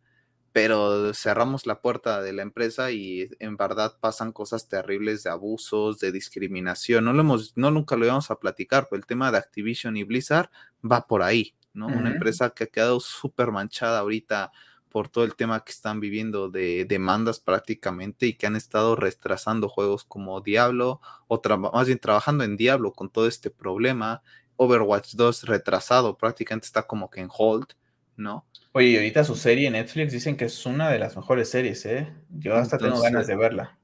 pero 0.54 1.16
cerramos 1.16 1.66
la 1.66 1.82
puerta 1.82 2.22
de 2.22 2.32
la 2.32 2.44
empresa 2.44 2.92
y 2.92 3.28
en 3.40 3.58
verdad 3.58 3.98
pasan 4.00 4.32
cosas 4.32 4.68
terribles 4.68 5.24
de 5.24 5.32
abusos, 5.32 6.00
de 6.00 6.12
discriminación. 6.12 7.06
No 7.06 7.14
lo 7.14 7.22
hemos, 7.22 7.54
no 7.58 7.72
nunca 7.72 7.96
lo 7.96 8.06
íbamos 8.06 8.30
a 8.30 8.40
platicar, 8.40 8.88
pero 8.88 9.00
el 9.00 9.08
tema 9.08 9.32
de 9.32 9.40
Activision 9.40 9.98
y 9.98 10.04
Blizzard 10.04 10.52
va 10.90 11.08
por 11.08 11.24
ahí, 11.24 11.56
¿no? 11.74 11.88
Una 11.88 12.12
empresa 12.12 12.52
que 12.52 12.66
ha 12.66 12.68
quedado 12.68 13.00
súper 13.00 13.52
manchada 13.52 14.00
ahorita 14.00 14.52
por 14.90 15.10
todo 15.10 15.24
el 15.24 15.36
tema 15.36 15.64
que 15.64 15.72
están 15.72 16.00
viviendo 16.00 16.50
de 16.50 16.86
demandas 16.86 17.40
prácticamente 17.40 18.28
y 18.28 18.36
que 18.36 18.46
han 18.46 18.56
estado 18.56 18.96
retrasando 18.96 19.68
juegos 19.68 20.04
como 20.04 20.40
Diablo 20.42 21.02
o 21.28 21.42
más 21.74 21.88
bien 21.88 21.98
trabajando 21.98 22.44
en 22.44 22.58
Diablo 22.58 22.94
con 22.94 23.10
todo 23.10 23.28
este 23.28 23.50
problema. 23.50 24.22
Overwatch 24.56 25.16
2 25.16 25.46
retrasado, 25.46 26.16
prácticamente 26.16 26.68
está 26.68 26.84
como 26.84 27.10
que 27.10 27.22
en 27.22 27.30
hold, 27.36 27.74
¿no? 28.18 28.46
Oye, 28.72 28.88
y 28.90 28.96
ahorita 28.96 29.24
su 29.24 29.36
serie 29.36 29.68
en 29.68 29.74
Netflix 29.74 30.12
dicen 30.14 30.36
que 30.36 30.46
es 30.46 30.66
una 30.66 30.90
de 30.90 31.00
las 31.00 31.16
mejores 31.16 31.50
series, 31.50 31.86
¿eh? 31.86 32.14
Yo 32.30 32.56
hasta 32.56 32.78
tengo 32.78 33.02
ganas 33.02 33.28
de 33.28 33.36
verla. 33.36 33.78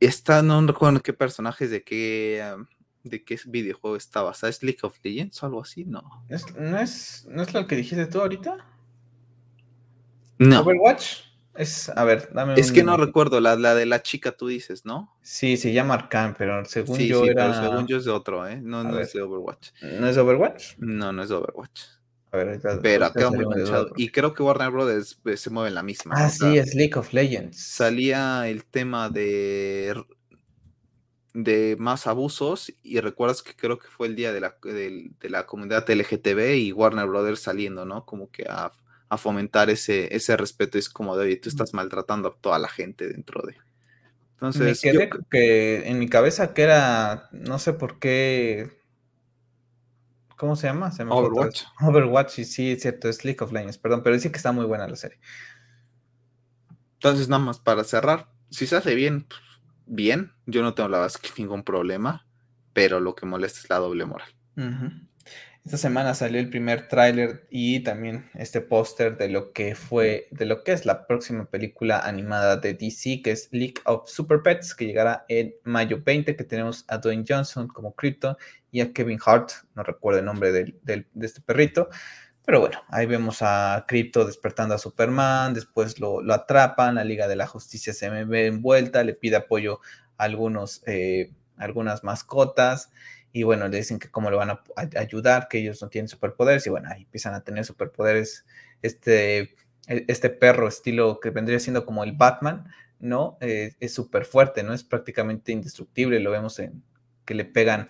Esta 0.00 0.42
no 0.42 0.66
recuerdo 0.66 1.00
qué 1.00 1.12
personajes 1.12 1.70
de 1.70 1.84
qué 1.84 2.42
de 3.04 3.24
qué 3.24 3.38
videojuego 3.46 3.96
estaba. 3.96 4.34
¿Sabes 4.34 4.62
League 4.62 4.78
of 4.82 4.96
Legends 5.04 5.40
o 5.42 5.46
algo 5.46 5.62
así? 5.62 5.84
No. 5.84 6.24
¿Es- 6.28 6.52
¿No 6.56 6.78
es, 6.78 7.26
¿No 7.30 7.42
es 7.42 7.54
lo 7.54 7.66
que 7.66 7.76
dijiste 7.76 8.06
tú 8.06 8.20
ahorita? 8.20 8.56
No. 10.38 10.60
¿Overwatch? 10.60 11.18
Es, 11.54 11.90
a 11.90 12.02
ver, 12.04 12.30
dame 12.32 12.54
Es 12.58 12.70
un 12.70 12.74
que 12.74 12.82
no 12.82 12.96
recuerdo, 12.96 13.40
la, 13.40 13.56
la 13.56 13.74
de 13.74 13.84
la 13.86 14.02
chica 14.02 14.32
tú 14.32 14.46
dices, 14.48 14.84
¿no? 14.86 15.14
Sí, 15.20 15.56
se 15.58 15.72
llama 15.72 15.94
Arcane, 15.94 16.34
pero 16.36 16.64
según 16.64 16.96
Sí, 16.96 17.08
yo 17.08 17.22
sí, 17.22 17.28
era... 17.28 17.52
pero 17.52 17.62
según 17.62 17.86
yo 17.86 17.98
es 17.98 18.04
de 18.06 18.10
otro, 18.10 18.48
¿eh? 18.48 18.58
No, 18.62 18.80
A 18.80 18.84
no 18.84 18.92
ver. 18.94 19.02
es 19.02 19.12
de 19.12 19.20
Overwatch. 19.20 19.68
¿No 20.00 20.08
es 20.08 20.16
Overwatch? 20.16 20.78
No, 20.78 21.12
no 21.12 21.22
es 21.22 21.28
de 21.28 21.34
Overwatch. 21.34 21.80
A 22.32 22.36
ver, 22.38 22.48
ahorita, 22.48 22.80
Pero 22.82 23.12
queda 23.12 23.30
muy 23.30 23.44
manchado. 23.44 23.88
porque- 23.88 24.02
Y 24.02 24.08
creo 24.08 24.32
que 24.34 24.42
Warner 24.42 24.70
Brothers 24.70 25.18
eh, 25.26 25.36
se 25.36 25.50
mueve 25.50 25.68
en 25.68 25.74
la 25.74 25.82
misma. 25.82 26.14
Ah, 26.16 26.26
o 26.26 26.30
sea, 26.30 26.50
sí, 26.50 26.58
es 26.58 26.74
League 26.74 26.94
of 26.96 27.12
Legends. 27.12 27.58
salía 27.60 28.48
el 28.48 28.64
tema 28.64 29.08
de 29.10 29.94
de 31.34 31.76
más 31.78 32.06
abusos 32.06 32.72
y 32.82 33.00
recuerdas 33.00 33.42
que 33.42 33.54
creo 33.56 33.78
que 33.78 33.88
fue 33.88 34.06
el 34.06 34.14
día 34.16 34.32
de 34.34 34.40
la, 34.40 34.56
de 34.62 35.30
la 35.30 35.46
comunidad 35.46 35.88
LGTB 35.88 36.56
y 36.56 36.72
Warner 36.72 37.06
Brothers 37.06 37.40
saliendo, 37.40 37.86
¿no? 37.86 38.04
Como 38.04 38.30
que 38.30 38.44
a, 38.48 38.70
a 39.08 39.16
fomentar 39.16 39.70
ese, 39.70 40.14
ese 40.14 40.36
respeto 40.36 40.76
es 40.76 40.90
como 40.90 41.16
de, 41.16 41.24
oye, 41.26 41.36
tú 41.36 41.48
estás 41.48 41.72
maltratando 41.72 42.28
a 42.28 42.36
toda 42.38 42.58
la 42.58 42.68
gente 42.68 43.08
dentro 43.08 43.40
de... 43.46 43.52
Me 43.54 43.58
Entonces, 44.48 44.82
yo- 44.82 44.92
quedé 44.92 45.08
con 45.08 45.24
que 45.30 45.88
en 45.88 45.98
mi 45.98 46.08
cabeza 46.08 46.52
que 46.52 46.62
era, 46.62 47.28
no 47.32 47.58
sé 47.58 47.72
por 47.72 47.98
qué, 47.98 48.68
¿cómo 50.42 50.56
se 50.56 50.66
llama? 50.66 50.90
Se 50.90 51.04
me. 51.04 51.12
Overwatch. 51.12 51.62
Overwatch, 51.80 52.40
y 52.40 52.44
sí, 52.44 52.72
es 52.72 52.82
cierto, 52.82 53.08
es 53.08 53.24
League 53.24 53.38
of 53.44 53.52
Legends, 53.52 53.78
perdón, 53.78 54.02
pero 54.02 54.16
dice 54.16 54.32
que 54.32 54.38
está 54.38 54.50
muy 54.50 54.64
buena 54.64 54.88
la 54.88 54.96
serie. 54.96 55.20
entonces 56.94 57.28
nada 57.28 57.44
más 57.44 57.60
para 57.60 57.84
cerrar, 57.84 58.28
si 58.50 58.66
se 58.66 58.74
hace 58.74 58.96
bien, 58.96 59.22
pues, 59.28 59.40
bien, 59.86 60.32
yo 60.46 60.62
no 60.62 60.74
tengo 60.74 60.88
la 60.88 60.98
verdad 60.98 61.14
ningún 61.38 61.62
problema, 61.62 62.26
pero 62.72 62.98
lo 62.98 63.14
que 63.14 63.24
molesta 63.24 63.60
es 63.60 63.70
la 63.70 63.76
doble 63.76 64.04
moral. 64.04 64.34
Esta 65.64 65.76
semana 65.78 66.12
salió 66.14 66.40
el 66.40 66.50
primer 66.50 66.88
tráiler 66.88 67.46
y 67.48 67.80
también 67.84 68.28
este 68.34 68.60
póster 68.60 69.16
de 69.16 69.28
lo 69.28 69.52
que 69.52 69.76
fue, 69.76 70.26
de 70.32 70.44
lo 70.44 70.64
que 70.64 70.72
es 70.72 70.84
la 70.86 71.06
próxima 71.06 71.44
película 71.44 72.00
animada 72.00 72.56
de 72.56 72.74
DC, 72.74 73.22
que 73.22 73.30
es 73.30 73.48
League 73.52 73.74
of 73.84 74.08
Super 74.10 74.42
Pets, 74.42 74.74
que 74.74 74.86
llegará 74.86 75.24
en 75.28 75.54
mayo 75.62 76.02
20, 76.04 76.34
que 76.34 76.42
tenemos 76.42 76.84
a 76.88 76.98
Dwayne 76.98 77.24
Johnson 77.28 77.68
como 77.68 77.94
Crypto 77.94 78.36
y 78.72 78.80
a 78.80 78.92
Kevin 78.92 79.20
Hart, 79.24 79.50
no 79.76 79.84
recuerdo 79.84 80.18
el 80.18 80.24
nombre 80.24 80.50
del- 80.50 80.80
del- 80.82 81.06
de 81.14 81.26
este 81.26 81.40
perrito, 81.40 81.88
pero 82.44 82.58
bueno, 82.58 82.80
ahí 82.88 83.06
vemos 83.06 83.38
a 83.42 83.84
Crypto 83.86 84.24
despertando 84.24 84.74
a 84.74 84.78
Superman, 84.78 85.54
después 85.54 86.00
lo, 86.00 86.22
lo 86.22 86.34
atrapan, 86.34 86.96
la 86.96 87.04
Liga 87.04 87.28
de 87.28 87.36
la 87.36 87.46
Justicia 87.46 87.92
se 87.92 88.10
ve 88.10 88.46
envuelta, 88.46 89.04
le 89.04 89.14
pide 89.14 89.36
apoyo 89.36 89.78
a 90.18 90.24
algunos, 90.24 90.82
eh, 90.86 91.30
algunas 91.56 92.02
mascotas, 92.02 92.90
y 93.32 93.44
bueno, 93.44 93.68
le 93.68 93.78
dicen 93.78 93.98
que 93.98 94.10
cómo 94.10 94.30
lo 94.30 94.36
van 94.38 94.50
a, 94.50 94.62
ayudar, 94.96 95.48
que 95.48 95.58
ellos 95.58 95.80
no 95.82 95.88
tienen 95.88 96.08
superpoderes, 96.08 96.66
y 96.66 96.70
bueno, 96.70 96.88
ahí 96.90 97.02
empiezan 97.02 97.34
a 97.34 97.42
tener 97.42 97.64
superpoderes, 97.64 98.46
este, 98.82 99.54
e- 99.88 100.04
este 100.08 100.30
perro 100.30 100.68
estilo 100.68 101.20
que 101.20 101.30
vendría 101.30 101.60
siendo 101.60 101.86
como 101.86 102.04
el 102.04 102.12
Batman, 102.12 102.68
¿no? 103.00 103.38
Eh, 103.40 103.74
es 103.80 103.94
súper 103.94 104.24
fuerte, 104.24 104.62
¿no? 104.62 104.74
Es 104.74 104.84
prácticamente 104.84 105.52
indestructible, 105.52 106.20
lo 106.20 106.30
vemos 106.30 106.58
en 106.58 106.82
que 107.24 107.34
le 107.34 107.44
pegan 107.44 107.88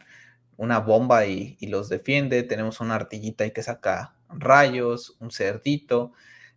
una 0.57 0.79
bomba 0.81 1.27
y, 1.27 1.57
y 1.61 1.69
los 1.69 1.89
defiende, 1.89 2.43
tenemos 2.45 2.81
una 2.81 2.95
ardillita 2.97 3.45
ahí 3.45 3.51
que 3.53 3.63
saca 3.63 4.15
rayos, 4.29 5.17
un 5.21 5.31
cerdito, 5.31 6.13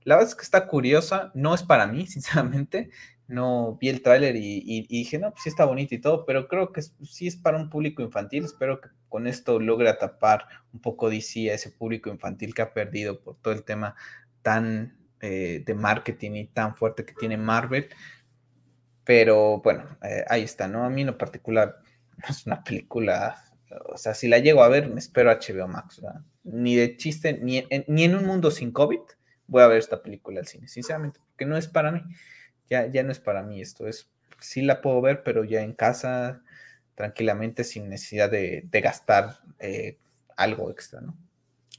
la 0.05 0.15
verdad 0.15 0.29
es 0.29 0.35
que 0.35 0.43
está 0.43 0.67
curiosa, 0.67 1.31
no 1.33 1.53
es 1.53 1.63
para 1.63 1.87
mí, 1.87 2.07
sinceramente, 2.07 2.91
no 3.27 3.77
vi 3.81 3.89
el 3.89 4.01
tráiler 4.01 4.35
y, 4.35 4.57
y- 4.57 4.85
y 4.89 4.99
dije, 4.99 5.17
no, 5.19 5.31
pues 5.31 5.43
sí 5.43 5.49
está 5.49 5.65
bonito 5.65 5.95
y 5.95 6.01
todo, 6.01 6.25
pero 6.25 6.47
creo 6.47 6.71
que 6.71 6.81
sí 6.81 7.27
es 7.27 7.35
para 7.37 7.57
un 7.57 7.69
público 7.69 8.01
infantil. 8.03 8.45
Espero 8.45 8.81
que 8.81 8.89
con 9.09 9.27
esto 9.27 9.59
logre 9.59 9.93
tapar 9.93 10.45
un 10.73 10.79
poco 10.81 11.09
DC 11.09 11.49
a 11.51 11.55
ese 11.55 11.71
público 11.71 12.09
infantil 12.09 12.53
que 12.53 12.61
ha 12.61 12.73
perdido 12.73 13.19
por 13.21 13.37
todo 13.41 13.53
el 13.53 13.63
tema 13.63 13.95
tan 14.41 14.97
eh, 15.21 15.63
de 15.65 15.73
marketing 15.73 16.31
y 16.33 16.45
tan 16.47 16.75
fuerte 16.75 17.05
que 17.05 17.13
tiene 17.13 17.37
Marvel. 17.37 17.89
Pero 19.03 19.61
bueno, 19.61 19.97
eh, 20.03 20.23
ahí 20.29 20.43
está, 20.43 20.67
¿no? 20.67 20.83
A 20.83 20.89
mí 20.89 21.01
en 21.01 21.07
lo 21.07 21.17
particular 21.17 21.77
no 22.17 22.23
es 22.29 22.45
una 22.47 22.63
película, 22.63 23.43
o 23.93 23.97
sea, 23.97 24.13
si 24.13 24.27
la 24.27 24.39
llego 24.39 24.63
a 24.63 24.69
ver, 24.69 24.89
me 24.89 24.99
espero 24.99 25.29
HBO 25.31 25.67
Max, 25.67 26.01
¿verdad? 26.01 26.21
Ni 26.43 26.75
de 26.75 26.97
chiste, 26.97 27.33
ni 27.41 27.65
en, 27.69 27.85
ni 27.87 28.03
en 28.05 28.15
un 28.15 28.25
mundo 28.25 28.49
sin 28.51 28.71
COVID 28.71 28.99
voy 29.47 29.61
a 29.61 29.67
ver 29.67 29.77
esta 29.77 30.01
película 30.01 30.39
al 30.39 30.47
cine, 30.47 30.67
sinceramente, 30.67 31.19
porque 31.27 31.45
no 31.45 31.55
es 31.57 31.67
para 31.67 31.91
mí 31.91 32.01
ya, 32.69 32.87
ya 32.87 33.03
no 33.03 33.11
es 33.11 33.19
para 33.19 33.43
mí 33.43 33.61
esto, 33.61 33.87
es, 33.87 34.09
sí 34.39 34.61
la 34.61 34.81
puedo 34.81 35.01
ver, 35.01 35.23
pero 35.23 35.43
ya 35.43 35.61
en 35.61 35.73
casa, 35.73 36.41
tranquilamente, 36.95 37.63
sin 37.63 37.89
necesidad 37.89 38.29
de, 38.29 38.63
de 38.65 38.81
gastar 38.81 39.39
eh, 39.59 39.97
algo 40.35 40.71
extra, 40.71 41.01
¿no? 41.01 41.15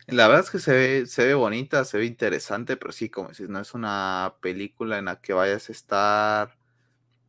La 0.06 0.28
verdad 0.28 0.44
es 0.44 0.50
que 0.50 0.60
se 0.60 0.72
ve, 0.72 1.06
se 1.06 1.26
ve 1.26 1.34
bonita, 1.34 1.84
se 1.84 1.98
ve 1.98 2.04
interesante, 2.04 2.76
pero 2.76 2.92
sí, 2.92 3.08
como 3.08 3.30
dices, 3.30 3.48
no 3.48 3.60
es 3.60 3.74
una 3.74 4.36
película 4.40 4.98
en 4.98 5.06
la 5.06 5.20
que 5.20 5.32
vayas 5.32 5.68
a 5.68 5.72
estar 5.72 6.56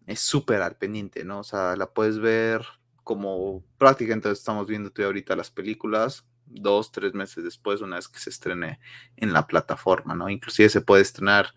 es 0.07 0.21
súper 0.21 0.61
al 0.61 0.77
pendiente, 0.77 1.25
¿no? 1.25 1.39
O 1.39 1.43
sea, 1.43 1.75
la 1.75 1.91
puedes 1.91 2.19
ver 2.19 2.65
como 3.03 3.63
prácticamente 3.77 4.31
estamos 4.31 4.67
viendo 4.67 4.91
tú 4.91 5.03
ahorita 5.03 5.35
las 5.35 5.51
películas, 5.51 6.25
dos, 6.45 6.91
tres 6.91 7.13
meses 7.13 7.43
después, 7.43 7.81
una 7.81 7.97
vez 7.97 8.07
que 8.07 8.19
se 8.19 8.29
estrene 8.29 8.79
en 9.17 9.33
la 9.33 9.47
plataforma, 9.47 10.15
¿no? 10.15 10.29
Inclusive 10.29 10.69
se 10.69 10.81
puede 10.81 11.01
estrenar 11.01 11.53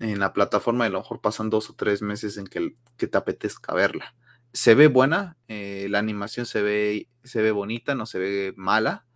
en 0.00 0.18
la 0.20 0.32
plataforma 0.32 0.84
y 0.84 0.88
a 0.88 0.90
lo 0.90 0.98
mejor 1.00 1.20
pasan 1.20 1.50
dos 1.50 1.70
o 1.70 1.74
tres 1.74 2.02
meses 2.02 2.36
en 2.38 2.46
que, 2.46 2.74
que 2.96 3.06
te 3.08 3.18
apetezca 3.18 3.74
verla. 3.74 4.14
Se 4.52 4.74
ve 4.74 4.86
buena, 4.88 5.36
eh, 5.48 5.86
la 5.90 5.98
animación 5.98 6.46
se 6.46 6.62
ve, 6.62 7.08
se 7.24 7.42
ve 7.42 7.50
bonita, 7.52 7.94
no 7.94 8.06
se 8.06 8.18
ve 8.18 8.54
mala, 8.56 9.06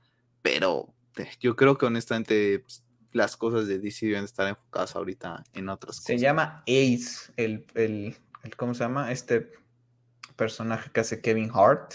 pero 0.43 0.95
eh, 1.17 1.29
yo 1.41 1.57
creo 1.57 1.79
que 1.79 1.87
honestamente 1.87 2.61
pues, 2.61 2.85
las 3.13 3.37
cosas 3.37 3.67
de 3.67 3.79
DC 3.79 4.07
deben 4.07 4.25
estar 4.25 4.49
enfocadas 4.49 4.97
ahorita 4.97 5.45
en 5.55 5.69
otras 5.69 5.97
Se 5.97 6.15
cosas. 6.15 6.21
llama 6.21 6.63
Ace, 6.67 7.33
el, 7.37 7.67
el, 7.75 8.17
el, 8.43 8.57
¿cómo 8.57 8.75
se 8.75 8.81
llama? 8.85 9.13
Este 9.13 9.51
personaje 10.37 10.91
que 10.93 11.01
hace 11.01 11.21
Kevin 11.21 11.51
Hart, 11.55 11.95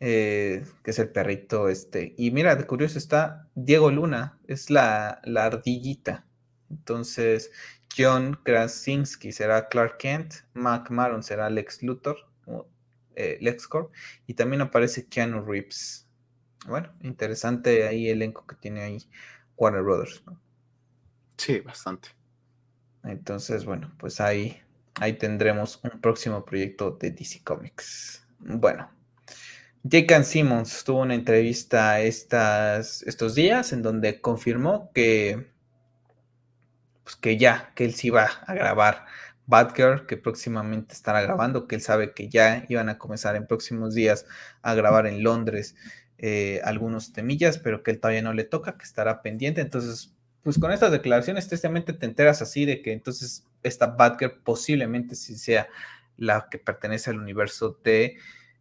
eh, 0.00 0.64
que 0.82 0.90
es 0.92 0.98
el 0.98 1.10
perrito 1.10 1.68
este. 1.68 2.14
Y 2.18 2.30
mira, 2.30 2.56
de 2.56 2.66
curioso 2.66 2.98
está 2.98 3.48
Diego 3.54 3.90
Luna, 3.90 4.38
es 4.46 4.70
la, 4.70 5.20
la 5.24 5.44
ardillita. 5.46 6.26
Entonces, 6.70 7.50
John 7.96 8.38
Krasinski 8.42 9.32
será 9.32 9.68
Clark 9.68 9.98
Kent, 9.98 10.34
Mac 10.54 10.90
Maron 10.90 11.22
será 11.22 11.50
Lex 11.50 11.82
Luthor, 11.82 12.16
eh, 13.16 13.38
LexCorp, 13.40 13.92
y 14.26 14.34
también 14.34 14.62
aparece 14.62 15.06
Keanu 15.06 15.44
Reeves. 15.44 16.06
Bueno, 16.66 16.92
interesante 17.02 17.86
ahí 17.86 18.08
el 18.08 18.18
elenco 18.18 18.46
que 18.46 18.56
tiene 18.56 18.82
ahí 18.82 18.98
Warner 19.56 19.82
Brothers. 19.82 20.22
Sí, 21.36 21.60
bastante. 21.60 22.10
Entonces, 23.02 23.64
bueno, 23.64 23.92
pues 23.98 24.20
ahí, 24.20 24.60
ahí 24.96 25.14
tendremos 25.14 25.80
un 25.82 26.00
próximo 26.00 26.44
proyecto 26.44 26.92
de 26.92 27.10
DC 27.10 27.42
Comics. 27.42 28.26
Bueno, 28.38 28.90
J.K. 29.82 30.24
Simmons 30.24 30.84
tuvo 30.84 31.00
una 31.00 31.14
entrevista 31.14 32.00
estas, 32.00 33.02
estos 33.04 33.34
días 33.34 33.72
en 33.72 33.82
donde 33.82 34.20
confirmó 34.20 34.90
que, 34.92 35.49
pues 37.10 37.16
que 37.16 37.36
ya, 37.38 37.72
que 37.74 37.84
él 37.84 37.94
sí 37.94 38.10
va 38.10 38.28
a 38.46 38.54
grabar 38.54 39.06
Batgirl, 39.46 40.06
que 40.06 40.16
próximamente 40.16 40.94
estará 40.94 41.22
grabando, 41.22 41.66
que 41.66 41.74
él 41.74 41.82
sabe 41.82 42.14
que 42.14 42.28
ya 42.28 42.64
iban 42.68 42.88
a 42.88 42.98
comenzar 42.98 43.34
en 43.34 43.46
próximos 43.48 43.94
días 43.94 44.26
a 44.62 44.74
grabar 44.74 45.08
en 45.08 45.24
Londres 45.24 45.74
eh, 46.18 46.60
algunos 46.62 47.12
temillas, 47.12 47.58
pero 47.58 47.82
que 47.82 47.90
él 47.90 47.98
todavía 47.98 48.22
no 48.22 48.32
le 48.32 48.44
toca, 48.44 48.78
que 48.78 48.84
estará 48.84 49.22
pendiente. 49.22 49.60
Entonces, 49.60 50.14
pues 50.44 50.58
con 50.58 50.70
estas 50.70 50.92
declaraciones, 50.92 51.48
tristemente 51.48 51.92
te 51.92 52.06
enteras 52.06 52.42
así 52.42 52.64
de 52.64 52.80
que 52.80 52.92
entonces 52.92 53.44
esta 53.64 53.86
Batgirl 53.86 54.40
posiblemente 54.44 55.16
sí 55.16 55.36
sea 55.36 55.68
la 56.16 56.46
que 56.48 56.58
pertenece 56.58 57.10
al 57.10 57.18
universo 57.18 57.80
de 57.82 58.18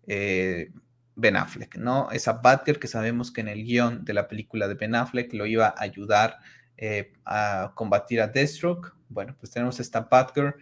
eh, 0.08 0.72
Ben 1.16 1.36
Affleck, 1.36 1.76
¿no? 1.76 2.10
Esa 2.12 2.34
Batgirl 2.34 2.80
que 2.80 2.88
sabemos 2.88 3.32
que 3.32 3.42
en 3.42 3.50
el 3.50 3.64
guion 3.64 4.06
de 4.06 4.14
la 4.14 4.28
película 4.28 4.68
de 4.68 4.74
Ben 4.74 4.96
Affleck 4.96 5.34
lo 5.34 5.46
iba 5.46 5.68
a 5.68 5.84
ayudar 5.84 6.40
eh, 6.82 7.12
a 7.26 7.74
combatir 7.76 8.22
a 8.22 8.28
Deathstroke. 8.28 8.94
Bueno, 9.10 9.36
pues 9.40 9.52
tenemos 9.52 9.80
esta 9.80 10.02
Batgirl 10.02 10.56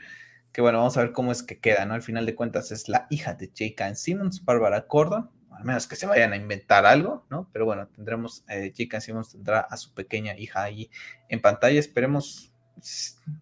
que 0.51 0.61
bueno, 0.61 0.79
vamos 0.79 0.97
a 0.97 1.01
ver 1.01 1.11
cómo 1.11 1.31
es 1.31 1.43
que 1.43 1.59
queda, 1.59 1.85
¿no? 1.85 1.93
Al 1.93 2.01
final 2.01 2.25
de 2.25 2.33
cuentas 2.33 2.71
es 2.71 2.89
la 2.89 3.05
hija 3.11 3.35
de 3.35 3.45
J.K. 3.47 3.93
Simmons, 3.93 4.43
Barbara 4.43 4.87
Gordon, 4.89 5.29
al 5.51 5.63
menos 5.63 5.85
que 5.85 5.95
se 5.95 6.07
vayan 6.07 6.33
a 6.33 6.35
inventar 6.35 6.87
algo, 6.87 7.27
¿no? 7.29 7.47
Pero 7.53 7.65
bueno, 7.65 7.87
tendremos, 7.89 8.43
eh, 8.49 8.73
J.K. 8.75 9.01
Simmons 9.01 9.29
tendrá 9.33 9.59
a 9.59 9.77
su 9.77 9.93
pequeña 9.93 10.35
hija 10.35 10.63
ahí 10.63 10.89
en 11.29 11.41
pantalla, 11.41 11.79
esperemos, 11.79 12.51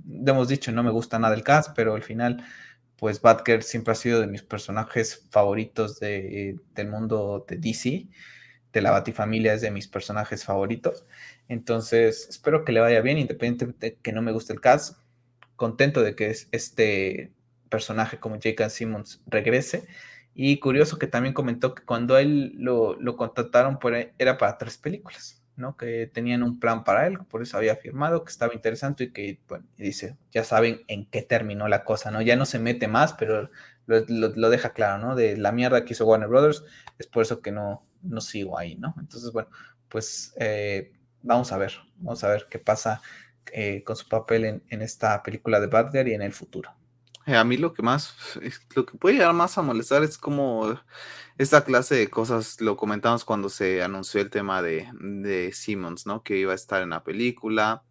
hemos 0.06 0.49
dicho, 0.49 0.73
no 0.73 0.84
me 0.84 0.91
gusta 0.91 1.18
nada 1.18 1.35
el 1.35 1.43
cast, 1.43 1.73
pero 1.73 1.95
al 1.95 2.03
final 2.03 2.43
pues 2.97 3.22
Batgirl 3.22 3.64
siempre 3.64 3.93
ha 3.93 3.95
sido 3.95 4.19
de 4.19 4.27
mis 4.27 4.43
personajes 4.43 5.26
favoritos 5.30 5.99
de, 6.02 6.60
del 6.73 6.89
mundo 6.89 7.45
de 7.47 7.56
DC. 7.56 8.10
De 8.76 8.81
la 8.81 8.91
Batifamilia 8.91 9.53
es 9.53 9.61
de 9.61 9.72
mis 9.72 9.88
personajes 9.88 10.43
favoritos. 10.43 11.06
Entonces, 11.47 12.27
espero 12.30 12.65
que 12.65 12.73
le 12.73 12.81
vaya 12.81 12.99
bien, 12.99 13.18
independientemente 13.18 13.91
de 13.91 13.95
que 13.95 14.11
no 14.11 14.22
me 14.22 14.34
guste 14.34 14.52
el 14.52 14.60
cast. 14.60 14.99
Contento 15.56 16.03
de 16.03 16.14
que 16.14 16.35
este 16.52 17.31
personaje 17.69 18.19
como 18.19 18.35
J.K. 18.35 18.69
Simmons 18.69 19.22
regrese. 19.27 19.88
Y 20.34 20.60
curioso 20.60 20.99
que 20.99 21.07
también 21.07 21.34
comentó 21.34 21.73
que 21.73 21.84
cuando 21.84 22.18
él 22.18 22.53
lo, 22.57 22.99
lo 22.99 23.15
contrataron 23.15 23.80
por, 23.80 23.95
era 23.95 24.38
para 24.38 24.57
tres 24.57 24.77
películas. 24.77 25.41
¿no? 25.56 25.77
Que 25.77 26.07
tenían 26.07 26.43
un 26.43 26.60
plan 26.60 26.84
para 26.84 27.07
él, 27.07 27.19
por 27.30 27.41
eso 27.41 27.57
había 27.57 27.76
firmado, 27.76 28.23
que 28.23 28.31
estaba 28.31 28.53
interesante 28.53 29.06
y 29.06 29.11
que, 29.11 29.39
bueno, 29.47 29.65
dice, 29.77 30.18
ya 30.31 30.43
saben 30.43 30.81
en 30.88 31.06
qué 31.06 31.22
terminó 31.22 31.68
la 31.68 31.84
cosa, 31.84 32.11
¿no? 32.11 32.22
Ya 32.22 32.35
no 32.35 32.45
se 32.45 32.60
mete 32.60 32.88
más, 32.88 33.14
pero 33.14 33.49
lo, 33.88 34.49
deja 34.49 34.73
claro, 34.73 35.06
¿no? 35.06 35.15
De 35.15 35.38
la 35.38 35.52
mierda 35.52 35.85
que 35.85 35.93
hizo 35.93 36.06
Warner 36.06 36.27
Brothers, 36.30 36.64
es 36.97 37.07
por 37.07 37.23
eso 37.23 37.41
que 37.41 37.52
no, 37.52 37.85
no 38.06 38.22
sigo 38.22 38.57
ahí, 38.57 38.76
¿no? 38.76 38.95
Entonces, 38.99 39.32
bueno, 39.32 39.49
pues 39.90 40.34
eh, 40.40 40.94
vamos 41.22 41.52
a 41.52 41.57
ver, 41.57 41.73
vamos 41.98 42.23
a 42.23 42.30
ver 42.30 42.48
qué 42.49 42.60
pasa 42.60 43.02
eh, 43.52 43.84
con 43.84 43.95
su 43.95 44.07
papel 44.07 44.45
en, 44.45 44.64
en, 44.69 44.82
esta 44.82 45.22
película 45.23 45.60
de 45.60 45.68
Batgirl 45.68 46.07
y 46.07 46.14
en 46.14 46.22
el 46.22 46.34
futuro. 46.34 46.72
Eh, 47.26 47.36
a 47.36 47.44
mí 47.44 47.57
lo 47.57 47.73
que 47.73 47.82
más, 47.82 48.15
lo 48.76 48.86
que 48.86 48.98
puede 48.98 49.15
llegar 49.15 49.34
más 49.34 49.57
a 49.57 49.61
molestar 49.61 50.03
es 50.03 50.18
como 50.18 50.80
esta 51.38 51.64
clase 51.64 51.95
de 51.95 52.10
cosas, 52.10 52.61
lo 52.61 52.77
comentamos 52.77 53.26
cuando 53.26 53.49
se 53.49 53.82
anunció 53.82 54.22
el 54.22 54.30
tema 54.30 54.61
de, 54.61 54.88
de 54.99 55.52
Simmons, 55.53 56.06
¿no? 56.06 56.23
Que 56.23 56.38
iba 56.38 56.52
a 56.52 56.56
estar 56.56 56.82
en 56.82 56.91
la 56.91 57.03
película. 57.03 57.84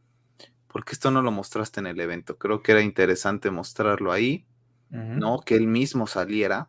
porque 0.69 0.93
esto 0.93 1.11
no 1.11 1.23
lo 1.23 1.31
mostraste 1.31 1.81
en 1.81 1.86
el 1.86 2.01
evento? 2.01 2.36
Creo 2.39 2.62
que 2.62 2.73
era 2.73 2.82
interesante 2.82 3.51
mostrarlo 3.51 4.12
ahí, 4.12 4.47
¿no? 4.91 5.41
Que 5.41 5.57
él 5.57 5.66
mismo 5.66 6.07
saliera 6.07 6.69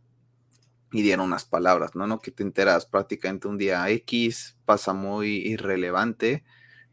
y 0.95 1.01
diera 1.01 1.21
unas 1.21 1.43
palabras, 1.43 1.93
¿no? 1.93 2.07
No 2.07 2.21
que 2.21 2.31
te 2.31 2.41
enteras 2.41 2.85
prácticamente 2.85 3.49
un 3.49 3.57
día 3.57 3.89
X, 3.89 4.57
pasa 4.63 4.93
muy 4.93 5.37
irrelevante. 5.39 6.45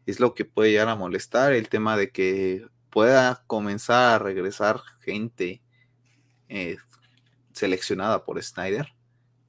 Es 0.06 0.18
lo 0.18 0.34
que 0.34 0.44
puede 0.44 0.72
llegar 0.72 0.88
a 0.88 0.96
molestar 0.96 1.52
el 1.52 1.68
tema 1.68 1.96
de 1.96 2.10
que 2.10 2.66
pueda 2.90 3.44
comenzar 3.46 4.14
a 4.14 4.18
regresar 4.18 4.80
gente 5.02 5.62
eh, 6.48 6.78
seleccionada 7.52 8.24
por 8.24 8.42
Snyder 8.42 8.88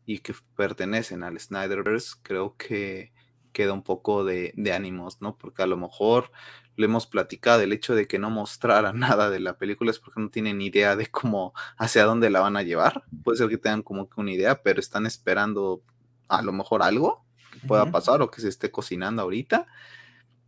y 0.06 0.20
que 0.20 0.36
pertenecen 0.56 1.24
al 1.24 1.40
Snyderverse, 1.40 2.18
creo 2.22 2.56
que 2.56 3.12
queda 3.54 3.74
un 3.74 3.84
poco 3.84 4.24
de, 4.24 4.54
ánimos, 4.72 5.20
¿no? 5.20 5.36
Porque 5.36 5.64
a 5.64 5.68
lo 5.68 5.78
mejor 5.78 6.32
lo 6.76 6.86
hemos 6.86 7.08
platicado, 7.08 7.62
el 7.62 7.74
hecho 7.74 7.96
de 7.96 8.08
que 8.08 8.20
no 8.20 8.30
mostrara 8.30 8.94
nada 8.94 9.30
de 9.30 9.40
la 9.40 9.58
película 9.58 9.92
es 9.92 10.00
porque 10.00 10.22
no 10.22 10.30
tienen 10.30 10.62
idea 10.62 10.96
de 10.96 11.08
cómo, 11.08 11.54
hacia 11.78 12.06
dónde 12.06 12.30
la 12.30 12.42
van 12.42 12.58
a 12.58 12.64
llevar. 12.64 13.04
Puede 13.24 13.38
ser 13.38 13.50
que 13.50 13.58
tengan 13.58 13.84
como 13.84 14.10
que 14.10 14.20
una 14.20 14.32
idea, 14.32 14.62
pero 14.62 14.80
están 14.80 15.06
esperando 15.06 15.82
a 16.28 16.42
lo 16.42 16.52
mejor 16.52 16.82
algo 16.82 17.26
que 17.52 17.68
pueda 17.68 17.92
pasar 17.92 18.22
o 18.22 18.32
que 18.32 18.42
se 18.42 18.50
esté 18.50 18.72
cocinando 18.72 19.22
ahorita 19.22 19.68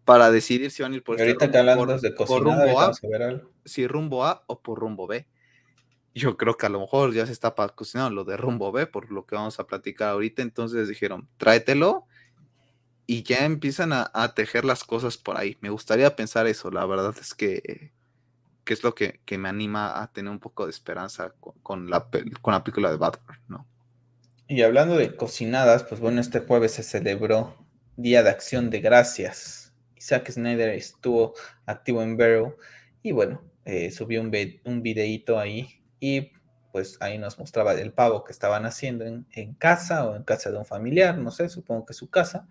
para 0.05 0.31
decidir 0.31 0.71
si 0.71 0.83
van 0.83 0.93
a 0.93 0.95
ir 0.95 1.03
por, 1.03 1.19
este 1.19 1.47
rumbo, 1.47 1.85
de 1.97 2.09
rumbo 2.39 2.79
A, 2.79 2.91
si 3.65 3.87
rumbo 3.87 4.25
A 4.25 4.43
o 4.47 4.61
por 4.61 4.79
rumbo 4.79 5.07
B. 5.07 5.27
Yo 6.13 6.37
creo 6.37 6.55
que 6.55 6.65
a 6.65 6.69
lo 6.69 6.79
mejor 6.79 7.13
ya 7.13 7.25
se 7.25 7.33
está 7.33 7.53
cocinando 7.75 8.11
lo 8.11 8.23
de 8.23 8.37
rumbo 8.37 8.71
B, 8.71 8.87
por 8.87 9.11
lo 9.11 9.25
que 9.25 9.35
vamos 9.35 9.59
a 9.59 9.67
platicar 9.67 10.09
ahorita. 10.09 10.41
Entonces 10.41 10.87
dijeron, 10.87 11.27
tráetelo 11.37 12.05
y 13.07 13.23
ya 13.23 13.45
empiezan 13.45 13.91
a, 13.93 14.33
tejer 14.35 14.65
las 14.65 14.83
cosas 14.83 15.17
por 15.17 15.37
ahí. 15.37 15.57
Me 15.61 15.69
gustaría 15.69 16.15
pensar 16.15 16.47
eso, 16.47 16.71
la 16.71 16.85
verdad 16.85 17.13
es 17.19 17.33
que, 17.33 17.91
que 18.63 18.73
es 18.73 18.83
lo 18.83 18.95
que, 18.95 19.19
me 19.37 19.49
anima 19.49 20.01
a 20.01 20.11
tener 20.11 20.31
un 20.31 20.39
poco 20.39 20.65
de 20.65 20.71
esperanza 20.71 21.33
con, 21.61 21.89
la, 21.89 22.09
película 22.09 22.91
de 22.91 22.97
Batman, 22.97 23.39
¿no? 23.47 23.65
Y 24.47 24.61
hablando 24.61 24.95
de 24.95 25.15
cocinadas, 25.15 25.83
pues 25.83 25.99
bueno, 25.99 26.21
este 26.21 26.39
jueves 26.39 26.73
se 26.73 26.83
celebró 26.83 27.55
Día 27.97 28.21
de 28.21 28.29
Acción 28.29 28.69
de 28.69 28.79
Gracias 28.79 29.65
Zack 30.05 30.29
Snyder 30.31 30.69
estuvo 30.69 31.33
activo 31.65 32.03
en 32.03 32.15
Barrow 32.17 32.55
y 33.01 33.11
bueno, 33.11 33.41
eh, 33.65 33.89
subió 33.89 34.21
un, 34.21 34.31
un 34.65 34.81
videíto 34.83 35.39
ahí 35.39 35.81
y 35.99 36.31
pues 36.71 36.97
ahí 36.99 37.17
nos 37.17 37.39
mostraba 37.39 37.73
el 37.73 37.93
pavo 37.93 38.23
que 38.23 38.31
estaban 38.31 38.65
haciendo 38.65 39.05
en, 39.05 39.53
casa 39.53 40.07
o 40.07 40.15
en 40.15 40.23
casa 40.23 40.51
de 40.51 40.57
un 40.57 40.65
familiar, 40.65 41.17
no 41.17 41.31
sé, 41.31 41.49
supongo 41.49 41.85
que 41.85 41.93
su 41.93 42.09
casa. 42.09 42.47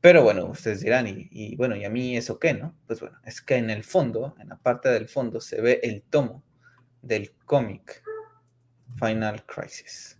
Pero 0.00 0.22
bueno, 0.22 0.46
ustedes 0.46 0.80
dirán, 0.80 1.06
y, 1.08 1.56
bueno, 1.56 1.74
¿y 1.76 1.84
a 1.84 1.90
mí 1.90 2.16
eso 2.16 2.38
qué, 2.38 2.54
no? 2.54 2.74
Pues 2.86 3.00
bueno, 3.00 3.18
es 3.24 3.40
que 3.40 3.56
en 3.56 3.70
el 3.70 3.82
fondo, 3.82 4.36
en 4.38 4.48
la 4.48 4.56
parte 4.56 4.88
del 4.90 5.08
fondo, 5.08 5.40
se 5.40 5.60
ve 5.60 5.80
el 5.82 6.02
tomo 6.02 6.44
del 7.02 7.32
cómic 7.44 8.02
Final 8.98 9.44
Crisis, 9.44 10.18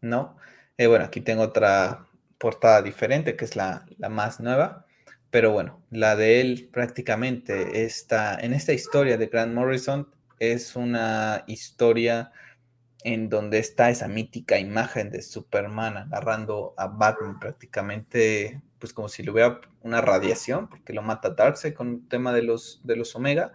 ¿no? 0.00 0.36
Eh, 0.78 0.86
bueno, 0.86 1.04
aquí 1.04 1.20
tengo 1.20 1.42
otra 1.42 2.06
portada 2.38 2.80
diferente, 2.80 3.36
que 3.36 3.44
es 3.44 3.56
la, 3.56 3.84
la 3.98 4.08
más 4.08 4.40
nueva. 4.40 4.86
Pero 5.30 5.52
bueno, 5.52 5.82
la 5.90 6.16
de 6.16 6.40
él 6.40 6.70
prácticamente 6.72 7.84
está 7.84 8.38
en 8.40 8.52
esta 8.52 8.72
historia 8.72 9.16
de 9.16 9.26
Grant 9.26 9.54
Morrison 9.54 10.08
es 10.40 10.74
una 10.74 11.44
historia 11.46 12.32
en 13.04 13.28
donde 13.28 13.58
está 13.58 13.90
esa 13.90 14.08
mítica 14.08 14.58
imagen 14.58 15.10
de 15.10 15.22
Superman 15.22 15.96
agarrando 15.96 16.74
a 16.76 16.86
Batman 16.86 17.38
prácticamente, 17.40 18.60
pues 18.78 18.92
como 18.92 19.08
si 19.08 19.22
le 19.22 19.30
hubiera 19.30 19.60
una 19.82 20.00
radiación, 20.00 20.68
porque 20.68 20.92
lo 20.92 21.02
mata 21.02 21.30
Darkseid 21.30 21.74
con 21.74 21.88
el 21.88 22.08
tema 22.08 22.32
de 22.32 22.42
los, 22.42 22.80
de 22.84 22.96
los 22.96 23.14
Omega. 23.16 23.52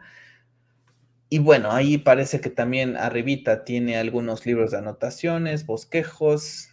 Y 1.29 1.39
bueno, 1.39 1.71
ahí 1.71 1.97
parece 1.97 2.39
que 2.39 2.49
también 2.49 2.97
arribita 2.97 3.63
tiene 3.65 3.97
algunos 3.97 4.45
libros 4.45 4.71
de 4.71 4.77
anotaciones, 4.77 5.65
bosquejos. 5.65 6.69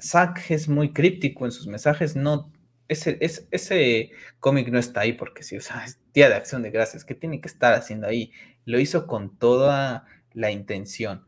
Zack 0.00 0.50
es 0.50 0.68
muy 0.68 0.92
críptico 0.92 1.44
en 1.44 1.52
sus 1.52 1.66
mensajes, 1.66 2.16
no 2.16 2.50
ese, 2.88 3.18
ese 3.50 4.10
cómic 4.38 4.68
no 4.68 4.78
está 4.78 5.00
ahí 5.00 5.14
porque 5.14 5.42
sí, 5.42 5.56
o 5.56 5.60
sea, 5.60 5.84
es 5.84 5.98
Día 6.12 6.28
de 6.28 6.34
Acción 6.34 6.62
de 6.62 6.70
Gracias, 6.70 7.04
¿qué 7.04 7.14
tiene 7.14 7.40
que 7.40 7.48
estar 7.48 7.72
haciendo 7.74 8.06
ahí? 8.06 8.32
Lo 8.64 8.78
hizo 8.78 9.06
con 9.06 9.36
toda 9.38 10.06
la 10.32 10.50
intención. 10.50 11.26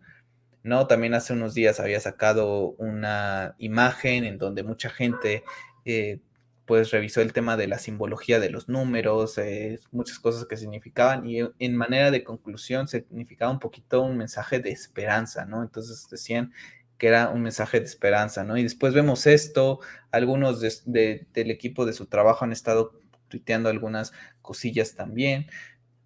¿No? 0.65 0.89
También 0.89 1.15
hace 1.15 1.35
unos 1.35 1.55
días 1.55 1.79
había 1.79 2.01
sacado 2.01 2.71
una 2.79 3.55
imagen 3.59 4.25
en 4.25 4.39
donde 4.39 4.65
mucha 4.65 4.91
gente 4.91 5.45
eh, 5.85 6.21
pues 6.65 6.91
revisó 6.91 7.21
el 7.21 7.35
tema 7.35 7.57
de 7.57 7.69
la 7.69 7.79
simbología 7.79 8.41
de 8.41 8.49
los 8.51 8.69
números, 8.69 9.37
eh, 9.39 9.79
muchas 9.93 10.19
cosas 10.19 10.47
que 10.47 10.57
significaban 10.57 11.27
y 11.27 11.41
en 11.59 11.77
manera 11.77 12.11
de 12.11 12.25
conclusión 12.25 12.89
significaba 12.89 13.53
un 13.53 13.59
poquito 13.59 14.01
un 14.03 14.17
mensaje 14.17 14.59
de 14.61 14.71
esperanza, 14.71 15.45
¿no? 15.45 15.63
Entonces 15.63 16.09
decían 16.11 16.53
que 16.97 17.09
era 17.09 17.29
un 17.29 17.43
mensaje 17.43 17.81
de 17.81 17.87
esperanza, 17.87 18.45
¿no? 18.45 18.57
Y 18.57 18.63
después 18.63 18.95
vemos 18.95 19.27
esto, 19.27 19.81
algunos 20.11 20.61
del 20.87 21.27
equipo 21.35 21.85
de 21.85 21.93
su 21.93 22.07
trabajo 22.07 22.47
han 22.47 22.53
estado 22.53 22.99
tuiteando 23.29 23.69
algunas 23.69 24.13
cosillas 24.41 24.95
también, 24.95 25.49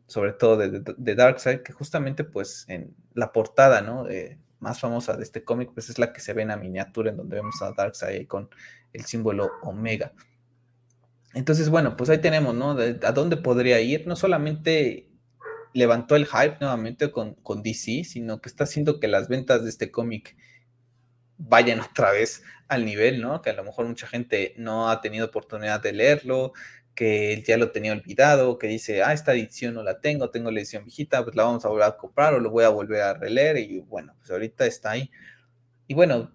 sobre 0.07 0.33
todo 0.33 0.57
de, 0.57 0.83
de, 0.97 1.15
Darkseid, 1.15 1.61
que 1.61 1.73
justamente 1.73 2.25
pues 2.25 2.65
en 2.69 2.97
la 3.15 3.31
portada, 3.33 3.83
¿no? 3.83 4.07
Más 4.61 4.81
famosa 4.81 5.17
de 5.17 5.23
este 5.23 5.45
cómic, 5.45 5.71
pues 5.73 5.89
es 5.91 5.99
la 5.99 6.13
que 6.13 6.21
se 6.21 6.33
ve 6.33 6.43
en 6.43 6.49
la 6.49 6.57
miniatura, 6.57 7.11
en 7.11 7.17
donde 7.17 7.37
vemos 7.37 7.61
a 7.63 7.73
Darkseid 7.73 8.27
con 8.27 8.49
el 8.93 9.05
símbolo 9.05 9.51
Omega. 9.63 10.13
Entonces, 11.35 11.69
bueno, 11.69 11.97
pues 11.97 12.11
ahí 12.11 12.19
tenemos, 12.19 12.55
¿no? 12.55 12.71
¿A 12.71 13.13
dónde 13.13 13.37
podría 13.37 13.81
ir? 13.81 14.07
No 14.07 14.17
solamente 14.17 15.09
levantó 15.75 16.17
el 16.17 16.27
hype 16.27 16.57
nuevamente 16.61 17.13
con, 17.13 17.35
con 17.35 17.63
DC, 17.63 18.05
sino 18.05 18.41
que 18.41 18.49
está 18.49 18.65
haciendo 18.65 18.99
que 18.99 19.09
las 19.09 19.29
ventas 19.29 19.63
de 19.63 19.71
este 19.71 19.91
cómic 19.91 20.37
vayan 21.37 21.81
otra 21.81 22.13
vez 22.13 22.43
al 22.67 22.85
nivel, 22.85 23.21
¿no? 23.21 23.43
Que 23.43 23.51
a 23.51 23.55
lo 23.55 23.65
mejor 23.65 23.87
mucha 23.87 24.07
gente 24.07 24.55
no 24.57 24.91
ha 24.91 25.01
tenido 25.01 25.27
oportunidad 25.27 25.81
de 25.83 25.93
leerlo, 25.93 26.53
que 26.99 27.45
ya 27.47 27.57
lo 27.57 27.71
tenía 27.71 27.93
olvidado, 27.93 28.59
que 28.59 28.67
dice, 28.67 29.05
ah, 29.05 29.13
esta 29.13 29.33
edición 29.33 29.75
no 29.75 29.85
la 29.85 30.01
tengo, 30.01 30.31
tengo 30.31 30.51
la 30.51 30.59
edición 30.59 30.85
viejita, 30.85 31.23
pues 31.23 31.37
la 31.37 31.45
vamos 31.45 31.65
a 31.65 31.69
volver 31.69 31.85
a 31.85 31.97
comprar 31.97 32.35
o 32.35 32.41
lo 32.41 32.51
voy 32.51 32.65
a 32.65 32.71
volver 32.71 33.03
a 33.03 33.15
releer 33.15 33.57
y 33.59 33.79
bueno, 33.79 34.17
pues 34.19 34.33
ahorita 34.33 34.67
está 34.67 34.91
ahí. 34.91 35.09
Y 35.87 35.95
bueno, 35.95 36.33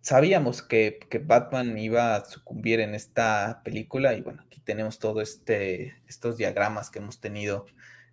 sabíamos 0.00 0.62
que, 0.62 0.98
Batman 1.26 1.76
iba 1.76 2.16
a 2.16 2.24
sucumbir 2.24 2.80
en 2.80 2.94
esta 2.94 3.60
película 3.66 4.14
y 4.14 4.22
bueno, 4.22 4.42
aquí 4.46 4.60
tenemos 4.60 4.98
todos 4.98 5.28
este, 5.28 5.94
estos 6.08 6.38
diagramas 6.38 6.88
que 6.88 7.00
hemos 7.00 7.20
tenido 7.20 7.66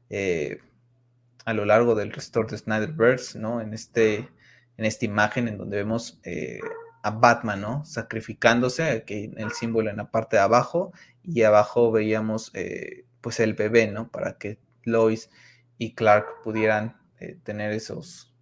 eh, 0.10 0.60
a 1.46 1.54
lo 1.54 1.64
largo 1.64 1.96
del 1.96 2.12
restore 2.12 2.50
de 2.50 2.58
Snyderverse, 2.58 3.40
¿no? 3.40 3.62
En, 3.62 3.74
este, 3.74 4.28
en 4.76 4.84
esta 4.84 5.06
imagen 5.06 5.48
en 5.48 5.58
donde 5.58 5.78
vemos 5.78 6.20
eh, 6.26 6.60
a 7.02 7.12
Batman, 7.12 7.62
¿no? 7.62 7.86
Sacrificándose, 7.86 8.84
aquí 8.84 9.32
el 9.38 9.52
símbolo 9.52 9.90
en 9.90 9.98
la 9.98 10.12
parte 10.12 10.38
de 10.38 10.42
abajo, 10.42 10.92
y 11.24 11.44
abajo 11.44 11.92
veíamos 11.92 12.52
eh, 12.54 13.06
pues 13.22 13.40
el 13.40 13.54
bebé, 13.54 13.88
¿no? 13.88 14.10
Para 14.10 14.38
que 14.38 14.60
Lois 14.84 15.30
y 15.78 15.96
Clark 15.96 16.42
pudieran 16.44 16.98
eh, 17.20 17.38
tener 17.44 17.72
esos, 17.72 18.34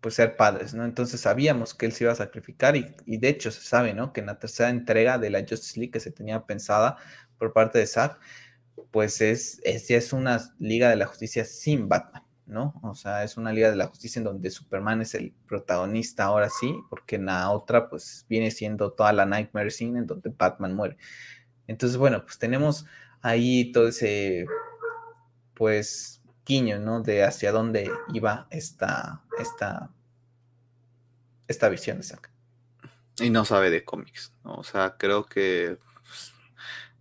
pues 0.00 0.14
ser 0.14 0.36
padres, 0.36 0.74
¿no? 0.74 0.84
Entonces 0.84 1.20
sabíamos 1.20 1.74
que 1.74 1.86
él 1.86 1.92
se 1.92 2.04
iba 2.04 2.12
a 2.12 2.16
sacrificar 2.16 2.76
y, 2.76 2.94
de 3.06 3.28
hecho 3.28 3.50
se 3.50 3.62
sabe, 3.62 3.94
¿no? 3.94 4.12
Que 4.12 4.20
en 4.20 4.26
la 4.26 4.38
tercera 4.38 4.70
entrega 4.70 5.18
de 5.18 5.30
la 5.30 5.40
Justice 5.40 5.78
League 5.78 5.92
que 5.92 6.00
se 6.00 6.10
tenía 6.10 6.44
pensada 6.46 6.96
por 7.38 7.52
parte 7.52 7.78
de 7.78 7.86
Zack, 7.86 8.18
pues 8.90 9.20
es, 9.20 9.60
es, 9.64 9.88
ya 9.88 9.96
es 9.96 10.12
una 10.12 10.54
Liga 10.58 10.90
de 10.90 10.96
la 10.96 11.06
Justicia 11.06 11.44
sin 11.44 11.88
Batman. 11.88 12.25
¿No? 12.46 12.74
O 12.82 12.94
sea, 12.94 13.24
es 13.24 13.36
una 13.36 13.52
Liga 13.52 13.70
de 13.70 13.76
la 13.76 13.88
Justicia 13.88 14.20
en 14.20 14.24
donde 14.24 14.50
Superman 14.50 15.02
es 15.02 15.14
el 15.14 15.32
protagonista 15.46 16.24
ahora 16.24 16.48
sí, 16.48 16.74
porque 16.88 17.16
en 17.16 17.26
la 17.26 17.50
otra 17.50 17.88
pues 17.88 18.24
viene 18.28 18.50
siendo 18.50 18.92
toda 18.92 19.12
la 19.12 19.26
Nightmare 19.26 19.70
Scene 19.70 19.98
en 19.98 20.06
donde 20.06 20.32
Batman 20.36 20.74
muere. 20.74 20.96
Entonces, 21.66 21.98
bueno, 21.98 22.22
pues 22.22 22.38
tenemos 22.38 22.86
ahí 23.22 23.72
todo 23.72 23.88
ese, 23.88 24.46
pues, 25.54 26.22
guiño, 26.44 26.78
¿no? 26.78 27.02
De 27.02 27.24
hacia 27.24 27.50
dónde 27.50 27.90
iba 28.12 28.46
esta, 28.50 29.22
esta, 29.38 29.90
esta 31.48 31.68
visión 31.68 31.98
de 31.98 32.04
Zack. 32.04 32.30
Y 33.18 33.30
no 33.30 33.44
sabe 33.44 33.70
de 33.70 33.84
cómics, 33.84 34.32
¿no? 34.44 34.54
O 34.54 34.62
sea, 34.62 34.96
creo 34.96 35.26
que 35.26 35.78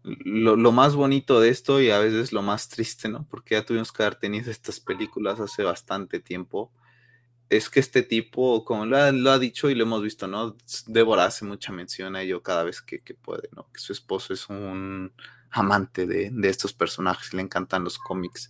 lo, 0.05 0.71
más 0.71 0.95
bonito 0.95 1.39
de 1.39 1.49
esto 1.49 1.81
y 1.81 1.89
a 1.89 1.99
veces 1.99 2.31
lo 2.31 2.43
más 2.43 2.69
triste, 2.69 3.09
¿no? 3.09 3.27
Porque 3.29 3.55
ya 3.55 3.65
tuvimos 3.65 3.91
que 3.91 4.03
haber 4.03 4.15
tenido 4.15 4.51
estas 4.51 4.79
películas 4.79 5.39
hace 5.39 5.63
bastante 5.63 6.19
tiempo. 6.19 6.71
Es 7.49 7.69
que 7.69 7.79
este 7.79 8.03
tipo, 8.03 8.65
como 8.65 8.85
lo 8.85 8.97
ha, 8.97 9.39
dicho 9.39 9.69
y 9.69 9.75
lo 9.75 9.83
hemos 9.83 10.03
visto, 10.03 10.27
¿no? 10.27 10.55
Débora 10.87 11.25
hace 11.25 11.45
mucha 11.45 11.71
mención 11.71 12.15
a 12.15 12.21
ello 12.21 12.43
cada 12.43 12.63
vez 12.63 12.81
que, 12.81 12.99
puede, 13.15 13.49
¿no? 13.55 13.67
Que 13.71 13.79
su 13.79 13.93
esposo 13.93 14.33
es 14.33 14.49
un 14.49 15.11
amante 15.51 16.05
de, 16.05 16.31
estos 16.49 16.73
personajes, 16.73 17.33
le 17.33 17.41
encantan 17.41 17.83
los 17.83 17.97
cómics. 17.97 18.49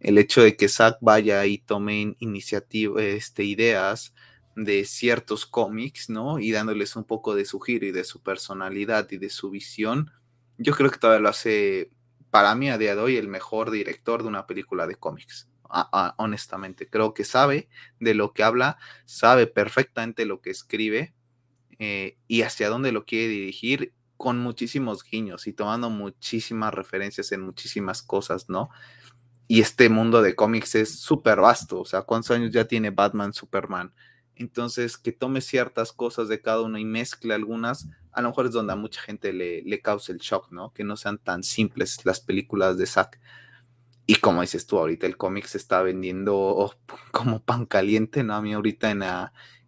El 0.00 0.18
hecho 0.18 0.42
de 0.42 0.56
que 0.56 0.68
Zack 0.68 0.98
vaya 1.00 1.44
y 1.46 1.58
tome 1.58 2.16
iniciativa, 2.18 3.02
este, 3.02 3.44
ideas 3.44 4.14
de 4.56 4.84
ciertos 4.84 5.46
cómics, 5.46 6.08
¿no? 6.08 6.38
Y 6.38 6.52
dándoles 6.52 6.96
un 6.96 7.04
poco 7.04 7.34
de 7.34 7.44
su 7.44 7.60
giro 7.60 7.86
y 7.86 7.92
de 7.92 8.04
su 8.04 8.22
personalidad 8.22 9.10
y 9.10 9.18
de 9.18 9.30
su 9.30 9.50
visión, 9.50 10.12
yo 10.58 10.74
creo 10.74 10.90
que 10.90 10.98
todavía 10.98 11.22
lo 11.22 11.28
hace, 11.28 11.90
para 12.30 12.54
mí 12.54 12.70
a 12.70 12.78
día 12.78 12.94
de 12.94 13.02
hoy, 13.02 13.16
el 13.16 13.28
mejor 13.28 13.70
director 13.70 14.22
de 14.22 14.28
una 14.28 14.46
película 14.46 14.86
de 14.86 14.96
cómics. 14.96 15.48
honestamente, 16.16 16.88
creo 16.88 17.14
que 17.14 17.24
sabe 17.24 17.68
de 17.98 18.14
lo 18.14 18.32
que 18.32 18.44
habla, 18.44 18.78
sabe 19.04 19.46
perfectamente 19.46 20.24
lo 20.24 20.40
que 20.40 20.50
escribe 20.50 21.14
eh, 21.78 22.16
y 22.28 22.42
hacia 22.42 22.68
dónde 22.68 22.92
lo 22.92 23.04
quiere 23.04 23.28
dirigir 23.28 23.92
con 24.16 24.38
muchísimos 24.38 25.02
guiños 25.04 25.46
y 25.46 25.52
tomando 25.52 25.90
muchísimas 25.90 26.72
referencias 26.72 27.32
en 27.32 27.40
muchísimas 27.40 28.02
cosas, 28.02 28.48
¿no? 28.48 28.70
Y 29.48 29.60
este 29.60 29.88
mundo 29.88 30.22
de 30.22 30.34
cómics 30.34 30.76
es 30.76 31.00
súper 31.00 31.40
vasto, 31.40 31.80
o 31.80 31.84
sea, 31.84 32.02
¿cuántos 32.02 32.30
años 32.30 32.52
ya 32.52 32.66
tiene 32.66 32.90
Batman, 32.90 33.32
Superman? 33.32 33.92
Entonces, 34.36 34.96
que 34.98 35.12
tome 35.12 35.40
ciertas 35.40 35.92
cosas 35.92 36.28
de 36.28 36.40
cada 36.40 36.62
uno 36.62 36.78
y 36.78 36.84
mezcle 36.84 37.34
algunas, 37.34 37.88
a 38.12 38.22
lo 38.22 38.28
mejor 38.28 38.46
es 38.46 38.52
donde 38.52 38.72
a 38.72 38.76
mucha 38.76 39.00
gente 39.00 39.32
le, 39.32 39.62
le 39.62 39.80
causa 39.80 40.12
el 40.12 40.18
shock, 40.18 40.50
¿no? 40.50 40.72
Que 40.72 40.84
no 40.84 40.96
sean 40.96 41.18
tan 41.18 41.42
simples 41.42 42.04
las 42.04 42.20
películas 42.20 42.78
de 42.78 42.86
Zack. 42.86 43.20
Y 44.06 44.16
como 44.16 44.42
dices 44.42 44.66
tú, 44.66 44.78
ahorita 44.78 45.06
el 45.06 45.16
cómic 45.16 45.46
se 45.46 45.58
está 45.58 45.82
vendiendo 45.82 46.74
como 47.12 47.42
pan 47.42 47.66
caliente, 47.66 48.22
¿no? 48.22 48.34
A 48.34 48.42
mí 48.42 48.52
ahorita 48.52 48.90
en, 48.90 49.02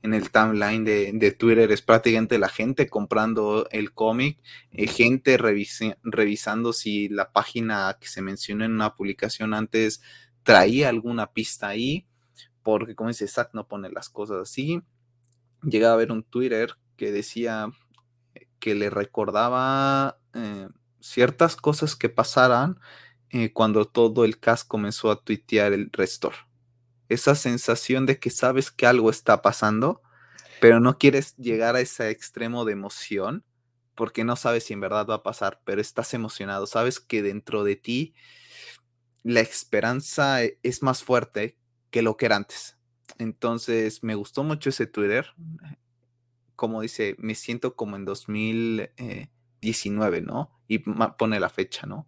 en 0.03 0.15
el 0.15 0.31
timeline 0.31 0.85
de, 0.85 1.33
Twitter 1.33 1.71
es 1.73 1.83
prácticamente 1.83 2.39
la 2.39 2.49
gente 2.49 2.89
comprando 2.89 3.67
el 3.71 3.93
cómic, 3.93 4.39
eh, 4.73 4.87
gente 4.87 5.39
revisando 5.39 6.73
si 6.73 7.09
la 7.09 7.33
página 7.33 7.97
que 8.01 8.09
se 8.09 8.23
mencionó 8.23 8.65
en 8.65 8.73
una 8.73 8.95
publicación 8.95 9.55
antes 9.55 10.03
traía 10.43 10.91
alguna 10.91 11.33
pista 11.33 11.69
ahí 11.69 12.07
porque 12.67 12.97
como 12.97 13.11
dice 13.11 13.29
Zack 13.29 13.51
no 13.53 13.69
pone 13.69 13.91
las 13.91 14.09
cosas 14.09 14.39
así. 14.43 14.83
Llegaba 15.63 15.95
a 15.95 15.99
ver 15.99 16.11
un 16.11 16.25
Twitter 16.25 16.75
que 16.97 17.13
decía 17.13 17.71
que 18.59 18.75
le 18.75 18.91
recordaba 18.91 20.19
eh, 20.35 20.67
ciertas 20.99 21.55
cosas 21.55 21.95
que 21.95 22.09
pasaran 22.09 22.81
eh, 23.31 23.53
cuando 23.53 23.85
todo 23.85 24.25
el 24.25 24.41
cast 24.41 24.67
comenzó 24.67 25.13
a 25.13 25.23
tuitear 25.23 25.73
el 25.75 25.91
restore. 25.93 26.35
Esa 27.09 27.37
sensación 27.37 28.05
de 28.05 28.19
que 28.19 28.31
sabes 28.31 28.73
que 28.73 28.85
algo 28.85 29.11
está 29.11 29.43
pasando, 29.43 30.03
pero 30.61 30.81
no 30.81 30.99
quieres 30.99 31.37
llegar 31.37 31.77
a 31.77 31.81
ese 31.81 32.11
extremo 32.11 32.65
de 32.65 32.73
emoción 32.73 33.45
porque 33.95 34.25
no 34.25 34.35
sabes 34.35 34.65
si 34.65 34.73
en 34.73 34.81
verdad 34.81 35.07
va 35.09 35.15
a 35.15 35.23
pasar, 35.23 35.61
pero 35.65 35.81
estás 35.81 36.13
emocionado, 36.15 36.67
sabes 36.67 36.99
que 36.99 37.23
dentro 37.23 37.63
de 37.63 37.77
ti 37.77 38.15
la 39.23 39.39
esperanza 39.39 40.43
e, 40.43 40.59
es 40.65 40.83
más 40.83 41.05
fuerte 41.05 41.57
que 41.97 42.02
lo 42.02 42.18
que 42.18 42.27
era 42.27 42.36
antes. 42.36 42.77
Entonces, 43.16 44.02
me 44.02 44.16
gustó 44.16 44.44
mucho 44.44 44.68
ese 44.68 44.86
Twitter. 44.86 45.32
Como 46.55 46.82
dice, 46.82 47.16
me 47.18 47.35
siento 47.35 47.74
como 47.74 47.97
en 47.97 48.05
2019, 48.05 50.20
¿no? 50.20 50.60
Y 50.68 50.81
pone 50.81 51.40
la 51.40 51.48
fecha, 51.48 51.86
¿no? 51.86 52.06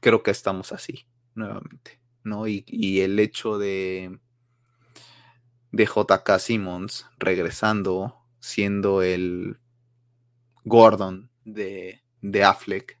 Creo 0.00 0.22
que 0.22 0.30
estamos 0.30 0.72
así, 0.72 1.06
nuevamente, 1.34 2.02
¿no? 2.22 2.46
Y, 2.46 3.00
el 3.00 3.18
hecho 3.18 3.56
de, 3.56 4.18
de 5.72 5.86
JK 5.86 6.38
Simmons 6.38 7.06
regresando, 7.18 8.14
siendo 8.40 9.00
el 9.00 9.58
Gordon 10.64 11.30
de, 11.46 12.02
de 12.20 12.44
Affleck, 12.44 12.99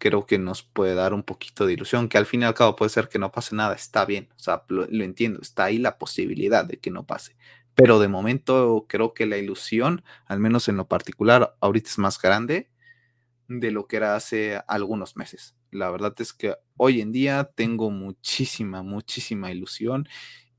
creo 0.00 0.26
que 0.26 0.38
nos 0.38 0.64
puede 0.64 0.94
dar 0.94 1.14
un 1.14 1.22
poquito 1.22 1.66
de 1.66 1.74
ilusión, 1.74 2.08
que 2.08 2.18
al 2.18 2.26
fin 2.26 2.42
y 2.42 2.44
al 2.44 2.54
cabo 2.54 2.74
puede 2.74 2.88
ser 2.88 3.08
que 3.08 3.20
no 3.20 3.30
pase 3.30 3.54
nada, 3.54 3.74
está 3.74 4.04
bien, 4.04 4.28
o 4.34 4.38
sea, 4.38 4.64
lo, 4.68 4.84
entiendo, 5.04 5.40
está 5.40 5.64
ahí 5.64 5.78
la 5.78 5.98
posibilidad 5.98 6.64
de 6.64 6.78
que 6.78 6.90
no 6.90 7.06
pase, 7.06 7.36
pero 7.76 8.00
de 8.00 8.08
momento 8.08 8.86
creo 8.88 9.14
que 9.14 9.26
la 9.26 9.36
ilusión, 9.36 10.02
al 10.26 10.40
menos 10.40 10.68
en 10.68 10.76
lo 10.76 10.88
particular, 10.88 11.54
ahorita 11.60 11.90
es 11.90 11.98
más 11.98 12.20
grande 12.20 12.70
de 13.46 13.70
lo 13.70 13.86
que 13.86 13.96
era 13.96 14.16
hace 14.16 14.60
algunos 14.66 15.16
meses. 15.16 15.54
La 15.70 15.90
verdad 15.90 16.14
es 16.18 16.32
que 16.32 16.56
hoy 16.76 17.00
en 17.00 17.12
día 17.12 17.50
tengo 17.54 17.90
muchísima, 17.90 18.82
muchísima 18.82 19.50
ilusión 19.50 20.08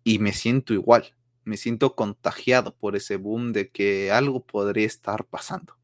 y 0.04 0.20
me 0.20 0.34
siento 0.34 0.74
igual, 0.74 1.16
me 1.44 1.58
siento 1.58 1.96
contagiado 1.96 2.76
por 2.76 2.96
ese 2.96 3.18
boom 3.18 3.54
de 3.54 3.70
que 3.70 4.12
algo 4.12 4.46
podría 4.46 4.86
estar 4.86 5.26
pasando. 5.26 5.81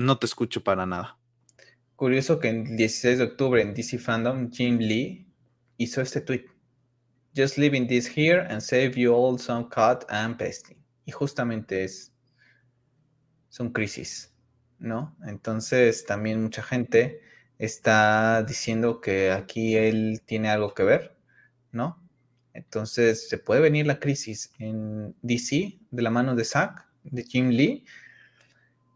No 0.00 0.18
te 0.18 0.24
escucho 0.24 0.64
para 0.64 0.86
nada. 0.86 1.18
Curioso 1.94 2.40
que 2.40 2.48
el 2.48 2.74
16 2.74 3.18
de 3.18 3.24
octubre 3.24 3.60
en 3.60 3.74
DC 3.74 3.98
Fandom, 3.98 4.50
Jim 4.50 4.78
Lee 4.78 5.30
hizo 5.76 6.00
este 6.00 6.22
tweet. 6.22 6.46
Just 7.36 7.58
leaving 7.58 7.86
this 7.86 8.08
here 8.08 8.46
and 8.48 8.62
save 8.62 8.92
you 8.92 9.12
all 9.12 9.38
some 9.38 9.68
cut 9.68 10.06
and 10.08 10.38
pasting. 10.38 10.78
Y 11.04 11.12
justamente 11.12 11.84
es, 11.84 12.14
un 13.58 13.74
crisis, 13.74 14.32
¿no? 14.78 15.14
Entonces 15.26 16.06
también 16.06 16.42
mucha 16.44 16.62
gente 16.62 17.20
está 17.58 18.42
diciendo 18.42 19.02
que 19.02 19.30
aquí 19.30 19.76
él 19.76 20.22
tiene 20.24 20.48
algo 20.48 20.72
que 20.72 20.84
ver, 20.84 21.14
¿no? 21.72 22.02
Entonces, 22.54 23.28
se 23.28 23.36
puede 23.36 23.60
venir 23.60 23.86
la 23.86 24.00
crisis 24.00 24.50
en 24.58 25.14
DC 25.20 25.78
de 25.90 26.02
la 26.02 26.08
mano 26.08 26.34
de 26.34 26.46
Zack, 26.46 26.88
de 27.04 27.22
Jim 27.22 27.50
Lee. 27.50 27.84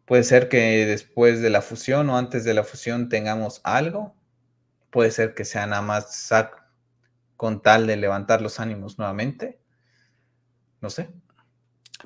Puede 0.05 0.25
ser 0.25 0.49
que 0.49 0.87
después 0.87 1.41
de 1.41 1.51
la 1.51 1.63
fusión 1.63 2.11
o 2.11 2.19
antes 2.19 2.45
de 2.45 2.55
la 2.55 2.65
fusión 2.65 3.09
tengamos 3.09 3.61
algo. 3.65 4.15
Puede 4.91 5.11
ser 5.11 5.35
que 5.35 5.45
sea 5.45 5.67
nada 5.67 5.83
más 5.83 6.15
Zack 6.29 6.63
con 7.37 7.63
tal 7.63 7.87
de 7.87 7.97
levantar 7.97 8.43
los 8.43 8.61
ánimos 8.61 8.99
nuevamente. 8.99 9.61
No 10.81 10.91
sé. 10.91 11.11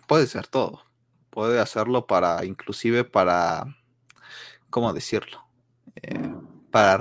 Puede 0.07 0.27
ser 0.27 0.47
todo. 0.47 0.83
Puede 1.31 1.61
hacerlo 1.61 2.07
para, 2.07 2.45
inclusive 2.45 3.05
para, 3.05 3.77
¿cómo 4.71 4.93
decirlo? 4.93 5.45
Eh, 5.97 6.35
para 6.71 6.99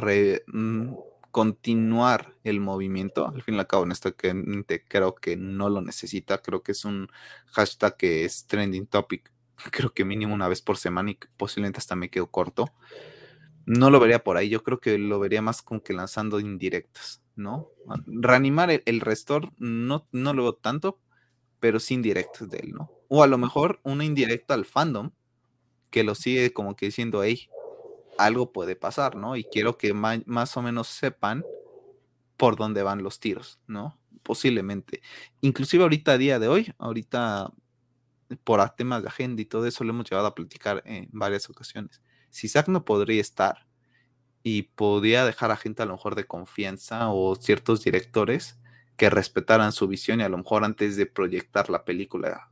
mm, 0.48 0.96
continuar 1.32 2.36
el 2.44 2.60
movimiento. 2.60 3.28
Al 3.28 3.44
fin 3.44 3.56
y 3.56 3.60
al 3.60 3.68
cabo, 3.68 3.84
en 3.84 3.92
esto 3.92 4.16
que 4.16 4.34
creo 4.88 5.16
que 5.16 5.38
no 5.38 5.70
lo 5.70 5.82
necesita. 5.82 6.40
Creo 6.40 6.64
que 6.64 6.72
es 6.72 6.84
un 6.84 7.10
hashtag 7.52 7.96
que 7.96 8.26
es 8.26 8.48
trending 8.48 8.88
topic. 8.88 9.32
Creo 9.72 9.94
que 9.94 10.06
mínimo 10.06 10.34
una 10.34 10.48
vez 10.48 10.62
por 10.62 10.78
semana 10.78 11.12
y 11.12 11.20
posiblemente 11.38 11.80
hasta 11.80 11.96
me 11.96 12.10
quedo 12.10 12.28
corto. 12.28 12.74
No 13.66 13.90
lo 13.90 14.00
vería 14.00 14.24
por 14.24 14.38
ahí. 14.38 14.50
Yo 14.50 14.64
creo 14.64 14.80
que 14.80 14.98
lo 14.98 15.20
vería 15.20 15.42
más 15.42 15.62
con 15.62 15.82
que 15.82 15.94
lanzando 15.94 16.40
indirectas, 16.40 17.22
¿no? 17.36 17.70
Reanimar 18.06 18.72
el, 18.72 18.84
el 18.86 19.02
restor 19.02 19.52
no, 19.58 20.08
no 20.12 20.34
lo 20.34 20.44
veo 20.44 20.54
tanto, 20.56 21.00
pero 21.60 21.80
sin 21.80 21.98
indirectas 21.98 22.50
de 22.50 22.60
él, 22.60 22.72
¿no? 22.74 22.92
O 23.10 23.24
a 23.24 23.28
lo 23.28 23.38
mejor 23.38 23.80
una 23.84 24.06
indirecta 24.06 24.54
al 24.54 24.66
fandom 24.66 25.12
que 25.90 26.04
lo 26.04 26.16
sigue 26.16 26.54
como 26.54 26.76
que 26.76 26.88
diciendo, 26.88 27.24
hey, 27.24 27.50
algo 28.18 28.52
puede 28.52 28.76
pasar, 28.76 29.16
¿no? 29.16 29.36
Y 29.36 29.44
quiero 29.44 29.78
que 29.78 29.94
más 29.94 30.58
o 30.58 30.62
menos 30.62 30.88
sepan 30.88 31.44
por 32.36 32.56
dónde 32.56 32.84
van 32.84 33.04
los 33.04 33.20
tiros, 33.20 33.60
¿no? 33.68 34.00
Posiblemente. 34.24 35.02
Inclusive 35.42 35.84
ahorita 35.84 36.14
a 36.14 36.18
día 36.18 36.40
de 36.40 36.48
hoy, 36.48 36.74
ahorita 36.78 37.52
por 38.44 38.68
temas 38.72 39.04
de 39.04 39.10
agenda 39.10 39.42
y 39.42 39.46
todo 39.46 39.66
eso 39.66 39.84
lo 39.84 39.92
hemos 39.92 40.10
llevado 40.10 40.28
a 40.28 40.36
platicar 40.36 40.84
en 40.86 41.10
varias 41.12 41.50
ocasiones. 41.50 42.02
Si 42.30 42.48
Zack 42.50 42.68
no 42.68 42.86
podría 42.86 43.22
estar 43.22 43.68
y 44.44 44.64
podría 44.64 45.26
dejar 45.26 45.52
a 45.52 45.58
gente 45.58 45.84
a 45.84 45.86
lo 45.86 45.94
mejor 45.94 46.16
de 46.16 46.26
confianza 46.26 47.10
o 47.10 47.36
ciertos 47.36 47.84
directores 47.84 48.60
que 48.98 49.10
respetaran 49.10 49.72
su 49.72 49.88
visión 49.88 50.20
y 50.20 50.24
a 50.24 50.30
lo 50.30 50.38
mejor 50.38 50.64
antes 50.64 50.98
de 50.98 51.06
proyectar 51.06 51.70
la 51.70 51.86
película 51.86 52.52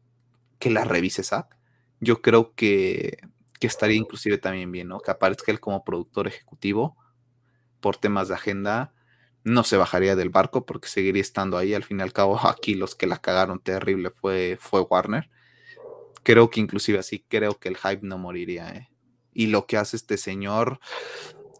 que 0.59 0.69
la 0.69 0.85
revise 0.85 1.23
Zack, 1.23 1.57
yo 1.99 2.21
creo 2.21 2.53
que 2.55 3.17
que 3.59 3.67
estaría 3.67 3.97
inclusive 3.97 4.37
también 4.37 4.71
bien, 4.71 4.87
¿no? 4.87 4.99
Que 4.99 5.11
aparezca 5.11 5.51
él 5.51 5.59
como 5.59 5.83
productor 5.83 6.27
ejecutivo 6.27 6.97
por 7.79 7.97
temas 7.97 8.27
de 8.27 8.35
agenda, 8.35 8.93
no 9.43 9.63
se 9.63 9.77
bajaría 9.77 10.15
del 10.15 10.29
barco 10.29 10.65
porque 10.65 10.87
seguiría 10.87 11.21
estando 11.21 11.57
ahí. 11.57 11.73
Al 11.73 11.83
fin 11.83 11.99
y 11.99 12.03
al 12.03 12.13
cabo, 12.13 12.39
aquí 12.47 12.75
los 12.75 12.95
que 12.95 13.07
la 13.07 13.17
cagaron 13.19 13.59
terrible 13.59 14.09
fue, 14.09 14.57
fue 14.59 14.81
Warner. 14.81 15.29
Creo 16.25 16.49
que 16.49 16.59
inclusive 16.59 16.97
así, 16.97 17.23
creo 17.29 17.59
que 17.59 17.69
el 17.69 17.77
hype 17.77 17.99
no 18.01 18.17
moriría, 18.17 18.69
¿eh? 18.71 18.89
Y 19.31 19.47
lo 19.47 19.67
que 19.67 19.77
hace 19.77 19.95
este 19.97 20.17
señor, 20.17 20.79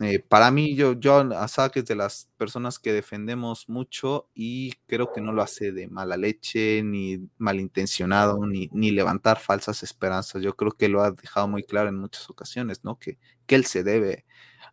eh, 0.01 0.19
para 0.19 0.51
mí, 0.51 0.75
yo, 0.75 0.93
yo 0.93 1.17
a 1.19 1.47
Zack 1.47 1.77
es 1.77 1.85
de 1.85 1.95
las 1.95 2.29
personas 2.37 2.79
que 2.79 2.91
defendemos 2.91 3.69
mucho 3.69 4.29
y 4.33 4.73
creo 4.87 5.11
que 5.13 5.21
no 5.21 5.33
lo 5.33 5.43
hace 5.43 5.71
de 5.71 5.87
mala 5.87 6.17
leche, 6.17 6.81
ni 6.83 7.29
malintencionado, 7.37 8.45
ni, 8.47 8.69
ni 8.73 8.91
levantar 8.91 9.39
falsas 9.39 9.83
esperanzas. 9.83 10.41
Yo 10.41 10.55
creo 10.55 10.71
que 10.71 10.89
lo 10.89 11.03
ha 11.03 11.11
dejado 11.11 11.47
muy 11.47 11.63
claro 11.63 11.89
en 11.89 11.97
muchas 11.97 12.27
ocasiones, 12.29 12.83
¿no? 12.83 12.97
Que, 12.99 13.19
que 13.45 13.55
él 13.55 13.65
se 13.65 13.83
debe 13.83 14.25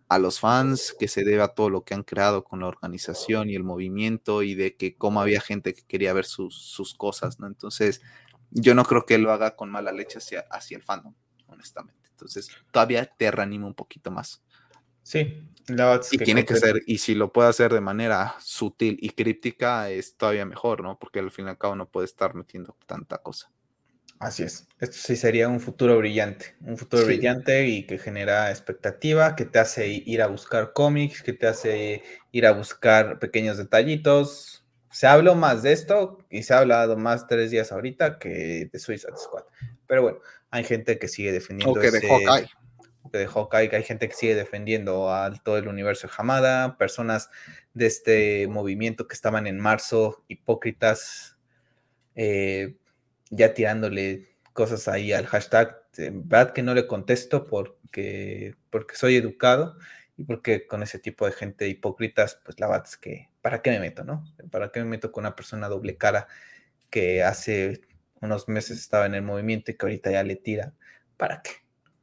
a 0.09 0.19
los 0.19 0.41
fans, 0.41 0.95
que 0.99 1.09
se 1.09 1.25
debe 1.25 1.43
a 1.43 1.49
todo 1.49 1.71
lo 1.71 1.85
que 1.85 1.95
han 1.95 2.03
creado 2.05 2.45
con 2.45 2.61
la 2.61 2.67
organización 2.69 3.51
y 3.51 3.57
el 3.57 3.65
movimiento 3.65 4.43
y 4.43 4.55
de 4.55 4.77
que 4.77 4.97
cómo 4.97 5.21
había 5.21 5.41
gente 5.41 5.75
que 5.75 5.83
quería 5.87 6.13
ver 6.13 6.27
sus, 6.27 6.57
sus 6.63 6.95
cosas, 6.95 7.41
¿no? 7.41 7.47
Entonces, 7.47 8.03
yo 8.53 8.75
no 8.75 8.85
creo 8.85 9.05
que 9.05 9.17
él 9.17 9.23
lo 9.23 9.33
haga 9.33 9.57
con 9.57 9.71
mala 9.71 9.93
leche 9.93 10.19
hacia, 10.19 10.41
hacia 10.51 10.77
el 10.77 10.83
fandom, 10.83 11.15
honestamente. 11.47 12.11
Entonces, 12.11 12.51
todavía 12.71 13.07
te 13.07 13.31
reanimo 13.31 13.67
un 13.67 13.75
poquito 13.75 14.11
más. 14.11 14.43
Sí, 15.03 15.49
la 15.69 16.01
y 16.11 16.19
tiene 16.19 16.45
que 16.45 16.57
ser, 16.57 16.81
y 16.87 16.99
si 16.99 17.15
lo 17.15 17.33
puede 17.33 17.49
hacer 17.49 17.73
de 17.73 17.81
manera 17.81 18.35
sutil 18.41 18.99
y 19.01 19.11
críptica, 19.11 19.91
es 19.91 20.17
todavía 20.17 20.45
mejor, 20.45 20.83
¿no? 20.83 20.99
Porque 20.99 21.21
al 21.21 21.31
fin 21.31 21.47
y 21.47 21.51
al 21.51 21.59
cabo 21.59 21.77
no 21.77 21.89
puede 21.89 22.07
estar 22.07 22.35
metiendo 22.35 22.77
tanta 22.87 23.19
cosa. 23.19 23.51
Así 24.19 24.45
es. 24.45 24.69
Esto 24.79 24.97
sí 24.99 25.17
sería 25.17 25.49
un 25.49 25.59
futuro 25.59 25.99
brillante. 25.99 26.55
Un 26.61 26.77
futuro 26.79 27.05
brillante 27.07 27.67
y 27.67 27.87
que 27.87 27.99
genera 27.99 28.51
expectativa, 28.51 29.35
que 29.35 29.45
te 29.45 29.59
hace 29.59 29.89
ir 29.89 30.23
a 30.23 30.29
buscar 30.29 30.73
cómics, 30.73 31.23
que 31.23 31.33
te 31.33 31.49
hace 31.49 32.03
ir 32.31 32.47
a 32.47 32.53
buscar 32.53 33.19
pequeños 33.19 33.57
detallitos. 33.57 34.62
Se 34.93 35.07
habló 35.07 35.35
más 35.35 35.63
de 35.63 35.73
esto 35.73 36.19
y 36.31 36.43
se 36.43 36.55
ha 36.55 36.59
hablado 36.59 36.97
más 36.97 37.27
tres 37.27 37.51
días 37.51 37.73
ahorita 37.73 38.19
que 38.19 38.69
de 38.71 38.79
Suicide 38.79 39.17
Squad. 39.17 39.45
Pero 39.87 40.03
bueno, 40.03 40.19
hay 40.51 40.65
gente 40.65 40.99
que 40.99 41.09
sigue 41.09 41.33
defendiendo. 41.33 41.79
O 41.79 41.83
que 41.83 41.91
de 41.91 42.07
Hawkeye 42.07 42.49
de 43.11 43.27
Hawkeye, 43.27 43.69
que 43.69 43.77
hay 43.77 43.83
gente 43.83 44.09
que 44.09 44.15
sigue 44.15 44.35
defendiendo 44.35 45.13
a 45.13 45.33
todo 45.43 45.59
el 45.59 45.69
universo 45.69 46.07
de 46.07 46.15
Hamada, 46.17 46.77
personas 46.79 47.31
de 47.75 47.87
este 47.87 48.49
movimiento 48.49 49.07
que 49.07 49.15
estaban 49.15 49.47
en 49.47 49.59
marzo, 49.59 50.25
hipócritas, 50.29 51.37
eh, 52.15 52.77
ya 53.31 53.55
tirándole 53.55 54.29
cosas 54.53 54.89
ahí 54.89 55.13
al 55.13 55.27
hashtag. 55.27 55.83
verdad 55.97 56.53
que 56.53 56.63
no 56.63 56.75
le 56.75 56.87
contesto 56.87 57.47
porque, 57.47 58.55
porque 58.71 58.97
soy 58.97 59.17
educado 59.17 59.77
porque 60.27 60.67
con 60.67 60.83
ese 60.83 60.99
tipo 60.99 61.27
de 61.27 61.33
gente 61.33 61.69
hipócritas, 61.69 62.41
pues 62.45 62.59
la 62.61 62.69
verdad 62.69 62.87
es 62.87 62.97
que, 62.97 63.29
¿para 63.41 63.63
qué 63.63 63.71
me 63.71 63.81
meto, 63.81 64.05
no? 64.05 64.25
¿Para 64.51 64.71
qué 64.71 64.81
me 64.81 64.87
meto 64.87 65.13
con 65.13 65.23
una 65.23 65.37
persona 65.37 65.69
doble 65.69 65.97
cara 65.97 66.29
que 66.91 67.23
hace 67.23 67.81
unos 68.21 68.49
meses 68.49 68.79
estaba 68.79 69.07
en 69.07 69.15
el 69.15 69.23
movimiento 69.23 69.71
y 69.71 69.77
que 69.77 69.87
ahorita 69.87 70.11
ya 70.11 70.23
le 70.23 70.37
tira? 70.37 70.75
¿Para 71.17 71.43
qué? 71.43 71.51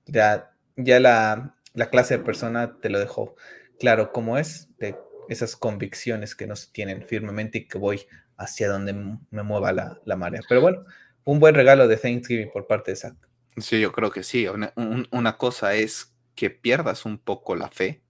Ya 0.05 0.51
ya 0.83 0.99
la, 0.99 1.55
clase 1.91 2.17
de 2.17 2.23
persona 2.23 2.77
te 2.79 2.89
lo 2.89 2.99
dejó 2.99 3.35
claro 3.79 4.11
cómo 4.11 4.37
es, 4.37 4.69
de 4.77 4.95
esas 5.29 5.55
convicciones 5.55 6.35
que 6.35 6.47
no 6.47 6.55
se 6.55 6.71
tienen 6.71 7.03
firmemente 7.03 7.59
y 7.59 7.67
que 7.67 7.77
voy 7.77 8.07
hacia 8.37 8.69
donde 8.69 8.93
me 8.93 9.43
mueva 9.43 9.71
la, 9.71 9.99
la 10.05 10.15
marea. 10.15 10.41
Pero 10.47 10.61
bueno, 10.61 10.85
un 11.23 11.39
buen 11.39 11.55
regalo 11.55 11.87
de 11.87 11.97
Thanksgiving 11.97 12.51
por 12.51 12.67
parte 12.67 12.91
de 12.91 12.97
Zack. 12.97 13.15
Sí, 13.57 13.79
yo 13.79 13.91
creo 13.91 14.11
que 14.11 14.23
sí. 14.23 14.47
Una, 14.47 14.73
una, 15.11 15.37
cosa 15.37 15.75
es 15.75 16.15
que 16.35 16.49
pierdas 16.49 17.05
un 17.05 17.19
poco 17.19 17.55
la 17.55 17.69
fe 17.69 18.01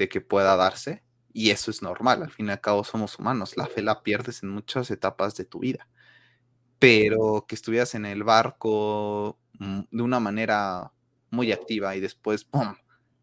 de 0.00 0.08
que 0.08 0.22
pueda 0.22 0.56
darse, 0.56 1.04
y 1.32 1.50
eso 1.50 1.70
es 1.70 1.82
normal. 1.82 2.22
Al 2.22 2.30
fin 2.30 2.46
y 2.48 2.50
al 2.50 2.60
cabo 2.60 2.84
somos 2.84 3.18
humanos. 3.18 3.56
La 3.56 3.66
fe 3.66 3.82
la 3.82 4.02
pierdes 4.02 4.42
en 4.42 4.48
muchas 4.48 4.90
etapas 4.90 5.36
de 5.36 5.44
tu 5.44 5.60
vida. 5.60 5.86
Pero 6.78 7.44
que 7.46 7.54
estuvieras 7.54 7.94
en 7.94 8.06
el 8.06 8.24
barco 8.24 9.38
mm, 9.58 9.80
de 9.90 10.02
una 10.02 10.20
manera 10.20 10.92
muy 11.30 11.52
activa 11.52 11.94
y 11.96 12.00
después, 12.00 12.44
¡pum! 12.44 12.74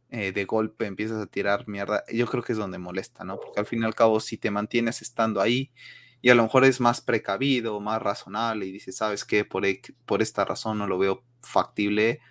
Eh, 0.10 0.32
de 0.32 0.46
golpe 0.46 0.86
empiezas 0.86 1.22
a 1.22 1.26
tirar 1.26 1.68
mierda, 1.68 2.04
yo 2.14 2.28
creo 2.28 2.42
que 2.42 2.54
es 2.54 2.58
donde 2.58 2.78
molesta, 2.78 3.26
¿no? 3.26 3.40
Porque 3.40 3.60
al 3.60 3.66
fin 3.66 3.82
y 3.82 3.86
al 3.86 3.96
cabo, 3.96 4.22
si 4.22 4.38
te 4.38 4.52
mantienes 4.52 5.02
estando 5.02 5.42
ahí 5.42 5.72
y 6.22 6.30
a 6.30 6.36
lo 6.36 6.44
mejor 6.44 6.64
es 6.64 6.80
más 6.80 7.02
precavido, 7.02 7.82
más 7.82 8.02
razonable 8.02 8.68
y 8.68 8.72
dices, 8.72 8.96
¿sabes 8.98 9.26
qué? 9.26 9.44
Por, 9.44 9.66
por 10.06 10.22
esta 10.22 10.46
razón 10.46 10.78
no 10.78 10.88
lo 10.88 10.98
veo 10.98 11.26
factible, 11.42 12.22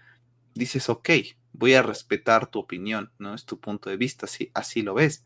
dices, 0.54 0.88
ok, 0.88 1.10
voy 1.58 1.74
a 1.74 1.82
respetar 1.82 2.46
tu 2.46 2.58
opinión, 2.58 3.12
¿no? 3.18 3.34
Es 3.34 3.44
tu 3.44 3.58
punto 3.58 3.90
de 3.90 3.96
vista, 3.96 4.26
si 4.26 4.50
así 4.54 4.82
lo 4.82 4.94
ves. 4.94 5.24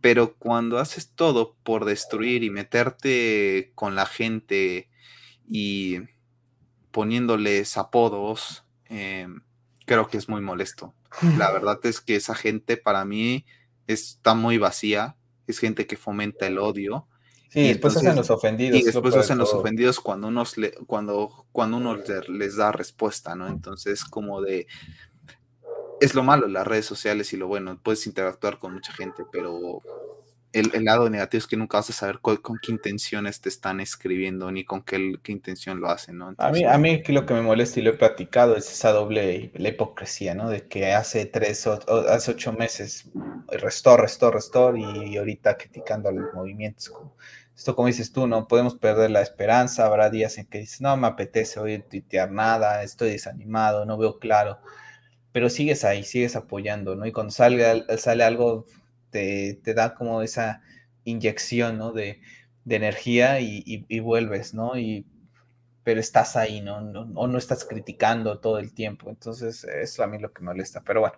Pero 0.00 0.34
cuando 0.36 0.78
haces 0.78 1.12
todo 1.14 1.56
por 1.62 1.86
destruir 1.86 2.44
y 2.44 2.50
meterte 2.50 3.72
con 3.74 3.94
la 3.94 4.06
gente 4.06 4.90
y 5.48 6.00
poniéndoles 6.90 7.76
apodos, 7.78 8.64
eh, 8.90 9.26
creo 9.86 10.08
que 10.08 10.18
es 10.18 10.28
muy 10.28 10.42
molesto. 10.42 10.94
La 11.38 11.50
verdad 11.52 11.80
es 11.84 12.00
que 12.00 12.16
esa 12.16 12.34
gente 12.34 12.76
para 12.76 13.04
mí 13.04 13.46
está 13.86 14.34
muy 14.34 14.58
vacía, 14.58 15.16
es 15.46 15.58
gente 15.58 15.86
que 15.86 15.96
fomenta 15.96 16.46
el 16.46 16.58
odio. 16.58 17.08
Sí, 17.48 17.60
y 17.60 17.68
después 17.68 17.96
hacen 17.96 18.16
los 18.16 18.30
ofendidos. 18.30 18.80
Y 18.80 18.82
después 18.82 19.14
hacen 19.14 19.38
los 19.38 19.54
ofendidos 19.54 20.00
cuando, 20.00 20.28
unos 20.28 20.56
cuando, 20.86 21.46
cuando 21.52 21.78
uno 21.78 21.96
les 22.28 22.56
da 22.56 22.72
respuesta, 22.72 23.34
¿no? 23.34 23.48
Entonces, 23.48 24.04
como 24.04 24.42
de... 24.42 24.66
Es 26.00 26.14
lo 26.14 26.22
malo 26.22 26.48
las 26.48 26.66
redes 26.66 26.86
sociales 26.86 27.32
y 27.32 27.36
lo 27.36 27.46
bueno, 27.46 27.78
puedes 27.82 28.06
interactuar 28.06 28.58
con 28.58 28.74
mucha 28.74 28.92
gente, 28.92 29.24
pero 29.30 29.80
el, 30.54 30.84
lado 30.84 31.10
negativo 31.10 31.38
es 31.40 31.46
que 31.46 31.56
nunca 31.56 31.78
vas 31.78 31.90
a 31.90 31.92
saber 31.92 32.20
con 32.20 32.58
qué 32.62 32.70
intenciones 32.70 33.40
te 33.40 33.48
están 33.48 33.80
escribiendo 33.80 34.50
ni 34.52 34.64
con 34.64 34.82
qué, 34.82 35.14
qué 35.22 35.32
intención 35.32 35.80
lo 35.80 35.90
hacen, 35.90 36.18
¿no? 36.18 36.32
a, 36.38 36.50
mí, 36.50 36.64
a 36.64 36.78
mí 36.78 37.02
lo 37.08 37.26
que 37.26 37.34
me 37.34 37.42
molesta 37.42 37.80
y 37.80 37.82
lo 37.82 37.90
he 37.90 37.94
platicado 37.94 38.56
es 38.56 38.70
esa 38.70 38.92
doble, 38.92 39.50
la 39.54 39.68
hipocresía, 39.68 40.34
¿no? 40.34 40.48
De 40.48 40.68
que 40.68 40.92
hace 40.92 41.26
tres 41.26 41.66
o, 41.66 41.80
hace 42.08 42.30
ocho 42.30 42.52
meses 42.52 43.10
restó, 43.48 43.96
restó, 43.96 44.30
restó 44.30 44.76
y 44.76 45.16
ahorita 45.16 45.56
criticando 45.56 46.08
a 46.08 46.12
los 46.12 46.32
movimientos. 46.32 46.92
esto 47.56 47.74
como 47.74 47.88
dices 47.88 48.12
tú, 48.12 48.28
no 48.28 48.46
podemos 48.46 48.76
perder 48.76 49.10
la 49.10 49.22
esperanza, 49.22 49.86
habrá 49.86 50.08
días 50.08 50.38
en 50.38 50.46
que 50.46 50.58
dices, 50.58 50.80
no 50.80 50.96
me 50.96 51.08
apetece 51.08 51.58
hoy 51.58 51.82
tuitear 51.82 52.30
nada, 52.30 52.84
estoy 52.84 53.10
desanimado, 53.10 53.84
no 53.86 53.98
veo 53.98 54.20
claro, 54.20 54.60
pero 55.34 55.50
sigues 55.50 55.84
ahí, 55.84 56.04
sigues 56.04 56.36
apoyando, 56.36 56.94
¿no? 56.94 57.06
Y 57.06 57.10
cuando 57.10 57.32
salga, 57.32 57.84
sale 57.98 58.22
algo 58.22 58.66
te, 59.10 59.58
da 59.74 59.96
como 59.96 60.22
esa 60.22 60.62
inyección, 61.02 61.76
¿no? 61.76 61.90
De, 61.90 62.20
energía 62.68 63.40
y, 63.40 63.98
vuelves, 63.98 64.54
¿no? 64.54 64.78
Y, 64.78 65.04
pero 65.82 65.98
estás 65.98 66.36
ahí, 66.36 66.60
¿no? 66.60 66.76
O 67.16 67.26
no 67.26 67.36
estás 67.36 67.64
criticando 67.64 68.38
todo 68.38 68.60
el 68.60 68.74
tiempo. 68.74 69.10
Entonces, 69.10 69.64
eso 69.64 70.04
a 70.04 70.06
mí 70.06 70.20
lo 70.20 70.32
que 70.32 70.40
me 70.40 70.52
molesta. 70.52 70.82
Pero 70.86 71.00
bueno, 71.00 71.16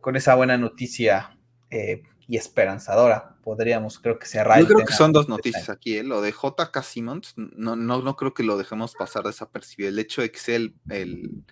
con 0.00 0.16
esa 0.16 0.34
buena 0.36 0.56
noticia 0.56 1.36
eh, 1.68 2.02
y 2.26 2.38
esperanzadora, 2.38 3.36
podríamos, 3.44 3.98
creo 3.98 4.18
que 4.18 4.24
cerrar. 4.24 4.58
Yo 4.58 4.68
creo 4.68 4.86
que 4.86 4.94
son 4.94 5.12
dos 5.12 5.28
noticias 5.28 5.68
aquí, 5.68 5.98
¿eh? 5.98 6.02
lo 6.02 6.22
de 6.22 6.32
JK 6.32 6.82
Simmons, 6.82 7.34
no, 7.36 7.76
no, 7.76 8.00
no 8.00 8.16
creo 8.16 8.32
que 8.32 8.42
lo 8.42 8.56
dejemos 8.56 8.94
pasar 8.94 9.24
desapercibido. 9.24 9.90
El 9.90 9.98
hecho 9.98 10.22
de 10.22 10.32
que 10.32 10.38
sea 10.38 10.56
el, 10.56 10.74
el, 10.88 11.44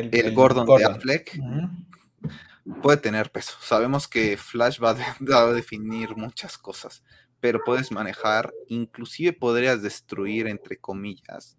el, 0.00 0.34
Gordon, 0.34 0.66
de 0.66 0.84
Affleck 0.84 1.38
puede 2.82 2.98
tener 2.98 3.30
peso. 3.30 3.56
Sabemos 3.60 4.08
que 4.08 4.36
Flash 4.36 4.78
va 4.82 4.90
a, 4.90 5.52
definir 5.52 6.16
muchas 6.16 6.58
cosas, 6.58 7.02
pero 7.40 7.60
puedes 7.64 7.90
manejar, 7.90 8.52
inclusive 8.68 9.32
podrías 9.32 9.82
destruir, 9.82 10.46
entre 10.46 10.78
comillas, 10.78 11.56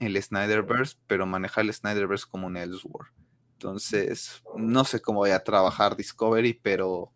el 0.00 0.20
Snyderverse, 0.22 0.96
pero 1.06 1.26
manejar 1.26 1.64
el 1.64 1.72
Snyderverse 1.72 2.26
como 2.28 2.46
un 2.46 2.56
Elseworld. 2.56 3.12
Entonces, 3.54 4.42
no 4.56 4.84
sé 4.84 5.00
cómo 5.00 5.20
voy 5.20 5.30
a 5.30 5.42
trabajar 5.42 5.96
Discovery, 5.96 6.54
pero 6.54 7.12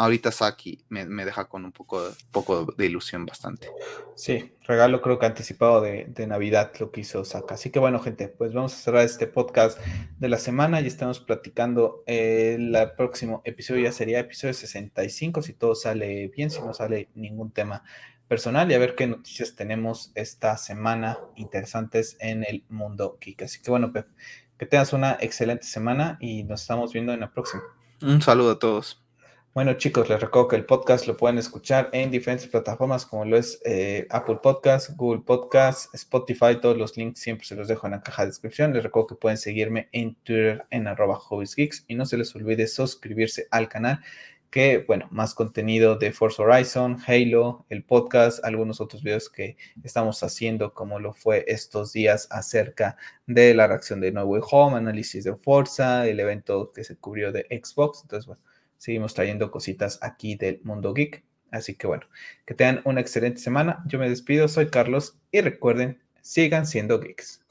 ahorita 0.00 0.32
Saki 0.32 0.82
me, 0.88 1.04
deja 1.04 1.44
con 1.44 1.64
un 1.66 1.72
poco, 1.72 2.02
poco 2.30 2.64
de 2.76 2.86
ilusión 2.86 3.26
bastante. 3.26 3.68
Sí, 4.14 4.54
regalo 4.66 5.02
creo 5.02 5.18
que 5.18 5.26
anticipado 5.26 5.82
de, 5.82 6.26
Navidad 6.26 6.72
lo 6.80 6.90
que 6.90 7.02
hizo 7.02 7.24
Saka. 7.24 7.54
Así 7.54 7.70
que 7.70 7.78
bueno, 7.78 8.00
gente, 8.00 8.28
pues 8.28 8.54
vamos 8.54 8.72
a 8.72 8.76
cerrar 8.76 9.04
este 9.04 9.26
podcast 9.26 9.78
de 10.18 10.28
la 10.28 10.38
semana 10.38 10.80
y 10.80 10.86
estamos 10.86 11.20
platicando. 11.20 12.02
el 12.06 12.74
próximo 12.96 13.42
episodio 13.44 13.82
ya 13.84 13.92
sería 13.92 14.20
episodio 14.20 14.54
65, 14.54 15.42
si 15.42 15.52
todo 15.52 15.74
sale 15.74 16.28
bien, 16.28 16.50
si 16.50 16.60
no 16.62 16.72
sale 16.72 17.10
ningún 17.14 17.50
tema 17.50 17.84
personal 18.26 18.70
y 18.70 18.74
a 18.74 18.78
ver 18.78 18.94
qué 18.94 19.06
noticias 19.06 19.54
tenemos 19.54 20.12
esta 20.14 20.56
semana 20.56 21.18
interesantes 21.36 22.16
en 22.20 22.44
el 22.44 22.64
mundo 22.70 23.18
geek. 23.20 23.42
Así 23.42 23.60
que 23.60 23.70
bueno, 23.70 23.92
Pep, 23.92 24.06
que 24.56 24.64
tengas 24.64 24.94
una 24.94 25.18
excelente 25.20 25.66
semana 25.66 26.16
y 26.20 26.44
nos 26.44 26.62
estamos 26.62 26.92
viendo 26.94 27.12
en 27.12 27.20
la 27.20 27.32
próxima. 27.32 27.62
Un 28.00 28.22
saludo 28.22 28.52
a 28.52 28.58
todos. 28.58 29.02
Bueno 29.52 29.72
chicos, 29.74 30.08
les 30.08 30.20
recuerdo 30.20 30.46
que 30.46 30.54
el 30.54 30.64
podcast 30.64 31.08
lo 31.08 31.16
pueden 31.16 31.36
escuchar 31.36 31.90
en 31.92 32.12
diferentes 32.12 32.46
plataformas 32.46 33.04
como 33.04 33.24
lo 33.24 33.36
es 33.36 33.60
eh, 33.64 34.06
Apple 34.08 34.38
Podcast, 34.40 34.90
Google 34.96 35.22
Podcast, 35.22 35.92
Spotify, 35.92 36.60
todos 36.62 36.78
los 36.78 36.96
links 36.96 37.18
siempre 37.18 37.44
se 37.44 37.56
los 37.56 37.66
dejo 37.66 37.88
en 37.88 37.94
la 37.94 38.00
caja 38.00 38.22
de 38.22 38.28
descripción. 38.28 38.72
Les 38.72 38.84
recuerdo 38.84 39.08
que 39.08 39.14
pueden 39.16 39.38
seguirme 39.38 39.88
en 39.90 40.14
Twitter 40.22 40.66
en 40.70 40.86
arroba 40.86 41.18
hobbiesgeeks 41.18 41.84
y 41.88 41.96
no 41.96 42.06
se 42.06 42.16
les 42.16 42.32
olvide 42.36 42.68
suscribirse 42.68 43.48
al 43.50 43.68
canal 43.68 43.98
que, 44.50 44.84
bueno, 44.86 45.08
más 45.10 45.34
contenido 45.34 45.96
de 45.96 46.12
Forza 46.12 46.44
Horizon, 46.44 46.98
Halo, 47.04 47.66
el 47.70 47.82
podcast, 47.82 48.44
algunos 48.44 48.80
otros 48.80 49.02
videos 49.02 49.28
que 49.28 49.56
estamos 49.82 50.22
haciendo 50.22 50.74
como 50.74 51.00
lo 51.00 51.12
fue 51.12 51.44
estos 51.48 51.92
días 51.92 52.28
acerca 52.30 52.96
de 53.26 53.52
la 53.54 53.66
reacción 53.66 54.00
de 54.00 54.12
No 54.12 54.22
Way 54.26 54.42
Home, 54.48 54.76
análisis 54.76 55.24
de 55.24 55.34
Forza, 55.34 56.06
el 56.06 56.20
evento 56.20 56.70
que 56.72 56.84
se 56.84 56.96
cubrió 56.96 57.32
de 57.32 57.46
Xbox. 57.50 58.02
Entonces, 58.02 58.26
bueno 58.26 58.49
seguimos 58.80 59.12
trayendo 59.12 59.50
cositas 59.50 59.98
aquí 60.00 60.36
del 60.36 60.60
mundo 60.64 60.94
geek. 60.94 61.22
Así 61.50 61.74
que 61.74 61.86
bueno, 61.86 62.06
que 62.46 62.54
tengan 62.54 62.80
una 62.84 63.00
excelente 63.00 63.40
semana. 63.40 63.84
Yo 63.86 63.98
me 63.98 64.08
despido, 64.08 64.48
soy 64.48 64.68
Carlos 64.68 65.18
y 65.30 65.42
recuerden, 65.42 66.00
sigan 66.22 66.66
siendo 66.66 66.98
geeks. 66.98 67.42